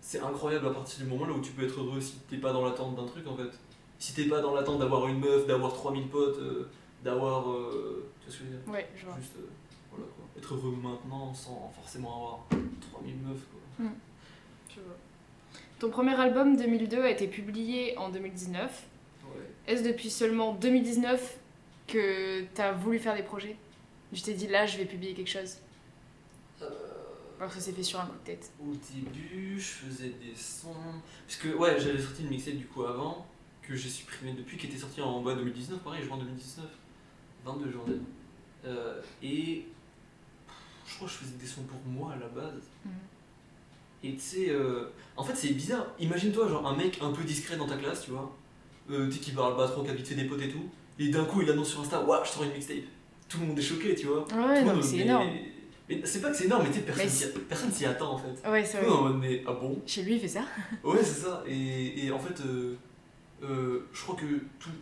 c'est 0.00 0.20
incroyable 0.20 0.68
à 0.68 0.70
partir 0.70 1.02
du 1.04 1.10
moment 1.10 1.26
là 1.26 1.32
où 1.32 1.40
tu 1.40 1.50
peux 1.50 1.64
être 1.64 1.80
heureux 1.80 2.00
si 2.00 2.14
t'es 2.30 2.36
pas 2.36 2.52
dans 2.52 2.64
l'attente 2.64 2.94
d'un 2.94 3.06
truc 3.06 3.26
en 3.26 3.36
fait. 3.36 3.50
Si 3.98 4.14
t'es 4.14 4.26
pas 4.26 4.40
dans 4.40 4.54
l'attente 4.54 4.78
d'avoir 4.78 5.08
une 5.08 5.18
meuf, 5.18 5.48
d'avoir 5.48 5.72
3000 5.72 6.06
potes, 6.06 6.38
euh, 6.38 6.68
d'avoir. 7.04 7.50
euh, 7.50 8.10
tu 8.20 8.26
vois 8.26 8.32
ce 8.34 8.38
que 8.38 8.44
je 8.44 8.50
veux 8.50 8.56
dire 8.58 8.72
Ouais, 8.72 8.88
je 8.96 9.06
vois. 9.06 9.16
Juste, 9.18 9.32
euh, 9.38 9.48
voilà 9.90 10.04
quoi. 10.16 10.24
Être 10.38 10.54
heureux 10.54 10.76
maintenant 10.82 11.32
sans 11.34 11.72
forcément 11.74 12.14
avoir 12.16 12.38
3000 12.92 13.16
meufs 13.16 13.40
quoi. 13.50 13.86
je 14.74 14.80
vois. 14.80 14.96
Ton 15.78 15.90
premier 15.90 16.14
album 16.18 16.56
2002 16.56 17.02
a 17.02 17.10
été 17.10 17.26
publié 17.28 17.96
en 17.98 18.08
2019. 18.08 18.84
Ouais. 19.24 19.30
Est-ce 19.66 19.82
depuis 19.82 20.10
seulement 20.10 20.54
2019 20.54 21.38
que 21.86 22.44
t'as 22.54 22.72
voulu 22.72 22.98
faire 22.98 23.14
des 23.14 23.22
projets? 23.22 23.56
Je 24.12 24.22
t'ai 24.22 24.34
dit 24.34 24.46
là, 24.46 24.66
je 24.66 24.78
vais 24.78 24.84
publier 24.86 25.12
quelque 25.14 25.28
chose. 25.30 25.56
Euh, 26.62 26.68
Alors 27.38 27.50
que 27.50 27.56
ça 27.56 27.60
s'est 27.60 27.72
fait 27.72 27.82
sur 27.82 28.00
un 28.00 28.06
coup 28.06 28.14
de 28.14 28.24
tête. 28.24 28.50
au 28.62 28.72
début, 28.94 29.60
je 29.60 29.66
faisais 29.66 30.08
des 30.08 30.34
sons. 30.34 30.72
Parce 31.26 31.38
que, 31.38 31.48
ouais, 31.48 31.78
j'avais 31.78 32.00
sorti 32.00 32.22
une 32.22 32.30
mixtape 32.30 32.54
du 32.54 32.66
coup 32.66 32.84
avant, 32.84 33.26
que 33.62 33.74
j'ai 33.74 33.88
supprimé 33.90 34.32
depuis, 34.32 34.56
qui 34.56 34.66
était 34.68 34.78
sorti 34.78 35.00
en 35.02 35.22
ouais, 35.22 35.34
2019, 35.34 35.80
pareil, 35.80 36.02
juin 36.04 36.16
2019. 36.16 36.64
22 37.46 37.70
janvier. 37.72 37.96
Euh, 38.66 39.00
et. 39.22 39.64
Je 40.88 40.94
crois 40.96 41.08
que 41.08 41.14
je 41.14 41.18
faisais 41.18 41.36
des 41.38 41.46
sons 41.46 41.62
pour 41.62 41.80
moi 41.84 42.12
à 42.12 42.16
la 42.16 42.28
base. 42.28 42.62
Mhm. 42.84 42.92
Et 44.04 44.12
tu 44.14 44.20
sais, 44.20 44.50
euh, 44.50 44.84
en 45.16 45.24
fait 45.24 45.34
c'est 45.34 45.52
bizarre. 45.52 45.86
Imagine-toi, 45.98 46.48
genre 46.48 46.66
un 46.66 46.76
mec 46.76 46.98
un 47.02 47.10
peu 47.12 47.24
discret 47.24 47.56
dans 47.56 47.66
ta 47.66 47.76
classe, 47.76 48.04
tu 48.04 48.12
vois, 48.12 48.32
euh, 48.90 49.06
tu 49.08 49.14
sais, 49.14 49.18
qui 49.18 49.30
parle 49.32 49.56
pas 49.56 49.66
trop, 49.66 49.82
qui 49.82 49.90
a 49.90 49.94
vite 49.94 50.06
fait 50.06 50.14
des 50.14 50.24
potes 50.26 50.42
et 50.42 50.48
tout, 50.50 50.68
et 50.98 51.08
d'un 51.08 51.24
coup 51.24 51.42
il 51.42 51.50
annonce 51.50 51.70
sur 51.70 51.80
Insta, 51.80 52.00
waouh, 52.04 52.24
je 52.24 52.30
sors 52.30 52.44
une 52.44 52.52
mixtape. 52.52 52.84
Tout 53.28 53.40
le 53.40 53.46
monde 53.46 53.58
est 53.58 53.62
choqué, 53.62 53.94
tu 53.96 54.06
vois. 54.06 54.20
Ouais, 54.28 54.62
Tout 54.62 54.68
le 54.68 54.74
non, 54.76 54.82
c'est 54.82 54.98
énorme. 54.98 55.28
Mais 55.88 56.00
c'est 56.04 56.20
pas 56.20 56.30
que 56.30 56.36
c'est 56.36 56.44
énorme, 56.44 56.62
mais 56.64 56.70
tu 56.70 56.76
sais, 56.76 56.82
personne 56.84 57.08
s'y- 57.08 57.32
personne 57.48 57.72
s'y 57.72 57.84
attend 57.86 58.12
en 58.12 58.18
fait. 58.18 58.48
Ouais, 58.48 58.64
c'est 58.64 58.80
vrai. 58.80 59.12
mais 59.20 59.42
ah 59.46 59.52
bon? 59.54 59.80
Chez 59.86 60.02
lui, 60.04 60.14
il 60.14 60.20
fait 60.20 60.28
ça. 60.28 60.42
Ouais, 60.84 60.98
c'est 61.02 61.22
ça. 61.22 61.42
Et, 61.48 62.06
et 62.06 62.10
en 62.12 62.18
fait, 62.18 62.40
euh, 63.42 63.80
je 63.92 64.02
crois 64.02 64.14
que 64.14 64.26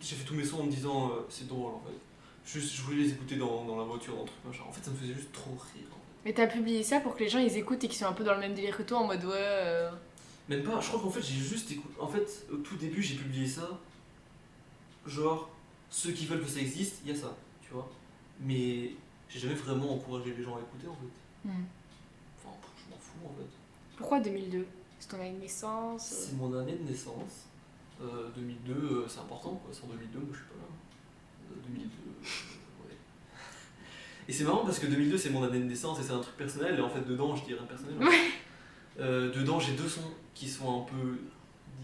j'ai 0.01 0.15
fait 0.15 0.25
tous 0.25 0.35
mes 0.35 0.43
sons 0.43 0.59
en 0.59 0.63
me 0.65 0.71
disant, 0.71 1.11
c'est 1.29 1.47
drôle 1.47 1.73
en 1.73 1.79
fait. 1.79 1.95
Juste, 2.45 2.75
je 2.75 2.81
voulais 2.83 2.97
les 3.03 3.09
écouter 3.09 3.35
dans, 3.37 3.65
dans 3.65 3.77
la 3.77 3.83
voiture, 3.83 4.13
dans 4.15 4.21
le 4.21 4.27
truc 4.27 4.45
machin. 4.45 4.63
En 4.67 4.71
fait, 4.71 4.83
ça 4.83 4.91
me 4.91 4.95
faisait 4.97 5.13
juste 5.13 5.31
trop 5.31 5.51
rire. 5.73 5.87
en 5.91 5.95
fait. 5.95 6.01
Mais 6.25 6.33
t'as 6.33 6.47
publié 6.47 6.83
ça 6.83 6.99
pour 6.99 7.15
que 7.15 7.19
les 7.23 7.29
gens 7.29 7.39
ils 7.39 7.57
écoutent 7.57 7.83
et 7.83 7.87
qu'ils 7.87 7.97
soient 7.97 8.07
un 8.07 8.13
peu 8.13 8.23
dans 8.23 8.33
le 8.33 8.39
même 8.39 8.53
délire 8.53 8.75
que 8.77 8.83
toi 8.83 8.99
en 8.99 9.05
mode 9.07 9.23
ouais. 9.25 9.31
euh, 9.35 9.91
Même 10.49 10.63
pas, 10.63 10.79
je 10.79 10.87
crois 10.87 10.99
qu'en 11.01 11.09
fait, 11.09 11.21
j'ai 11.21 11.35
juste 11.39 11.71
écouté. 11.71 11.93
En 11.99 12.07
fait, 12.07 12.45
au 12.51 12.57
tout 12.57 12.75
début, 12.77 13.01
j'ai 13.01 13.15
publié 13.15 13.47
ça. 13.47 13.79
Genre, 15.05 15.49
ceux 15.89 16.11
qui 16.11 16.25
veulent 16.25 16.41
que 16.41 16.49
ça 16.49 16.59
existe, 16.59 16.97
il 17.05 17.11
y 17.11 17.15
a 17.15 17.19
ça, 17.19 17.35
tu 17.61 17.73
vois. 17.73 17.89
Mais 18.39 18.91
j'ai 19.29 19.39
jamais 19.39 19.53
vraiment 19.55 19.93
encouragé 19.93 20.33
les 20.35 20.43
gens 20.43 20.55
à 20.55 20.59
écouter 20.59 20.87
en 20.87 20.95
fait. 20.95 21.49
hmm. 21.49 21.63
Enfin, 22.37 22.55
je 22.77 22.91
m'en 22.91 22.97
fous 22.99 23.25
en 23.25 23.33
fait. 23.37 23.49
Pourquoi 23.97 24.19
2002 24.19 24.65
C'est 24.99 25.09
ton 25.09 25.17
année 25.19 25.31
de 25.33 25.39
naissance 25.41 26.11
euh, 26.11 26.25
C'est 26.27 26.35
mon 26.37 26.57
année 26.57 26.73
de 26.73 26.89
naissance. 26.89 27.47
Euh, 28.01 28.29
2002, 28.35 28.73
euh, 28.73 29.05
c'est 29.07 29.19
important 29.19 29.61
quoi. 29.63 29.73
Sans 29.73 29.87
2002, 29.87 30.19
moi 30.19 30.27
je 30.31 30.37
suis 30.37 30.45
pas 30.47 30.55
là. 30.55 30.67
Euh, 31.55 31.67
2002, 31.67 31.85
euh, 31.85 32.87
ouais. 32.87 32.95
Et 34.27 34.33
c'est 34.33 34.43
marrant 34.43 34.65
parce 34.65 34.79
que 34.79 34.87
2002 34.87 35.17
c'est 35.17 35.29
mon 35.29 35.43
année 35.43 35.59
de 35.59 35.65
naissance 35.65 35.99
et 35.99 36.03
c'est 36.03 36.13
un 36.13 36.19
truc 36.19 36.35
personnel. 36.37 36.77
Et 36.77 36.81
en 36.81 36.89
fait, 36.89 37.01
dedans, 37.07 37.35
je 37.35 37.45
dis 37.45 37.53
rien 37.53 37.63
personnel. 37.63 37.95
Euh, 38.97 39.29
dedans, 39.33 39.59
j'ai 39.59 39.73
deux 39.73 39.89
sons 39.89 40.09
qui 40.33 40.47
sont 40.47 40.81
un 40.81 40.85
peu 40.85 41.19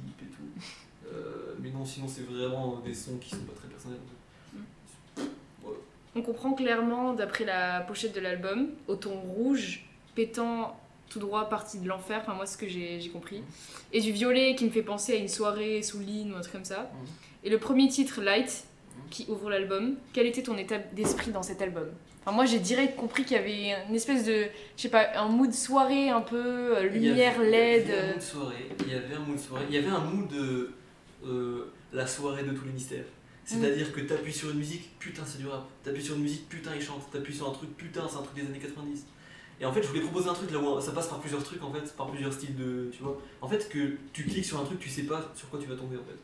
deep 0.06 0.22
et 0.22 0.34
tout. 0.34 1.12
Euh, 1.14 1.56
mais 1.60 1.70
non, 1.70 1.84
sinon, 1.84 2.08
c'est 2.08 2.22
vraiment 2.22 2.80
des 2.86 2.94
sons 2.94 3.18
qui 3.18 3.32
sont 3.32 3.44
pas 3.44 3.54
très 3.54 3.68
personnels. 3.68 4.00
fait. 4.46 5.22
On 6.16 6.22
comprend 6.22 6.54
clairement, 6.54 7.14
d'après 7.14 7.44
la 7.44 7.82
pochette 7.82 8.16
de 8.16 8.22
l'album, 8.22 8.70
au 8.88 8.96
ton 8.96 9.20
rouge, 9.20 9.86
pétant 10.16 10.80
tout 11.10 11.20
droit, 11.20 11.50
parti 11.50 11.80
de 11.80 11.88
l'enfer, 11.88 12.20
enfin 12.22 12.34
moi 12.34 12.46
ce 12.46 12.58
que 12.58 12.68
j'ai 12.68 13.10
compris, 13.12 13.44
et 13.92 14.00
du 14.00 14.12
violet 14.12 14.56
qui 14.56 14.64
me 14.66 14.70
fait 14.70 14.82
penser 14.82 15.14
à 15.14 15.18
une 15.18 15.28
soirée 15.28 15.84
sous 15.84 16.00
l'île 16.00 16.32
ou 16.32 16.38
un 16.38 16.42
truc 16.42 16.54
comme 16.54 16.66
ça. 16.66 16.84
Mhm. 16.84 17.08
Et 17.44 17.50
le 17.50 17.58
premier 17.58 17.90
titre, 17.90 18.22
Light, 18.22 18.66
qui 19.10 19.26
ouvre 19.30 19.50
l'album, 19.50 19.96
quel 20.14 20.26
était 20.28 20.44
ton 20.44 20.58
état 20.58 20.78
d'esprit 20.78 21.32
dans 21.32 21.44
cet 21.44 21.62
album 21.62 21.88
Enfin 22.24 22.36
moi 22.36 22.46
j'ai 22.46 22.60
direct 22.60 22.96
compris 22.96 23.24
qu'il 23.24 23.36
y 23.36 23.40
avait 23.40 23.74
une 23.90 23.96
espèce 23.96 24.24
de, 24.26 24.46
je 24.78 24.82
sais 24.84 24.90
pas, 24.90 25.08
un 25.16 25.28
mood 25.28 25.52
soirée 25.52 26.10
un 26.10 26.22
peu, 26.22 26.78
euh, 26.78 26.88
Il 26.94 26.98
y 27.02 27.08
lumière 27.10 27.40
avait- 27.40 27.50
LED. 27.50 27.86
Il 27.88 27.90
y 27.90 27.94
avait 27.94 28.02
un 28.04 28.04
euh, 28.04 28.14
mood 28.14 28.22
soirée. 28.22 28.66
Il 28.86 28.92
y 28.92 28.96
avait 28.96 29.16
un 29.16 29.20
mood 29.20 29.40
soirée. 29.40 29.66
Il 29.70 29.76
y 29.76 29.78
avait 29.80 29.90
un 29.90 30.00
mood 30.00 30.28
de 30.28 30.72
euh, 31.26 31.72
la 31.92 32.06
soirée 32.06 32.44
de 32.44 32.52
tous 32.52 32.66
les 32.66 32.72
mystères. 32.74 33.06
C'est-à-dire 33.44 33.92
que 33.92 34.02
t'appuies 34.02 34.32
sur 34.32 34.52
une 34.52 34.60
musique, 34.60 34.92
putain 35.00 35.24
c'est 35.26 35.40
du 35.40 35.48
rap. 35.48 35.68
T'appuies 35.84 36.04
sur 36.04 36.16
une 36.16 36.22
musique, 36.22 36.48
putain 36.48 36.72
il 36.76 36.82
chante. 36.82 37.10
T'appuies 37.12 37.34
sur 37.36 37.50
un 37.50 37.54
truc, 37.54 37.76
putain 37.76 38.08
c'est 38.08 38.18
un 38.18 38.22
truc 38.22 38.36
des 38.36 38.48
années 38.48 38.60
90. 38.60 39.06
Et 39.60 39.66
en 39.66 39.74
fait 39.74 39.82
je 39.82 39.88
voulais 39.88 40.02
proposer 40.02 40.30
un 40.30 40.34
truc 40.34 40.52
là 40.52 40.60
où 40.60 40.80
ça 40.80 40.92
passe 40.92 41.08
par 41.08 41.20
plusieurs 41.20 41.44
trucs 41.44 41.62
en 41.64 41.72
fait, 41.74 41.96
par 41.98 42.08
plusieurs 42.12 42.32
styles 42.34 42.56
de. 42.56 42.90
Tu 42.94 43.02
vois. 43.04 43.20
En 43.42 43.48
fait 43.48 43.68
que 43.68 43.98
tu 44.14 44.24
cliques 44.26 44.46
sur 44.46 44.60
un 44.60 44.64
truc, 44.64 44.80
tu 44.80 44.90
sais 44.90 45.04
pas 45.04 45.32
sur 45.36 45.50
quoi 45.50 45.60
tu 45.60 45.68
vas 45.68 45.76
tomber 45.76 45.98
en 45.98 46.04
fait. 46.06 46.18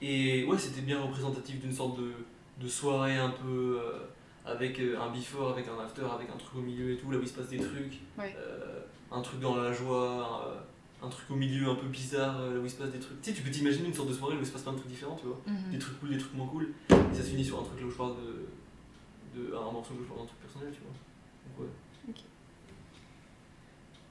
Et 0.00 0.44
ouais 0.44 0.58
c'était 0.58 0.80
bien 0.82 1.00
représentatif 1.00 1.60
d'une 1.60 1.72
sorte 1.72 1.98
de, 1.98 2.12
de 2.60 2.68
soirée 2.68 3.16
un 3.16 3.30
peu. 3.30 3.80
euh, 3.82 3.98
avec 4.46 4.80
euh, 4.80 4.98
un 4.98 5.10
before, 5.10 5.50
avec 5.52 5.66
un 5.68 5.78
after, 5.84 6.02
avec 6.10 6.30
un 6.30 6.36
truc 6.38 6.56
au 6.56 6.62
milieu 6.62 6.92
et 6.92 6.96
tout, 6.96 7.10
là 7.10 7.18
où 7.18 7.20
il 7.22 7.28
se 7.28 7.34
passe 7.34 7.48
des 7.48 7.58
trucs. 7.58 8.00
Ouais. 8.16 8.34
Euh, 8.38 8.80
un 9.12 9.20
truc 9.20 9.40
dans 9.40 9.56
la 9.56 9.70
joie, 9.74 10.56
un 11.02 11.08
truc 11.08 11.30
au 11.30 11.34
milieu 11.34 11.68
un 11.68 11.74
peu 11.74 11.86
bizarre, 11.86 12.40
là 12.40 12.58
où 12.58 12.64
il 12.64 12.70
se 12.70 12.76
passe 12.76 12.90
des 12.90 12.98
trucs. 12.98 13.20
Tu 13.20 13.28
sais, 13.30 13.36
tu 13.36 13.42
peux 13.42 13.50
t'imaginer 13.50 13.88
une 13.88 13.94
sorte 13.94 14.08
de 14.08 14.14
soirée 14.14 14.36
où 14.36 14.40
il 14.40 14.46
se 14.46 14.52
passe 14.52 14.62
plein 14.62 14.72
de 14.72 14.78
trucs 14.78 14.88
différents, 14.90 15.16
tu 15.16 15.26
vois. 15.26 15.38
mhm. 15.46 15.70
Des 15.70 15.78
trucs 15.78 16.00
cool, 16.00 16.08
des 16.10 16.18
trucs 16.18 16.32
moins 16.34 16.46
cool. 16.46 16.72
Et 16.90 17.14
ça 17.14 17.22
se 17.22 17.28
finit 17.28 17.44
sur 17.44 17.60
un 17.60 17.62
truc 17.62 17.78
là 17.80 17.86
où 17.86 17.90
je 17.90 17.96
parle 17.96 18.14
de. 18.16 19.38
de 19.38 19.54
un 19.54 19.70
morceau 19.70 19.92
où 19.92 20.02
je 20.02 20.08
parle 20.08 20.20
d'un 20.20 20.26
truc 20.26 20.40
personnel, 20.40 20.72
tu 20.72 20.80
vois. 20.80 20.92
Donc 20.94 21.68
ouais. 21.68 22.14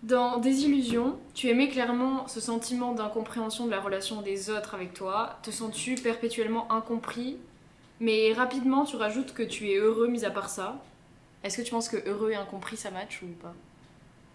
Dans 0.08 0.38
Désillusion, 0.38 1.20
tu 1.34 1.50
aimais 1.50 1.68
clairement 1.68 2.30
ce 2.30 2.40
sentiment 2.40 2.94
d'incompréhension 2.94 3.66
de 3.66 3.72
la 3.72 3.82
relation 3.82 4.22
des 4.22 4.50
autres 4.50 4.74
avec 4.74 4.94
toi. 4.94 5.38
Te 5.44 5.52
sens-tu 5.52 5.96
perpétuellement 5.96 6.72
incompris? 6.72 7.36
Mais 8.00 8.32
rapidement, 8.32 8.86
tu 8.86 8.96
rajoutes 8.96 9.34
que 9.34 9.44
tu 9.44 9.70
es 9.70 9.76
heureux 9.76 10.08
mis 10.08 10.24
à 10.24 10.32
part 10.32 10.48
ça. 10.50 10.82
Est-ce 11.44 11.58
que 11.58 11.62
tu 11.62 11.72
penses 11.72 11.90
que 11.90 11.98
heureux 12.08 12.32
et 12.32 12.36
incompris 12.36 12.78
ça 12.78 12.90
match 12.90 13.22
ou 13.22 13.28
pas? 13.42 13.54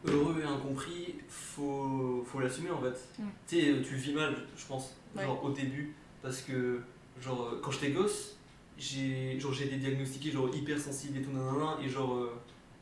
Heureux 0.04 0.42
et 0.42 0.46
incompris, 0.46 1.14
faut, 1.30 2.22
faut 2.26 2.40
l'assumer 2.40 2.70
en 2.70 2.82
fait. 2.82 3.08
Mm. 3.18 3.24
Tu 3.48 3.60
sais, 3.60 3.82
tu 3.82 3.94
vis 3.94 4.12
mal, 4.12 4.36
je 4.54 4.66
pense, 4.66 4.94
Ouais. 5.16 5.24
genre 5.24 5.42
au 5.42 5.50
début, 5.52 5.94
parce 6.22 6.42
que, 6.42 6.82
genre, 7.22 7.54
quand 7.62 7.70
j'étais 7.70 7.92
gosse, 7.92 8.36
j'ai 8.76 9.38
été 9.38 9.76
diagnostiqué 9.76 10.32
genre 10.32 10.54
hypersensible 10.54 11.16
et 11.18 11.22
tout, 11.22 11.30
nanana, 11.30 11.78
et 11.82 11.88
genre, 11.88 12.14
euh, 12.14 12.34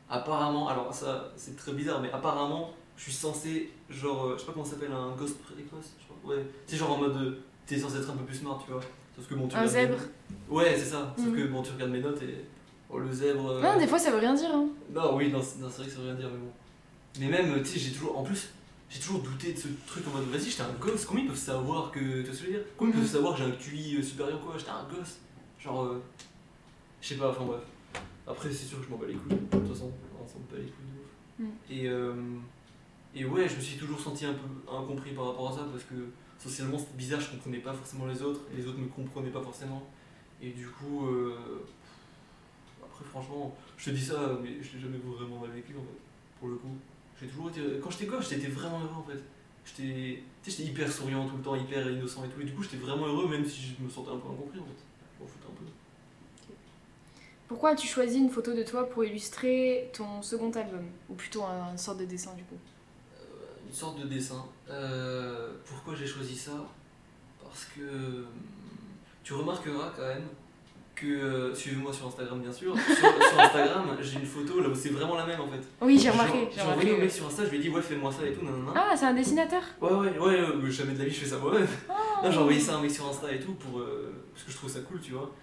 apparemment, 0.09 0.67
alors 0.67 0.93
ça, 0.93 1.31
c'est 1.37 1.55
très 1.55 1.71
bizarre, 1.71 2.01
mais 2.01 2.11
apparemment, 2.11 2.71
je 3.01 3.05
suis 3.05 3.13
censé, 3.13 3.71
genre, 3.89 4.25
euh, 4.27 4.33
je 4.35 4.41
sais 4.41 4.45
pas 4.45 4.53
comment 4.53 4.63
ça 4.65 4.71
s'appelle, 4.75 4.91
un 4.91 5.15
ghost 5.15 5.37
précoce, 5.39 5.93
je 5.99 6.05
crois, 6.05 6.35
ouais, 6.35 6.45
c'est 6.67 6.77
genre 6.77 6.91
en 6.91 6.97
mode, 6.97 7.17
euh, 7.17 7.31
t'es 7.65 7.79
censé 7.79 7.97
être 7.97 8.09
un 8.11 8.15
peu 8.15 8.25
plus 8.25 8.35
smart, 8.37 8.61
tu 8.63 8.71
vois. 8.71 8.81
Sauf 9.15 9.27
que 9.27 9.33
bon, 9.33 9.47
tu 9.47 9.55
Un 9.55 9.61
mes- 9.63 9.67
zèbre 9.67 9.97
Ouais, 10.49 10.75
c'est 10.77 10.85
ça, 10.85 11.13
sauf 11.17 11.25
Mhm. 11.27 11.35
que 11.35 11.47
bon, 11.47 11.63
tu 11.63 11.71
regardes 11.71 11.91
mes 11.91 11.99
notes 11.99 12.21
et. 12.21 12.45
Oh, 12.89 12.99
le 12.99 13.11
zèbre. 13.11 13.49
euh, 13.51 13.61
Non, 13.61 13.77
des 13.79 13.87
fois 13.87 13.97
ça 13.97 14.11
veut 14.11 14.17
rien 14.19 14.33
dire. 14.35 14.49
Hein. 14.53 14.67
non, 14.93 15.15
oui, 15.15 15.31
non, 15.31 15.41
c'est 15.41 15.59
vrai 15.61 15.85
que 15.85 15.91
ça 15.91 15.97
veut 15.99 16.05
rien 16.05 16.15
dire, 16.15 16.29
mais 16.31 16.37
bon. 16.39 16.51
Mais 17.19 17.27
même, 17.29 17.61
tu 17.63 17.69
sais, 17.69 17.79
j'ai 17.79 17.91
toujours. 17.91 18.17
En 18.19 18.23
plus, 18.23 18.49
j'ai 18.89 18.99
toujours 18.99 19.21
douté 19.21 19.53
de 19.53 19.57
ce 19.57 19.67
truc 19.87 20.05
en 20.07 20.11
mode 20.11 20.27
vas-y, 20.29 20.49
j'étais 20.49 20.61
un 20.63 20.73
gosse, 20.79 21.05
comment 21.05 21.19
ils 21.21 21.27
peuvent 21.27 21.35
savoir 21.37 21.91
que. 21.91 21.99
Tu 21.99 22.23
vois 22.23 22.33
ce 22.35 22.39
que 22.41 22.45
je 22.45 22.51
veux 22.51 22.57
dire? 22.57 22.65
Comment 22.77 22.91
ils 22.91 22.95
Mhm. 22.95 23.01
peuvent 23.01 23.11
savoir 23.11 23.33
que 23.33 23.39
j'ai 23.39 23.45
un 23.45 23.51
QI 23.51 24.03
supérieur 24.03 24.39
quoi? 24.41 24.53
J'étais 24.57 24.71
un 24.71 24.83
gosse. 24.93 25.17
Genre. 25.59 25.83
euh, 25.85 26.01
je 27.01 27.07
sais 27.07 27.15
pas, 27.15 27.29
enfin 27.31 27.43
bref. 27.45 27.61
Après, 28.27 28.49
c'est 28.51 28.65
sûr 28.65 28.77
que 28.79 28.85
je 28.85 28.89
m'en 28.91 28.97
bats 28.97 29.07
les 29.07 29.15
couilles, 29.15 29.31
de 29.35 29.57
toute 29.57 29.67
façon, 29.73 29.91
on 30.21 30.27
s'en 30.27 30.39
bat 30.51 30.57
les 30.57 30.63
couilles 30.69 30.85
de 31.39 31.43
ouf. 31.45 31.49
Mhm. 31.49 31.51
Et, 31.69 31.87
euh, 31.87 32.13
et 33.15 33.25
ouais, 33.25 33.47
je 33.49 33.55
me 33.55 33.61
suis 33.61 33.77
toujours 33.77 33.99
senti 33.99 34.25
un 34.25 34.33
peu 34.33 34.71
incompris 34.71 35.11
par 35.11 35.27
rapport 35.27 35.49
à 35.51 35.55
ça 35.57 35.67
parce 35.71 35.83
que 35.83 35.95
socialement 36.39 36.77
c'était 36.77 36.97
bizarre, 36.97 37.19
je 37.21 37.31
comprenais 37.31 37.59
pas 37.59 37.73
forcément 37.73 38.05
les 38.07 38.21
autres 38.21 38.41
et 38.53 38.57
les 38.57 38.67
autres 38.67 38.79
me 38.79 38.87
comprenaient 38.87 39.29
pas 39.29 39.41
forcément. 39.41 39.83
Et 40.41 40.51
du 40.51 40.67
coup, 40.67 41.05
euh, 41.07 41.35
après 42.83 43.05
franchement, 43.05 43.55
je 43.77 43.85
te 43.85 43.89
dis 43.91 44.03
ça, 44.05 44.39
mais 44.41 44.61
je 44.61 44.75
l'ai 44.75 44.81
jamais 44.81 44.97
vraiment 44.97 45.39
mal 45.39 45.51
vécu 45.51 45.73
en 45.77 45.81
fait, 45.81 45.99
pour 46.39 46.49
le 46.49 46.55
coup. 46.55 46.75
J'ai 47.19 47.27
toujours 47.27 47.49
été. 47.49 47.61
Quand 47.83 47.91
j'étais 47.91 48.05
gosse, 48.07 48.29
j'étais 48.29 48.47
vraiment 48.47 48.79
heureux 48.79 48.95
en 48.97 49.03
fait. 49.03 49.21
J'étais 49.63 50.63
hyper 50.63 50.91
souriant 50.91 51.27
tout 51.27 51.37
le 51.37 51.43
temps, 51.43 51.55
hyper 51.55 51.87
innocent 51.91 52.23
et 52.25 52.29
tout. 52.29 52.41
Et 52.41 52.45
du 52.45 52.53
coup, 52.53 52.63
j'étais 52.63 52.77
vraiment 52.77 53.05
heureux 53.05 53.27
même 53.27 53.45
si 53.45 53.61
je 53.77 53.83
me 53.83 53.89
sentais 53.89 54.09
un 54.09 54.17
peu 54.17 54.27
incompris 54.29 54.59
en 54.59 54.63
fait. 54.65 54.81
Pourquoi 57.47 57.71
as-tu 57.71 57.85
choisi 57.87 58.17
une 58.17 58.29
photo 58.29 58.53
de 58.53 58.63
toi 58.63 58.89
pour 58.89 59.03
illustrer 59.03 59.91
ton 59.93 60.21
second 60.21 60.49
album? 60.51 60.85
Ou 61.09 61.13
plutôt 61.13 61.43
un- 61.43 61.71
une 61.71 61.77
sorte 61.77 61.99
de 61.99 62.05
dessin 62.05 62.33
du 62.33 62.43
coup? 62.43 62.55
Une 63.71 63.77
sorte 63.77 64.01
de 64.01 64.05
dessin. 64.05 64.43
Euh, 64.69 65.49
pourquoi 65.65 65.95
j'ai 65.95 66.05
choisi 66.05 66.35
ça? 66.35 66.51
Parce 67.41 67.65
que 67.65 67.81
hum, 67.81 68.25
tu 69.23 69.33
remarqueras 69.33 69.93
quand 69.95 70.01
même 70.07 70.27
que, 70.93 71.05
euh, 71.07 71.55
suivez-moi 71.55 71.91
sur 71.93 72.07
Instagram 72.07 72.41
bien 72.41 72.51
sûr, 72.51 72.75
sur, 72.75 72.95
sur 72.95 73.39
Instagram 73.39 73.97
j'ai 74.01 74.19
une 74.19 74.25
photo 74.25 74.59
là 74.61 74.67
où 74.67 74.75
c'est 74.75 74.89
vraiment 74.89 75.15
la 75.15 75.25
même 75.25 75.39
en 75.39 75.47
fait. 75.47 75.61
Oui, 75.81 75.97
j'ai 75.97 76.09
remarqué. 76.09 76.49
J'ai 76.53 76.61
envoyé 76.61 76.91
au 76.91 76.97
mec 76.97 77.09
sur 77.09 77.27
Insta, 77.27 77.45
je 77.45 77.49
lui 77.49 77.57
ai 77.57 77.61
dit 77.61 77.69
ouais 77.69 77.81
fais-moi 77.81 78.11
ça 78.11 78.27
et 78.27 78.33
tout, 78.33 78.43
nanana. 78.43 78.73
Ah, 78.75 78.93
c'est 78.95 79.05
un 79.05 79.13
dessinateur? 79.13 79.63
Ouais 79.79 79.93
ouais 79.93 80.19
ouais, 80.19 80.41
mais 80.61 80.69
jamais 80.69 80.93
de 80.93 80.99
la 80.99 81.05
vie 81.05 81.13
je 81.13 81.21
fais 81.21 81.27
ça 81.27 81.37
moi-même. 81.37 81.67
Oh. 81.89 81.93
Non, 82.25 82.31
j'ai 82.31 82.37
envoyé 82.39 82.59
ça 82.59 82.73
à 82.73 82.77
un 82.77 82.81
mec 82.81 82.91
sur 82.91 83.07
Insta 83.07 83.31
et 83.31 83.39
tout 83.39 83.53
pour, 83.53 83.79
euh, 83.79 84.13
parce 84.33 84.43
que 84.43 84.51
je 84.51 84.57
trouve 84.57 84.69
ça 84.69 84.81
cool 84.81 84.99
tu 84.99 85.13
vois. 85.13 85.33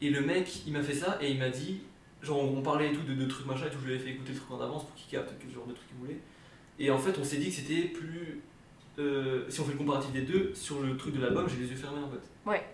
Et 0.00 0.08
le 0.08 0.22
mec 0.22 0.66
il 0.66 0.72
m'a 0.72 0.82
fait 0.82 0.94
ça 0.94 1.18
et 1.20 1.30
il 1.30 1.38
m'a 1.38 1.50
dit, 1.50 1.80
genre 2.22 2.42
on 2.42 2.62
parlait 2.62 2.90
et 2.90 2.92
tout 2.94 3.02
de, 3.02 3.12
de 3.14 3.26
trucs 3.26 3.46
machin 3.46 3.66
et 3.66 3.70
tout, 3.70 3.78
je 3.82 3.88
lui 3.88 3.94
avais 3.94 4.02
fait 4.02 4.10
écouter 4.10 4.32
le 4.32 4.38
truc 4.38 4.50
en 4.52 4.60
avance 4.60 4.84
pour 4.84 4.94
qu'il 4.94 5.06
capte 5.10 5.34
quel 5.38 5.52
genre 5.52 5.66
de 5.66 5.74
truc 5.74 5.86
il 5.92 6.00
voulait. 6.00 6.18
Et 6.78 6.90
en 6.90 6.98
fait 6.98 7.16
on 7.18 7.24
s'est 7.24 7.36
dit 7.36 7.48
que 7.48 7.54
c'était 7.54 7.88
plus, 7.88 8.40
euh, 8.98 9.44
si 9.48 9.60
on 9.60 9.64
fait 9.64 9.72
le 9.72 9.78
comparatif 9.78 10.12
des 10.12 10.22
deux, 10.22 10.52
sur 10.54 10.80
le 10.80 10.96
truc 10.96 11.14
de 11.14 11.20
l'album 11.20 11.46
j'ai 11.48 11.62
les 11.62 11.70
yeux 11.70 11.76
fermés 11.76 12.02
en 12.02 12.10
fait. 12.10 12.50
Ouais. 12.50 12.64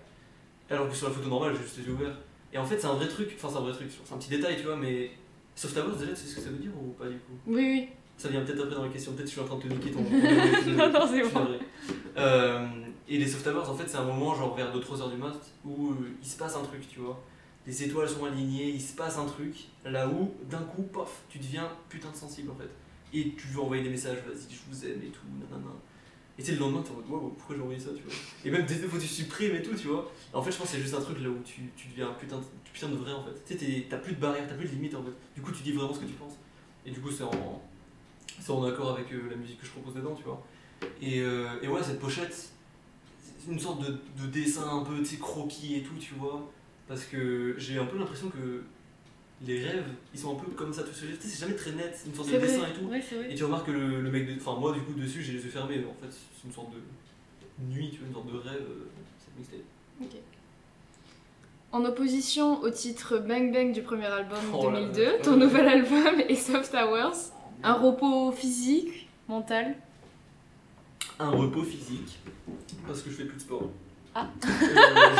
Alors 0.70 0.88
que 0.88 0.94
sur 0.94 1.08
la 1.08 1.14
photo 1.14 1.28
normale 1.28 1.54
j'ai 1.54 1.62
juste 1.62 1.78
les 1.78 1.84
yeux 1.84 1.92
ouverts. 1.92 2.18
Et 2.52 2.58
en 2.58 2.64
fait 2.64 2.78
c'est 2.78 2.86
un 2.86 2.94
vrai 2.94 3.08
truc, 3.08 3.32
enfin 3.36 3.48
c'est 3.50 3.58
un 3.58 3.62
vrai 3.62 3.72
truc, 3.72 3.88
c'est 4.04 4.14
un 4.14 4.18
petit 4.18 4.30
détail 4.30 4.56
tu 4.56 4.64
vois, 4.64 4.76
mais 4.76 5.10
Soft 5.54 5.76
Hours 5.76 5.96
déjà 5.98 6.12
tu 6.12 6.16
sais 6.16 6.28
ce 6.28 6.36
que 6.36 6.40
ça 6.40 6.50
veut 6.50 6.58
dire 6.58 6.72
ou 6.80 6.92
pas 6.92 7.06
du 7.06 7.16
coup? 7.16 7.32
Oui, 7.46 7.62
oui. 7.62 7.88
Ça 8.20 8.28
vient 8.28 8.42
peut-être 8.42 8.64
après 8.64 8.74
dans 8.74 8.84
les 8.84 8.90
questions, 8.90 9.12
peut-être 9.12 9.30
que 9.30 9.30
je 9.30 9.40
suis 9.40 9.40
en 9.40 9.46
train 9.46 9.56
de 9.56 9.62
te 9.62 9.68
niquer 9.68 9.92
ton... 9.92 10.02
Non, 10.76 10.92
non, 10.92 11.08
c'est 11.10 11.22
bon. 11.22 11.46
Euh, 12.18 12.68
et 13.08 13.16
les 13.16 13.26
soft 13.26 13.46
hours, 13.46 13.70
en 13.70 13.74
fait, 13.74 13.88
c'est 13.88 13.96
un 13.96 14.04
moment, 14.04 14.34
genre 14.34 14.54
vers 14.54 14.76
2-3 14.76 15.00
heures 15.00 15.08
du 15.08 15.16
mat, 15.16 15.40
où 15.64 15.92
euh, 15.92 15.94
il 16.22 16.28
se 16.28 16.36
passe 16.36 16.54
un 16.54 16.62
truc, 16.62 16.86
tu 16.86 17.00
vois. 17.00 17.18
Les 17.66 17.82
étoiles 17.82 18.10
sont 18.10 18.26
alignées, 18.26 18.68
il 18.68 18.80
se 18.80 18.94
passe 18.94 19.16
un 19.16 19.24
truc, 19.24 19.68
là 19.86 20.06
où, 20.06 20.34
d'un 20.50 20.58
coup, 20.58 20.82
pof, 20.82 21.22
tu 21.30 21.38
deviens 21.38 21.66
putain 21.88 22.10
de 22.10 22.16
sensible, 22.16 22.50
en 22.50 22.56
fait. 22.56 22.68
Et 23.12 23.32
tu 23.36 23.48
veux 23.48 23.60
envoyer 23.60 23.82
des 23.82 23.90
messages, 23.90 24.18
vas-y, 24.18 24.54
je 24.54 24.60
vous 24.68 24.84
aime 24.86 25.02
et 25.02 25.10
tout, 25.10 25.22
nanana. 25.40 25.72
Et 26.38 26.42
tu 26.42 26.52
le 26.52 26.58
lendemain, 26.58 26.82
t'es 26.82 26.90
en 26.90 26.94
mode, 26.94 27.08
wow, 27.08 27.34
pourquoi 27.36 27.56
j'ai 27.56 27.62
envoyé 27.62 27.78
ça, 27.78 27.90
tu 27.94 28.02
vois. 28.02 28.14
Et 28.44 28.50
même 28.50 28.64
des 28.64 28.74
fois, 28.76 28.98
tu 28.98 29.06
supprimes 29.06 29.56
et 29.56 29.62
tout, 29.62 29.74
tu 29.74 29.88
vois. 29.88 30.10
En 30.32 30.42
fait, 30.42 30.50
je 30.52 30.56
pense 30.56 30.68
que 30.68 30.76
c'est 30.76 30.82
juste 30.82 30.94
un 30.94 31.00
truc 31.00 31.20
là 31.20 31.28
où 31.28 31.38
tu, 31.44 31.62
tu 31.76 31.88
deviens 31.88 32.12
putain 32.18 32.38
de, 32.38 32.44
putain 32.72 32.88
de 32.88 32.96
vrai, 32.96 33.12
en 33.12 33.22
fait. 33.24 33.58
Tu 33.58 33.58
sais, 33.58 33.86
t'as 33.90 33.98
plus 33.98 34.14
de 34.14 34.20
barrière, 34.20 34.46
t'as 34.48 34.54
plus 34.54 34.68
de 34.68 34.72
limite, 34.72 34.94
en 34.94 35.02
fait. 35.02 35.10
Du 35.34 35.42
coup, 35.42 35.52
tu 35.52 35.62
dis 35.62 35.72
vraiment 35.72 35.92
ce 35.92 36.00
que 36.00 36.06
tu 36.06 36.14
penses. 36.14 36.38
Et 36.86 36.90
du 36.92 37.00
coup, 37.00 37.10
c'est 37.10 37.24
en, 37.24 37.30
en 38.48 38.64
accord 38.64 38.92
avec 38.92 39.12
euh, 39.12 39.28
la 39.28 39.36
musique 39.36 39.60
que 39.60 39.66
je 39.66 39.72
propose 39.72 39.94
dedans, 39.94 40.14
tu 40.14 40.22
vois. 40.24 40.42
Et, 41.02 41.20
euh, 41.20 41.60
et 41.60 41.68
ouais, 41.68 41.82
cette 41.82 42.00
pochette, 42.00 42.52
c'est 43.22 43.52
une 43.52 43.58
sorte 43.58 43.82
de, 43.86 43.98
de 44.22 44.30
dessin 44.30 44.66
un 44.78 44.82
peu, 44.82 44.96
tu 45.00 45.04
sais, 45.04 45.16
croquis 45.18 45.76
et 45.76 45.82
tout, 45.82 45.96
tu 45.98 46.14
vois. 46.14 46.50
Parce 46.88 47.04
que 47.04 47.54
j'ai 47.58 47.78
un 47.78 47.84
peu 47.84 47.98
l'impression 47.98 48.30
que 48.30 48.64
les 49.46 49.64
rêves, 49.64 49.86
ils 50.12 50.20
sont 50.20 50.36
un 50.36 50.40
peu 50.42 50.50
comme 50.52 50.72
ça, 50.72 50.82
tu 50.82 50.92
sais, 50.92 51.06
tu 51.06 51.22
sais, 51.22 51.28
c'est 51.28 51.40
jamais 51.40 51.54
très 51.56 51.72
net, 51.72 51.92
c'est 51.96 52.08
une 52.10 52.14
sorte 52.14 52.30
de 52.30 52.38
dessin 52.38 52.66
et 52.68 52.78
tout. 52.78 52.86
Ouais. 52.86 53.02
Et 53.30 53.34
tu 53.34 53.44
remarques 53.44 53.66
que 53.66 53.72
le, 53.72 54.00
le 54.02 54.10
mec, 54.10 54.26
de, 54.26 54.34
enfin 54.38 54.58
moi 54.58 54.72
du 54.72 54.80
coup 54.80 54.92
dessus, 54.92 55.22
j'ai 55.22 55.32
les 55.32 55.42
yeux 55.42 55.50
fermés, 55.50 55.78
en 55.78 55.94
fait, 56.04 56.10
c'est 56.12 56.46
une 56.46 56.52
sorte 56.52 56.68
de 56.72 57.64
nuit, 57.74 57.90
tu 57.90 57.98
vois, 57.98 58.08
une 58.08 58.12
sorte 58.14 58.26
de 58.32 58.36
rêve, 58.38 58.60
euh, 58.68 58.86
cette 59.18 59.36
mixtape. 59.38 59.60
Ok. 60.02 60.20
En 61.72 61.84
opposition 61.84 62.60
au 62.62 62.70
titre 62.70 63.18
Bang 63.18 63.52
Bang 63.52 63.72
du 63.72 63.82
premier 63.82 64.06
album 64.06 64.38
Oh 64.52 64.70
là 64.70 64.80
2002, 64.80 65.04
là. 65.04 65.10
ton 65.22 65.36
nouvel 65.36 65.68
album 65.68 66.20
est 66.28 66.34
Soft 66.34 66.74
Hours. 66.74 67.32
Un 67.62 67.74
repos 67.74 68.32
physique, 68.32 69.08
mental? 69.28 69.76
Un 71.18 71.30
repos 71.30 71.62
physique, 71.62 72.18
parce 72.86 73.02
que 73.02 73.10
je 73.10 73.16
fais 73.16 73.24
plus 73.24 73.36
de 73.36 73.42
sport. 73.42 73.70
Ah. 74.14 74.26
Euh, 74.44 74.48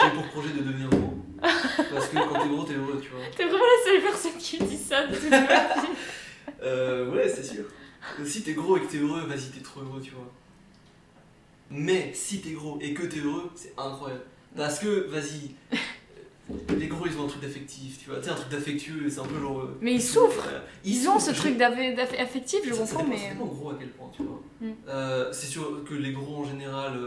J'ai 0.02 0.10
pour 0.14 0.26
projet 0.28 0.50
de 0.54 0.62
devenir 0.62 0.88
gros. 0.90 1.14
Parce 1.40 2.08
que 2.08 2.16
quand 2.16 2.42
t'es 2.42 2.48
gros, 2.48 2.64
t'es 2.64 2.74
heureux, 2.74 3.00
tu 3.02 3.08
vois. 3.10 3.20
T'es 3.36 3.44
vraiment 3.44 3.58
la 3.58 3.84
seule 3.92 4.02
personne 4.02 4.38
qui 4.38 4.58
dit 4.58 4.76
ça 4.76 5.06
de 5.06 5.14
toute 5.16 5.30
ma 5.30 5.40
vie. 5.40 5.46
Euh, 6.62 7.10
ouais, 7.10 7.26
c'est 7.26 7.42
sûr. 7.44 7.64
Si 8.26 8.42
t'es 8.42 8.52
gros 8.52 8.76
et 8.76 8.80
que 8.82 8.90
t'es 8.92 8.98
heureux, 8.98 9.22
vas-y, 9.22 9.48
t'es 9.50 9.62
trop 9.62 9.80
heureux, 9.80 10.00
tu 10.02 10.10
vois. 10.10 10.30
Mais 11.70 12.10
si 12.12 12.40
t'es 12.42 12.50
gros 12.50 12.76
et 12.82 12.92
que 12.92 13.04
t'es 13.04 13.20
heureux, 13.20 13.50
c'est 13.54 13.72
incroyable. 13.78 14.22
Parce 14.56 14.78
que, 14.80 15.06
vas-y, 15.08 15.52
euh, 15.72 15.76
les 16.76 16.88
gros 16.88 17.06
ils 17.06 17.16
ont 17.18 17.24
un 17.24 17.28
truc 17.28 17.40
d'affectif, 17.40 17.98
tu 18.02 18.10
vois. 18.10 18.18
Tu 18.18 18.24
sais, 18.24 18.30
un 18.32 18.34
truc 18.34 18.48
d'affectueux, 18.50 19.08
c'est 19.08 19.20
un 19.20 19.24
peu 19.24 19.40
genre. 19.40 19.68
Mais 19.80 19.94
ils 19.94 20.02
souffrent. 20.02 20.48
euh, 20.48 20.60
Ils 20.84 21.08
ont 21.08 21.18
ce 21.18 21.30
truc 21.30 21.56
d'aff- 21.56 21.76
d'aff- 21.96 22.18
affectif, 22.20 22.60
je 22.64 22.74
comprends, 22.74 23.04
mais. 23.04 23.30
dépend 23.30 23.46
gros 23.46 23.70
à 23.70 23.76
quel 23.78 23.88
point, 23.90 24.10
tu 24.14 24.22
vois. 24.24 24.42
Mm. 24.60 24.70
Euh, 24.88 25.32
c'est 25.32 25.46
sûr 25.46 25.82
que 25.88 25.94
les 25.94 26.12
gros 26.12 26.42
en 26.42 26.44
général. 26.44 26.98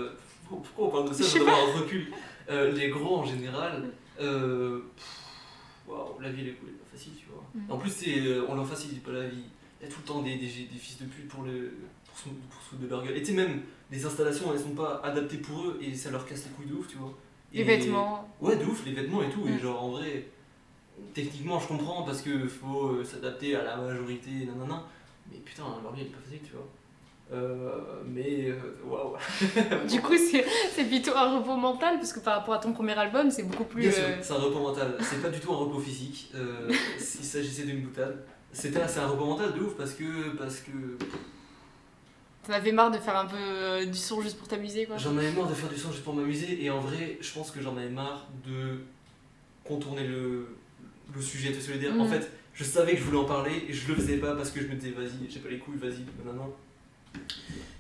Pourquoi 0.58 0.88
on 0.88 0.90
parle 0.90 1.10
de 1.10 1.14
ça 1.14 1.24
Je 1.24 1.44
dois 1.44 1.52
avoir 1.54 1.76
un 1.78 1.80
recul. 1.82 2.12
Euh, 2.50 2.72
les 2.72 2.90
gros 2.90 3.18
en 3.18 3.26
général. 3.26 3.90
euh, 4.20 4.80
pff, 4.96 5.96
la 6.22 6.30
vie 6.30 6.42
elle 6.42 6.48
est 6.48 6.58
elle 6.62 6.70
est 6.70 6.72
pas 6.74 6.90
facile, 6.92 7.14
tu 7.18 7.26
vois. 7.32 7.44
Mm. 7.56 7.72
En 7.72 7.78
plus, 7.78 7.90
c'est, 7.90 8.20
euh, 8.20 8.46
on 8.50 8.56
leur 8.56 8.68
facilite 8.68 9.04
pas 9.04 9.12
la 9.12 9.28
vie. 9.28 9.44
Il 9.82 9.88
y 9.88 9.90
a 9.90 9.94
tout 9.94 10.00
le 10.02 10.08
temps 10.08 10.22
des, 10.22 10.36
des, 10.36 10.46
des 10.46 10.80
fils 10.80 10.98
de 11.00 11.06
pute 11.06 11.28
pour, 11.28 11.44
le, 11.44 11.74
pour, 12.06 12.18
se, 12.18 12.24
pour 12.26 12.62
se 12.62 12.76
de 12.82 12.88
leur 12.88 13.04
gueule. 13.04 13.18
Et 13.18 13.22
tu 13.22 13.28
sais, 13.28 13.34
même 13.34 13.62
les 13.92 14.06
installations 14.06 14.54
elles 14.54 14.60
sont 14.60 14.76
pas 14.76 15.02
adaptées 15.04 15.38
pour 15.38 15.60
eux 15.68 15.80
et 15.82 15.94
ça 15.96 16.10
leur 16.12 16.26
casse 16.26 16.46
les 16.46 16.52
couilles 16.52 16.68
de 16.68 16.76
ouf, 16.76 16.88
tu 16.88 16.98
vois. 16.98 17.14
Les 17.52 17.64
vêtements. 17.64 18.28
Ouais, 18.42 18.56
de 18.56 18.64
ouf, 18.66 18.86
les 18.86 18.94
vêtements 18.94 19.22
et 19.24 19.30
tout. 19.30 19.46
Mm. 19.46 19.54
Et 19.54 19.60
genre, 19.60 19.84
en 19.84 19.90
vrai, 19.92 20.26
techniquement, 21.14 21.60
je 21.60 21.68
comprends 21.68 22.04
parce 22.04 22.22
que 22.22 22.48
faut 22.48 22.88
euh, 22.88 23.04
s'adapter 23.04 23.56
à 23.56 23.64
la 23.64 23.78
majorité, 23.78 24.30
nanana. 24.46 24.84
Mais 25.32 25.38
putain, 25.40 25.64
leur 25.82 25.94
vie, 25.94 26.02
elle 26.02 26.08
est 26.08 26.10
pas 26.12 26.22
facile, 26.22 26.40
tu 26.46 26.54
vois. 26.54 26.68
Euh, 27.34 27.72
mais, 28.06 28.50
euh, 28.52 28.56
waouh. 28.86 29.16
Du 29.90 30.02
coup, 30.02 30.16
c'est 30.18 30.46
c'est 30.74 30.86
plutôt 30.86 31.16
un 31.16 31.38
repos 31.40 31.56
mental, 31.56 31.96
parce 31.98 32.14
que 32.14 32.20
par 32.20 32.36
rapport 32.38 32.54
à 32.54 32.60
ton 32.60 32.74
premier 32.74 32.94
album, 32.98 33.32
c'est 33.32 33.44
beaucoup 33.44 33.64
plus. 33.66 33.82
Bien 33.82 33.92
sûr, 33.92 34.04
euh, 34.04 34.18
c'est 34.22 34.34
un 34.34 34.38
repos 34.38 34.60
mental. 34.60 34.96
C'est 35.02 35.22
pas 35.22 35.30
du 35.30 35.40
tout 35.40 35.52
un 35.52 35.58
repos 35.58 35.80
physique. 35.80 36.32
Euh, 36.36 36.72
S'il 37.00 37.26
s'agissait 37.26 37.64
d'une 37.64 37.82
boutade. 37.82 38.24
C'était 38.52 38.88
c'est 38.88 39.00
un 39.00 39.08
repos 39.08 39.26
mental 39.26 39.54
de 39.54 39.60
ouf 39.62 39.74
parce 39.76 39.94
que, 39.94 40.36
parce 40.38 40.60
que 40.60 40.72
T'en 42.46 42.54
avais 42.54 42.72
marre 42.74 42.92
de 42.92 42.98
faire 42.98 43.16
un 43.18 43.26
peu 43.26 43.86
du 43.86 43.98
son 43.98 44.22
juste 44.22 44.38
pour 44.38 44.48
t'amuser, 44.50 44.86
quoi. 44.86 44.98
j'en 44.98 45.18
avais 45.18 45.32
marre 45.32 45.48
de 45.48 45.54
faire 45.54 45.70
du 45.70 45.78
son 45.78 45.92
juste 45.92 46.04
pour 46.04 46.14
m'amuser. 46.14 46.64
Et 46.64 46.70
en 46.70 46.80
vrai, 46.82 47.18
je 47.22 47.32
pense 47.34 47.50
que 47.52 47.62
j'en 47.62 47.76
avais 47.78 47.90
marre 47.90 48.28
de 48.46 48.80
contourner 49.64 50.06
le, 50.06 50.48
le 51.16 51.22
sujet. 51.22 51.52
Que 51.54 51.60
je 51.62 51.72
veux 51.72 51.80
dire 51.80 51.94
Mm. 51.96 52.02
En 52.02 52.06
fait, 52.06 52.30
je 52.54 52.64
savais 52.66 52.92
que 52.94 53.00
je 53.00 53.04
voulais 53.06 53.18
en 53.18 53.24
parler 53.26 53.64
et 53.68 53.74
je 53.74 53.88
le 53.88 53.96
faisais 53.96 54.18
pas 54.18 54.36
parce 54.36 54.52
que 54.52 54.60
je 54.62 54.68
me 54.68 54.76
disais, 54.76 54.92
vas-y, 54.92 55.30
j'ai 55.30 55.40
pas 55.40 55.50
les 55.50 55.58
couilles, 55.58 55.78
vas-y, 55.78 56.04
nanana. 56.24 56.46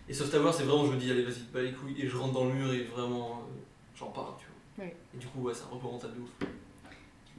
Et 0.09 0.13
Soft 0.13 0.31
Tower, 0.31 0.51
c'est 0.53 0.63
vraiment, 0.63 0.85
je 0.85 0.91
me 0.91 0.97
dis, 0.97 1.09
allez, 1.09 1.23
vas-y, 1.23 1.39
pas 1.51 1.61
les 1.61 1.71
couilles. 1.71 1.99
Et 2.01 2.07
je 2.07 2.17
rentre 2.17 2.33
dans 2.33 2.45
le 2.45 2.53
mur 2.53 2.73
et 2.73 2.83
vraiment, 2.83 3.41
euh, 3.41 3.59
j'en 3.95 4.07
parle, 4.07 4.33
tu 4.37 4.45
vois. 4.45 4.85
Et 5.13 5.17
du 5.17 5.27
coup, 5.27 5.41
ouais, 5.41 5.53
repos 5.71 5.91
mental 5.91 6.13
de 6.13 6.19
ouf. 6.19 6.29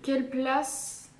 Quelle 0.03 0.31
place 0.31 1.11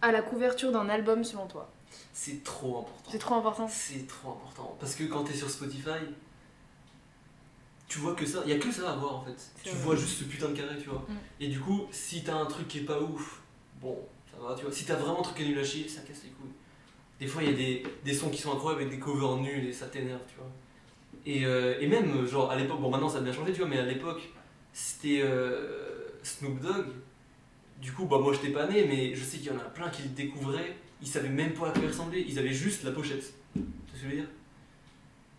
à 0.00 0.12
la 0.12 0.22
couverture 0.22 0.72
d'un 0.72 0.88
album 0.88 1.24
selon 1.24 1.46
toi? 1.46 1.70
C'est 2.12 2.44
trop 2.44 2.78
important. 2.78 3.10
C'est 3.10 3.18
trop 3.18 3.34
important. 3.34 3.68
C'est 3.68 4.06
trop 4.06 4.30
important. 4.30 4.76
Parce 4.80 4.94
que 4.94 5.04
quand 5.04 5.24
t'es 5.24 5.34
sur 5.34 5.50
Spotify, 5.50 6.00
tu 7.88 7.98
vois 7.98 8.14
que 8.14 8.26
ça. 8.26 8.42
Il 8.44 8.50
y 8.50 8.54
a 8.54 8.58
que 8.58 8.70
ça 8.70 8.90
à 8.90 8.96
voir 8.96 9.16
en 9.16 9.24
fait. 9.24 9.36
Tu 9.62 9.70
vrai. 9.70 9.78
vois 9.78 9.96
juste 9.96 10.18
ce 10.18 10.24
putain 10.24 10.48
de 10.48 10.56
carré, 10.56 10.76
tu 10.80 10.88
vois. 10.88 11.04
Mm. 11.08 11.14
Et 11.40 11.48
du 11.48 11.60
coup, 11.60 11.86
si 11.90 12.24
t'as 12.24 12.34
un 12.34 12.46
truc 12.46 12.68
qui 12.68 12.78
est 12.78 12.84
pas 12.84 13.00
ouf, 13.00 13.42
bon, 13.80 13.98
ça 14.30 14.42
va, 14.42 14.54
tu 14.54 14.64
vois. 14.64 14.72
Si 14.72 14.84
t'as 14.84 14.96
vraiment 14.96 15.20
un 15.20 15.22
truc 15.22 15.36
qui 15.36 15.42
est 15.44 15.46
nul 15.46 15.58
à 15.58 15.64
chier, 15.64 15.88
ça 15.88 16.00
casse 16.00 16.22
les 16.24 16.30
couilles. 16.30 16.33
Des 17.20 17.26
fois, 17.26 17.42
il 17.42 17.50
y 17.50 17.52
a 17.52 17.56
des, 17.56 17.82
des 18.04 18.12
sons 18.12 18.30
qui 18.30 18.40
sont 18.40 18.52
incroyables 18.52 18.82
avec 18.82 18.94
des 18.94 19.00
covers 19.00 19.36
nuls 19.36 19.66
et 19.66 19.72
ça 19.72 19.86
t'énerve, 19.86 20.20
tu 20.28 20.36
vois. 20.36 20.50
Et, 21.26 21.46
euh, 21.46 21.80
et 21.80 21.86
même, 21.86 22.10
euh, 22.16 22.26
genre, 22.26 22.50
à 22.50 22.56
l'époque, 22.56 22.80
bon, 22.80 22.90
maintenant 22.90 23.08
ça 23.08 23.18
a 23.18 23.20
bien 23.20 23.32
changé, 23.32 23.52
tu 23.52 23.60
vois, 23.60 23.68
mais 23.68 23.78
à 23.78 23.86
l'époque, 23.86 24.28
c'était 24.72 25.20
euh, 25.22 26.08
Snoop 26.22 26.60
Dogg. 26.60 26.86
Du 27.80 27.92
coup, 27.92 28.06
bah, 28.06 28.18
moi 28.18 28.32
j'étais 28.32 28.52
pas 28.52 28.66
né, 28.66 28.86
mais 28.86 29.14
je 29.14 29.22
sais 29.24 29.38
qu'il 29.38 29.46
y 29.46 29.50
en 29.50 29.58
a 29.58 29.64
plein 29.64 29.88
qui 29.90 30.02
le 30.02 30.08
découvraient. 30.10 30.76
Ils 31.02 31.08
savaient 31.08 31.28
même 31.28 31.52
pas 31.52 31.68
à 31.68 31.70
quoi 31.70 31.82
il 31.82 31.88
ressemblait, 31.88 32.24
ils 32.26 32.38
avaient 32.38 32.52
juste 32.52 32.84
la 32.84 32.92
pochette. 32.92 33.34
Tu 33.54 33.60
vois 33.60 33.66
ce 33.88 33.92
que 33.92 33.98
je 33.98 34.08
veux 34.08 34.16
dire? 34.16 34.28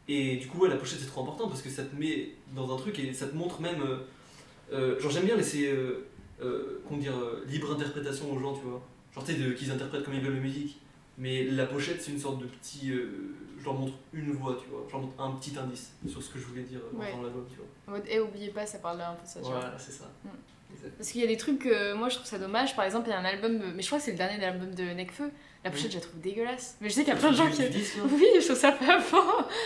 Et 0.08 0.38
du 0.38 0.48
coup, 0.48 0.60
ouais, 0.60 0.70
la 0.70 0.76
pochette 0.76 1.00
c'est 1.00 1.08
trop 1.08 1.24
important 1.24 1.48
parce 1.48 1.62
que 1.62 1.70
ça 1.70 1.84
te 1.84 1.96
met 1.96 2.34
dans 2.54 2.72
un 2.74 2.78
truc 2.78 3.00
et 3.00 3.14
ça 3.14 3.28
te 3.28 3.36
montre 3.36 3.62
même. 3.62 3.82
genre, 4.72 5.12
j'aime 5.12 5.26
bien 5.26 5.36
laisser, 5.38 5.74
comment 6.40 7.00
dire, 7.00 7.16
libre 7.48 7.74
interprétation 7.74 8.32
aux 8.32 8.40
gens, 8.40 8.54
tu 8.54 8.66
vois. 8.66 8.82
Genre, 9.16 9.24
tu 9.24 9.34
sais, 9.34 9.56
qu'ils 9.56 9.72
interprètent 9.72 10.04
comme 10.04 10.14
ils 10.14 10.22
veulent 10.22 10.36
la 10.36 10.42
musique. 10.42 10.80
Mais 11.18 11.44
la 11.46 11.66
pochette, 11.66 12.02
c'est 12.02 12.12
une 12.12 12.20
sorte 12.20 12.40
de 12.40 12.46
petit. 12.46 12.92
euh, 12.92 13.36
je 13.58 13.64
leur 13.64 13.74
montre 13.74 13.94
une 14.14 14.34
voix, 14.34 14.58
tu 14.62 14.68
vois. 14.70 14.84
Je 14.88 14.92
leur 14.92 15.02
montre 15.02 15.20
un 15.22 15.32
petit 15.32 15.58
indice 15.58 15.92
sur 16.08 16.22
ce 16.22 16.30
que 16.30 16.38
je 16.40 16.46
voulais 16.46 16.64
dire 16.64 16.80
euh, 16.94 16.98
Ouais. 16.98 17.12
dans 17.12 17.22
l'album, 17.24 17.46
tu 17.50 17.56
vois. 17.58 17.66
En 17.88 17.92
mode, 17.92 18.04
eh, 18.10 18.20
oubliez 18.20 18.50
pas, 18.50 18.66
ça 18.66 18.80
parle 18.80 19.02
un 19.02 19.14
peu 19.14 19.24
de 19.24 19.28
ça. 19.30 19.40
Voilà, 19.42 19.76
c'est 19.80 19.92
ça. 19.94 20.12
Mm. 20.24 20.30
Parce 20.98 21.10
qu'il 21.12 21.22
y 21.22 21.24
a 21.24 21.28
des 21.28 21.38
trucs 21.38 21.60
que 21.60 21.94
moi 21.94 22.10
je 22.10 22.16
trouve 22.16 22.28
ça 22.28 22.38
dommage. 22.38 22.76
Par 22.76 22.84
exemple, 22.86 23.08
il 23.08 23.12
y 23.12 23.14
a 23.14 23.20
un 23.20 23.26
album, 23.26 23.60
mais 23.76 23.82
je 23.82 23.88
crois 23.88 23.98
que 23.98 24.04
c'est 24.06 24.12
le 24.12 24.18
dernier 24.18 24.44
album 24.44 24.76
de 24.76 24.84
Necfeu. 24.84 25.32
La 25.64 25.72
pochette, 25.72 25.90
je 25.92 25.96
la 25.98 26.02
trouve 26.04 26.20
dégueulasse. 26.20 26.78
Mais 26.82 26.90
je 26.90 26.94
sais 26.96 27.04
qu'il 27.04 27.14
y 27.14 27.16
a 27.16 27.20
plein 27.20 27.32
de 27.32 27.36
gens 27.38 27.50
qui. 27.50 27.68
disque, 27.70 27.96
là 27.98 28.04
Oui, 28.12 28.26
je 28.40 28.46
trouve 28.46 28.58
ça 28.58 28.72
pas 28.74 29.00
bon. 29.12 29.18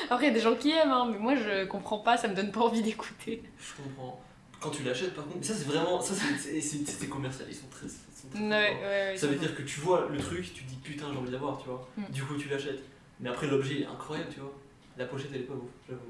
Après, 0.10 0.26
il 0.26 0.28
y 0.28 0.32
a 0.32 0.34
des 0.34 0.39
gens 0.39 0.56
qui 0.56 0.72
aiment, 0.72 0.91
hein, 0.91 1.10
mais 1.12 1.18
moi 1.18 1.36
je 1.36 1.66
comprends 1.66 2.00
pas, 2.00 2.16
ça 2.16 2.28
me 2.30 2.36
donne 2.36 2.52
pas 2.52 2.62
envie 2.62 2.82
d'écouter. 2.84 3.41
Je 3.58 3.82
comprends. 3.84 4.22
Quand 4.62 4.70
tu 4.70 4.84
l'achètes, 4.84 5.14
par 5.16 5.26
contre, 5.26 5.38
mais 5.39 5.43
ça 5.43 5.56
c'est 5.56 5.66
vraiment. 5.66 6.00
Ça 6.00 6.14
c'est 6.16 7.10
commercial, 7.10 7.47
ils 7.50 7.56
sont 7.56 7.68
très. 7.72 7.88
Très, 8.30 8.42
Ouais, 8.42 8.78
ouais. 9.12 9.18
Ça 9.18 9.28
veut 9.28 9.36
dire 9.36 9.56
que 9.56 9.62
tu 9.64 9.80
vois 9.82 10.08
le 10.12 10.18
truc, 10.20 10.54
tu 10.54 10.64
te 10.64 10.70
dis 10.70 10.78
putain, 10.84 11.06
j'ai 11.12 11.18
envie 11.20 11.32
d'avoir, 11.32 11.58
tu 11.62 11.68
vois. 11.70 11.88
Mm. 11.98 12.04
Du 12.12 12.24
coup, 12.24 12.36
tu 12.38 12.50
l'achètes. 12.50 12.84
Mais 13.20 13.30
après, 13.30 13.48
l'objet 13.48 13.82
est 13.82 13.86
incroyable, 13.86 14.30
tu 14.34 14.40
vois. 14.40 14.54
La 14.98 15.06
pochette 15.06 15.32
elle 15.34 15.42
est 15.42 15.44
pas 15.46 15.54
ouf, 15.54 15.70
j'avoue. 15.88 16.02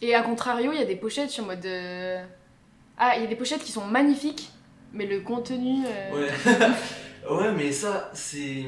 Et 0.00 0.14
à 0.14 0.22
contrario, 0.22 0.72
il 0.72 0.78
y 0.78 0.82
a 0.82 0.86
des 0.86 0.96
pochettes, 0.96 1.28
je 1.28 1.32
suis 1.34 1.42
en 1.42 1.46
mode. 1.46 1.64
euh, 1.64 2.24
Ah, 2.98 3.14
il 3.16 3.22
y 3.22 3.24
a 3.24 3.28
des 3.28 3.36
pochettes 3.36 3.62
qui 3.62 3.72
sont 3.72 3.86
magnifiques, 3.86 4.50
mais 4.92 5.06
le 5.06 5.20
contenu. 5.20 5.84
euh, 5.86 6.12
Ouais. 6.12 7.30
ouais, 7.30 7.52
mais 7.52 7.70
ça, 7.72 8.10
c'est. 8.14 8.64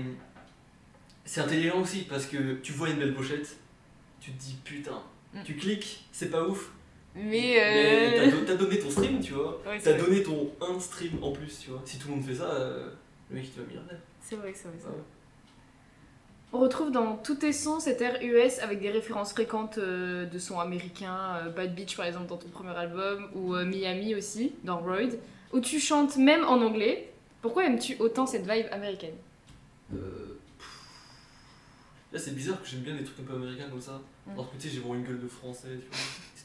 C'est 1.24 1.40
intelligent 1.40 1.80
aussi 1.80 2.02
parce 2.02 2.26
que 2.26 2.54
tu 2.62 2.72
vois 2.72 2.90
une 2.90 2.98
belle 2.98 3.14
pochette, 3.14 3.56
tu 4.20 4.30
te 4.32 4.38
dis 4.42 4.56
putain. 4.62 5.02
Mm. 5.32 5.38
Tu 5.44 5.56
cliques, 5.56 6.04
c'est 6.12 6.30
pas 6.30 6.46
ouf. 6.46 6.70
Mais. 7.14 7.22
Mais 7.30 8.18
euh, 8.18 8.24
t'as 8.24 8.30
do- 8.30 8.44
t'as 8.46 8.54
donné 8.56 8.78
ton 8.78 8.90
stream, 8.90 9.20
tu 9.20 9.32
vois. 9.34 9.60
ouais, 9.66 9.78
T'as 9.80 9.92
donné 9.94 10.22
ton 10.22 10.50
un 10.60 10.78
stream 10.80 11.22
en 11.22 11.32
plus, 11.32 11.58
tu 11.60 11.70
vois. 11.70 11.82
Si 11.84 11.98
tout 11.98 12.08
le 12.08 12.14
monde 12.16 12.24
fait 12.24 12.34
ça, 12.34 12.50
euh, 12.52 12.88
le 13.30 13.36
mec 13.36 13.46
il 13.46 13.54
devient 13.60 13.68
millionnaire. 13.68 14.00
C'est 14.20 14.36
vrai, 14.36 14.52
c'est 14.54 14.68
vrai. 14.68 14.76
c'est 14.80 14.86
Ouais. 14.86 14.92
vrai. 14.92 15.02
On 16.52 16.58
retrouve 16.60 16.92
dans 16.92 17.16
tous 17.16 17.34
tes 17.36 17.52
sons 17.52 17.80
cet 17.80 18.00
air 18.00 18.18
US 18.22 18.60
avec 18.60 18.80
des 18.80 18.90
références 18.90 19.32
fréquentes 19.32 19.78
euh, 19.78 20.24
de 20.26 20.38
sons 20.38 20.60
américains, 20.60 21.36
euh, 21.44 21.50
Bad 21.50 21.74
Beach 21.74 21.96
par 21.96 22.06
exemple 22.06 22.26
dans 22.28 22.36
ton 22.36 22.48
premier 22.48 22.70
album, 22.76 23.28
ou 23.34 23.54
euh, 23.56 23.64
Miami 23.64 24.14
aussi 24.14 24.52
dans 24.62 24.78
Royd, 24.78 25.18
où 25.52 25.58
tu 25.60 25.80
chantes 25.80 26.16
même 26.16 26.44
en 26.44 26.60
anglais. 26.62 27.12
Pourquoi 27.42 27.64
aimes-tu 27.66 27.96
autant 27.98 28.26
cette 28.26 28.48
vibe 28.48 28.66
américaine? 28.70 29.14
Euh. 29.94 30.38
Là, 32.12 32.18
c'est 32.20 32.34
bizarre 32.34 32.62
que 32.62 32.68
j'aime 32.68 32.80
bien 32.80 32.94
des 32.94 33.02
trucs 33.02 33.18
un 33.20 33.24
peu 33.24 33.34
américains 33.34 33.68
comme 33.68 33.80
ça. 33.80 34.00
Mm. 34.26 34.30
Alors 34.32 34.50
que 34.50 34.56
tu 34.56 34.68
sais, 34.68 34.74
j'ai 34.74 34.80
vraiment 34.80 34.94
une 34.94 35.04
gueule 35.04 35.20
de 35.20 35.26
français, 35.28 35.68
tu 35.72 35.88
vois. 35.90 35.98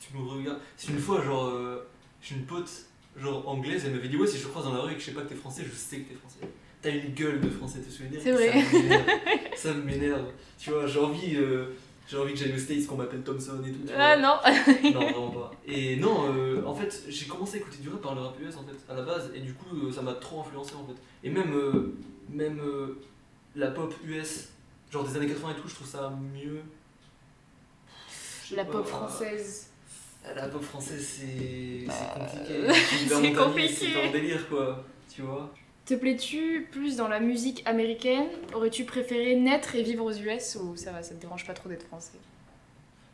Si 0.10 0.16
tu 0.16 0.22
me 0.22 0.28
regardes. 0.28 0.60
Si 0.76 0.91
une 0.91 0.99
fois, 0.99 1.22
genre, 1.22 1.49
euh, 1.49 1.88
j'ai 2.22 2.36
une 2.36 2.45
pote, 2.45 2.70
genre 3.16 3.47
anglaise, 3.47 3.84
elle 3.86 3.93
m'avait 3.93 4.07
dit 4.07 4.18
Ouais, 4.18 4.28
si 4.28 4.38
je 4.38 4.43
te 4.43 4.47
croise 4.47 4.66
dans 4.66 4.74
la 4.74 4.82
rue 4.82 4.93
et 4.93 4.95
que 4.95 5.01
je 5.01 5.05
sais 5.05 5.12
pas 5.12 5.22
que 5.22 5.30
t'es 5.30 5.36
français, 5.36 5.64
je 5.64 5.76
sais 5.76 5.99
que 5.99 6.10
t'es 6.10 6.16
français. 6.16 6.39
T'as 6.82 6.91
une 6.91 7.14
gueule 7.14 7.41
de 7.41 7.49
français, 7.49 7.80
te 7.80 7.91
souviens 7.91 8.20
C'est 8.22 8.32
vrai. 8.32 8.64
Ça 9.55 9.74
m'énerve. 9.74 10.26
Tu 10.57 10.72
vois, 10.72 10.88
j'ai 10.88 10.99
envie, 10.99 11.36
euh, 11.36 11.66
j'ai 12.07 12.18
envie 12.18 12.34
que 12.34 12.39
j'aille 12.39 12.53
aux 12.53 12.57
States, 12.57 12.88
qu'on 12.88 12.95
m'appelle 12.95 13.22
Thompson 13.22 13.62
et 13.66 13.72
tout. 13.72 13.80
Ah 13.95 14.16
vois. 14.16 14.26
non 14.26 14.93
Non, 14.93 14.99
vraiment 14.99 15.32
pas. 15.32 15.51
Et 15.68 15.97
non, 15.97 16.34
euh, 16.34 16.64
en 16.66 16.74
fait, 16.74 17.03
j'ai 17.07 17.26
commencé 17.28 17.57
à 17.57 17.60
écouter 17.60 17.78
du 17.80 17.89
rap 17.89 18.01
par 18.01 18.16
le 18.16 18.22
rap 18.22 18.39
US 18.41 18.55
en 18.55 18.64
fait, 18.64 18.91
à 18.91 18.95
la 18.95 19.03
base, 19.03 19.32
et 19.36 19.41
du 19.41 19.53
coup, 19.53 19.76
euh, 19.76 19.91
ça 19.91 20.01
m'a 20.01 20.14
trop 20.14 20.39
influencé 20.39 20.74
en 20.76 20.88
fait. 20.88 20.99
Et 21.24 21.30
même, 21.30 21.53
euh, 21.53 21.93
même 22.30 22.60
euh, 22.62 22.99
la 23.55 23.68
pop 23.72 23.93
US, 24.05 24.47
genre 24.91 25.03
des 25.03 25.18
années 25.18 25.28
80 25.28 25.51
et 25.51 25.62
tout, 25.62 25.68
je 25.68 25.76
trouve 25.76 25.88
ça 25.88 26.12
mieux. 26.34 26.62
La 28.55 28.66
pop 28.66 28.86
française. 28.88 29.68
La 30.36 30.47
pop 30.47 30.61
française, 30.61 31.05
c'est 31.05 31.86
Bah, 31.88 31.93
c'est 31.97 32.20
compliqué. 32.20 32.53
euh, 32.53 32.74
c'est 33.07 33.34
compliqué. 33.34 34.07
Un 34.07 34.11
délire 34.11 34.47
quoi, 34.49 34.84
tu 35.13 35.22
vois. 35.22 35.53
Te 35.86 35.95
plais-tu 35.95 36.67
plus 36.72 36.97
dans 36.97 37.07
la 37.07 37.20
musique 37.20 37.63
américaine? 37.65 38.28
Aurais-tu 38.53 38.86
préféré 38.86 39.36
naître 39.36 39.76
et 39.76 39.82
vivre 39.82 40.05
aux 40.05 40.13
US 40.13 40.57
ou 40.61 40.76
ça 40.76 40.91
va, 40.91 41.01
ça 41.01 41.15
te 41.15 41.22
dérange 41.22 41.45
pas 41.47 41.53
trop 41.53 41.67
d'être 41.67 41.88
français? 41.88 42.20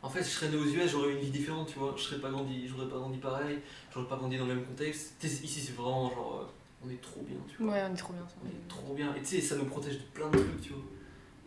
En 0.02 0.10
fait, 0.10 0.20
je 0.22 0.28
serais 0.28 0.48
né 0.50 0.56
aux 0.56 0.66
US, 0.66 0.90
j'aurais 0.90 1.08
eu 1.08 1.12
une 1.14 1.20
vie 1.20 1.30
différente, 1.30 1.68
tu 1.72 1.78
vois. 1.78 1.94
Je 1.96 2.02
serais 2.02 2.20
pas 2.20 2.28
grandi, 2.30 2.68
j'aurais 2.68 2.88
pas 2.88 2.96
grandi 2.96 3.18
pareil, 3.18 3.58
j'aurais 3.92 4.06
pas 4.06 4.16
grandi 4.16 4.36
dans 4.36 4.44
le 4.46 4.54
même 4.56 4.64
contexte. 4.64 5.14
Ici, 5.24 5.60
c'est 5.60 5.74
vraiment 5.74 6.10
genre, 6.10 6.42
euh, 6.42 6.86
on 6.86 6.90
est 6.90 7.00
trop 7.00 7.22
bien, 7.22 7.38
tu 7.48 7.62
vois. 7.62 7.72
Ouais, 7.72 7.82
on 7.90 7.94
est 7.94 7.96
trop 7.96 8.12
bien. 8.12 8.26
On 8.44 8.46
est 8.46 8.68
trop 8.68 8.94
bien. 8.94 9.14
Et 9.14 9.20
tu 9.20 9.26
sais, 9.26 9.40
ça 9.40 9.56
nous 9.56 9.64
protège 9.64 9.94
de 9.94 10.04
plein 10.12 10.28
de 10.28 10.36
trucs, 10.38 10.60
tu 10.60 10.72
vois. 10.74 10.82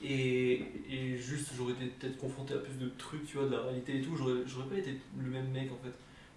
Et, 0.01 0.65
et 0.89 1.17
juste, 1.17 1.49
j'aurais 1.55 1.73
été 1.73 1.85
peut-être 1.85 2.17
confronté 2.17 2.53
à 2.53 2.57
plus 2.57 2.75
de 2.75 2.89
trucs, 2.97 3.25
tu 3.25 3.37
vois, 3.37 3.47
de 3.47 3.51
la 3.51 3.61
réalité 3.61 3.97
et 3.97 4.01
tout. 4.01 4.15
J'aurais, 4.15 4.69
pas 4.69 4.77
été 4.77 4.97
le 5.17 5.29
même 5.29 5.49
mec, 5.49 5.69
en 5.71 5.83
fait. 5.83 5.93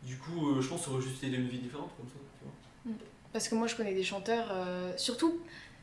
Du 0.06 0.16
coup, 0.18 0.50
euh, 0.50 0.60
je 0.60 0.68
pense 0.68 0.80
que 0.80 0.86
ça 0.86 0.90
aurait 0.92 1.02
juste 1.02 1.22
été 1.22 1.36
une 1.36 1.48
vie 1.48 1.58
différente, 1.58 1.90
comme 1.96 2.08
ça, 2.08 2.14
tu 2.38 2.44
vois. 2.44 2.96
Parce 3.32 3.48
que 3.48 3.54
moi, 3.54 3.66
je 3.66 3.76
connais 3.76 3.94
des 3.94 4.02
chanteurs, 4.02 4.48
euh, 4.50 4.92
surtout 4.96 5.40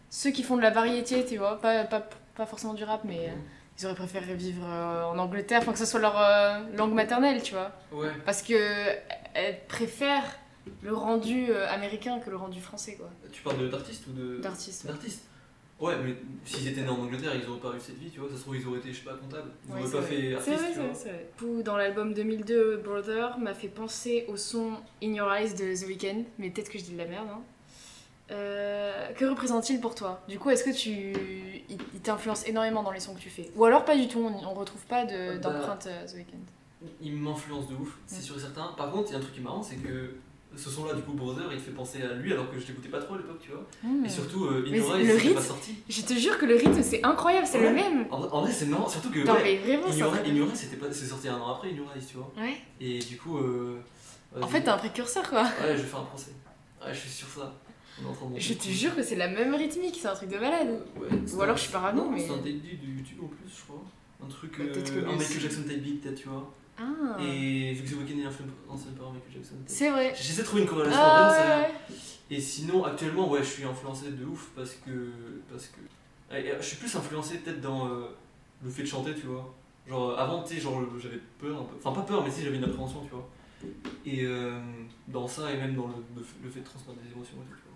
ceux 0.09 0.31
qui 0.31 0.43
font 0.43 0.57
de 0.57 0.61
la 0.61 0.71
variété, 0.71 1.25
tu 1.25 1.37
vois, 1.37 1.59
pas, 1.59 1.83
pas, 1.85 2.07
pas 2.35 2.45
forcément 2.45 2.73
du 2.73 2.83
rap, 2.83 3.01
mais 3.03 3.29
euh, 3.29 3.33
ils 3.77 3.85
auraient 3.85 3.95
préféré 3.95 4.33
vivre 4.35 4.63
euh, 4.65 5.03
en 5.05 5.17
Angleterre, 5.17 5.59
enfin 5.61 5.73
que 5.73 5.79
ce 5.79 5.85
soit 5.85 5.99
leur 5.99 6.19
euh, 6.19 6.59
langue 6.75 6.93
maternelle, 6.93 7.43
tu 7.43 7.53
vois. 7.53 7.71
Ouais. 7.91 8.11
Parce 8.25 8.41
que 8.41 8.55
elles 9.33 9.59
préfèrent 9.67 10.37
le 10.81 10.93
rendu 10.93 11.53
américain 11.53 12.19
que 12.19 12.29
le 12.29 12.37
rendu 12.37 12.59
français, 12.59 12.95
quoi. 12.95 13.09
Tu 13.31 13.41
parles 13.41 13.69
d'artistes 13.69 14.07
ou 14.07 14.11
de. 14.11 14.37
D'artistes. 14.39 14.85
ouais. 14.85 14.93
Ouais, 15.79 15.93
mais 16.03 16.13
s'ils 16.45 16.67
étaient 16.67 16.81
nés 16.81 16.89
en 16.89 16.99
Angleterre, 16.99 17.31
ils 17.35 17.49
auraient 17.49 17.59
pas 17.61 17.73
eu 17.75 17.79
cette 17.79 17.97
vie, 17.97 18.09
tu 18.09 18.19
vois. 18.19 18.29
Ça 18.29 18.35
se 18.35 18.41
trouve, 18.41 18.57
ils 18.57 18.67
auraient 18.67 18.79
été, 18.79 18.91
je 18.91 18.97
sais 18.99 19.05
pas, 19.05 19.13
comptables. 19.13 19.51
Ils 19.67 19.73
Ouais, 19.73 19.79
auraient 19.81 19.91
pas 19.91 19.99
vrai. 20.01 20.07
fait 20.09 20.15
tu 20.35 20.41
c'est 20.43 20.51
vois. 20.51 20.85
vrai, 20.85 20.93
c'est 20.93 21.09
vrai. 21.09 21.29
Pou, 21.37 21.63
dans 21.63 21.77
l'album 21.77 22.13
2002, 22.13 22.77
Brother, 22.83 23.37
m'a 23.39 23.53
fait 23.53 23.69
penser 23.69 24.25
au 24.27 24.35
son 24.35 24.73
In 25.01 25.13
Your 25.13 25.31
Eyes 25.33 25.53
de 25.53 25.73
The 25.81 25.87
Weeknd, 25.87 26.23
mais 26.37 26.49
peut-être 26.49 26.69
que 26.69 26.77
je 26.77 26.83
dis 26.83 26.91
de 26.93 26.97
la 26.97 27.05
merde. 27.05 27.27
hein. 27.31 27.41
Euh, 28.31 29.07
que 29.13 29.25
représente-t-il 29.25 29.79
pour 29.81 29.95
toi? 29.95 30.21
Du 30.27 30.37
coup, 30.37 30.49
est-ce 30.51 30.63
que 30.63 30.69
tu, 30.75 31.13
il, 31.69 31.77
t'influence 32.01 32.47
énormément 32.47 32.83
dans 32.83 32.91
les 32.91 32.99
sons 32.99 33.15
que 33.15 33.19
tu 33.19 33.29
fais? 33.29 33.49
Ou 33.55 33.65
alors 33.65 33.85
pas 33.85 33.95
du 33.95 34.07
tout, 34.07 34.19
on, 34.19 34.47
on 34.47 34.53
retrouve 34.53 34.85
pas 34.85 35.05
de- 35.05 35.37
Bah, 35.39 35.49
d'empreinte 35.51 35.87
euh, 35.87 36.05
The 36.05 36.13
Weeknd? 36.15 36.89
Il 37.01 37.13
m'influence 37.15 37.67
de 37.69 37.75
ouf, 37.75 37.97
c'est 38.05 38.19
Mm. 38.19 38.21
sûr 38.21 38.35
et 38.37 38.39
certain. 38.41 38.73
Par 38.77 38.91
contre, 38.91 39.09
il 39.09 39.13
y 39.13 39.15
a 39.15 39.17
un 39.17 39.21
truc 39.21 39.33
qui 39.33 39.39
est 39.39 39.43
marrant, 39.43 39.63
c'est 39.63 39.77
que 39.77 40.13
ce 40.55 40.69
son-là, 40.69 40.93
du 40.93 41.01
coup, 41.03 41.13
Brother, 41.13 41.45
il 41.51 41.57
te 41.57 41.63
fait 41.63 41.71
penser 41.71 42.01
à 42.01 42.13
lui 42.13 42.33
alors 42.33 42.51
que 42.51 42.59
je 42.59 42.67
l'écoutais 42.67 42.89
pas 42.89 42.99
trop 42.99 43.13
à 43.15 43.17
l'époque, 43.17 43.39
tu 43.41 43.51
vois. 43.51 43.65
Hmm. 43.83 44.03
Et 44.05 44.09
surtout, 44.09 44.45
euh, 44.45 44.63
c'était 44.65 44.79
rythme- 45.17 45.33
pas 45.35 45.41
sorti. 45.41 45.75
Je 45.87 46.01
te 46.01 46.13
jure 46.13 46.37
que 46.37 46.45
le 46.45 46.55
rythme 46.55 46.81
c'est 46.81 47.03
incroyable, 47.05 47.47
c'est 47.47 47.59
Ouais. 47.59 47.69
le 47.69 47.75
même. 47.75 48.07
En 48.11 48.19
vrai, 48.19 48.29
en 48.31 48.41
vrai, 48.41 48.51
c'est 48.51 48.65
marrant, 48.65 48.89
surtout 48.89 49.09
que. 49.11 49.19
Non 49.19 49.33
ouais, 49.33 49.43
mais 49.43 49.57
vraiment, 49.77 50.53
c'était 50.55 50.77
pas- 50.77 50.91
c'est 50.91 51.05
sorti 51.05 51.27
un 51.27 51.37
an 51.37 51.49
après 51.55 51.69
In 51.69 51.75
Your 51.75 51.87
Eyes, 51.95 52.03
tu 52.05 52.17
vois. 52.17 52.31
Ouais. 52.37 52.57
Et 52.81 52.99
du 52.99 53.17
coup. 53.17 53.37
Euh, 53.37 53.79
En 54.41 54.47
fait, 54.47 54.61
t'es 54.61 54.69
un 54.69 54.77
précurseur 54.77 55.27
quoi. 55.29 55.41
Ouais, 55.43 55.75
je 55.75 55.81
vais 55.81 55.87
faire 55.87 55.99
un 55.99 56.03
procès. 56.05 56.31
Ouais, 56.85 56.93
je 56.93 56.99
suis 56.99 57.09
sur 57.09 57.27
ça. 57.27 57.53
Je 58.37 58.53
te 58.53 58.69
jure 58.69 58.95
que 58.95 59.03
c'est 59.03 59.15
la 59.17 59.27
même 59.27 59.53
rythmique, 59.55 59.97
c'est 60.01 60.07
un 60.07 60.15
truc 60.15 60.29
de 60.29 60.37
malade. 60.37 60.81
Ouais, 60.95 61.07
Ou 61.33 61.39
un- 61.39 61.43
alors 61.43 61.57
je 61.57 61.63
suis 61.63 61.71
parano, 61.71 62.09
mais. 62.09 62.19
c'est 62.25 62.31
un 62.31 62.37
beat 62.37 62.61
de 62.63 62.87
YouTube 62.97 63.17
en 63.23 63.27
plus, 63.27 63.49
je 63.53 63.63
crois. 63.65 63.83
Un 64.23 64.27
truc. 64.29 64.53
Euh, 64.59 64.73
que 64.73 65.05
un 65.05 65.15
Michael. 65.17 65.39
Jackson 65.41 65.63
type 65.67 65.81
beat, 65.83 66.15
tu 66.15 66.27
vois. 66.29 66.49
Ah, 66.79 67.17
Et 67.21 67.73
vu 67.73 67.83
que 67.83 67.89
The 67.89 67.97
Weeknd 67.99 68.19
est 68.21 68.25
influencé 68.25 68.85
par 68.97 69.11
Michael 69.11 69.33
Jackson. 69.33 69.55
c'est 69.65 69.89
vrai. 69.89 70.13
J'essaie 70.15 70.41
de 70.41 70.47
trouver 70.47 70.61
une 70.63 70.67
corrélation 70.67 71.01
Ah 71.03 71.15
bien, 71.15 71.29
c'est 71.29 71.41
ouais, 71.41 71.55
rien. 71.55 71.61
ouais. 71.63 71.73
Et 72.31 72.39
sinon, 72.39 72.83
actuellement, 72.85 73.29
ouais, 73.29 73.39
je 73.39 73.49
suis 73.49 73.63
influencé 73.63 74.11
de 74.11 74.23
ouf 74.25 74.49
parce 74.55 74.73
que. 74.75 75.11
Parce 75.51 75.67
que. 75.67 75.79
Je 76.31 76.65
suis 76.65 76.77
plus 76.77 76.95
influencé 76.95 77.39
peut-être 77.39 77.59
dans 77.61 77.87
euh, 77.87 78.05
le 78.63 78.69
fait 78.69 78.83
de 78.83 78.87
chanter, 78.87 79.13
tu 79.15 79.25
vois. 79.27 79.53
Genre, 79.87 80.17
avant, 80.19 80.43
tu 80.43 80.55
sais, 80.55 80.61
genre, 80.61 80.81
j'avais 81.01 81.19
peur 81.39 81.59
un 81.61 81.63
peu. 81.63 81.75
Enfin, 81.83 81.91
pas 81.99 82.05
peur, 82.05 82.23
mais 82.23 82.29
si, 82.31 82.43
j'avais 82.43 82.57
une 82.57 82.63
appréhension, 82.63 83.01
tu 83.03 83.09
vois. 83.09 83.27
Et 84.05 84.23
euh, 84.25 84.59
dans 85.07 85.27
ça, 85.27 85.51
et 85.51 85.57
même 85.57 85.75
dans 85.75 85.87
le, 85.87 86.23
fait- 86.23 86.35
le 86.43 86.49
fait 86.49 86.59
de 86.61 86.65
transmettre 86.65 87.01
des 87.01 87.11
émotions 87.11 87.35
et 87.37 87.49
tout, 87.51 87.57
tu 87.57 87.63
vois. 87.67 87.75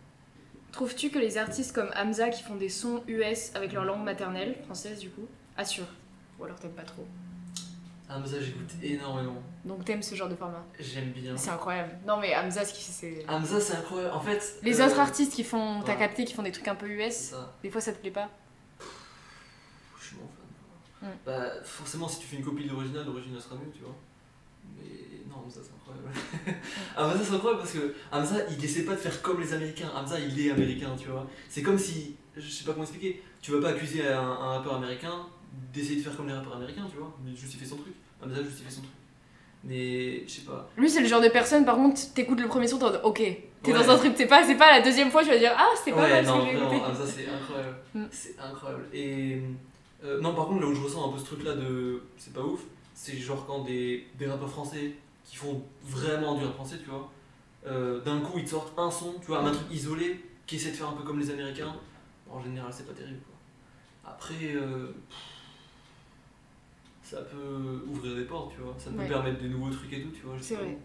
Trouves-tu 0.72 1.10
que 1.10 1.20
les 1.20 1.38
artistes 1.38 1.74
comme 1.76 1.90
Hamza 1.96 2.30
qui 2.30 2.42
font 2.44 2.56
des 2.56 2.70
sons 2.70 3.04
US 3.08 3.52
avec 3.56 3.74
leur 3.74 3.84
langue 3.84 4.04
maternelle, 4.04 4.56
française 4.66 5.00
du 5.00 5.10
coup, 5.10 5.28
assurent? 5.58 5.92
Ou 6.40 6.46
alors 6.46 6.58
t'aimes 6.60 6.72
pas 6.72 6.84
trop? 6.84 7.06
Hamza, 8.14 8.40
j'écoute 8.40 8.70
énormément. 8.82 9.42
Donc 9.66 9.86
t'aimes 9.86 10.04
ce 10.04 10.14
genre 10.14 10.30
de 10.30 10.36
format? 10.36 10.64
J'aime 10.80 11.12
bien. 11.12 11.36
C'est 11.36 11.50
incroyable. 11.50 11.98
Non 12.06 12.18
mais 12.20 12.36
Hamza, 12.36 12.64
c'est. 12.64 13.26
Hamza, 13.28 13.60
c'est 13.60 13.76
incroyable. 13.76 14.14
En 14.14 14.22
fait. 14.22 14.60
Les 14.62 14.80
euh, 14.80 14.86
autres 14.86 15.00
artistes 15.00 15.34
qui 15.34 15.44
font, 15.44 15.82
t'as 15.84 15.94
ouais. 15.94 16.00
capté, 16.00 16.26
qui 16.26 16.34
font 16.34 16.44
des 16.44 16.52
trucs 16.52 16.68
un 16.68 16.76
peu 16.76 16.88
US, 16.88 17.34
des 17.64 17.72
fois 17.72 17.82
ça 17.82 17.92
te 17.92 18.00
plaît 18.00 18.12
pas? 18.12 18.30
Je 20.00 20.06
suis 20.06 20.18
mon 20.18 20.28
fan. 20.28 21.10
Mm. 21.10 21.18
Bah, 21.26 21.64
forcément, 21.64 22.08
si 22.08 22.20
tu 22.20 22.28
fais 22.28 22.36
une 22.36 22.44
copie 22.44 22.66
de 22.66 22.70
l'original, 22.70 23.06
l'original 23.06 23.42
sera 23.42 23.56
mieux, 23.56 23.72
tu 23.74 23.82
vois. 23.82 23.96
Mais 24.78 25.24
non, 25.30 25.38
Hamza, 25.46 25.62
c'est 25.64 25.74
incroyable. 25.74 26.62
Hamza, 26.98 27.26
c'est 27.26 27.36
incroyable 27.36 27.62
parce 27.62 27.74
que 27.74 27.96
Hamza, 28.12 28.36
il 28.50 28.64
essaie 28.64 28.84
pas 28.84 28.94
de 28.94 29.00
faire 29.00 29.22
comme 29.22 29.42
les 29.42 29.54
Américains. 29.54 29.90
Hamza, 29.96 30.20
il 30.20 30.40
est 30.40 30.52
américain, 30.52 30.96
tu 31.00 31.08
vois. 31.08 31.26
C'est 31.50 31.64
comme 31.64 31.80
si. 31.80 32.16
Je 32.36 32.48
sais 32.48 32.64
pas 32.64 32.74
comment 32.74 32.84
expliquer. 32.84 33.24
Tu 33.42 33.52
vas 33.52 33.62
pas 33.62 33.70
accuser 33.76 34.08
un, 34.08 34.22
un 34.22 34.50
rappeur 34.58 34.76
américain 34.76 35.28
d'essayer 35.74 35.98
de 35.98 36.02
faire 36.02 36.16
comme 36.16 36.28
les 36.28 36.34
rappeurs 36.34 36.56
américains, 36.56 36.88
tu 36.90 36.98
vois. 36.98 37.16
Mais 37.24 37.36
juste 37.36 37.54
il 37.54 37.60
fait 37.60 37.66
son 37.66 37.78
truc. 37.78 37.94
Hamza, 38.24 38.44
juste 38.44 38.58
il 38.60 38.66
fait 38.66 38.72
son 38.72 38.82
truc. 38.82 38.94
Mais 39.66 40.24
je 40.28 40.32
sais 40.32 40.42
pas. 40.42 40.70
Lui 40.78 40.90
c'est 40.90 41.02
le 41.02 41.08
genre 41.08 41.22
de 41.22 41.30
personne, 41.30 41.64
par 41.66 41.76
contre, 41.76 42.00
t'écoutes 42.14 42.42
le 42.42 42.48
premier 42.48 42.68
son, 42.68 42.78
t'es 42.80 42.86
ok, 43.04 43.18
t'es 43.18 43.72
Ouais. 43.72 43.80
dans 43.80 43.90
un 43.92 43.98
truc, 43.98 44.14
t'es 44.16 44.26
pas, 44.26 44.44
c'est 44.46 44.56
pas 44.56 44.72
la 44.78 44.82
deuxième 44.82 45.10
fois, 45.10 45.24
tu 45.24 45.30
vas 45.30 45.38
dire, 45.38 45.54
ah 45.58 45.68
c'était 45.78 45.92
pas 45.92 46.04
ouais, 46.04 46.10
mal 46.10 46.26
ce 46.26 46.30
non, 46.30 46.40
que 46.40 46.52
j'ai 46.52 46.58
écouté. 46.58 46.76
Hamza, 46.82 47.06
c'est 47.08 47.28
incroyable. 47.28 47.76
Mm. 47.96 48.04
C'est 48.12 48.36
incroyable. 48.40 48.86
Et. 48.94 49.42
euh, 50.04 50.20
non, 50.20 50.34
par 50.36 50.48
contre, 50.48 50.62
là 50.62 50.68
où 50.68 50.76
je 50.76 50.82
ressens 50.82 51.10
un 51.10 51.14
peu 51.14 51.20
ce 51.20 51.26
truc 51.26 51.44
là 51.46 51.54
de. 51.56 52.02
C'est 52.18 52.34
pas 52.34 52.42
ouf, 52.42 52.60
c'est 52.94 53.16
genre 53.18 53.46
quand 53.48 53.64
des, 53.64 54.06
des 54.20 54.28
rappeurs 54.28 54.50
français 54.50 54.92
qui 55.24 55.38
font 55.38 55.64
vraiment 55.86 56.36
du 56.36 56.44
rap 56.44 56.54
français, 56.56 56.76
tu 56.84 56.90
vois, 56.90 57.10
euh, 57.66 58.02
d'un 58.02 58.20
coup 58.20 58.38
ils 58.40 58.44
te 58.44 58.50
sortent 58.50 58.78
un 58.78 58.92
son, 58.92 59.14
tu 59.22 59.28
vois, 59.28 59.40
un 59.40 59.52
truc 59.52 59.72
isolé, 59.72 60.20
qui 60.46 60.58
essaie 60.58 60.72
de 60.72 60.76
faire 60.76 60.90
un 60.90 60.94
peu 60.94 61.04
comme 61.04 61.20
les 61.22 61.32
américains. 61.32 61.74
En 62.30 62.42
général, 62.44 62.70
c'est 62.74 62.86
pas 62.86 62.94
terrible 62.94 63.22
quoi. 63.26 64.12
Après. 64.12 64.56
euh, 64.56 64.92
ça 67.14 67.22
peut 67.22 67.84
ouvrir 67.88 68.16
des 68.16 68.24
portes, 68.26 68.54
tu 68.56 68.62
vois. 68.62 68.76
Ça 68.78 68.90
peut 68.90 68.98
Ouais. 69.00 69.08
permettre 69.08 69.40
des 69.40 69.50
nouveaux 69.50 69.70
trucs 69.70 69.94
et 69.94 70.02
tout, 70.02 70.10
tu 70.12 70.22
vois. 70.22 70.36
C'est 70.42 70.56
vrai. 70.56 70.78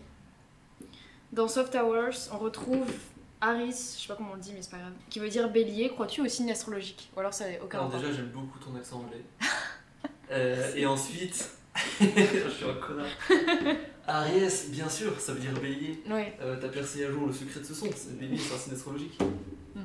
Dans 1.33 1.49
Soft 1.49 1.74
Hours, 1.74 2.31
on 2.33 2.39
retrouve 2.39 2.87
Aris, 3.41 3.70
je 3.70 4.03
sais 4.03 4.09
pas 4.09 4.14
comment 4.16 4.33
on 4.33 4.35
le 4.37 4.41
dit, 4.41 4.53
mais 4.55 4.62
c'est 4.62 4.70
pas 4.70 4.79
grave, 4.79 4.93
qui 5.11 5.20
veut 5.20 5.29
dire 5.29 5.51
bélier. 5.51 5.89
Crois-tu 5.91 6.20
au 6.22 6.29
signe 6.29 6.51
astrologique 6.51 7.11
Ou 7.16 7.20
alors 7.20 7.33
ça 7.35 7.49
n'a 7.51 7.62
aucun 7.62 7.79
Alors 7.79 7.91
déjà 7.91 8.12
j'aime 8.12 8.29
beaucoup 8.31 8.59
ton 8.59 8.74
accent 8.76 9.01
anglais. 9.01 9.22
Euh, 10.31 10.74
et 10.76 10.85
ensuite, 10.85 11.53
je 12.01 12.51
suis 12.51 12.66
un 12.68 12.74
connard. 12.74 13.07
Aries, 14.07 14.66
bien 14.68 14.87
sûr, 14.87 15.18
ça 15.18 15.33
veut 15.33 15.41
dire 15.41 15.59
bélier. 15.59 16.03
Ouais. 16.07 16.37
Euh, 16.43 16.59
T'as 16.61 16.68
percé 16.68 17.07
à 17.07 17.11
jour 17.11 17.26
le 17.26 17.33
secret 17.33 17.61
de 17.61 17.64
ce 17.64 17.72
son, 17.72 17.87
c'est 17.97 18.18
bélier, 18.18 18.37
c'est 18.37 18.55
un 18.55 18.59
signe 18.59 18.74
astrologique, 18.74 19.18
Mhm. 19.74 19.85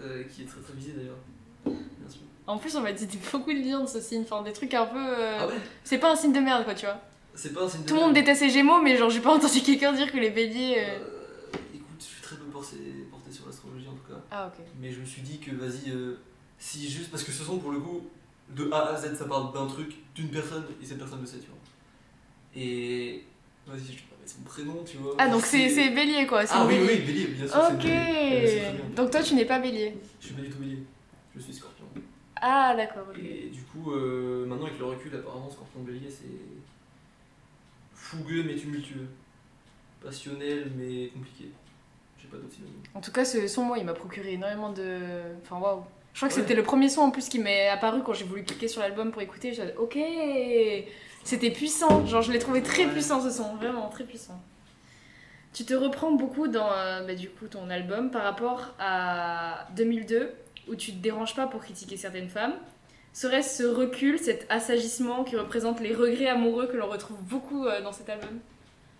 euh, 0.00 0.24
qui 0.24 0.42
est 0.42 0.46
très 0.46 0.60
très 0.60 0.72
visé 0.74 0.92
d'ailleurs. 0.94 1.18
Bien 1.64 2.08
sûr. 2.08 2.22
En 2.46 2.58
plus, 2.58 2.76
on 2.76 2.80
m'a 2.80 2.92
dit 2.92 3.08
beaucoup 3.32 3.52
de 3.52 3.58
bien 3.60 3.80
de 3.82 3.86
ce 3.88 4.00
signe, 4.00 4.22
enfin 4.22 4.42
des 4.42 4.52
trucs 4.52 4.72
un 4.74 4.86
peu. 4.86 4.98
euh, 4.98 5.38
Ah 5.40 5.46
ouais 5.48 5.54
C'est 5.84 5.98
pas 5.98 6.12
un 6.12 6.16
signe 6.16 6.32
de 6.32 6.38
merde, 6.40 6.64
quoi, 6.64 6.74
tu 6.74 6.86
vois. 6.86 7.00
C'est 7.34 7.52
pas 7.52 7.64
un 7.64 7.68
signe 7.68 7.82
de 7.82 7.88
Tout 7.88 7.94
le 7.94 8.00
monde 8.00 8.12
déteste 8.14 8.42
les 8.42 8.50
gémeaux, 8.50 8.80
mais 8.80 8.96
genre, 8.96 9.10
j'ai 9.10 9.20
pas 9.20 9.30
entendu 9.34 9.60
quelqu'un 9.60 9.92
dire 9.92 10.10
que 10.12 10.16
les 10.18 10.30
béliers. 10.30 10.76
euh, 10.78 10.98
Euh, 10.98 11.58
écoute, 11.74 11.96
je 11.98 12.04
suis 12.04 12.22
très 12.22 12.36
peu 12.36 12.44
porté, 12.44 12.76
porté 13.10 13.32
sur 13.32 13.46
l'astrologie 13.46 13.88
en 13.88 13.94
tout 13.94 14.12
cas. 14.12 14.20
Ah, 14.30 14.46
ok. 14.52 14.64
Mais 14.80 14.92
je 14.92 15.00
me 15.00 15.04
suis 15.04 15.22
dit 15.22 15.38
que 15.38 15.50
vas-y, 15.56 15.92
si 16.58 16.88
juste. 16.88 17.10
Parce 17.10 17.24
que 17.24 17.32
ce 17.32 17.42
son 17.42 17.58
pour 17.58 17.72
le 17.72 17.80
coup, 17.80 18.02
de 18.50 18.70
A 18.72 18.90
à 18.90 18.96
Z, 18.96 19.16
ça 19.16 19.24
parle 19.24 19.52
d'un 19.52 19.66
truc, 19.66 19.96
d'une 20.14 20.28
personne, 20.28 20.64
et 20.80 20.86
cette 20.86 20.98
personne 20.98 21.20
le 21.20 21.26
sait, 21.26 21.38
tu 21.38 21.48
vois. 21.48 21.58
Et. 22.54 23.24
Vas-y, 23.66 23.78
je 23.80 23.86
vais 23.86 23.96
pas 24.08 24.16
mettre 24.20 24.32
son 24.32 24.42
prénom, 24.42 24.84
tu 24.88 24.96
vois. 24.98 25.14
Ah, 25.18 25.28
donc 25.28 25.42
c'est 25.44 25.90
bélier, 25.90 26.24
quoi. 26.28 26.42
Ah 26.50 26.64
oui, 26.68 26.76
oui, 26.80 26.98
bélier, 27.00 27.26
bien 27.26 27.48
sûr. 27.48 27.56
Ok. 27.56 27.80
très 27.80 27.90
bien. 28.72 28.72
Donc 28.94 29.10
toi, 29.10 29.20
tu 29.20 29.34
n'es 29.34 29.44
pas 29.44 29.58
bélier. 29.58 29.96
Je 30.20 30.26
suis 30.26 30.34
pas 30.36 30.42
du 30.42 30.50
tout 30.50 30.58
bélier, 30.58 30.78
je 31.34 31.40
suis 31.42 31.52
scorpion. 31.52 31.75
Ah, 32.40 32.74
d'accord, 32.76 33.04
ok. 33.10 33.18
Et 33.18 33.48
du 33.50 33.62
coup, 33.62 33.92
euh, 33.92 34.44
maintenant 34.46 34.66
avec 34.66 34.78
le 34.78 34.84
recul, 34.84 35.14
apparemment, 35.14 35.48
scorpion 35.50 35.80
bélier, 35.80 36.10
c'est. 36.10 36.26
fougueux 37.94 38.42
mais 38.46 38.54
tumultueux. 38.54 39.08
Passionnel 40.02 40.70
mais 40.76 41.08
compliqué. 41.08 41.48
J'ai 42.18 42.28
pas 42.28 42.36
d'autres 42.36 42.52
synonymes. 42.54 42.74
En 42.94 43.00
tout 43.00 43.10
cas, 43.12 43.24
ce 43.24 43.46
son, 43.48 43.64
moi, 43.64 43.78
il 43.78 43.84
m'a 43.84 43.94
procuré 43.94 44.34
énormément 44.34 44.70
de. 44.70 44.98
Enfin, 45.42 45.58
waouh. 45.58 45.82
Je 46.12 46.20
crois 46.20 46.28
que 46.28 46.34
Ouais. 46.34 46.40
c'était 46.40 46.54
le 46.54 46.62
premier 46.62 46.88
son 46.88 47.02
en 47.02 47.10
plus 47.10 47.28
qui 47.28 47.38
m'est 47.38 47.68
apparu 47.68 48.02
quand 48.02 48.14
j'ai 48.14 48.24
voulu 48.24 48.42
cliquer 48.44 48.68
sur 48.68 48.80
l'album 48.80 49.10
pour 49.10 49.20
écouter. 49.22 49.52
J'ai 49.52 49.66
dit, 49.66 49.72
ok, 49.76 49.98
c'était 51.24 51.50
puissant. 51.50 52.06
Genre, 52.06 52.22
je 52.22 52.32
l'ai 52.32 52.38
trouvé 52.38 52.62
très 52.62 52.86
Ouais. 52.86 52.92
puissant 52.92 53.20
ce 53.20 53.30
son, 53.30 53.54
vraiment 53.56 53.88
très 53.88 54.04
puissant. 54.04 54.40
Tu 55.52 55.64
te 55.64 55.74
reprends 55.74 56.12
beaucoup 56.12 56.48
dans 56.48 56.70
euh, 56.70 57.02
bah, 57.06 57.14
du 57.14 57.28
coup 57.30 57.46
ton 57.48 57.68
album 57.70 58.10
par 58.10 58.22
rapport 58.24 58.74
à 58.78 59.66
2002 59.74 60.30
où 60.68 60.74
tu 60.74 60.92
te 60.92 60.96
déranges 60.98 61.34
pas 61.34 61.46
pour 61.46 61.60
critiquer 61.60 61.96
certaines 61.96 62.28
femmes. 62.28 62.54
Serait-ce 63.12 63.62
ce 63.62 63.68
recul, 63.68 64.18
cet 64.18 64.46
assagissement 64.50 65.24
qui 65.24 65.36
représente 65.36 65.80
les 65.80 65.94
regrets 65.94 66.28
amoureux 66.28 66.66
que 66.66 66.76
l'on 66.76 66.88
retrouve 66.88 67.16
beaucoup 67.22 67.66
euh, 67.66 67.80
dans 67.82 67.92
cet 67.92 68.08
album? 68.10 68.38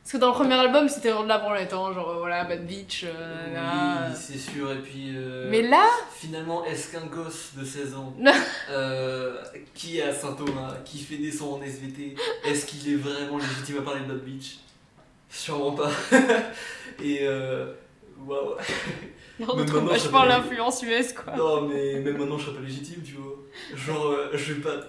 Parce 0.03 0.13
que 0.13 0.19
dans 0.19 0.29
le 0.29 0.35
premier 0.35 0.55
album, 0.55 0.89
c'était 0.89 1.09
vraiment 1.09 1.25
de 1.25 1.29
la 1.29 1.39
branlette, 1.39 1.73
hein, 1.73 1.93
genre 1.93 2.11
euh, 2.11 2.19
voilà, 2.19 2.45
Bad 2.45 2.65
Beach, 2.65 3.05
euh, 3.05 3.53
là. 3.53 4.07
oui, 4.09 4.15
c'est 4.17 4.39
sûr, 4.39 4.71
et 4.71 4.77
puis. 4.79 5.11
euh, 5.17 5.49
Mais 5.51 5.63
là, 5.63 5.85
Finalement, 6.15 6.65
est-ce 6.65 6.93
qu'un 6.93 7.07
gosse 7.07 7.51
de 7.59 7.65
16 7.65 7.95
ans 7.97 8.15
qui 9.75 9.99
est 9.99 10.03
à 10.03 10.15
Saint-Thomas, 10.15 10.77
qui 10.85 10.99
fait 11.01 11.17
des 11.17 11.33
sons 11.33 11.55
en 11.55 11.63
SVT, 11.63 12.15
est-ce 12.45 12.67
qu'il 12.67 12.93
est 12.93 12.97
vraiment 12.97 13.39
légitime 13.39 13.79
à 13.79 13.83
parler 13.83 14.03
de 14.03 14.07
Bad 14.07 14.21
Beach 14.25 14.59
Sûrement 15.29 15.73
pas. 15.73 15.91
et 17.03 17.27
waouh. 18.25 18.55
on 19.41 19.45
retrouve 19.45 19.67
maintenant, 19.67 19.85
vachement 19.87 20.25
l'influence 20.25 20.83
US 20.83 21.13
quoi. 21.13 21.37
Non, 21.37 21.63
mais 21.69 22.01
même 22.01 22.17
maintenant, 22.19 22.39
je 22.39 22.47
serais 22.47 22.57
pas 22.57 22.63
légitime, 22.63 23.03
tu 23.03 23.13
vois. 23.15 23.35
Genre, 23.75 24.07
euh, 24.07 24.31
je 24.35 24.55
vais 24.55 24.61
pas 24.61 24.81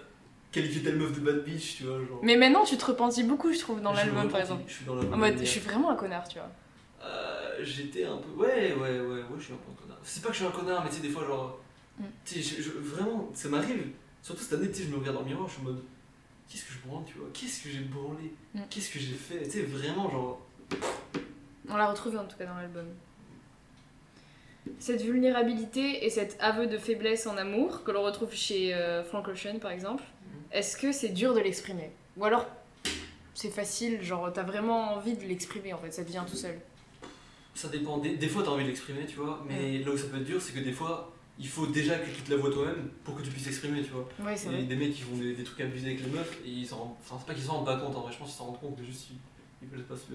qualifier 0.51 0.81
telle 0.81 0.95
meuf 0.97 1.11
de 1.13 1.19
Bad 1.19 1.43
Beach, 1.43 1.77
tu 1.77 1.83
vois. 1.83 1.97
Genre. 1.99 2.19
Mais 2.23 2.37
maintenant, 2.37 2.63
tu 2.63 2.77
te 2.77 2.85
repentis 2.85 3.23
beaucoup, 3.23 3.51
je 3.53 3.59
trouve, 3.59 3.81
dans 3.81 3.93
Je 3.93 3.97
l'album 4.05 4.29
par 4.29 4.39
exemple. 4.41 4.63
Je 4.67 4.73
suis 4.73 4.85
dans 4.85 4.95
la 4.95 5.03
En 5.03 5.17
mode, 5.17 5.37
je 5.39 5.45
suis 5.45 5.59
vraiment 5.59 5.91
un 5.91 5.95
connard, 5.95 6.27
tu 6.27 6.39
vois. 6.39 6.49
Euh, 7.03 7.59
J'étais 7.63 8.05
un 8.05 8.17
peu. 8.17 8.29
Ouais, 8.41 8.73
ouais, 8.73 8.99
ouais, 8.99 8.99
ouais, 9.01 9.23
je 9.39 9.43
suis 9.43 9.53
un 9.53 9.57
peu 9.57 9.71
un 9.71 9.81
connard. 9.81 9.97
C'est 10.03 10.21
pas 10.21 10.29
que 10.29 10.33
je 10.35 10.39
suis 10.39 10.47
un 10.47 10.51
connard, 10.51 10.83
mais 10.83 10.89
tu 10.89 10.97
sais, 10.97 11.01
des 11.01 11.09
fois, 11.09 11.25
genre. 11.25 11.59
Mm. 11.99 12.03
Tu 12.25 12.41
sais, 12.41 12.57
je- 12.57 12.61
je- 12.63 12.71
vraiment, 12.79 13.29
ça 13.33 13.49
m'arrive. 13.49 13.87
Surtout 14.21 14.41
cette 14.43 14.53
année, 14.59 14.69
tu 14.71 14.77
sais, 14.77 14.83
je 14.83 14.89
me 14.89 14.97
regarde 14.97 15.15
dans 15.17 15.23
le 15.23 15.27
miroir, 15.29 15.47
je 15.47 15.53
suis 15.53 15.61
en 15.61 15.65
mode. 15.65 15.83
Qu'est-ce 16.49 16.63
que 16.65 16.73
je 16.73 16.87
branle, 16.87 17.03
tu 17.05 17.17
vois? 17.17 17.27
Qu'est-ce 17.33 17.63
que 17.63 17.69
j'ai 17.69 17.79
branlé? 17.79 18.33
Mm. 18.53 18.59
Qu'est-ce 18.69 18.89
que 18.91 18.99
j'ai 18.99 19.13
fait? 19.15 19.43
Tu 19.43 19.51
sais, 19.51 19.61
vraiment, 19.63 20.09
genre. 20.09 20.41
On 21.69 21.75
l'a 21.75 21.87
retrouvé 21.89 22.17
en 22.17 22.25
tout 22.25 22.37
cas 22.37 22.45
dans 22.45 22.55
l'album. 22.55 22.85
Cette 24.79 25.01
vulnérabilité 25.01 26.05
et 26.05 26.09
cet 26.09 26.37
aveu 26.39 26.67
de 26.67 26.77
faiblesse 26.77 27.27
en 27.27 27.37
amour 27.37 27.83
que 27.83 27.91
l'on 27.91 28.03
retrouve 28.03 28.33
chez 28.33 28.73
euh, 28.73 29.03
Frank 29.03 29.27
Ocean 29.27 29.59
par 29.59 29.71
exemple, 29.71 30.03
est-ce 30.51 30.77
que 30.77 30.91
c'est 30.91 31.09
dur 31.09 31.33
de 31.33 31.39
l'exprimer? 31.39 31.91
Ou 32.17 32.25
alors 32.25 32.45
c'est 33.33 33.49
facile, 33.51 34.01
genre 34.01 34.31
t'as 34.33 34.43
vraiment 34.43 34.93
envie 34.95 35.15
de 35.15 35.23
l'exprimer 35.23 35.73
en 35.73 35.77
fait, 35.77 35.91
ça 35.91 36.03
te 36.03 36.09
vient 36.09 36.23
tout 36.23 36.35
seul. 36.35 36.59
Ça 37.53 37.69
dépend. 37.69 37.97
Des, 37.97 38.15
des 38.17 38.27
fois, 38.27 38.43
t'as 38.43 38.51
envie 38.51 38.63
de 38.65 38.69
l'exprimer, 38.69 39.05
tu 39.07 39.15
vois. 39.15 39.43
Mais 39.47 39.79
là 39.79 39.89
où 39.91 39.97
ça 39.97 40.05
peut 40.05 40.17
être 40.17 40.25
dur, 40.25 40.39
c'est 40.39 40.53
que 40.53 40.59
des 40.59 40.71
fois, 40.71 41.11
il 41.39 41.47
faut 41.47 41.65
déjà 41.65 41.97
que 41.97 42.07
tu 42.09 42.21
te 42.21 42.29
la 42.29 42.37
vois 42.37 42.51
toi-même 42.51 42.89
pour 43.03 43.15
que 43.15 43.23
tu 43.23 43.31
puisses 43.31 43.47
exprimer, 43.47 43.81
tu 43.81 43.89
vois. 43.89 44.07
Ouais, 44.23 44.37
c'est 44.37 44.49
vrai. 44.49 44.61
des 44.61 44.75
mecs 44.75 44.93
qui 44.93 45.01
font 45.01 45.17
des, 45.17 45.33
des 45.33 45.43
trucs 45.43 45.61
abusés 45.61 45.87
avec 45.87 46.03
les 46.03 46.11
meufs 46.11 46.37
et 46.45 46.49
ils 46.49 46.67
s'en. 46.67 46.95
Enfin, 46.99 47.15
c'est 47.19 47.25
pas 47.25 47.33
qu'ils 47.33 47.43
s'en 47.43 47.53
rendent 47.53 47.65
pas 47.65 47.77
compte 47.77 47.95
en 47.95 48.01
vrai, 48.01 48.13
je 48.13 48.19
pense 48.19 48.27
qu'ils 48.29 48.37
s'en 48.37 48.45
rendent 48.45 48.59
compte, 48.59 48.75
mais 48.79 48.85
juste 48.85 49.07
ils, 49.09 49.17
ils 49.63 49.69
veulent 49.69 49.85
pas 49.85 49.95
se, 49.95 50.13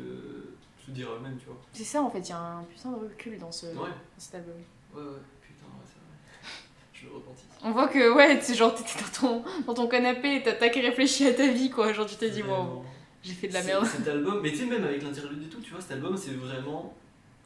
se 0.86 0.90
dire 0.90 1.10
eux-mêmes, 1.12 1.36
tu 1.38 1.46
vois. 1.46 1.60
C'est 1.72 1.84
ça 1.84 2.02
en 2.02 2.10
fait, 2.10 2.20
il 2.20 2.28
y 2.30 2.32
a 2.32 2.38
un 2.38 2.62
putain 2.64 2.90
de 2.90 2.96
recul 2.96 3.38
dans, 3.38 3.52
ce, 3.52 3.66
Ouais, 3.66 3.74
dans 3.76 4.18
cet 4.18 4.34
album. 4.36 4.54
ouais, 4.94 5.00
ouais, 5.02 5.08
putain, 5.40 5.64
ouais, 5.66 5.84
c'est 5.86 5.98
vrai. 5.98 6.42
Je 6.92 7.06
le 7.06 7.12
repentis. 7.14 7.44
On 7.64 7.70
voit 7.72 7.88
que 7.88 8.14
ouais, 8.14 8.38
tu 8.38 8.44
sais, 8.46 8.54
genre 8.54 8.74
t'étais 8.74 8.98
dans 9.00 9.20
ton, 9.42 9.44
dans 9.66 9.74
ton 9.74 9.88
canapé 9.88 10.36
et 10.36 10.42
t'as 10.42 10.58
réfléchi 10.58 11.26
à 11.26 11.34
ta 11.34 11.46
vie 11.48 11.70
quoi, 11.70 11.92
genre 11.92 12.06
tu 12.06 12.16
t'es 12.16 12.30
dit 12.30 12.42
wow, 12.42 12.84
j'ai 13.22 13.32
fait 13.34 13.48
de 13.48 13.54
la 13.54 13.60
C'est- 13.62 13.68
merde. 13.68 13.86
Cet 13.86 14.08
album, 14.08 14.40
mais 14.42 14.50
tu 14.50 14.58
sais, 14.58 14.66
même 14.66 14.84
avec 14.84 15.02
l'interlude 15.02 15.42
et 15.44 15.48
tout, 15.48 15.60
tu 15.60 15.70
vois, 15.70 15.80
cet 15.80 15.92
album, 15.92 16.16
c'est 16.16 16.32
vraiment 16.32 16.94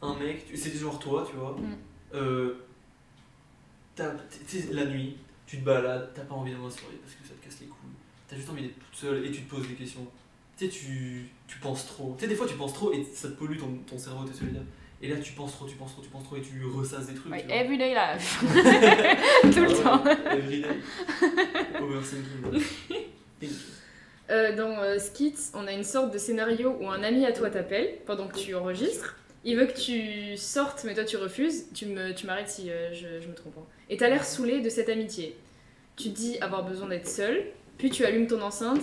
un 0.01 0.15
mec, 0.15 0.45
c'est 0.55 0.75
genre 0.77 0.97
toi, 0.99 1.25
tu 1.29 1.35
vois. 1.37 1.51
Mm. 1.51 1.75
Euh, 2.15 2.53
t'as- 3.95 4.15
tu 4.47 4.59
sais, 4.61 4.73
la 4.73 4.85
nuit, 4.85 5.17
tu 5.45 5.59
te 5.59 5.65
balades, 5.65 6.11
t'as 6.13 6.23
pas 6.23 6.35
envie 6.35 6.51
d'avoir 6.51 6.71
soirée 6.71 6.95
parce 7.01 7.13
que 7.13 7.27
ça 7.27 7.33
te 7.39 7.43
casse 7.43 7.59
les 7.61 7.67
couilles. 7.67 7.89
T'as 8.27 8.35
juste 8.35 8.49
envie 8.49 8.63
d'être 8.63 8.79
toute 8.79 8.95
seule 8.95 9.25
et 9.25 9.31
tu 9.31 9.43
te 9.43 9.49
poses 9.49 9.67
des 9.67 9.75
questions. 9.75 10.05
Tu 10.57 10.65
sais, 10.65 10.71
tu, 10.71 11.29
tu 11.47 11.57
penses 11.59 11.85
trop. 11.87 12.15
Tu 12.17 12.23
sais, 12.23 12.29
des 12.29 12.35
fois, 12.35 12.47
tu 12.47 12.55
penses 12.55 12.73
trop 12.73 12.91
et 12.93 13.05
ça 13.13 13.29
te 13.29 13.33
pollue 13.33 13.57
ton, 13.57 13.77
ton 13.89 13.97
cerveau, 13.97 14.23
tu 14.25 14.31
sais 14.31 14.33
ce 14.35 14.39
que 14.41 14.45
je 14.45 14.51
veux 14.51 14.57
dire. 14.57 14.67
Et 15.01 15.07
là, 15.09 15.15
tu 15.17 15.33
penses 15.33 15.51
trop, 15.53 15.65
tu 15.67 15.75
penses 15.75 15.93
trop, 15.93 16.01
tu 16.01 16.09
penses 16.09 16.23
trop 16.23 16.35
et 16.37 16.41
tu 16.41 16.63
ressasses 16.65 17.05
des 17.07 17.13
trucs. 17.13 17.31
Ouais, 17.31 17.45
everyday 17.49 17.93
life. 17.93 18.39
Tout 19.43 19.61
le 19.61 19.83
temps. 19.83 20.03
Everyday. 20.31 20.69
Overthinking. 21.81 22.61
Thinking. 23.39 23.57
Euh, 24.29 24.55
dans 24.55 24.81
euh, 24.81 24.99
Skits, 24.99 25.51
on 25.53 25.67
a 25.67 25.71
une 25.71 25.83
sorte 25.83 26.11
de 26.13 26.17
scénario 26.17 26.75
où 26.81 26.89
un 26.89 27.03
ami 27.03 27.25
à 27.25 27.31
toi 27.31 27.49
t'appelle 27.49 27.99
pendant 28.05 28.27
que 28.27 28.37
tu 28.37 28.53
enregistres. 28.55 29.15
Il 29.45 29.55
veut 29.55 29.67
que 29.67 29.79
tu 29.79 30.35
sortes, 30.35 30.83
mais 30.83 30.93
toi 30.93 31.05
tu 31.05 31.15
refuses. 31.15 31.65
Tu 31.73 31.85
me, 31.85 32.13
tu 32.13 32.25
m'arrêtes 32.25 32.49
si 32.49 32.69
euh, 32.69 32.93
je, 32.93 33.21
je 33.23 33.27
me 33.29 33.33
trompe. 33.35 33.53
hein. 33.57 33.63
Et 33.89 33.95
t'as 33.97 34.09
l'air 34.09 34.25
saoulé 34.25 34.59
de 34.61 34.69
cette 34.69 34.89
amitié. 34.89 35.37
Tu 35.95 36.09
dis 36.09 36.37
avoir 36.39 36.63
besoin 36.65 36.89
d'être 36.89 37.07
seul, 37.07 37.41
puis 37.77 37.89
tu 37.89 38.03
allumes 38.03 38.27
ton 38.27 38.41
enceinte. 38.41 38.81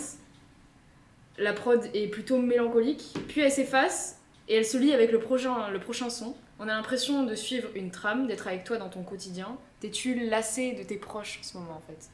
La 1.39 1.53
prod 1.53 1.81
est 1.95 2.09
plutôt 2.09 2.39
mélancolique, 2.39 3.15
puis 3.29 3.41
elle 3.41 3.51
s'efface 3.51 4.21
et 4.49 4.55
elle 4.57 4.65
se 4.67 4.77
lie 4.77 4.93
avec 4.93 5.11
le 5.11 5.19
prochain, 5.19 5.69
le 5.71 5.81
prochain 5.81 6.09
son. 6.11 6.35
On 6.61 6.65
a 6.65 6.67
l'impression 6.75 7.25
de 7.25 7.35
suivre 7.35 7.69
une 7.75 7.91
trame, 7.91 8.27
d'être 8.29 8.47
avec 8.47 8.63
toi 8.65 8.77
dans 8.77 8.89
ton 8.89 9.03
quotidien. 9.03 9.57
T'es-tu 9.81 10.29
lassé 10.29 10.73
de 10.75 10.85
tes 10.85 10.97
proches 10.97 11.39
en 11.41 11.43
ce 11.43 11.57
moment 11.59 11.73
en 11.73 11.83
fait? 11.87 12.09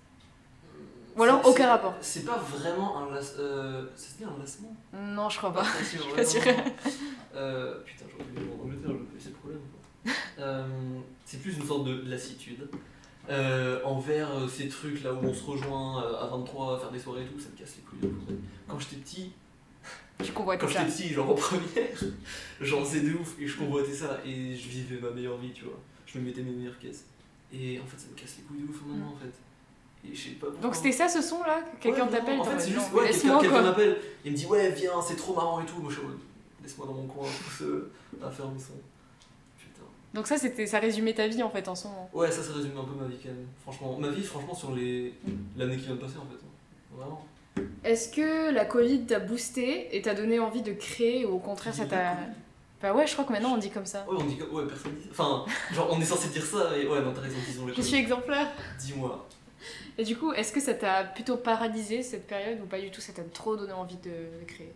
Ou 1.16 1.22
alors 1.24 1.40
C'est- 1.42 1.48
aucun 1.50 1.64
c'est- 1.64 1.68
rapport 1.68 1.94
C'est 2.00 2.24
pas 2.24 2.38
vraiment 2.38 2.98
un 3.02 3.14
lassement. 3.14 3.40
Euh, 3.42 3.84
dit 4.18 4.24
un 4.24 4.38
lassement? 4.40 4.74
Non, 4.94 5.28
je 5.28 5.36
crois 5.38 5.52
pas. 5.52 5.62
Pas 5.64 5.84
sûr, 5.84 6.14
pas 6.14 6.24
sûre. 6.24 6.40
vraiment. 6.40 6.62
Euh, 7.34 7.80
putain, 7.84 8.04
j'aurais 8.10 8.24
dû 8.30 8.40
vivre 8.40 8.54
en 8.58 8.64
Angleterre, 8.64 8.90
j'aurais 8.92 9.04
pas 9.04 9.16
eu 9.16 9.20
ces 9.20 9.30
problèmes. 9.30 9.60
quoi. 9.60 10.12
Euh, 10.38 10.64
c'est 11.26 11.42
plus 11.42 11.56
une 11.58 11.66
sorte 11.66 11.84
de 11.84 12.08
lassitude 12.08 12.68
euh, 13.30 13.80
envers 13.84 14.30
euh, 14.32 14.48
ces 14.48 14.68
trucs 14.68 15.02
là 15.04 15.12
où 15.12 15.24
on 15.24 15.32
se 15.32 15.44
rejoint 15.44 16.02
euh, 16.02 16.20
à 16.22 16.26
23 16.26 16.76
à 16.76 16.78
faire 16.80 16.90
des 16.90 16.98
soirées 16.98 17.22
et 17.22 17.26
tout, 17.26 17.38
ça 17.38 17.48
me 17.52 17.58
casse 17.58 17.76
les 17.76 17.82
couilles. 17.82 18.12
Quand 18.66 18.78
j'étais 18.78 18.96
petit, 18.96 19.32
Tu 20.22 20.32
convoites 20.32 20.60
quand 20.60 20.68
j'étais 20.68 20.84
petit, 20.84 21.08
genre 21.08 21.30
en 21.30 21.34
première, 21.34 21.88
j'en 22.60 22.84
faisais 22.84 23.00
de 23.00 23.14
ouf 23.14 23.36
et 23.40 23.46
je 23.46 23.56
convoitais 23.56 23.94
ça 23.94 24.20
et 24.26 24.54
je 24.56 24.68
vivais 24.68 25.00
ma 25.00 25.10
meilleure 25.10 25.38
vie, 25.38 25.52
tu 25.52 25.64
vois. 25.64 25.78
Je 26.06 26.18
me 26.18 26.24
mettais 26.24 26.42
mes 26.42 26.50
meilleures 26.50 26.78
caisses. 26.78 27.04
Et 27.52 27.78
en 27.80 27.86
fait, 27.86 27.98
ça 27.98 28.06
me 28.10 28.14
casse 28.16 28.36
les 28.38 28.44
couilles 28.44 28.66
de 28.66 28.68
ouf 28.68 28.82
maintenant 28.86 29.14
en 29.14 29.16
fait. 29.16 29.32
Et 30.08 30.14
je 30.14 30.20
sais 30.20 30.30
pas 30.30 30.46
pourquoi. 30.46 30.62
Donc 30.62 30.74
c'était 30.74 30.92
ça 30.92 31.08
ce 31.08 31.22
son 31.22 31.42
là 31.42 31.62
que 31.62 31.82
Quelqu'un 31.82 32.06
Ouais, 32.06 32.10
t'appelle 32.10 32.40
En 32.40 32.44
fait, 32.44 32.58
c'est 32.58 32.70
juste, 32.70 32.92
ouais, 32.92 33.10
quelqu'un 33.10 33.48
quoi. 33.48 33.62
m'appelle, 33.62 33.98
il 34.24 34.32
me 34.32 34.36
dit 34.36 34.46
ouais, 34.46 34.70
viens, 34.70 35.00
c'est 35.02 35.16
trop 35.16 35.34
marrant 35.34 35.60
et 35.60 35.66
tout. 35.66 35.80
Moi, 35.80 35.90
je 35.90 35.98
suis 35.98 36.06
laisse-moi 36.62 36.86
dans 36.86 36.94
mon 36.94 37.06
coin, 37.06 37.28
tout 37.44 37.50
seul, 37.50 37.90
à 38.22 38.30
faire 38.30 38.48
mes 38.48 38.58
sons. 38.58 38.72
Donc 40.12 40.26
ça 40.26 40.38
c'était 40.38 40.66
ça 40.66 40.80
résumait 40.80 41.14
ta 41.14 41.28
vie 41.28 41.42
en 41.42 41.50
fait 41.50 41.68
en 41.68 41.74
ce 41.74 41.86
moment. 41.86 42.10
Ouais, 42.12 42.30
ça, 42.30 42.42
ça 42.42 42.52
résume 42.52 42.76
un 42.76 42.84
peu 42.84 43.00
ma 43.00 43.06
vie 43.06 43.16
quand 43.22 43.28
même. 43.28 43.46
Franchement, 43.62 43.96
ma 43.98 44.08
vie, 44.08 44.22
franchement, 44.22 44.54
sur 44.54 44.74
les 44.74 45.14
l'année 45.56 45.76
qui 45.76 45.86
vient 45.86 45.94
de 45.94 46.00
passer 46.00 46.16
en 46.18 46.26
fait. 46.26 46.96
Vraiment. 46.96 47.24
Est-ce 47.84 48.08
que 48.10 48.52
la 48.52 48.64
Covid 48.64 49.02
t'a 49.02 49.20
boosté 49.20 49.96
et 49.96 50.02
t'a 50.02 50.14
donné 50.14 50.38
envie 50.38 50.62
de 50.62 50.72
créer 50.72 51.24
ou 51.24 51.34
au 51.34 51.38
contraire 51.38 51.74
ça 51.74 51.86
t'a. 51.86 52.16
Bah 52.82 52.94
ouais, 52.94 53.06
je 53.06 53.12
crois 53.12 53.26
que 53.26 53.32
maintenant 53.32 53.54
on 53.54 53.58
dit 53.58 53.70
comme 53.70 53.86
ça. 53.86 54.06
Ouais, 54.08 54.16
on 54.18 54.24
dit 54.24 54.36
que, 54.36 54.44
ouais, 54.44 54.66
personne 54.66 54.94
dit 54.94 55.04
ça. 55.04 55.10
Enfin, 55.10 55.44
genre, 55.74 55.88
on 55.90 56.00
est 56.00 56.04
censé 56.04 56.28
dire 56.28 56.44
ça, 56.44 56.70
mais 56.72 56.86
ouais, 56.86 57.02
non, 57.02 57.12
t'as 57.12 57.20
raison, 57.20 57.36
disons 57.46 57.66
les 57.66 57.74
Je 57.74 57.82
suis 57.82 57.96
exemplaire. 57.96 58.48
Dis-moi. 58.78 59.26
Et 59.98 60.04
du 60.04 60.16
coup, 60.16 60.32
est-ce 60.32 60.50
que 60.50 60.60
ça 60.60 60.72
t'a 60.72 61.04
plutôt 61.04 61.36
paralysé 61.36 62.02
cette 62.02 62.26
période 62.26 62.58
ou 62.62 62.66
pas 62.66 62.80
du 62.80 62.90
tout 62.90 63.02
Ça 63.02 63.12
t'a 63.12 63.22
trop 63.22 63.54
donné 63.54 63.74
envie 63.74 63.98
de 63.98 64.44
créer? 64.46 64.72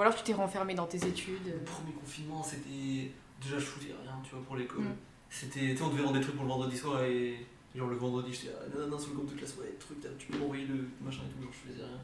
Ou 0.00 0.02
alors 0.02 0.14
tu 0.14 0.22
t'es 0.22 0.32
renfermé 0.32 0.72
dans 0.72 0.86
tes 0.86 0.96
études 1.06 1.44
Le 1.44 1.62
premier 1.62 1.92
confinement, 1.92 2.42
c'était. 2.42 3.12
Déjà, 3.38 3.58
je 3.58 3.66
foutais 3.66 3.92
rien, 4.02 4.18
tu 4.24 4.30
vois, 4.34 4.42
pour 4.46 4.56
l'école. 4.56 4.84
Mm. 4.84 4.96
C'était. 5.28 5.60
Tu 5.72 5.76
sais, 5.76 5.82
on 5.82 5.90
devait 5.90 6.02
rendre 6.02 6.16
des 6.16 6.22
trucs 6.22 6.36
pour 6.36 6.44
le 6.44 6.50
vendredi 6.50 6.74
soir 6.74 7.04
et. 7.04 7.46
Genre, 7.74 7.86
le 7.86 7.96
vendredi, 7.96 8.32
j'étais. 8.32 8.54
Ah, 8.58 8.64
non, 8.74 8.88
non, 8.88 8.98
sur 8.98 9.10
le 9.10 9.16
compte 9.16 9.28
toute 9.28 9.42
la 9.42 9.46
soirée, 9.46 9.74
truc, 9.78 9.98
tu 10.18 10.28
peux 10.28 10.38
m'envoyer 10.38 10.64
le 10.64 10.88
machin 11.04 11.20
et 11.28 11.34
tout, 11.34 11.42
genre, 11.42 11.52
je 11.52 11.70
faisais 11.70 11.84
rien. 11.84 12.00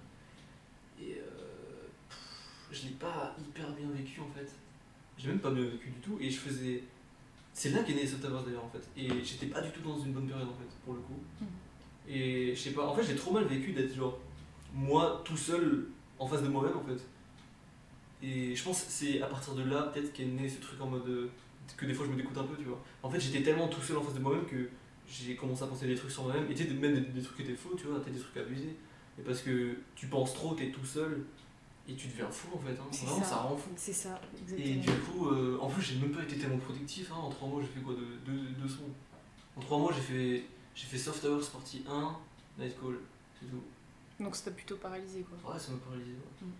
Et. 1.00 1.14
Euh, 1.14 1.88
pff, 2.10 2.68
je 2.70 2.82
l'ai 2.88 2.94
pas 2.96 3.34
hyper 3.40 3.72
bien 3.72 3.88
vécu 3.88 4.20
en 4.20 4.28
fait. 4.28 4.52
J'ai 5.16 5.28
même 5.28 5.38
pas 5.38 5.50
bien 5.50 5.64
vécu 5.64 5.88
du 5.88 6.00
tout 6.00 6.18
et 6.20 6.28
je 6.28 6.38
faisais. 6.38 6.84
C'est 7.54 7.70
là 7.70 7.82
qu'est 7.82 7.94
né 7.94 8.06
September 8.06 8.40
d'ailleurs 8.44 8.66
en 8.66 8.68
fait. 8.68 8.86
Et 8.94 9.24
j'étais 9.24 9.46
pas 9.46 9.62
du 9.62 9.70
tout 9.70 9.80
dans 9.80 9.98
une 9.98 10.12
bonne 10.12 10.28
période 10.28 10.48
en 10.48 10.52
fait, 10.52 10.68
pour 10.84 10.92
le 10.92 11.00
coup. 11.00 11.22
Mhm. 11.40 11.46
Et 12.08 12.54
je 12.54 12.60
sais 12.60 12.72
pas, 12.72 12.86
en 12.86 12.94
fait, 12.94 13.04
j'ai 13.04 13.16
trop 13.16 13.32
mal 13.32 13.44
vécu 13.44 13.72
d'être 13.72 13.94
genre. 13.94 14.18
Moi, 14.74 15.22
tout 15.24 15.38
seul, 15.38 15.88
en 16.18 16.26
face 16.26 16.42
de 16.42 16.48
moi-même 16.48 16.76
en 16.76 16.84
fait. 16.84 17.02
Et 18.26 18.54
je 18.56 18.62
pense 18.64 18.82
que 18.82 18.90
c'est 18.90 19.22
à 19.22 19.26
partir 19.26 19.54
de 19.54 19.62
là 19.62 19.82
peut-être 19.94 20.12
qu'est 20.12 20.24
né 20.24 20.48
ce 20.48 20.60
truc 20.60 20.80
en 20.80 20.86
mode 20.86 21.06
euh, 21.08 21.30
que 21.76 21.86
des 21.86 21.94
fois 21.94 22.06
je 22.06 22.10
me 22.10 22.16
découte 22.16 22.36
un 22.36 22.44
peu, 22.44 22.56
tu 22.56 22.64
vois. 22.64 22.82
En 23.02 23.10
fait, 23.10 23.20
j'étais 23.20 23.42
tellement 23.42 23.68
tout 23.68 23.80
seul 23.80 23.96
en 23.98 24.02
face 24.02 24.14
de 24.14 24.20
moi-même 24.20 24.44
que 24.46 24.68
j'ai 25.08 25.36
commencé 25.36 25.62
à 25.62 25.66
penser 25.66 25.86
des 25.86 25.94
trucs 25.94 26.10
sur 26.10 26.24
moi-même. 26.24 26.50
Et 26.50 26.54
tu 26.54 26.64
sais, 26.64 26.70
même 26.74 26.94
des, 26.94 27.00
des 27.00 27.22
trucs 27.22 27.36
qui 27.36 27.42
étaient 27.42 27.54
faux, 27.54 27.74
tu 27.78 27.86
vois, 27.86 28.00
t'as 28.04 28.10
des 28.10 28.18
trucs 28.18 28.36
abusés. 28.36 28.74
Mais 29.16 29.24
parce 29.24 29.40
que 29.42 29.76
tu 29.94 30.08
penses 30.08 30.34
trop, 30.34 30.54
t'es 30.54 30.70
tout 30.70 30.84
seul 30.84 31.24
et 31.88 31.94
tu 31.94 32.08
deviens 32.08 32.28
fou 32.30 32.48
en 32.54 32.58
fait. 32.58 32.72
Hein. 32.72 32.86
C'est 32.90 33.06
Vraiment, 33.06 33.22
ça. 33.22 33.30
ça. 33.30 33.36
rend 33.36 33.56
fou. 33.56 33.70
C'est 33.76 33.92
ça, 33.92 34.20
Et 34.56 34.70
exactement. 34.72 34.82
du 34.96 35.00
coup, 35.02 35.28
euh, 35.28 35.58
en 35.60 35.68
plus, 35.68 35.82
j'ai 35.82 35.96
même 36.00 36.10
pas 36.10 36.22
été 36.24 36.36
tellement 36.36 36.58
productif. 36.58 37.10
Hein. 37.12 37.16
En 37.16 37.30
3 37.30 37.48
mois, 37.48 37.62
j'ai 37.62 37.68
fait 37.68 37.80
quoi 37.80 37.94
de, 37.94 38.30
deux, 38.30 38.48
deux 38.60 38.68
sons 38.68 38.90
En 39.56 39.60
3 39.60 39.78
mois, 39.78 39.92
j'ai 39.94 40.00
fait, 40.02 40.44
j'ai 40.74 40.86
fait 40.86 40.98
Soft 40.98 41.24
Hours 41.24 41.48
partie 41.50 41.84
1, 41.88 42.16
Night 42.58 42.74
Call, 42.80 42.98
c'est 43.40 43.46
tout. 43.48 43.62
Donc 44.18 44.34
ça 44.34 44.46
t'a 44.46 44.50
plutôt 44.50 44.76
paralysé 44.76 45.20
quoi. 45.22 45.52
Ouais, 45.52 45.58
ça 45.60 45.72
m'a 45.72 45.78
paralysé. 45.78 46.10
Ouais. 46.10 46.46
Mm. 46.46 46.50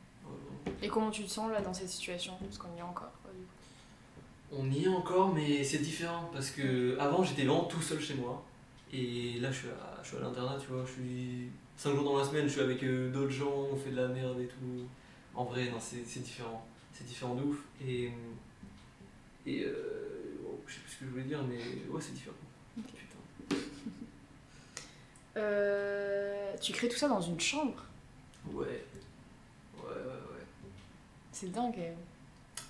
Et 0.82 0.88
comment 0.88 1.10
tu 1.10 1.24
te 1.24 1.30
sens 1.30 1.50
là 1.50 1.60
dans 1.60 1.72
cette 1.74 1.88
situation 1.88 2.34
Parce 2.40 2.58
qu'on 2.58 2.74
y 2.76 2.78
est 2.78 2.82
encore. 2.82 3.12
quoi, 3.22 3.32
du 3.32 3.44
coup. 3.44 4.62
On 4.62 4.70
y 4.70 4.84
est 4.84 4.88
encore, 4.88 5.34
mais 5.34 5.64
c'est 5.64 5.78
différent 5.78 6.30
parce 6.32 6.50
que 6.50 6.98
avant 6.98 7.22
j'étais 7.24 7.44
vraiment 7.44 7.64
tout 7.64 7.80
seul 7.82 8.00
chez 8.00 8.14
moi. 8.14 8.44
Et 8.92 9.38
là 9.40 9.50
je 9.50 9.58
suis 9.58 9.68
à, 9.68 10.02
je 10.02 10.08
suis 10.08 10.16
à 10.16 10.20
l'internat, 10.20 10.56
tu 10.60 10.68
vois, 10.68 10.84
je 10.86 10.92
suis 10.92 11.50
5 11.76 11.94
jours 11.94 12.04
dans 12.04 12.16
la 12.18 12.24
semaine, 12.24 12.46
je 12.46 12.52
suis 12.52 12.60
avec 12.60 12.82
euh, 12.82 13.10
d'autres 13.10 13.30
gens, 13.30 13.52
on 13.72 13.76
fait 13.76 13.90
de 13.90 13.96
la 13.96 14.08
merde 14.08 14.40
et 14.40 14.46
tout. 14.46 14.86
En 15.34 15.44
vrai, 15.44 15.68
non, 15.70 15.78
c'est 15.78 16.22
différent. 16.22 16.66
C'est 16.92 17.06
différent 17.06 17.34
de 17.34 17.42
ouf. 17.42 17.58
Et. 17.86 18.10
Et. 19.46 19.64
Euh, 19.64 20.38
oh, 20.46 20.58
je 20.66 20.74
sais 20.74 20.80
plus 20.80 20.92
ce 20.92 20.98
que 21.00 21.04
je 21.04 21.10
voulais 21.10 21.24
dire, 21.24 21.42
mais 21.46 21.58
ouais, 21.90 22.00
c'est 22.00 22.14
différent. 22.14 22.36
Putain. 22.76 23.56
Euh, 25.36 26.54
tu 26.62 26.72
crées 26.72 26.88
tout 26.88 26.96
ça 26.96 27.08
dans 27.08 27.20
une 27.20 27.38
chambre? 27.38 27.84
Ouais. 28.50 28.86
C'est 31.38 31.52
dingue. 31.52 31.92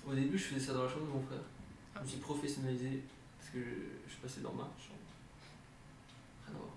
Au 0.05 0.13
début, 0.13 0.37
je 0.37 0.43
faisais 0.43 0.59
ça 0.59 0.73
dans 0.73 0.83
la 0.83 0.89
chambre 0.89 1.05
de 1.05 1.11
mon 1.11 1.21
frère. 1.21 1.39
Ah. 1.95 1.99
Je 1.99 2.03
me 2.03 2.07
suis 2.09 2.17
professionnalisé 2.17 3.01
parce 3.39 3.51
que 3.51 3.59
je, 3.59 4.05
je 4.05 4.11
suis 4.11 4.21
passé 4.21 4.41
dans 4.41 4.51
ma 4.51 4.63
chambre. 4.63 5.07
Rien 6.45 6.53
à 6.53 6.59
voir. 6.59 6.73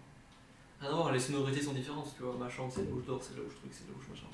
Rien 0.80 0.90
à 0.90 0.94
voir, 0.94 1.12
les 1.12 1.18
sonorités 1.18 1.60
sont 1.60 1.72
différentes, 1.72 2.14
tu 2.16 2.22
vois. 2.22 2.36
Ma 2.36 2.48
chambre, 2.48 2.72
c'est 2.72 2.84
là 2.84 2.90
où 2.92 3.00
je 3.00 3.06
dors, 3.06 3.20
c'est 3.20 3.34
là 3.34 3.42
où 3.44 3.50
je 3.50 3.56
truc, 3.56 3.72
c'est 3.72 3.88
là 3.88 3.94
où 3.98 4.00
je 4.00 4.08
machin. 4.08 4.26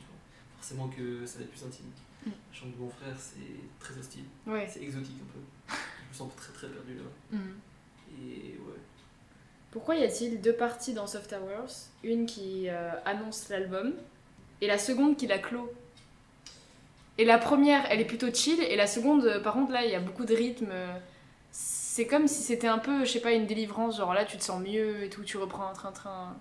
Forcément 0.58 0.88
que 0.88 1.24
ça 1.24 1.38
va 1.38 1.44
être 1.44 1.50
plus 1.50 1.64
intime. 1.64 1.86
Mm. 2.26 2.30
La 2.30 2.58
chambre 2.58 2.72
de 2.72 2.78
mon 2.78 2.90
frère, 2.90 3.16
c'est 3.18 3.80
très 3.80 3.98
hostile. 3.98 4.24
Ouais. 4.46 4.68
C'est 4.70 4.82
exotique 4.82 5.16
un 5.22 5.32
peu. 5.32 5.74
Je 6.04 6.08
me 6.10 6.14
sens 6.14 6.36
très 6.36 6.52
très 6.52 6.68
perdu 6.68 6.96
là. 6.96 7.38
Mhm. 7.38 7.54
Et 8.20 8.58
ouais. 8.66 8.80
Pourquoi 9.70 9.96
y 9.96 10.04
a-t-il 10.04 10.42
deux 10.42 10.56
parties 10.56 10.92
dans 10.92 11.06
Soft 11.06 11.32
Hours? 11.32 11.88
Une 12.04 12.26
qui 12.26 12.68
euh, 12.68 12.90
annonce 13.06 13.48
l'album 13.48 13.94
et 14.60 14.66
la 14.66 14.76
seconde 14.76 15.16
qui 15.16 15.26
la 15.26 15.38
clôt? 15.38 15.72
Et 17.18 17.24
la 17.24 17.38
première, 17.38 17.84
elle 17.90 18.00
est 18.00 18.04
plutôt 18.06 18.32
chill 18.32 18.60
et 18.62 18.76
la 18.76 18.86
seconde, 18.86 19.24
euh, 19.24 19.40
par 19.40 19.54
contre, 19.54 19.72
là, 19.72 19.84
il 19.84 19.90
y 19.90 19.94
a 19.94 20.00
beaucoup 20.00 20.24
de 20.24 20.34
rythme. 20.34 20.72
C'est 21.50 22.06
comme 22.06 22.28
si 22.28 22.42
c'était 22.42 22.66
un 22.68 22.78
peu, 22.78 23.04
je 23.04 23.10
sais 23.12 23.20
pas, 23.20 23.32
une 23.32 23.46
délivrance, 23.46 23.96
genre 23.96 24.12
là, 24.12 24.24
tu 24.26 24.36
te 24.36 24.42
sens 24.42 24.62
mieux 24.62 25.04
et 25.04 25.08
tout, 25.08 25.22
tu 25.22 25.38
reprends 25.38 25.66
un 25.68 25.72
train-train. 25.72 26.36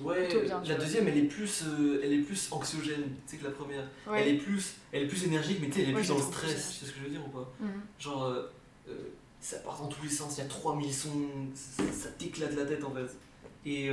Ouais, 0.00 0.26
Plutôt 0.28 0.44
bien, 0.44 0.60
la 0.64 0.74
vois. 0.74 0.84
deuxième, 0.84 1.08
elle 1.08 1.18
est 1.18 1.22
plus, 1.22 1.62
euh, 1.66 2.00
elle 2.04 2.12
est 2.12 2.18
plus 2.22 2.48
anxiogène, 2.50 3.02
tu 3.26 3.32
sais 3.32 3.36
que 3.38 3.44
la 3.44 3.50
première. 3.52 3.84
Elle 4.14 4.28
est 4.28 4.34
plus, 4.36 4.74
elle 4.92 5.04
est 5.04 5.06
plus 5.06 5.24
énergique, 5.24 5.58
mais 5.60 5.68
tu 5.68 5.74
sais, 5.74 5.82
elle 5.82 5.90
est 5.90 5.94
Ouais, 5.94 6.00
plus 6.00 6.08
dans 6.08 6.16
le 6.16 6.22
stress. 6.22 6.70
Tu 6.70 6.74
sais 6.80 6.86
ce 6.86 6.90
que 6.92 6.98
je 6.98 7.04
veux 7.04 7.10
dire 7.10 7.20
ou 7.26 7.30
pas 7.30 7.48
Mhm. 7.60 7.70
Genre, 7.98 8.24
euh, 8.24 8.52
euh, 8.90 8.92
ça 9.40 9.58
part 9.58 9.80
dans 9.80 9.88
tous 9.88 10.02
les 10.02 10.10
sens, 10.10 10.36
il 10.36 10.40
y 10.42 10.44
a 10.44 10.48
3000 10.48 10.92
sons, 10.92 11.10
ça, 11.54 11.82
ça 11.92 12.08
t'éclate 12.10 12.54
la 12.56 12.64
tête 12.64 12.84
en 12.84 12.90
fait. 12.92 13.16
Et, 13.64 13.90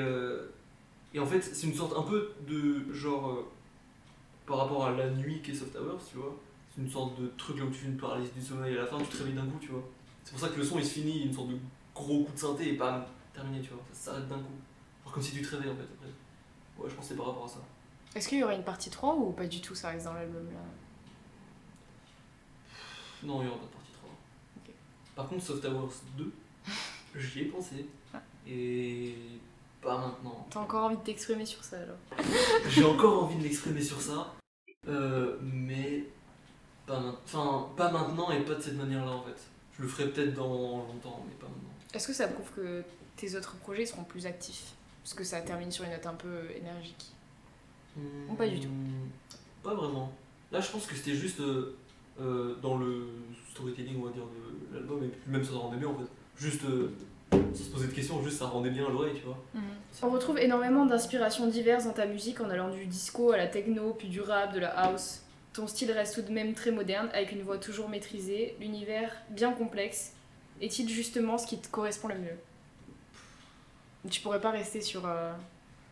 et 1.13 1.19
en 1.19 1.25
fait, 1.25 1.41
c'est 1.41 1.67
une 1.67 1.73
sorte 1.75 1.93
un 1.97 2.03
peu 2.03 2.31
de 2.47 2.91
genre. 2.93 3.43
Par 4.45 4.57
rapport 4.57 4.85
à 4.85 4.91
la 4.91 5.09
nuit 5.09 5.41
qu'est 5.41 5.53
Soft 5.53 5.75
Hours, 5.75 6.01
tu 6.09 6.17
vois. 6.17 6.35
C'est 6.73 6.81
une 6.81 6.89
sorte 6.89 7.19
de 7.19 7.27
truc 7.37 7.57
là 7.57 7.65
où 7.65 7.69
tu 7.69 7.79
fais 7.79 7.87
une 7.87 7.97
paralysie 7.97 8.31
du 8.31 8.41
sommeil 8.41 8.73
et 8.73 8.77
à 8.77 8.81
la 8.81 8.87
fin 8.87 8.97
tu 8.97 9.05
te 9.05 9.17
réveilles 9.17 9.35
d'un 9.35 9.45
coup, 9.45 9.59
tu 9.59 9.69
vois. 9.69 9.83
C'est 10.23 10.31
pour 10.31 10.39
ça 10.39 10.49
que 10.49 10.57
le 10.57 10.63
son 10.63 10.77
il 10.77 10.85
se 10.85 10.93
finit, 10.93 11.23
une 11.23 11.33
sorte 11.33 11.49
de 11.49 11.57
gros 11.93 12.23
coup 12.23 12.31
de 12.33 12.37
synthé 12.37 12.73
et 12.73 12.73
bam, 12.73 13.05
terminé, 13.33 13.61
tu 13.61 13.69
vois. 13.69 13.81
Ça 13.91 14.11
s'arrête 14.11 14.27
d'un 14.27 14.39
coup. 14.39 14.53
Genre 15.03 15.13
comme 15.13 15.23
si 15.23 15.31
tu 15.31 15.41
te 15.41 15.55
réveilles 15.55 15.71
en 15.71 15.75
fait 15.75 15.83
après. 15.83 16.07
Ouais, 16.77 16.89
je 16.89 16.95
pense 16.95 17.05
que 17.05 17.09
c'est 17.09 17.17
par 17.17 17.27
rapport 17.27 17.45
à 17.45 17.47
ça. 17.47 17.59
Est-ce 18.15 18.27
qu'il 18.29 18.39
y 18.39 18.43
aura 18.43 18.55
une 18.55 18.63
partie 18.63 18.89
3 18.89 19.15
ou 19.15 19.31
pas 19.31 19.47
du 19.47 19.61
tout 19.61 19.75
ça 19.75 19.89
reste 19.89 20.05
dans 20.05 20.13
l'album 20.13 20.45
là? 20.45 20.59
Non, 23.23 23.41
il 23.41 23.45
n'y 23.45 23.49
aura 23.49 23.59
pas 23.59 23.65
de 23.65 23.71
partie 23.71 23.91
3. 23.93 24.09
Ok. 24.57 24.73
Par 25.15 25.27
contre, 25.27 25.43
Soft 25.43 25.65
Hours 25.65 25.93
2, 26.17 26.33
j'y 27.15 27.41
ai 27.41 27.45
pensé. 27.45 27.87
Ah. 28.13 28.21
Et 28.47 29.15
pas 29.85 29.97
maintenant. 29.97 30.45
T'as 30.49 30.59
encore 30.59 30.85
envie 30.85 30.97
de 30.97 31.01
t'exprimer 31.03 31.45
sur 31.45 31.63
ça 31.63 31.77
alors 31.77 31.97
J'ai 32.69 32.83
encore 32.83 33.23
envie 33.23 33.35
de 33.37 33.43
l'exprimer 33.43 33.81
sur 33.81 34.01
ça, 34.01 34.33
euh, 34.87 35.37
mais 35.41 36.03
pas, 36.87 37.01
enfin, 37.23 37.69
pas 37.77 37.91
maintenant 37.91 38.31
et 38.31 38.41
pas 38.41 38.55
de 38.55 38.61
cette 38.61 38.75
manière-là 38.77 39.11
en 39.11 39.23
fait. 39.23 39.39
Je 39.77 39.83
le 39.83 39.87
ferai 39.87 40.09
peut-être 40.09 40.33
dans 40.33 40.47
longtemps, 40.87 41.23
mais 41.27 41.35
pas 41.35 41.47
maintenant. 41.47 41.69
Est-ce 41.93 42.07
que 42.07 42.13
ça 42.13 42.27
prouve 42.27 42.49
que 42.55 42.83
tes 43.15 43.35
autres 43.35 43.55
projets 43.57 43.85
seront 43.85 44.03
plus 44.03 44.25
actifs? 44.25 44.73
Parce 45.03 45.13
que 45.13 45.23
ça 45.23 45.39
termine 45.41 45.71
sur 45.71 45.85
une 45.85 45.91
note 45.91 46.05
un 46.07 46.15
peu 46.15 46.49
énergique. 46.55 47.11
Ou 48.29 48.33
pas 48.33 48.47
du 48.47 48.59
tout 48.59 48.67
Hmm, 48.67 49.09
Pas 49.63 49.73
vraiment. 49.75 50.11
Là, 50.51 50.59
je 50.59 50.69
pense 50.71 50.85
que 50.85 50.95
c'était 50.95 51.13
juste 51.15 51.39
euh, 51.39 51.77
euh, 52.19 52.55
dans 52.61 52.77
le 52.77 53.07
storytelling, 53.51 54.01
on 54.01 54.05
va 54.07 54.11
dire, 54.11 54.23
de 54.25 54.75
l'album, 54.75 55.03
et 55.03 55.07
puis 55.07 55.31
même 55.31 55.43
ça 55.43 55.53
rendait 55.53 55.77
bien 55.77 55.87
en 55.89 55.95
fait. 55.95 56.07
Juste, 56.37 56.61
sans 57.53 57.63
se 57.63 57.69
poser 57.69 57.87
de 57.87 57.91
questions, 57.91 58.23
juste 58.23 58.39
ça 58.39 58.45
rendait 58.45 58.69
bien 58.69 58.85
à 58.85 58.89
l'oreille, 58.89 59.13
tu 59.15 59.23
vois. 59.23 59.37
On 60.01 60.09
retrouve 60.09 60.37
énormément 60.39 60.85
d'inspirations 60.85 61.47
diverses 61.47 61.85
dans 61.85 61.93
ta 61.93 62.05
musique 62.05 62.41
en 62.41 62.49
allant 62.49 62.69
du 62.69 62.85
disco 62.85 63.31
à 63.31 63.37
la 63.37 63.47
techno, 63.47 63.93
puis 63.93 64.07
du 64.07 64.21
rap, 64.21 64.53
de 64.53 64.59
la 64.59 64.69
house. 64.69 65.21
Ton 65.53 65.67
style 65.67 65.91
reste 65.91 66.15
tout 66.15 66.21
de 66.21 66.33
même 66.33 66.53
très 66.53 66.71
moderne, 66.71 67.09
avec 67.13 67.31
une 67.31 67.41
voix 67.41 67.57
toujours 67.57 67.87
maîtrisée, 67.87 68.55
l'univers 68.59 69.11
bien 69.29 69.53
complexe. 69.53 70.11
Est-il 70.61 70.89
justement 70.89 71.37
ce 71.37 71.47
qui 71.47 71.57
te 71.57 71.67
correspond 71.69 72.09
le 72.09 72.15
mieux? 72.15 72.37
Tu 74.09 74.21
pourrais 74.21 74.41
pas 74.41 74.51
rester 74.51 74.81
sur 74.81 75.05
euh, 75.05 75.31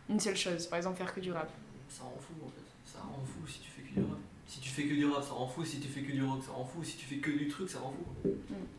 une 0.09 0.19
seule 0.19 0.35
chose, 0.35 0.67
par 0.67 0.77
exemple 0.77 0.97
faire 0.97 1.13
que 1.13 1.19
du 1.19 1.31
rap. 1.31 1.49
Ça 1.89 2.03
rend 2.03 2.17
fou 2.19 2.33
en 2.45 2.49
fait. 2.49 2.91
Ça 2.91 2.99
rend 2.99 3.23
fou 3.25 3.47
si 3.47 3.59
tu 3.59 3.69
fais 3.69 3.81
que 3.81 3.93
du 3.99 4.01
rap. 4.01 4.19
Si 4.47 4.59
tu 4.59 4.62
fais 4.73 4.83
que 4.83 4.93
du 4.93 5.05
rap, 5.05 5.23
ça 5.23 5.31
rend 5.33 5.47
fou. 5.47 5.63
Si 5.65 5.79
tu 5.79 5.87
fais 5.87 6.01
que 6.01 6.11
du 6.11 6.23
rock, 6.23 6.41
ça 6.45 6.51
rend 6.51 6.65
fou. 6.65 6.83
Si 6.83 6.97
tu 6.97 7.05
fais 7.05 7.17
que 7.17 7.31
du 7.31 7.47
truc, 7.47 7.69
ça 7.69 7.79
rend 7.79 7.93
fou. 7.93 8.29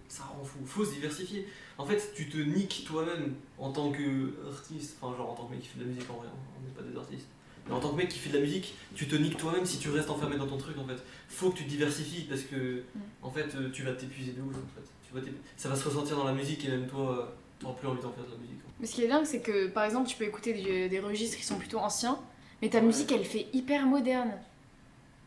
Ça 0.09 0.25
rend 0.25 0.45
fou. 0.45 0.59
Faut 0.67 0.85
se 0.85 0.93
diversifier. 0.93 1.47
En 1.79 1.85
fait, 1.87 2.13
tu 2.15 2.29
te 2.29 2.37
niques 2.39 2.85
toi-même 2.87 3.35
en 3.59 3.71
tant 3.73 3.91
qu'artiste. 3.93 4.97
Enfin, 5.01 5.17
genre 5.17 5.31
en 5.31 5.35
tant 5.35 5.45
que 5.47 5.53
mec 5.55 5.61
qui 5.63 5.69
fait 5.69 5.79
de 5.79 5.85
la 5.85 5.91
musique 5.91 6.11
en 6.11 6.15
vrai. 6.15 6.27
hein. 6.29 6.37
On 6.59 6.65
n'est 6.67 6.75
pas 6.75 6.83
des 6.83 6.97
artistes. 6.99 7.27
Mais 7.67 7.73
en 7.75 7.81
tant 7.81 7.91
que 7.93 7.97
mec 7.97 8.09
qui 8.11 8.19
fait 8.19 8.29
de 8.31 8.35
la 8.35 8.43
musique, 8.45 8.75
tu 8.95 9.07
te 9.09 9.15
niques 9.17 9.39
toi-même 9.39 9.65
si 9.65 9.79
tu 9.79 9.89
restes 9.91 10.11
enfermé 10.11 10.37
dans 10.37 10.47
ton 10.47 10.59
truc 10.59 10.77
en 10.79 10.85
fait. 10.87 11.03
Faut 11.29 11.49
que 11.51 11.57
tu 11.57 11.65
te 11.65 11.71
diversifies 11.71 12.25
parce 12.25 12.43
que 12.43 12.83
en 13.23 13.31
fait 13.31 13.55
euh, 13.55 13.71
tu 13.73 13.83
vas 13.85 13.93
t'épuiser 13.93 14.33
de 14.33 14.43
ouf 14.43 14.55
en 14.55 14.75
fait. 14.79 14.87
Tu 15.09 15.15
vas 15.15 15.21
ça 15.57 15.69
va 15.71 15.77
se 15.77 15.89
ressentir 15.89 16.17
dans 16.17 16.25
la 16.25 16.35
musique 16.35 16.63
et 16.67 16.69
même 16.69 16.87
toi, 16.87 17.19
euh, 17.19 17.25
t'auras 17.59 17.73
plus 17.75 17.89
envie 17.89 18.03
d'en 18.03 18.13
faire 18.13 18.25
de 18.27 18.33
la 18.33 18.37
musique. 18.37 18.59
hein. 18.67 18.71
Mais 18.81 18.87
ce 18.87 18.95
qui 18.95 19.03
est 19.05 19.09
dingue, 19.09 19.25
c'est 19.25 19.41
que 19.41 19.69
par 19.69 19.85
exemple, 19.85 20.09
tu 20.11 20.17
peux 20.17 20.25
écouter 20.25 20.53
des, 20.53 20.91
des 20.91 21.01
registres 21.01 21.39
qui 21.39 21.45
sont 21.45 21.57
plutôt 21.57 21.79
anciens, 21.79 22.19
mais 22.61 22.69
ta 22.69 22.81
Ouais. 22.81 22.85
musique 22.85 23.11
elle 23.13 23.25
fait 23.25 23.47
hyper 23.55 23.87
moderne. 23.87 24.33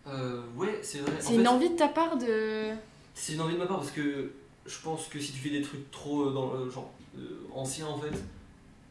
Euh, 0.08 0.42
ouais, 0.56 0.80
c'est 0.82 1.00
vrai. 1.00 1.12
En 1.12 1.20
C'est 1.20 1.28
fait, 1.30 1.36
une 1.36 1.48
envie 1.48 1.70
de 1.70 1.76
ta 1.76 1.88
part 1.90 2.18
de. 2.18 2.70
C'est 3.14 3.34
une 3.34 3.42
envie 3.42 3.54
de 3.54 3.60
ma 3.60 3.66
part 3.66 3.78
parce 3.80 3.92
que 3.92 4.32
je 4.66 4.78
pense 4.84 5.08
que 5.08 5.20
si 5.20 5.32
tu 5.32 5.40
fais 5.40 5.50
des 5.50 5.62
trucs 5.62 5.90
trop 5.92 6.28
euh, 6.30 6.34
dans 6.34 6.54
le 6.54 6.70
genre 6.70 6.92
euh, 7.18 7.42
ancien 7.54 7.88
en 7.88 7.98
fait, 7.98 8.12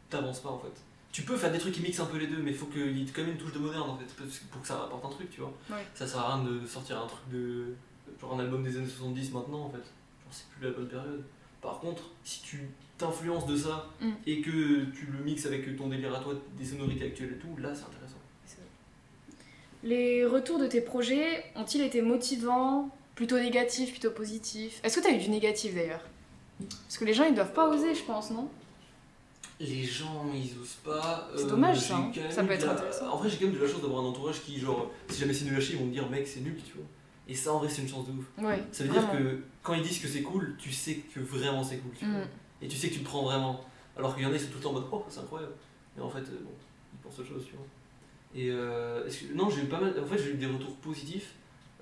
t'avances 0.09 0.39
pas 0.41 0.49
en 0.49 0.59
fait. 0.59 0.73
Tu 1.11 1.23
peux 1.23 1.35
faire 1.37 1.51
des 1.51 1.57
trucs 1.57 1.73
qui 1.73 1.81
mixent 1.81 1.99
un 2.01 2.05
peu 2.05 2.17
les 2.17 2.27
deux, 2.27 2.37
mais 2.43 2.51
il 2.51 2.57
faut 2.57 2.67
qu'il 2.67 2.97
y 2.97 3.01
ait 3.01 3.07
quand 3.11 3.21
même 3.23 3.31
une 3.31 3.37
touche 3.37 3.53
de 3.53 3.59
moderne 3.59 3.89
en 3.89 3.97
fait, 3.97 4.05
pour 4.51 4.61
que 4.61 4.67
ça 4.67 4.83
apporte 4.83 5.05
un 5.05 5.09
truc, 5.09 5.29
tu 5.31 5.39
vois. 5.41 5.51
Ouais. 5.69 5.83
Ça 5.95 6.05
sert 6.05 6.19
à 6.19 6.35
rien 6.35 6.43
de 6.43 6.65
sortir 6.67 7.01
un 7.01 7.07
truc 7.07 7.27
de. 7.31 7.73
genre 8.21 8.33
un 8.35 8.39
album 8.39 8.63
des 8.63 8.77
années 8.77 8.85
70 8.87 9.31
maintenant 9.31 9.61
en 9.65 9.69
fait. 9.69 9.77
Genre 9.77 10.31
c'est 10.31 10.47
plus 10.49 10.65
la 10.67 10.71
bonne 10.71 10.87
période. 10.87 11.23
Par 11.61 11.79
contre, 11.79 12.03
si 12.23 12.41
tu 12.43 12.69
t'influences 12.97 13.47
de 13.47 13.55
ça 13.55 13.87
Mm. 14.01 14.09
et 14.27 14.41
que 14.41 14.85
tu 14.91 15.07
le 15.11 15.23
mixes 15.23 15.45
avec 15.47 15.75
ton 15.77 15.87
délire 15.87 16.13
à 16.13 16.19
toi, 16.19 16.33
des 16.57 16.65
sonorités 16.65 17.05
actuelles 17.05 17.33
et 17.33 17.37
tout, 17.39 17.55
là 17.59 17.73
c'est 17.73 17.83
intéressant. 17.85 18.16
Les 19.83 20.25
retours 20.25 20.59
de 20.59 20.67
tes 20.67 20.81
projets 20.81 21.43
ont-ils 21.55 21.81
été 21.81 22.01
motivants, 22.01 22.89
plutôt 23.15 23.37
négatifs, 23.39 23.91
plutôt 23.91 24.11
positifs? 24.11 24.79
Est-ce 24.83 24.97
que 24.97 25.03
t'as 25.03 25.11
eu 25.13 25.17
du 25.17 25.29
négatif 25.29 25.75
d'ailleurs? 25.75 26.03
Parce 26.59 26.97
que 26.97 27.05
les 27.05 27.13
gens 27.13 27.23
ils 27.25 27.35
doivent 27.35 27.53
pas 27.53 27.69
oser, 27.69 27.93
je 27.93 28.03
pense, 28.03 28.31
non? 28.31 28.49
Les 29.59 29.83
gens, 29.83 30.25
ils 30.33 30.55
osent 30.59 30.77
pas. 30.83 31.29
C'est 31.35 31.45
euh, 31.45 31.49
dommage, 31.49 31.79
j'ai 31.79 31.87
ça, 31.87 31.97
hein. 31.97 32.11
Ça 32.29 32.43
peut 32.43 32.51
eu 32.51 32.55
être 32.55 32.65
la- 32.67 32.73
intéressant. 32.73 33.07
En 33.11 33.17
vrai, 33.17 33.27
j'ai 33.29 33.37
quand 33.37 33.45
même 33.45 33.55
de 33.55 33.59
la 33.59 33.67
chance 33.67 33.81
d'avoir 33.81 34.03
un 34.03 34.07
entourage 34.07 34.41
qui, 34.43 34.59
genre, 34.59 34.91
si 35.09 35.19
jamais 35.19 35.33
c'est 35.33 35.45
nul 35.45 35.55
à 35.55 35.59
chier, 35.59 35.75
ils 35.75 35.79
vont 35.79 35.87
me 35.87 35.91
dire, 35.91 36.07
mec, 36.09 36.27
c'est 36.27 36.41
nul, 36.41 36.55
tu 36.63 36.73
vois. 36.73 36.85
Et 37.27 37.33
ça, 37.33 37.53
en 37.53 37.57
vrai, 37.57 37.67
c'est 37.67 37.81
une 37.81 37.87
chance 37.89 38.05
de 38.07 38.11
ouf. 38.11 38.25
Ouais. 38.37 38.63
Ça 38.71 38.83
veut 38.83 38.91
vraiment. 38.91 39.11
dire 39.13 39.19
que 39.19 39.41
quand 39.63 39.73
ils 39.73 39.81
disent 39.81 39.99
que 39.99 40.07
c'est 40.07 40.21
cool, 40.21 40.55
tu 40.59 40.71
sais 40.71 40.95
que 41.13 41.19
vraiment 41.19 41.63
c'est 41.63 41.77
cool, 41.77 41.91
tu 41.97 42.05
vois. 42.05 42.19
Mm. 42.19 42.27
Et 42.61 42.67
tu 42.67 42.77
sais 42.77 42.89
que 42.89 42.93
tu 42.93 42.99
le 42.99 43.05
prends 43.05 43.23
vraiment. 43.23 43.61
Alors 43.97 44.13
qu'il 44.15 44.23
y 44.23 44.27
en 44.27 44.31
a, 44.31 44.35
ils 44.35 44.39
sont 44.39 44.47
tout 44.47 44.57
le 44.57 44.63
temps 44.63 44.69
en 44.69 44.73
mode, 44.73 44.85
oh, 44.91 45.03
c'est 45.09 45.19
incroyable. 45.19 45.53
Mais 45.95 46.03
en 46.03 46.09
fait, 46.09 46.19
euh, 46.19 46.39
bon, 46.43 46.51
ils 46.93 46.99
pensent 46.99 47.19
autre 47.19 47.27
chose, 47.29 47.43
tu 47.45 47.55
vois. 47.55 47.65
Et 48.35 48.49
euh, 48.51 49.05
est-ce 49.07 49.23
que- 49.25 49.33
non, 49.33 49.49
j'ai 49.49 49.61
eu 49.63 49.65
pas 49.65 49.79
mal. 49.79 49.97
En 49.99 50.05
fait, 50.05 50.17
j'ai 50.17 50.31
eu 50.31 50.35
des 50.37 50.45
retours 50.47 50.75
positifs. 50.77 51.33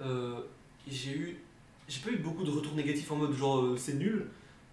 Euh, 0.02 0.40
et 0.88 0.92
j'ai 0.92 1.12
eu. 1.12 1.38
J'ai 1.88 2.02
pas 2.02 2.10
eu 2.12 2.18
beaucoup 2.18 2.44
de 2.44 2.52
retours 2.52 2.74
négatifs 2.76 3.12
en 3.12 3.16
mode 3.18 3.34
genre 3.34 3.60
euh, 3.62 3.78
c'est 3.78 3.94
nul. 3.96 4.28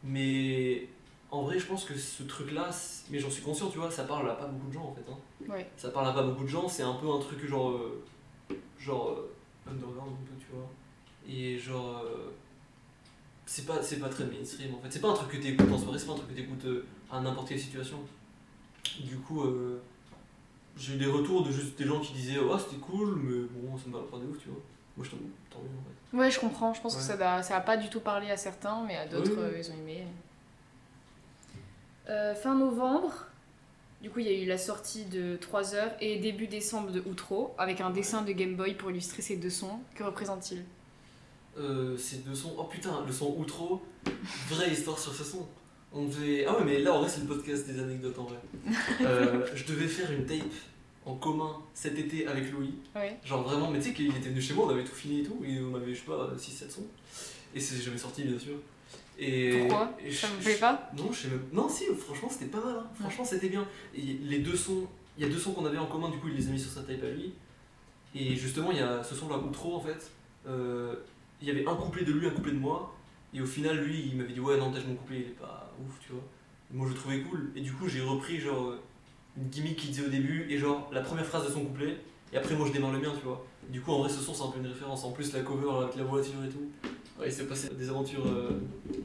Mais 0.05 0.87
en 1.31 1.43
vrai, 1.43 1.59
je 1.59 1.67
pense 1.67 1.85
que 1.85 1.97
ce 1.97 2.23
truc-là, 2.25 2.71
mais 3.11 3.19
j'en 3.19 3.31
suis 3.31 3.43
conscient, 3.43 3.69
tu 3.71 3.79
vois, 3.79 3.91
ça 3.91 4.05
parle 4.05 4.29
à 4.31 4.35
pas 4.35 4.47
beaucoup 4.47 4.69
de 4.69 4.73
gens 4.73 4.85
en 4.85 4.95
fait. 4.95 5.05
hein. 5.11 5.19
Ouais. 5.53 5.71
Ça 5.77 5.91
parle 5.91 6.09
à 6.09 6.13
pas 6.13 6.23
beaucoup 6.23 6.43
de 6.45 6.49
gens, 6.49 6.69
c'est 6.69 6.83
un 6.83 6.95
peu 6.95 7.09
un 7.11 7.19
truc 7.21 7.45
genre. 7.47 7.71
euh, 7.71 8.03
genre. 8.79 9.11
euh, 9.11 9.71
underground 9.71 10.13
un 10.13 10.27
peu, 10.27 10.35
tu 10.41 10.47
vois. 10.53 10.69
Et 11.29 11.59
genre. 11.59 12.03
euh, 12.05 12.31
c'est 13.47 13.67
pas, 13.67 13.83
c'est 13.83 13.99
pas 13.99 14.09
très 14.09 14.25
mainstream 14.25 14.75
en 14.75 14.81
fait. 14.81 14.91
C'est 14.91 15.01
pas 15.01 15.11
un 15.11 15.15
truc 15.15 15.31
que 15.33 15.37
t'écoutes 15.37 15.71
en 15.71 15.79
soirée, 15.79 15.99
c'est 15.99 16.07
pas 16.07 16.13
un 16.13 16.17
truc 16.17 16.29
que 16.31 16.35
t'écoutes 16.35 16.65
euh, 16.65 16.85
à 17.11 17.21
n'importe 17.21 17.49
quelle 17.49 17.61
situation. 17.61 17.99
Du 19.01 19.17
coup, 19.19 19.43
euh, 19.43 19.81
j'ai 20.77 20.95
eu 20.95 20.97
des 20.99 21.07
retours 21.07 21.45
de 21.47 21.53
juste 21.53 21.77
des 21.79 21.85
gens 21.85 22.01
qui 22.01 22.13
disaient 22.13 22.39
Oh, 22.39 22.57
c'était 22.59 22.81
cool, 22.81 23.17
mais 23.23 23.47
bon, 23.51 23.77
ça 23.79 23.85
me 23.89 23.93
parle 23.93 24.07
pas 24.07 24.19
de 24.19 24.27
ouf, 24.27 24.39
tu 24.39 24.49
vois. 24.49 24.61
Moi, 24.97 25.07
je 25.07 25.11
t'en 25.11 25.17
tant 25.51 25.59
mieux 25.63 25.69
en 25.79 25.83
fait. 26.11 26.17
Ouais, 26.17 26.31
je 26.31 26.39
comprends. 26.41 26.75
Je 26.75 26.81
pense 26.81 26.95
que 26.97 27.03
ça, 27.03 27.17
va- 27.17 27.43
ça 27.43 27.57
a 27.57 27.61
pas 27.61 27.77
du 27.77 27.89
tout 27.89 28.01
parlé 28.01 28.31
à 28.31 28.37
certains, 28.37 28.85
mais 28.87 28.97
à 28.97 29.07
d'autres, 29.07 29.31
oui. 29.33 29.39
euh, 29.39 29.59
ils 29.59 29.71
ont 29.71 29.75
aimé. 29.75 30.07
Euh, 32.09 32.35
fin 32.35 32.55
novembre, 32.55 33.13
du 34.03 34.11
coup, 34.11 34.19
il 34.19 34.27
y 34.27 34.29
a 34.29 34.43
eu 34.43 34.47
la 34.47 34.59
sortie 34.59 35.05
de 35.05 35.37
3 35.37 35.75
heures 35.75 35.93
et 36.01 36.19
début 36.19 36.47
décembre 36.49 36.91
de 36.91 37.01
Outro, 37.09 37.55
avec 37.59 37.81
un 37.81 37.91
dessin 37.91 38.23
de 38.23 38.33
Game 38.33 38.57
Boy 38.57 38.75
pour 38.75 38.91
illustrer 38.91 39.23
ces 39.23 39.37
deux 39.37 39.51
sons. 39.51 39.79
Que 39.95 40.03
représente-t-il? 40.05 40.65
Euh, 41.59 41.97
ces 41.97 42.17
deux 42.19 42.35
sons, 42.35 42.55
oh 42.59 42.65
putain, 42.65 43.05
le 43.07 43.13
son 43.13 43.35
outro, 43.39 43.83
vraie 44.49 44.71
histoire 44.73 44.99
sur 44.99 45.15
ce 45.15 45.23
son. 45.23 45.47
On 45.95 46.07
devait. 46.07 46.45
Ah 46.47 46.57
ouais, 46.57 46.65
mais 46.65 46.79
là 46.81 46.93
en 46.95 47.01
vrai, 47.01 47.09
c'est 47.09 47.21
le 47.23 47.27
podcast 47.27 47.67
des 47.67 47.79
anecdotes 47.81 48.19
en 48.19 48.25
vrai. 48.25 48.39
Euh, 49.03 49.47
je 49.55 49.65
devais 49.65 49.87
faire 49.89 50.11
une 50.13 50.25
tape 50.25 50.39
en 51.05 51.15
commun 51.17 51.57
cet 51.75 51.99
été 51.99 52.27
avec 52.27 52.51
Louis. 52.53 52.75
Ouais. 52.95 53.19
Genre 53.25 53.43
vraiment, 53.43 53.71
mais 53.71 53.79
tu 53.79 53.89
sais 53.89 53.95
qu'il 53.95 54.09
était 54.17 54.29
venu 54.31 54.41
chez 54.41 54.55
moi, 54.55 54.67
on 54.67 54.71
avait 54.71 54.85
tout 54.85 54.95
fini 54.95 55.21
et 55.21 55.23
tout, 55.25 55.43
et 55.45 55.59
on 55.61 55.75
avait, 55.75 55.93
je 55.95 56.01
sais 56.01 56.07
pas, 56.07 56.31
6-7 56.37 56.71
sons. 56.71 56.87
Et 57.55 57.61
c'est 57.61 57.83
jamais 57.83 57.99
sorti, 57.99 58.23
bien 58.23 58.39
sûr. 58.39 58.55
Et, 59.19 59.59
Pourquoi? 59.61 59.93
et 60.03 60.11
Ça 60.11 60.29
je- 60.29 60.37
me 60.37 60.41
plaît 60.43 60.55
pas? 60.59 60.91
Non, 60.97 61.13
je 61.13 61.19
sais 61.23 61.29
même. 61.29 61.43
Non, 61.53 61.69
si, 61.69 61.85
franchement, 61.99 62.29
c'était 62.31 62.47
pas 62.47 62.65
mal. 62.65 62.77
hein. 62.79 62.87
Franchement, 62.99 63.25
c'était 63.25 63.49
bien. 63.51 63.67
Et 63.95 64.01
les 64.23 64.39
deux 64.39 64.57
sons, 64.57 64.87
il 65.19 65.25
y 65.25 65.27
a 65.27 65.29
deux 65.31 65.39
sons 65.39 65.53
qu'on 65.53 65.67
avait 65.67 65.77
en 65.79 65.87
commun, 65.87 66.09
du 66.09 66.19
coup, 66.19 66.29
il 66.29 66.35
les 66.37 66.49
a 66.49 66.51
mis 66.51 66.59
sur 66.59 66.71
sa 66.71 66.81
tape 66.83 67.03
à 67.03 67.09
lui. 67.11 67.35
Et 68.15 68.35
justement, 68.37 68.71
il 68.71 68.79
y 68.79 68.81
a 68.81 69.03
ce 69.05 69.15
son-là, 69.15 69.37
Outro, 69.39 69.75
en 69.77 69.81
fait. 69.81 70.11
euh, 70.47 70.95
il 71.43 71.49
y 71.49 71.51
avait 71.51 71.67
un 71.67 71.75
couplet 71.75 72.05
de 72.05 72.13
lui, 72.13 72.27
un 72.27 72.31
couplet 72.31 72.53
de 72.53 72.59
moi. 72.59 72.95
Et 73.35 73.41
au 73.41 73.47
final, 73.47 73.77
lui, 73.85 74.09
il 74.13 74.17
m'avait 74.17 74.33
dit 74.33 74.41
Ouais, 74.41 74.57
non, 74.59 74.71
tâche 74.71 74.85
mon 74.87 74.95
couplet, 74.95 75.17
il 75.19 75.23
est 75.23 75.39
pas 75.39 75.62
ouf, 75.81 75.99
tu 76.01 76.13
vois. 76.13 76.23
Moi, 76.71 76.87
je 76.89 76.95
le 76.95 76.99
trouvais 76.99 77.21
cool. 77.23 77.53
Et 77.57 77.61
du 77.61 77.73
coup, 77.73 77.89
j'ai 77.89 78.01
repris, 78.01 78.39
genre, 78.39 78.69
euh, 78.71 78.81
une 79.37 79.49
gimmick 79.49 79.77
qu'il 79.77 79.91
disait 79.91 80.07
au 80.07 80.11
début, 80.11 80.47
et 80.51 80.59
genre, 80.59 80.89
la 80.93 81.03
première 81.03 81.27
phrase 81.27 81.47
de 81.47 81.53
son 81.53 81.65
couplet. 81.65 81.99
Et 82.33 82.37
après, 82.37 82.55
moi, 82.55 82.67
je 82.67 82.73
démarre 82.73 82.93
le 82.93 82.99
mien, 82.99 83.13
tu 83.19 83.25
vois. 83.25 83.45
Du 83.69 83.81
coup, 83.81 83.93
en 83.93 84.01
vrai, 84.01 84.09
ce 84.09 84.21
son, 84.21 84.35
c'est 84.35 84.43
un 84.45 84.49
peu 84.49 84.59
une 84.59 84.67
référence. 84.67 85.05
En 85.05 85.13
plus, 85.13 85.33
la 85.33 85.41
cover 85.41 85.71
avec 85.83 85.97
la 85.97 86.05
voiture 86.05 86.45
et 86.45 86.49
tout. 86.49 86.71
Ouais, 87.19 87.27
il 87.27 87.33
s'est 87.33 87.47
passé 87.47 87.69
des 87.75 87.89
aventures 87.91 88.27
euh, 88.27 88.51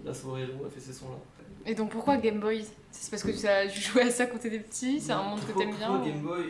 la 0.06 0.14
soirée, 0.14 0.48
on 0.62 0.66
a 0.66 0.70
fait 0.70 0.80
ces 0.80 0.94
sons-là. 0.94 1.18
Et 1.66 1.76
donc 1.76 1.92
pourquoi 1.92 2.16
Game 2.16 2.40
Boy? 2.40 2.66
C'est 2.92 3.12
parce 3.12 3.22
que 3.24 3.32
tu 3.38 3.46
as 3.46 3.68
joué 3.68 4.04
à 4.04 4.10
ça 4.10 4.26
quand 4.26 4.38
t'étais 4.38 4.60
petit? 4.60 5.02
C'est 5.02 5.12
un 5.12 5.22
monde 5.22 5.42
que 5.46 5.52
t'aimes 5.52 5.76
bien 5.76 5.88
pourquoi 5.88 6.08
Game 6.08 6.22
Boy? 6.22 6.46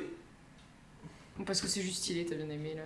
Ou... 1.39 1.41
ou 1.41 1.44
parce 1.44 1.60
que 1.60 1.68
c'est 1.68 1.81
juste 1.81 1.98
stylé, 1.98 2.23
t'as 2.23 2.35
bien 2.35 2.49
aimé 2.52 2.76
la, 2.76 2.84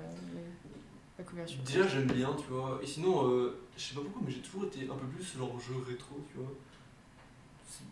la 1.17 1.23
couverture 1.25 1.59
Déjà 1.65 1.85
j'aime 1.85 2.07
bien, 2.07 2.33
tu 2.37 2.53
vois. 2.53 2.79
Et 2.81 2.87
sinon, 2.87 3.27
euh, 3.27 3.59
je 3.75 3.83
sais 3.83 3.95
pas 3.95 4.01
pourquoi, 4.01 4.21
mais 4.25 4.31
j'ai 4.31 4.39
toujours 4.39 4.63
été 4.63 4.85
un 4.89 4.95
peu 4.95 5.07
plus 5.07 5.37
genre 5.37 5.59
jeu 5.59 5.75
rétro, 5.85 6.15
tu 6.31 6.37
vois. 6.39 6.53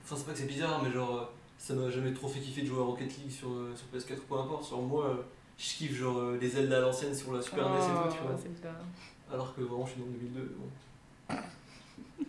Enfin, 0.04 0.16
c'est 0.18 0.26
pas 0.26 0.32
que 0.34 0.38
c'est 0.40 0.46
bizarre, 0.48 0.82
mais 0.84 0.92
genre, 0.92 1.16
euh, 1.16 1.24
ça 1.58 1.74
m'a 1.74 1.90
jamais 1.90 2.14
trop 2.14 2.28
fait 2.28 2.40
kiffer 2.40 2.62
de 2.64 2.68
jouer 2.68 2.80
à 2.80 2.84
Rocket 2.86 3.18
League 3.18 3.32
sur, 3.32 3.50
euh, 3.50 3.74
sur 3.76 3.86
PS4 3.88 4.18
ou 4.20 4.22
peu 4.34 4.40
importe. 4.40 4.64
Sur 4.64 4.82
moi, 4.82 5.06
euh, 5.06 5.16
je 5.58 5.64
kiffe 5.76 5.96
genre 5.96 6.32
les 6.40 6.50
Zelda 6.50 6.78
à 6.78 6.82
l'ancienne 6.82 7.14
sur 7.16 7.34
la 7.34 7.42
Super 7.42 7.70
NES 7.70 7.76
et 7.78 7.80
tout, 8.10 8.16
tu 8.16 8.22
vois. 8.24 8.36
Oh. 8.66 9.34
Alors 9.34 9.56
que 9.56 9.62
vraiment, 9.62 9.86
je 9.86 9.92
suis 9.92 10.02
dans 10.02 10.08
2002. 10.08 10.56
Bon. 10.58 11.36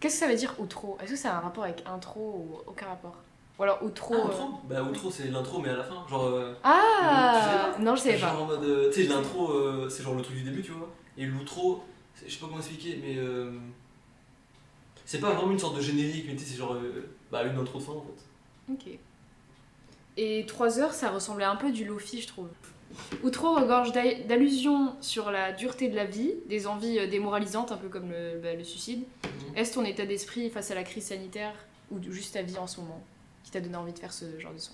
Qu'est-ce 0.00 0.14
que 0.14 0.20
ça 0.20 0.28
veut 0.28 0.36
dire 0.36 0.54
outro? 0.58 0.98
Est-ce 1.00 1.10
que 1.12 1.16
ça 1.16 1.34
a 1.34 1.36
un 1.38 1.40
rapport 1.40 1.64
avec 1.64 1.84
intro 1.86 2.20
ou 2.20 2.58
aucun 2.66 2.86
rapport? 2.86 3.16
Ou 3.58 3.62
alors 3.62 3.82
outro. 3.84 4.14
Ah, 4.16 4.30
euh, 4.30 4.44
Bah, 4.68 4.82
outro, 4.82 5.10
c'est 5.10 5.28
l'intro, 5.28 5.60
mais 5.60 5.68
à 5.68 5.76
la 5.76 5.84
fin. 5.84 6.04
Genre. 6.08 6.24
euh, 6.24 6.54
Ah 6.64 7.70
Non, 7.78 7.94
je 7.94 8.00
savais 8.00 8.18
genre 8.18 8.34
pas. 8.34 8.40
en 8.42 8.46
mode. 8.46 8.64
euh, 8.64 8.90
tu 8.92 9.02
sais, 9.04 9.08
l'intro, 9.08 9.88
c'est 9.88 10.02
genre 10.02 10.14
le 10.14 10.22
truc 10.22 10.36
du 10.36 10.42
début, 10.42 10.62
tu 10.62 10.72
vois. 10.72 10.88
Et 11.16 11.26
l'outro, 11.26 11.84
je 12.26 12.30
sais 12.32 12.38
pas 12.40 12.46
comment 12.46 12.58
expliquer, 12.58 12.98
mais. 13.02 13.16
C'est 15.12 15.20
pas 15.20 15.34
vraiment 15.34 15.52
une 15.52 15.58
sorte 15.58 15.76
de 15.76 15.82
générique, 15.82 16.24
mais 16.26 16.38
c'est 16.38 16.56
genre. 16.56 16.72
euh, 16.72 17.06
bah, 17.30 17.44
une 17.44 17.58
intro 17.58 17.78
de 17.78 17.84
fin 17.84 17.92
en 17.92 18.00
fait. 18.02 18.72
Ok. 18.72 18.98
Et 20.16 20.44
3 20.46 20.78
heures, 20.78 20.92
ça 20.94 21.10
ressemblait 21.10 21.44
un 21.44 21.56
peu 21.56 21.70
du 21.72 21.84
Lofi, 21.84 22.20
je 22.22 22.28
trouve. 22.28 22.48
Outro 23.22 23.54
regorge 23.54 23.92
d'a- 23.92 24.14
d'allusions 24.24 24.94
sur 25.00 25.30
la 25.30 25.52
dureté 25.52 25.88
de 25.88 25.96
la 25.96 26.04
vie, 26.04 26.32
des 26.48 26.66
envies 26.66 26.98
euh, 26.98 27.06
démoralisantes, 27.06 27.72
un 27.72 27.78
peu 27.78 27.88
comme 27.88 28.10
le, 28.10 28.38
bah, 28.42 28.54
le 28.54 28.64
suicide. 28.64 29.04
Mhm. 29.24 29.56
Est-ce 29.56 29.74
ton 29.74 29.84
état 29.84 30.04
d'esprit 30.06 30.50
face 30.50 30.70
à 30.70 30.74
la 30.74 30.82
crise 30.82 31.04
sanitaire 31.06 31.54
ou 31.90 31.98
juste 32.10 32.34
ta 32.34 32.42
vie 32.42 32.58
en 32.58 32.66
ce 32.66 32.80
moment 32.80 33.02
qui 33.44 33.50
t'a 33.50 33.60
donné 33.60 33.76
envie 33.76 33.92
de 33.92 33.98
faire 33.98 34.12
ce 34.12 34.38
genre 34.38 34.52
de 34.52 34.58
son? 34.58 34.72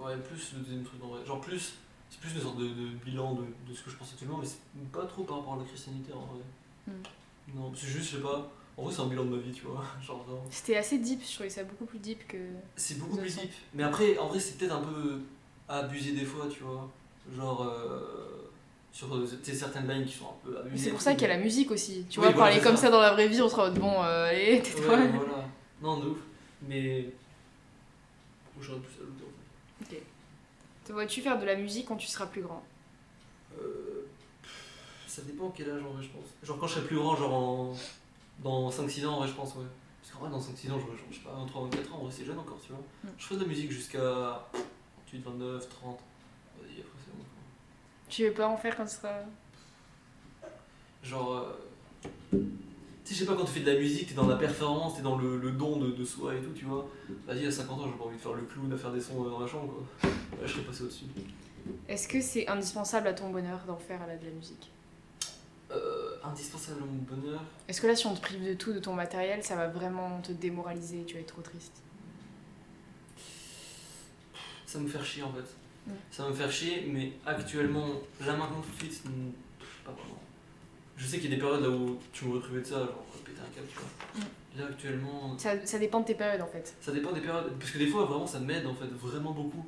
Ouais, 0.00 0.16
plus 0.16 0.52
le 0.54 0.60
deuxième 0.60 0.84
truc 0.84 1.02
en 1.02 1.08
vrai. 1.08 1.24
Genre, 1.26 1.40
plus. 1.40 1.74
C'est 2.10 2.20
plus 2.20 2.32
une 2.34 2.40
sorte 2.40 2.58
de, 2.58 2.68
de 2.68 2.86
bilan 3.04 3.34
de, 3.34 3.42
de 3.68 3.74
ce 3.74 3.82
que 3.82 3.90
je 3.90 3.96
pense 3.96 4.10
actuellement, 4.12 4.38
mais 4.38 4.46
c'est 4.46 4.58
pas 4.92 5.04
trop 5.06 5.24
par 5.24 5.38
rapport 5.38 5.54
à 5.54 5.56
la 5.58 5.64
crise 5.64 5.80
sanitaire 5.80 6.16
en 6.16 6.26
vrai. 6.26 6.42
Hmm. 6.86 7.56
Non, 7.58 7.72
c'est 7.74 7.88
juste, 7.88 8.10
je 8.12 8.16
sais 8.16 8.22
pas. 8.22 8.48
En 8.76 8.82
vrai, 8.84 8.92
c'est 8.94 9.00
un 9.00 9.06
bilan 9.06 9.24
de 9.24 9.30
ma 9.30 9.38
vie, 9.38 9.52
tu 9.52 9.62
vois. 9.64 9.82
Genre. 10.02 10.24
C'était 10.50 10.76
assez 10.76 10.98
deep, 10.98 11.20
je 11.26 11.32
trouvais 11.34 11.48
ça 11.50 11.64
beaucoup 11.64 11.86
plus 11.86 11.98
deep 11.98 12.26
que. 12.28 12.36
C'est 12.76 12.98
beaucoup 12.98 13.16
plus 13.16 13.34
deep. 13.36 13.50
Mais 13.74 13.82
après, 13.82 14.18
en 14.18 14.28
vrai, 14.28 14.38
c'est 14.38 14.58
peut-être 14.58 14.74
un 14.74 14.82
peu 14.82 15.20
abusé 15.68 16.12
des 16.12 16.24
fois, 16.24 16.46
tu 16.48 16.62
vois. 16.62 16.88
Genre, 17.34 17.62
euh, 17.62 18.50
sur 18.92 19.08
certaines 19.42 19.88
lignes 19.88 20.04
qui 20.06 20.14
sont 20.14 20.26
un 20.26 20.36
peu 20.46 20.58
abusées. 20.58 20.84
C'est 20.84 20.90
pour 20.90 21.00
ça 21.00 21.12
qu'il 21.12 21.22
y 21.22 21.30
a 21.30 21.36
la 21.36 21.38
musique 21.42 21.70
aussi. 21.70 22.06
Tu 22.08 22.18
Oui, 22.20 22.26
vois, 22.26 22.32
voilà, 22.34 22.50
parler 22.52 22.60
comme 22.62 22.76
ça. 22.76 22.82
ça 22.82 22.90
dans 22.90 23.00
la 23.00 23.12
vraie 23.12 23.28
vie, 23.28 23.42
on 23.42 23.48
se 23.48 23.54
rend 23.56 23.70
bon, 23.72 24.02
euh, 24.02 24.28
allez, 24.30 24.60
tais-toi. 24.64 24.96
Ouais, 24.96 25.08
voilà. 25.08 25.48
Non, 25.82 25.98
de 25.98 26.08
ouf. 26.08 26.18
Mais. 26.68 27.06
J'aurais 28.60 28.80
plus 28.80 29.02
à 29.02 29.04
en 29.04 29.84
fait. 29.84 30.02
Te 30.84 30.92
vois-tu 30.92 31.20
faire 31.20 31.38
de 31.38 31.44
la 31.44 31.56
musique 31.56 31.86
quand 31.88 31.96
tu 31.96 32.06
seras 32.06 32.26
plus 32.26 32.42
grand? 32.42 32.62
Euh, 33.60 34.06
ça 35.06 35.22
dépend 35.22 35.50
quel 35.50 35.68
âge 35.70 35.82
en 35.82 35.90
vrai, 35.90 36.02
je 36.02 36.08
pense. 36.08 36.24
Genre, 36.42 36.58
quand 36.58 36.66
je 36.66 36.74
serai 36.74 36.86
plus 36.86 36.96
grand, 36.96 37.16
genre 37.16 37.34
en. 37.34 37.76
Dans 38.42 38.70
5-6 38.70 39.06
ans, 39.06 39.14
en 39.14 39.18
vrai, 39.20 39.28
je 39.28 39.32
pense, 39.34 39.54
ouais. 39.56 39.64
Parce 40.02 40.12
qu'en 40.12 40.20
vrai, 40.20 40.30
dans 40.30 40.38
5-6 40.40 40.70
ans, 40.72 40.78
genre, 40.78 40.88
je 41.10 41.16
sais 41.16 41.22
pas, 41.22 41.32
23, 41.32 41.62
24 41.64 41.94
ans, 41.94 41.98
en 41.98 42.02
vrai, 42.04 42.12
c'est 42.16 42.24
jeune 42.24 42.38
encore, 42.38 42.58
tu 42.64 42.72
vois. 42.72 42.82
Mm. 43.04 43.08
Je 43.18 43.24
ferai 43.24 43.36
de 43.36 43.42
la 43.42 43.48
musique 43.48 43.70
jusqu'à 43.72 43.98
28, 45.12 45.22
29, 45.24 45.68
30. 45.68 45.98
Vas-y, 46.60 46.80
après, 46.80 46.98
c'est 47.04 47.10
bon. 47.12 47.18
quoi. 47.18 47.26
Tu 48.08 48.24
veux 48.24 48.32
pas 48.32 48.46
en 48.48 48.56
faire 48.56 48.76
quand 48.76 48.84
tu 48.84 48.94
seras. 48.94 49.20
Genre. 51.02 51.32
euh, 51.32 51.52
Tu 52.32 52.38
sais, 53.04 53.14
je 53.14 53.18
sais 53.20 53.26
pas, 53.26 53.36
quand 53.36 53.44
tu 53.44 53.52
fais 53.52 53.60
de 53.60 53.70
la 53.70 53.78
musique, 53.78 54.08
t'es 54.08 54.14
dans 54.14 54.26
la 54.26 54.36
performance, 54.36 54.96
t'es 54.96 55.02
dans 55.02 55.16
le, 55.16 55.38
le 55.38 55.52
don 55.52 55.78
de, 55.78 55.92
de 55.92 56.04
soi 56.04 56.34
et 56.34 56.40
tout, 56.40 56.52
tu 56.52 56.64
vois. 56.64 56.88
Vas-y, 57.26 57.46
à 57.46 57.50
50 57.52 57.80
ans, 57.80 57.84
j'ai 57.86 57.96
pas 57.98 58.04
envie 58.04 58.16
de 58.16 58.20
faire 58.20 58.32
le 58.32 58.42
clown, 58.42 58.72
à 58.72 58.76
faire 58.76 58.92
des 58.92 59.00
sons 59.00 59.24
euh, 59.24 59.30
dans 59.30 59.40
la 59.40 59.46
chambre, 59.46 59.72
quoi. 59.72 60.10
Ouais, 60.40 60.46
je 60.46 60.52
serais 60.52 60.62
passé 60.64 60.82
au-dessus. 60.82 61.04
Est-ce 61.88 62.06
que 62.08 62.20
c'est 62.20 62.48
indispensable 62.48 63.06
à 63.08 63.12
ton 63.14 63.30
bonheur 63.30 63.60
d'en 63.66 63.76
faire 63.76 64.02
à 64.02 64.06
la- 64.06 64.16
de 64.16 64.24
la 64.26 64.32
musique? 64.32 64.70
Indispensable 66.24 66.82
à 66.82 66.86
mon 66.86 67.02
bonheur. 67.02 67.42
Est-ce 67.68 67.80
que 67.80 67.86
là, 67.86 67.96
si 67.96 68.06
on 68.06 68.14
te 68.14 68.20
prive 68.20 68.46
de 68.46 68.54
tout, 68.54 68.72
de 68.72 68.78
ton 68.78 68.94
matériel, 68.94 69.42
ça 69.42 69.56
va 69.56 69.68
vraiment 69.68 70.20
te 70.20 70.32
démoraliser 70.32 71.00
et 71.00 71.04
tu 71.04 71.14
vas 71.14 71.20
être 71.20 71.32
trop 71.32 71.42
triste? 71.42 71.82
Ça 74.66 74.78
me 74.78 74.88
faire 74.88 75.04
chier 75.04 75.22
en 75.22 75.32
fait. 75.32 75.46
Mm. 75.86 75.92
Ça 76.10 76.22
va 76.24 76.30
me 76.30 76.34
faire 76.34 76.50
chier, 76.50 76.88
mais 76.92 77.12
actuellement, 77.24 77.86
là 78.20 78.36
maintenant 78.36 78.60
tout 78.60 78.70
de 78.70 78.90
suite, 78.90 79.04
hmm, 79.04 79.30
pas 79.84 79.92
vraiment. 79.92 80.20
Je 80.96 81.06
sais 81.06 81.18
qu'il 81.18 81.30
y 81.30 81.32
a 81.32 81.36
des 81.36 81.42
périodes 81.42 81.62
là 81.62 81.70
où 81.70 81.98
tu 82.12 82.24
m'aurais 82.24 82.40
privé 82.40 82.60
de 82.60 82.66
ça, 82.66 82.78
genre 82.78 83.04
péter 83.24 83.38
un 83.40 83.54
câble, 83.54 83.66
tu 83.68 83.78
vois. 83.78 84.26
Là 84.58 84.70
actuellement, 84.70 85.38
ça, 85.38 85.64
ça 85.64 85.78
dépend 85.78 86.00
de 86.00 86.06
tes 86.06 86.14
périodes 86.14 86.40
en 86.40 86.46
fait. 86.46 86.74
ça 86.80 86.90
dépend 86.90 87.12
des 87.12 87.20
périodes. 87.20 87.52
Parce 87.58 87.70
que 87.70 87.78
des 87.78 87.86
fois, 87.86 88.04
vraiment, 88.06 88.26
ça 88.26 88.40
m'aide 88.40 88.66
en 88.66 88.74
fait, 88.74 88.86
vraiment 88.86 89.32
beaucoup. 89.32 89.64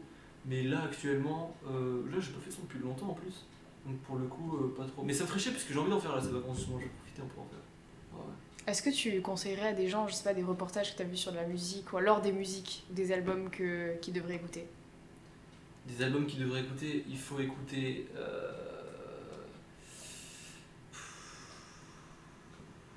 Mais 0.46 0.62
là 0.62 0.82
actuellement, 0.84 1.54
euh, 1.70 2.02
là 2.10 2.16
j'ai 2.18 2.32
pas 2.32 2.40
fait 2.40 2.50
ça 2.50 2.58
depuis 2.62 2.78
longtemps 2.78 3.10
en 3.10 3.14
plus. 3.14 3.44
Donc 3.88 3.96
pour 4.00 4.16
le 4.16 4.26
coup, 4.26 4.56
euh, 4.56 4.74
pas 4.76 4.84
trop. 4.84 5.02
Mais 5.02 5.12
ça 5.14 5.24
me 5.24 5.28
ferait 5.28 5.40
chier 5.40 5.50
parce 5.52 5.64
que 5.64 5.72
j'ai 5.72 5.78
envie 5.78 5.90
d'en 5.90 5.98
faire 6.00 6.14
là 6.14 6.20
ces 6.22 6.28
vacances, 6.30 6.58
justement, 6.58 6.78
je 6.78 6.84
vais 6.84 6.90
profiter 6.90 7.22
un 7.22 7.26
peu 7.26 7.40
en 7.40 7.44
faire. 7.46 8.18
Ouais. 8.18 8.32
Est-ce 8.66 8.82
que 8.82 8.90
tu 8.90 9.22
conseillerais 9.22 9.68
à 9.68 9.72
des 9.72 9.88
gens, 9.88 10.06
je 10.08 10.14
sais 10.14 10.24
pas, 10.24 10.34
des 10.34 10.42
reportages 10.42 10.92
que 10.92 10.96
tu 10.98 11.02
as 11.02 11.06
vus 11.06 11.16
sur 11.16 11.32
de 11.32 11.36
la 11.36 11.46
musique 11.46 11.90
ou 11.92 11.96
alors 11.96 12.20
des 12.20 12.32
musiques 12.32 12.84
des 12.90 13.12
albums 13.12 13.48
que, 13.48 13.96
qu'ils 14.02 14.12
devraient 14.12 14.34
écouter? 14.36 14.66
Des 15.86 16.02
albums 16.04 16.26
qu'ils 16.26 16.40
devraient 16.40 16.60
écouter, 16.60 17.04
il 17.08 17.16
faut 17.16 17.40
écouter. 17.40 18.06
euh, 18.16 18.52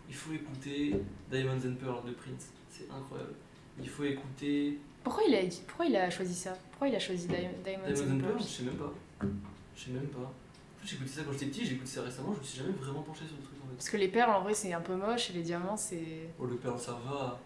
Il 0.10 0.16
faut 0.16 0.34
écouter 0.34 0.96
Diamonds 1.32 1.66
and 1.66 1.76
Pearl 1.80 2.06
de 2.06 2.12
Prince, 2.12 2.50
c'est 2.70 2.90
incroyable. 2.92 3.34
Il 3.82 3.88
faut 3.88 4.04
écouter 4.04 4.78
Pourquoi 5.06 5.24
il, 5.26 5.34
a, 5.36 5.40
pourquoi 5.66 5.86
il 5.86 5.96
a 5.96 6.10
choisi 6.10 6.36
ça? 6.36 6.52
Pourquoi 6.72 6.90
il 6.90 6.96
a 6.96 7.00
choisi 7.00 7.28
Di- 7.28 7.36
Diamonds 7.36 7.54
Diamonds 7.64 7.88
and 7.88 8.16
and 8.16 8.20
Pearl, 8.20 8.34
Pearls 8.34 8.42
je 8.42 8.48
sais 8.48 8.64
même 8.64 8.76
pas. 8.76 8.94
Je 9.78 9.82
sais 9.86 9.92
même 9.92 10.08
pas. 10.08 10.34
Écouté 10.84 11.10
ça 11.10 11.22
quand 11.24 11.32
j'étais 11.32 11.46
petit, 11.46 11.66
j'ai 11.66 11.74
écouté 11.74 11.90
ça 11.90 12.02
récemment, 12.02 12.34
je 12.34 12.40
me 12.40 12.44
suis 12.44 12.58
jamais 12.58 12.74
vraiment 12.74 13.02
penché 13.02 13.20
sur 13.26 13.38
le 13.38 13.44
truc 13.44 13.58
en 13.64 13.70
fait. 13.70 13.76
Parce 13.76 13.90
que 13.90 13.98
les 13.98 14.08
perles, 14.08 14.32
en 14.32 14.42
vrai, 14.42 14.54
c'est 14.54 14.74
un 14.74 14.82
peu 14.82 14.96
moche 14.96 15.30
et 15.30 15.34
les 15.34 15.44
diamants, 15.44 15.78
c'est. 15.78 16.30
Oh, 16.40 16.46
le 16.46 16.56
Pearl, 16.56 16.80
ça 16.80 17.00
va. 17.06 17.40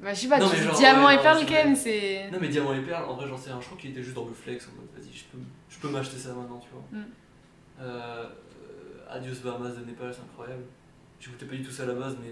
Bah, 0.00 0.14
je 0.14 0.20
sais 0.20 0.28
pas, 0.28 0.38
Non, 0.38 0.46
genre, 0.46 0.56
ouais, 0.56 1.14
et 1.14 1.18
c'est 1.18 1.46
quand 1.46 1.64
même, 1.64 1.74
c'est. 1.74 2.30
Non, 2.30 2.38
mais 2.40 2.48
Diamant 2.48 2.72
et 2.72 2.80
Perle, 2.82 3.04
en 3.06 3.14
vrai, 3.14 3.26
j'en 3.26 3.36
sais 3.36 3.50
rien. 3.50 3.60
Je 3.60 3.66
crois 3.66 3.78
qu'il 3.78 3.90
était 3.90 4.02
juste 4.02 4.14
dans 4.14 4.26
le 4.26 4.32
flex 4.32 4.68
en 4.68 4.80
mode 4.80 4.88
vas-y, 4.96 5.12
je 5.12 5.24
peux, 5.24 5.38
je 5.68 5.78
peux 5.78 5.88
m'acheter 5.88 6.18
ça 6.18 6.34
maintenant, 6.34 6.60
tu 6.60 6.68
vois. 6.70 7.00
Mm. 7.00 7.06
Euh, 7.80 8.28
Adios 9.10 9.40
Bahamas 9.42 9.70
de 9.70 9.84
Népal, 9.84 10.14
c'est 10.14 10.22
incroyable. 10.22 10.62
J'écoutais 11.18 11.46
pas 11.46 11.56
du 11.56 11.64
tout 11.64 11.72
ça 11.72 11.82
à 11.82 11.86
la 11.86 11.94
base, 11.94 12.16
mais. 12.22 12.30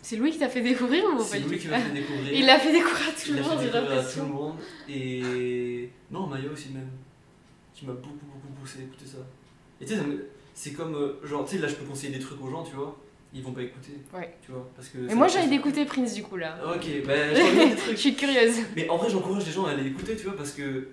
C'est 0.00 0.16
Louis 0.16 0.30
qui 0.30 0.38
t'a 0.38 0.48
fait 0.48 0.62
découvrir 0.62 1.04
ou 1.04 1.16
pas 1.16 1.24
C'est 1.24 1.40
tout 1.40 1.50
qui 1.50 1.68
m'a 1.68 1.78
fait 1.78 1.92
découvrir. 1.92 2.32
Il 2.32 2.46
l'a 2.46 2.58
fait 2.58 2.72
découvrir 2.72 3.08
à 3.08 3.12
tout 3.12 3.28
Il 3.28 3.36
le 3.36 3.42
monde, 3.42 3.58
j'ai 3.58 3.66
découvrir 3.66 3.98
à 3.98 4.04
tout 4.04 4.20
le 4.20 4.26
monde. 4.26 4.54
Et. 4.88 5.90
Non, 6.10 6.26
Maya 6.28 6.50
aussi, 6.52 6.70
même. 6.70 6.90
Qui 7.74 7.86
m'a 7.86 7.94
beaucoup, 7.94 8.26
beaucoup 8.26 8.52
poussé 8.60 8.80
à 8.80 8.82
écouter 8.82 9.06
ça. 9.06 9.18
Et 9.82 9.84
tu 9.84 9.94
sais, 9.94 10.00
c'est 10.54 10.72
comme. 10.72 10.94
euh, 10.94 11.14
Genre, 11.26 11.44
tu 11.44 11.56
sais, 11.56 11.62
là, 11.62 11.68
je 11.68 11.74
peux 11.74 11.84
conseiller 11.84 12.12
des 12.14 12.20
trucs 12.20 12.40
aux 12.42 12.48
gens, 12.48 12.62
tu 12.62 12.74
vois. 12.76 12.96
Ils 13.34 13.42
vont 13.42 13.52
pas 13.52 13.62
écouter. 13.62 13.92
Ouais. 14.14 14.34
Tu 14.44 14.52
vois. 14.52 14.68
Parce 14.76 14.88
que. 14.88 15.08
Ça 15.08 15.14
moi, 15.14 15.26
j'ai 15.28 15.38
envie 15.38 15.48
d'écouter 15.48 15.84
Prince 15.86 16.14
du 16.14 16.22
coup 16.22 16.36
là. 16.36 16.58
Ok, 16.66 16.86
bah, 17.06 17.34
je 17.34 17.40
reviens 17.42 17.64
des 17.66 17.70
Je 17.76 17.82
trucs. 17.82 17.98
suis 17.98 18.14
curieuse. 18.14 18.56
Mais 18.76 18.88
en 18.88 18.96
vrai, 18.98 19.08
j'encourage 19.10 19.46
les 19.46 19.52
gens 19.52 19.64
à 19.66 19.70
aller 19.70 19.86
écouter, 19.88 20.16
tu 20.16 20.24
vois, 20.24 20.36
parce 20.36 20.52
que 20.52 20.88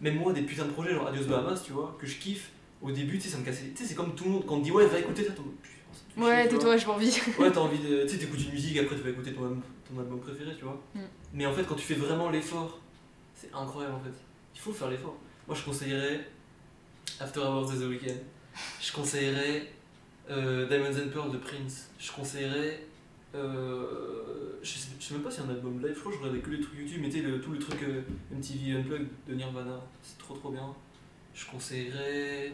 même 0.00 0.16
moi, 0.16 0.32
des 0.32 0.42
putains 0.42 0.66
de 0.66 0.70
projets, 0.72 0.92
genre 0.94 1.06
Adios 1.08 1.24
Bahamas, 1.24 1.62
tu 1.64 1.72
vois, 1.72 1.96
que 2.00 2.06
je 2.06 2.16
kiffe, 2.18 2.50
au 2.82 2.90
début, 2.90 3.16
tu 3.18 3.24
sais, 3.24 3.30
ça 3.30 3.38
me 3.38 3.44
cassait. 3.44 3.70
Tu 3.74 3.82
sais, 3.82 3.88
c'est 3.88 3.94
comme 3.94 4.14
tout 4.14 4.24
le 4.24 4.30
monde, 4.30 4.44
quand 4.46 4.56
on 4.56 4.58
te 4.60 4.64
dit 4.64 4.70
ouais, 4.70 4.86
va 4.86 4.98
écouter 4.98 5.24
ça, 5.24 5.30
me 5.30 5.36
fait 5.36 6.20
Ouais, 6.20 6.48
tais-toi, 6.48 6.76
j'ai 6.76 6.84
pas 6.84 6.92
envie. 6.92 7.18
Ouais, 7.38 7.50
t'as 7.50 7.60
envie 7.66 7.78
de. 7.78 8.02
Tu 8.02 8.08
sais, 8.10 8.18
t'écoutes 8.18 8.44
une 8.44 8.52
musique, 8.52 8.76
après 8.78 8.96
tu 8.96 9.02
vas 9.02 9.10
écouter 9.10 9.32
ton, 9.32 9.42
album- 9.44 9.62
ton 9.90 9.98
album 10.00 10.20
préféré, 10.20 10.50
tu 10.58 10.64
vois. 10.64 10.78
Mm. 10.94 11.00
Mais 11.32 11.46
en 11.46 11.52
fait, 11.54 11.64
quand 11.64 11.76
tu 11.76 11.84
fais 11.84 11.94
vraiment 11.94 12.28
l'effort, 12.28 12.78
c'est 13.34 13.48
incroyable 13.54 13.94
en 13.94 14.00
fait. 14.00 14.12
Il 14.54 14.60
faut 14.60 14.72
faire 14.72 14.90
l'effort. 14.90 15.16
Moi, 15.48 15.56
je 15.58 15.64
conseillerais 15.64 16.20
After 17.18 17.40
Hours 17.40 17.72
de 17.72 17.76
The 17.84 17.88
Weeknd. 17.88 18.16
Je 18.80 18.92
conseillerais 18.92 19.70
euh, 20.30 20.66
Diamonds 20.68 20.98
and 21.04 21.08
Pearl 21.12 21.30
de 21.32 21.38
Prince. 21.38 21.90
Je 21.98 22.12
conseillerais. 22.12 22.84
euh, 23.34 24.58
je, 24.62 24.68
sais, 24.70 24.88
je 24.98 25.04
sais 25.04 25.14
même 25.14 25.22
pas 25.22 25.30
s'il 25.30 25.44
y 25.44 25.46
a 25.46 25.50
un 25.50 25.54
album 25.54 25.80
live, 25.80 25.92
je 25.94 26.00
crois 26.00 26.12
que 26.12 26.18
je 26.18 26.22
regardais 26.22 26.40
que 26.42 26.50
les 26.50 26.60
trucs 26.60 26.78
YouTube, 26.78 27.10
sais, 27.10 27.20
le- 27.22 27.40
tout 27.40 27.52
le 27.52 27.58
truc 27.58 27.82
euh, 27.82 28.02
MTV 28.32 28.78
Unplugged 28.80 29.08
de 29.28 29.34
Nirvana, 29.34 29.80
c'est 30.02 30.18
trop 30.18 30.34
trop 30.34 30.50
bien. 30.50 30.74
Je 31.34 31.46
conseillerais. 31.46 32.52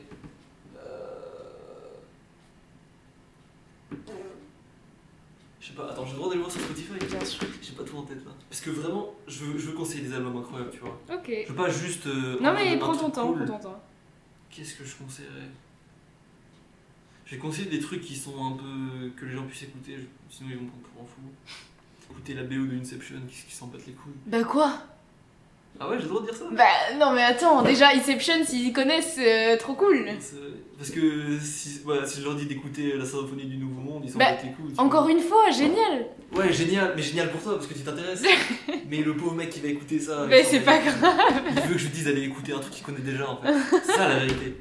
Je 5.61 5.69
sais 5.69 5.73
pas, 5.75 5.91
attends, 5.91 6.05
j'ai 6.05 6.13
le 6.13 6.17
droit 6.19 6.29
d'aller 6.29 6.41
voir 6.41 6.53
sur 6.53 6.61
Spotify 6.61 6.93
Bien 7.07 7.25
sûr. 7.25 7.41
J'ai 7.61 7.73
pas 7.73 7.83
tout 7.83 7.97
en 7.97 8.03
tête 8.03 8.25
là. 8.25 8.31
Parce 8.49 8.61
que 8.61 8.71
vraiment, 8.71 9.15
je 9.27 9.45
veux, 9.45 9.59
je 9.59 9.67
veux 9.67 9.73
conseiller 9.73 10.03
des 10.03 10.15
albums 10.15 10.37
incroyables, 10.37 10.71
tu 10.71 10.79
vois. 10.79 10.97
Ok. 11.13 11.29
Je 11.45 11.49
veux 11.49 11.57
pas 11.57 11.69
juste. 11.71 12.07
euh, 12.07 12.39
Non 12.41 12.53
mais 12.53 12.79
prends 12.79 12.97
ton 12.97 13.11
temps, 13.11 13.33
cool. 13.33 13.45
prends 13.47 13.59
ton 13.59 13.71
temps. 13.71 13.83
Qu'est-ce 14.51 14.75
que 14.75 14.85
je 14.85 14.97
conseillerais? 14.97 15.51
Je 17.27 17.33
vais 17.33 17.39
conseiller 17.39 17.69
des 17.69 17.81
trucs 17.81 18.03
qui 18.03 18.17
sont 18.17 18.45
un 18.45 18.57
peu. 18.57 19.11
que 19.17 19.27
les 19.27 19.33
gens 19.33 19.47
puissent 19.47 19.65
écouter, 19.65 19.97
sinon 20.31 20.51
ils 20.51 20.57
vont 20.59 20.67
prendre 20.67 20.83
pour 20.85 21.03
un 21.03 21.07
fou. 21.07 22.13
Écouter 22.13 22.35
la 22.35 22.45
BO 22.45 22.67
de 22.67 22.79
Inception 22.79 23.21
qui, 23.29 23.45
qui 23.49 23.55
s'en 23.55 23.71
les 23.87 23.93
couilles? 23.93 24.13
Bah 24.27 24.45
quoi? 24.45 24.81
Ah 25.79 25.89
ouais, 25.89 25.97
j'ai 25.99 26.05
le 26.05 26.09
droit 26.09 26.21
de 26.23 26.27
dire 26.27 26.35
ça 26.35 26.45
Bah 26.53 26.65
non 26.99 27.13
mais 27.13 27.23
attends, 27.23 27.63
déjà 27.63 27.89
Inception 27.95 28.45
s'ils 28.45 28.73
connaissent, 28.73 29.19
euh, 29.19 29.57
trop 29.59 29.75
cool. 29.75 30.09
C'est- 30.21 30.37
Parce 30.79 30.91
que 30.91 31.39
si, 31.41 31.81
voilà, 31.85 32.07
si 32.07 32.21
je 32.21 32.25
leur 32.25 32.35
dis 32.35 32.47
d'écouter 32.47 32.97
la 32.97 33.05
symphonie 33.05 33.45
du 33.45 33.57
Nouveau 33.59 33.81
Monde, 33.81 34.03
ils 34.05 34.11
s'en 34.11 34.19
battent 34.19 34.43
les 34.43 34.51
couilles. 34.53 34.75
Encore 34.79 35.09
une 35.09 35.21
fois, 35.21 35.51
génial. 35.51 36.07
Ouais, 36.35 36.53
génial, 36.53 36.93
mais 36.97 37.03
génial 37.03 37.31
pour 37.31 37.43
toi 37.43 37.55
parce 37.55 37.67
que 37.67 37.75
tu 37.75 37.81
t'intéresses. 37.81 38.23
mais 38.89 39.03
le 39.03 39.17
pauvre 39.17 39.35
mec 39.35 39.51
qui 39.51 39.61
va 39.61 39.69
écouter 39.69 39.99
ça. 40.01 40.27
Mais 40.29 40.43
c'est 40.45 40.61
pas 40.61 40.79
couilles. 40.79 40.93
Il 41.57 41.63
veut 41.63 41.73
que 41.75 41.79
je 41.79 41.85
lui 41.87 41.93
dise 41.93 42.05
d'aller 42.05 42.25
écouter 42.25 42.53
un 42.53 42.59
truc 42.59 42.73
qu'il 42.75 42.85
connaît 42.85 42.99
déjà 43.01 43.29
en 43.31 43.37
fait. 43.41 43.53
C'est 43.85 43.93
ça 43.93 44.09
la 44.09 44.19
vérité. 44.21 44.57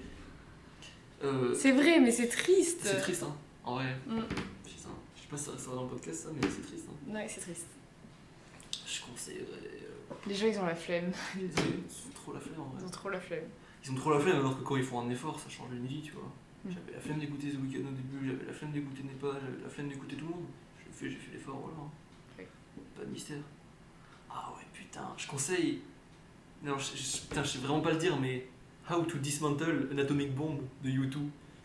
Euh, 1.23 1.53
C'est 1.57 1.71
vrai, 1.71 1.99
mais 1.99 2.11
c'est 2.11 2.27
triste. 2.27 2.81
c'est 2.83 2.99
triste 2.99 3.23
hein, 3.23 3.33
en 3.63 3.75
vrai. 3.75 3.85
Mm. 4.07 4.19
Putain, 4.63 4.89
je 5.15 5.21
sais 5.21 5.27
pas 5.29 5.37
si 5.37 5.43
ça 5.45 5.57
sera 5.57 5.75
dans 5.75 5.83
le 5.83 5.89
podcast 5.89 6.23
ça, 6.23 6.29
mais 6.33 6.41
c'est 6.43 6.61
triste. 6.67 6.85
Hein. 6.89 7.13
Ouais, 7.15 7.25
c'est 7.27 7.41
triste. 7.41 7.67
Je 8.85 9.01
conseillerais. 9.01 9.74
Les 10.27 10.35
gens 10.35 10.47
ils 10.47 10.59
ont 10.59 10.65
la 10.65 10.75
flemme. 10.75 11.11
ils 11.37 11.45
ont 11.45 12.13
trop 12.13 12.33
la 12.33 12.39
flemme 12.39 12.59
en 12.61 12.65
vrai. 12.65 12.77
Ils 12.81 12.85
ont 12.85 12.89
trop 12.89 13.09
la 13.09 13.19
flemme. 13.19 13.43
Ils 13.83 13.91
ont 13.91 13.95
trop 13.95 14.13
la 14.13 14.19
flemme 14.19 14.37
alors 14.37 14.57
que 14.57 14.63
quand 14.63 14.75
ils 14.77 14.83
font 14.83 14.99
un 15.01 15.09
effort, 15.09 15.39
ça 15.39 15.49
change 15.49 15.71
une 15.73 15.85
vie, 15.85 16.01
tu 16.01 16.13
vois. 16.13 16.31
Mm. 16.65 16.69
J'avais 16.71 16.91
la 16.93 16.99
flemme 16.99 17.19
d'écouter 17.19 17.51
The 17.51 17.55
Weeknd 17.61 17.87
au 17.87 17.91
début, 17.91 18.27
j'avais 18.27 18.45
la 18.45 18.53
flemme 18.53 18.71
d'écouter 18.71 19.03
Nepal, 19.03 19.31
j'avais 19.41 19.63
la 19.63 19.69
flemme 19.69 19.89
d'écouter 19.89 20.15
tout 20.15 20.25
le 20.25 20.31
monde. 20.31 20.45
J'ai 20.79 20.91
fait, 20.91 21.09
j'ai 21.11 21.17
fait 21.17 21.31
l'effort, 21.33 21.57
voilà. 21.57 21.75
Pas 22.95 23.03
de 23.03 23.09
mystère. 23.11 23.37
Ah 24.29 24.53
ouais, 24.57 24.65
putain, 24.73 25.13
je 25.17 25.27
conseille. 25.27 25.81
Non, 26.63 26.77
je, 26.77 26.95
je- 26.97 27.21
putain, 27.27 27.43
je 27.43 27.49
sais 27.49 27.57
vraiment 27.59 27.81
pas 27.81 27.91
le 27.91 27.97
dire, 27.97 28.17
mais 28.19 28.47
How 28.89 29.03
to 29.03 29.17
Dismantle 29.17 29.89
an 29.93 29.97
Atomic 29.97 30.33
Bomb 30.33 30.59
de 30.83 30.89
U2. 30.89 31.17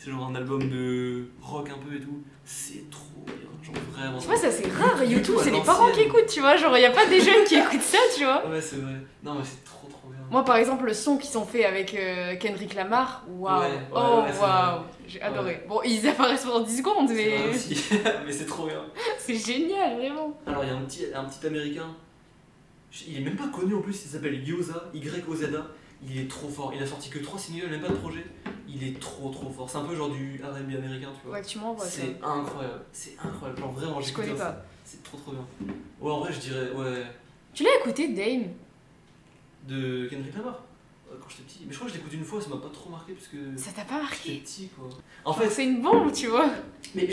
C'est 0.02 0.10
genre 0.10 0.28
un 0.28 0.34
album 0.34 0.66
de 0.66 1.26
rock 1.42 1.68
un 1.68 1.76
peu 1.76 1.94
et 1.94 2.00
tout. 2.00 2.22
C'est 2.42 2.88
trop 2.90 3.22
bien, 3.26 3.34
genre 3.62 3.82
vraiment. 3.92 4.18
Tu 4.18 4.28
vois, 4.28 4.36
ça 4.36 4.50
c'est 4.50 4.66
rare, 4.72 5.04
YouTube 5.04 5.34
c'est 5.42 5.50
les 5.50 5.60
parents 5.60 5.92
qui 5.92 6.00
écoutent, 6.00 6.26
tu 6.26 6.40
vois. 6.40 6.56
Genre, 6.56 6.74
il 6.78 6.84
a 6.86 6.90
pas 6.90 7.04
des 7.04 7.20
jeunes 7.20 7.44
qui 7.44 7.56
écoutent 7.56 7.82
ça, 7.82 7.98
tu 8.16 8.24
vois. 8.24 8.48
Ouais, 8.48 8.62
c'est 8.62 8.76
vrai. 8.76 8.94
Non, 9.22 9.34
mais 9.34 9.44
c'est 9.44 9.62
trop 9.62 9.88
trop 9.88 10.08
bien. 10.08 10.20
Moi, 10.30 10.42
par 10.42 10.56
exemple, 10.56 10.86
le 10.86 10.94
son 10.94 11.18
qu'ils 11.18 11.36
ont 11.36 11.44
fait 11.44 11.66
avec 11.66 11.92
euh, 11.92 12.34
Kendrick 12.36 12.72
Lamar, 12.72 13.26
waouh, 13.28 13.60
Ouais, 13.60 13.66
ouais, 13.66 13.72
oh 13.92 14.22
ouais, 14.24 14.38
waouh, 14.40 14.80
j'ai 15.06 15.20
adoré. 15.20 15.66
Bon, 15.68 15.82
ils 15.84 16.08
apparaissent 16.08 16.46
pendant 16.46 16.64
10 16.64 16.78
secondes, 16.78 17.10
mais 17.10 17.38
mais 18.24 18.32
c'est 18.32 18.46
trop 18.46 18.66
bien. 18.68 18.82
c'est 19.18 19.34
génial, 19.34 19.98
vraiment. 19.98 20.34
Alors, 20.46 20.64
il 20.64 20.68
y 20.68 20.72
a 20.72 20.76
un 20.76 20.80
petit, 20.80 21.04
un 21.14 21.24
petit 21.24 21.46
américain. 21.46 21.94
Il 23.06 23.18
est 23.18 23.20
même 23.20 23.36
pas 23.36 23.48
connu 23.48 23.74
en 23.74 23.82
plus, 23.82 24.02
il 24.02 24.08
s'appelle 24.08 24.48
Yoza, 24.48 24.90
Y-O-Z-A. 24.94 25.66
Il 26.06 26.18
est 26.18 26.28
trop 26.28 26.48
fort. 26.48 26.72
Il 26.74 26.82
a 26.82 26.86
sorti 26.86 27.10
que 27.10 27.18
3 27.18 27.38
singles, 27.38 27.68
même 27.68 27.80
pas 27.82 27.88
de 27.88 27.94
projet. 27.94 28.24
Il 28.68 28.82
est 28.84 28.98
trop 29.00 29.30
trop 29.30 29.50
fort. 29.50 29.68
C'est 29.68 29.78
un 29.78 29.84
peu 29.84 29.94
genre 29.94 30.10
du 30.10 30.40
RB 30.42 30.56
américain, 30.56 31.10
tu 31.20 31.26
vois. 31.28 31.38
Ouais, 31.38 31.42
tu 31.42 31.58
m'envoies 31.58 31.84
ça. 31.84 31.90
c'est 32.02 32.16
incroyable. 32.22 32.82
C'est 32.92 33.16
incroyable. 33.22 33.60
Genre 33.60 33.72
vraiment, 33.72 34.00
Je 34.00 34.06
j'écoute 34.06 34.24
connais 34.24 34.38
ça. 34.38 34.46
pas. 34.52 34.64
C'est 34.84 35.02
trop 35.02 35.18
trop 35.18 35.32
bien. 35.32 35.46
Ouais, 36.00 36.10
en 36.10 36.20
vrai, 36.20 36.32
je 36.32 36.38
dirais, 36.40 36.70
ouais, 36.72 37.02
Tu 37.52 37.64
l'as 37.64 37.76
écouté, 37.80 38.08
Dame? 38.08 38.50
De 39.68 40.06
Kendrick 40.08 40.34
Lamar? 40.36 40.62
Euh, 41.10 41.14
Quand 41.20 41.28
j'étais 41.28 41.42
petit. 41.42 41.60
Mais 41.66 41.72
je 41.72 41.76
crois 41.76 41.86
que 41.88 41.92
je 41.92 41.98
l'ai 41.98 42.02
écouté 42.02 42.16
une 42.16 42.24
fois, 42.24 42.40
ça 42.40 42.48
m'a 42.48 42.56
pas 42.56 42.68
trop 42.68 42.90
marqué 42.90 43.12
parce 43.12 43.26
que 43.28 43.36
Ça 43.56 43.70
t'a 43.72 43.82
pas 43.82 43.94
j'étais 43.94 44.02
marqué 44.02 44.36
petit 44.44 44.68
quoi. 44.68 44.88
En 45.24 45.32
fait, 45.32 45.48
c'est 45.50 45.64
une 45.64 45.82
bombe, 45.82 46.12
tu 46.12 46.26
vois. 46.28 46.50
Mais 46.94 47.10
je 47.10 47.12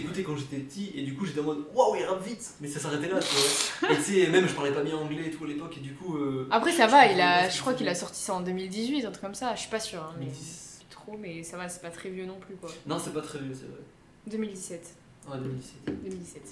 écouté 0.00 0.22
quand 0.22 0.36
j'étais 0.36 0.58
petit 0.58 0.92
et 0.94 1.02
du 1.02 1.14
coup 1.14 1.24
j'étais 1.26 1.40
en 1.40 1.44
mode 1.44 1.64
waouh 1.74 1.96
il 1.96 2.04
rappe 2.04 2.24
vite 2.24 2.54
mais 2.60 2.68
ça 2.68 2.78
s'arrêtait 2.78 3.08
là 3.08 3.18
tu 3.20 3.34
vois. 3.34 3.90
Et 3.92 3.96
tu 3.96 4.02
sais 4.02 4.26
même 4.28 4.46
je 4.46 4.54
parlais 4.54 4.70
pas 4.72 4.82
bien 4.82 4.96
anglais 4.96 5.26
et 5.26 5.30
tout 5.30 5.44
à 5.44 5.48
l'époque 5.48 5.76
et 5.76 5.80
du 5.80 5.94
coup 5.94 6.16
euh, 6.16 6.46
Après, 6.50 6.72
ça 6.72 6.86
va, 6.86 7.10
il 7.10 7.20
a, 7.20 7.48
je 7.48 7.60
crois 7.60 7.74
qu'il 7.74 7.88
a 7.88 7.94
sorti 7.94 8.20
ça 8.20 8.34
en 8.34 8.40
2018, 8.42 9.04
un 9.04 9.10
truc 9.10 9.22
comme 9.22 9.34
ça. 9.34 9.54
Je 9.54 9.60
suis 9.60 9.70
pas 9.70 9.80
sûre, 9.80 10.02
hein, 10.02 10.14
mais 10.18 10.26
2010. 10.26 10.80
trop, 10.90 11.16
mais 11.18 11.42
ça 11.42 11.56
va, 11.56 11.68
c'est 11.68 11.82
pas 11.82 11.90
très 11.90 12.10
vieux 12.10 12.26
non 12.26 12.38
plus, 12.38 12.54
quoi. 12.56 12.70
Non 12.86 12.98
c'est 12.98 13.12
pas 13.12 13.22
très 13.22 13.38
vieux 13.40 13.54
c'est 13.54 13.66
vrai. 13.66 13.80
2017. 14.28 14.94
Ouais 15.30 15.38
2017. 15.38 15.74
2017. 16.04 16.42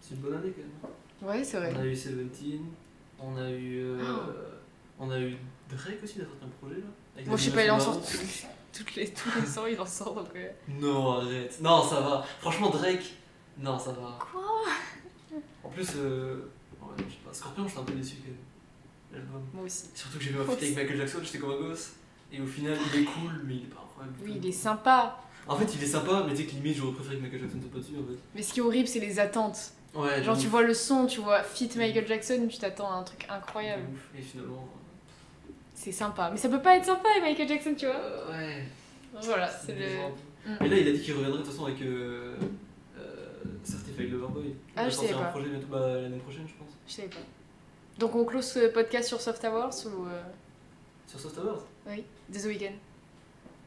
C'est 0.00 0.14
une 0.14 0.20
bonne 0.20 0.34
année 0.34 0.52
quand 0.52 1.28
même. 1.28 1.36
Ouais, 1.38 1.44
c'est 1.44 1.56
vrai. 1.58 1.72
On 1.76 1.80
a 1.80 1.84
eu 1.86 1.96
Seventeen, 1.96 2.60
on 3.20 3.36
a 3.36 3.50
eu 3.50 3.78
euh, 3.78 3.98
Oh. 4.02 4.30
on 5.00 5.10
a 5.10 5.18
eu 5.20 5.36
Drake 5.70 6.02
aussi 6.02 6.14
il 6.16 6.22
a 6.22 6.24
sorti 6.24 6.44
un 6.44 6.48
projet 6.60 6.76
là. 6.80 6.86
avec 7.14 7.26
Moi, 7.26 7.36
je 7.36 7.42
sais 7.44 7.50
pas, 7.50 7.64
il 7.64 7.70
en 7.70 7.80
sort 7.80 8.00
toutes 8.72 8.94
les, 8.96 9.08
tous 9.12 9.28
les 9.40 9.46
sons, 9.46 9.66
il 9.66 9.80
en 9.80 9.86
sort 9.86 10.14
donc. 10.14 10.28
euh, 10.36 10.48
Non 10.68 11.12
arrête. 11.20 11.58
Non 11.60 11.82
ça 11.82 12.00
va. 12.00 12.24
Franchement 12.40 12.70
Drake 12.70 13.14
non 13.58 13.78
ça 13.78 13.92
va. 13.92 14.18
Quoi? 14.20 14.42
En 15.64 15.68
plus 15.70 15.88
euh, 15.96 16.50
ouais, 16.82 16.88
je 16.98 17.02
sais 17.04 17.18
pas 17.26 17.32
Scorpion 17.32 17.66
j'étais 17.66 17.80
un 17.80 17.84
peu 17.84 17.92
déçu 17.94 18.16
quand 18.16 18.28
même. 18.28 18.36
L'album. 19.12 19.42
Moi 19.54 19.64
aussi. 19.64 19.86
Surtout 19.94 20.18
que 20.18 20.24
j'ai 20.24 20.30
vu 20.30 20.40
un 20.40 20.44
feat 20.44 20.62
avec 20.62 20.76
Michael 20.76 20.96
Jackson 20.98 21.18
j'étais 21.22 21.38
comme 21.38 21.50
un 21.52 21.56
gosse. 21.68 21.92
Et 22.32 22.40
au 22.40 22.46
final 22.46 22.76
il 22.94 23.00
est 23.00 23.04
cool 23.04 23.42
mais 23.44 23.54
il 23.54 23.62
est 23.62 23.66
pas 23.74 23.80
incroyable. 23.88 24.16
Oui, 24.24 24.34
il 24.42 24.46
est 24.48 24.52
sympa. 24.52 25.20
En 25.48 25.54
fait, 25.56 25.72
il 25.76 25.80
est 25.80 25.86
sympa, 25.86 26.24
mais 26.26 26.32
tu 26.34 26.38
sais 26.42 26.46
que 26.48 26.50
limite, 26.56 26.74
j'aurais 26.76 26.92
préféré 26.94 27.18
que 27.18 27.22
Michael 27.22 27.42
Jackson 27.42 27.60
soit 27.60 27.70
pas 27.70 27.78
dessus 27.78 27.92
en 27.92 28.04
fait. 28.10 28.18
Mais 28.34 28.42
ce 28.42 28.52
qui 28.52 28.58
est 28.58 28.62
horrible, 28.64 28.88
c'est 28.88 28.98
les 28.98 29.20
attentes. 29.20 29.74
Ouais, 29.94 30.20
Genre, 30.24 30.36
tu 30.36 30.48
vois 30.48 30.62
le 30.62 30.74
son, 30.74 31.06
tu 31.06 31.20
vois 31.20 31.44
Fit 31.44 31.70
Michael 31.76 32.04
Jackson, 32.04 32.48
tu 32.50 32.58
t'attends 32.58 32.90
à 32.90 32.94
un 32.96 33.04
truc 33.04 33.24
incroyable. 33.30 33.84
ouf. 33.94 34.08
Et 34.18 34.22
finalement. 34.22 34.68
C'est 35.86 35.92
sympa. 35.92 36.30
Mais 36.32 36.36
ça 36.36 36.48
peut 36.48 36.60
pas 36.60 36.76
être 36.76 36.84
sympa 36.84 37.08
avec 37.10 37.22
Michael 37.22 37.46
Jackson, 37.46 37.72
tu 37.78 37.86
vois. 37.86 37.94
euh, 37.94 38.32
ouais. 38.32 38.64
Voilà, 39.22 39.48
c'est 39.48 39.72
le. 39.78 39.86
Mm. 39.86 40.64
Et 40.64 40.68
là, 40.68 40.76
il 40.78 40.88
a 40.88 40.90
dit 40.92 41.00
qu'il 41.00 41.14
reviendrait 41.14 41.38
de 41.38 41.44
toute 41.44 41.52
façon 41.52 41.66
avec. 41.66 41.80
Euh, 41.80 42.34
euh, 42.98 43.04
Certified 43.62 44.10
Lover 44.10 44.32
Boy. 44.32 44.44
Il 44.46 44.54
Ah, 44.76 44.82
va 44.82 44.88
je 44.88 44.94
sortir 44.96 45.10
savais 45.12 45.22
un 45.22 45.26
pas. 45.26 45.30
projet 45.30 45.48
bientôt, 45.50 45.66
bah, 45.70 45.86
l'année 46.02 46.18
prochaine, 46.18 46.42
je 46.48 46.54
pense. 46.54 46.74
Je 46.88 46.92
savais 46.92 47.06
pas. 47.08 47.18
Donc, 47.98 48.16
on 48.16 48.24
close 48.24 48.44
ce 48.46 48.66
podcast 48.66 49.06
sur 49.06 49.20
Soft 49.20 49.44
Awards 49.44 49.70
ou. 49.86 50.06
euh, 50.06 50.22
Sur 51.06 51.20
Soft 51.20 51.38
Awards 51.38 51.62
Oui, 51.88 52.02
de 52.30 52.38
The 52.40 52.44
Weeknd. 52.46 52.72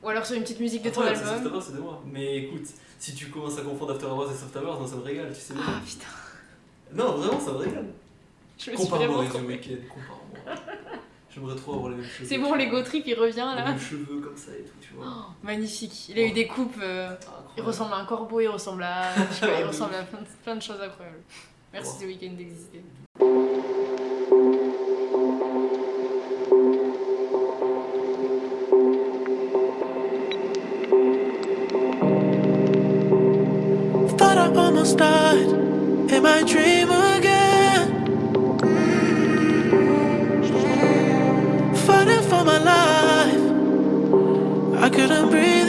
Ou 0.03 0.09
alors 0.09 0.25
sur 0.25 0.35
une 0.35 0.43
petite 0.43 0.59
musique 0.59 0.83
de 0.83 0.89
ton 0.89 0.99
Après, 0.99 1.15
c'est 1.15 1.21
Soft 1.21 1.33
album. 1.37 1.53
Awards, 1.53 1.63
c'est 1.63 1.73
de 1.75 1.79
moi. 1.79 2.03
Mais 2.05 2.35
écoute, 2.39 2.65
si 2.99 3.15
tu 3.15 3.27
commences 3.27 3.57
à 3.57 3.61
confondre 3.61 3.93
After 3.93 4.07
Hours 4.07 4.29
et 4.29 4.35
Soft 4.35 4.57
Awards, 4.57 4.81
non, 4.81 4.87
ça 4.87 4.97
me 4.97 5.03
régale, 5.03 5.31
tu 5.33 5.39
sais 5.39 5.53
bien. 5.53 5.63
Ah 5.65 5.79
putain, 5.85 6.05
Non, 7.01 7.13
vraiment, 7.13 7.39
ça 7.39 7.51
me 7.53 7.57
régale. 7.59 7.85
je 8.57 8.71
me 8.71 8.75
suis 8.75 8.87
vraiment 8.89 9.23
The. 9.23 9.35
Weeknd, 9.35 9.77
compare-moi. 9.89 10.18
J'aimerais 11.39 11.55
trop 11.55 11.73
avoir 11.75 11.89
les 11.91 11.95
mêmes 11.97 12.05
cheveux. 12.05 12.27
C'est 12.27 12.37
bon, 12.37 12.53
l'ego 12.55 12.81
trip 12.81 13.03
il 13.07 13.13
revient 13.13 13.45
Les 13.55 13.61
là. 13.61 13.65
mêmes 13.69 13.79
cheveux 13.79 14.19
comme 14.21 14.35
ça 14.35 14.51
et 14.51 14.63
tout, 14.63 14.73
tu 14.81 14.93
vois. 14.93 15.05
Oh, 15.07 15.31
magnifique. 15.43 16.09
Il 16.09 16.19
a 16.19 16.23
eu 16.23 16.31
des 16.31 16.47
coupes. 16.47 16.75
euh, 16.81 17.15
Ah, 17.27 17.43
Il 17.57 17.63
ressemble 17.63 17.93
à 17.93 17.97
un 17.97 18.05
corbeau, 18.05 18.41
il 18.41 18.47
ressemble 18.47 18.83
à. 18.83 19.13
je 19.15 19.33
sais 19.35 19.47
pas, 19.47 19.59
il 19.59 19.63
De 19.63 19.67
ressemble 19.67 19.95
à 19.95 20.03
plein 20.03 20.19
de, 20.19 20.25
plein 20.43 20.55
de 20.55 20.61
choses 20.61 20.81
incroyables. 20.81 21.21
Merci 21.71 21.91
Wow. 21.93 22.01
The 22.01 22.05
Weeknd 22.07 22.35
d'exister. 22.37 22.83
Thought 34.17 34.37
I 34.37 34.47
almost 34.55 34.97
died 34.97 35.47
in 36.11 36.23
my 36.23 36.43
dream 36.43 36.88
my 42.43 42.57
life, 42.57 43.43
I 44.83 44.89
couldn't 44.89 45.29
breathe 45.29 45.68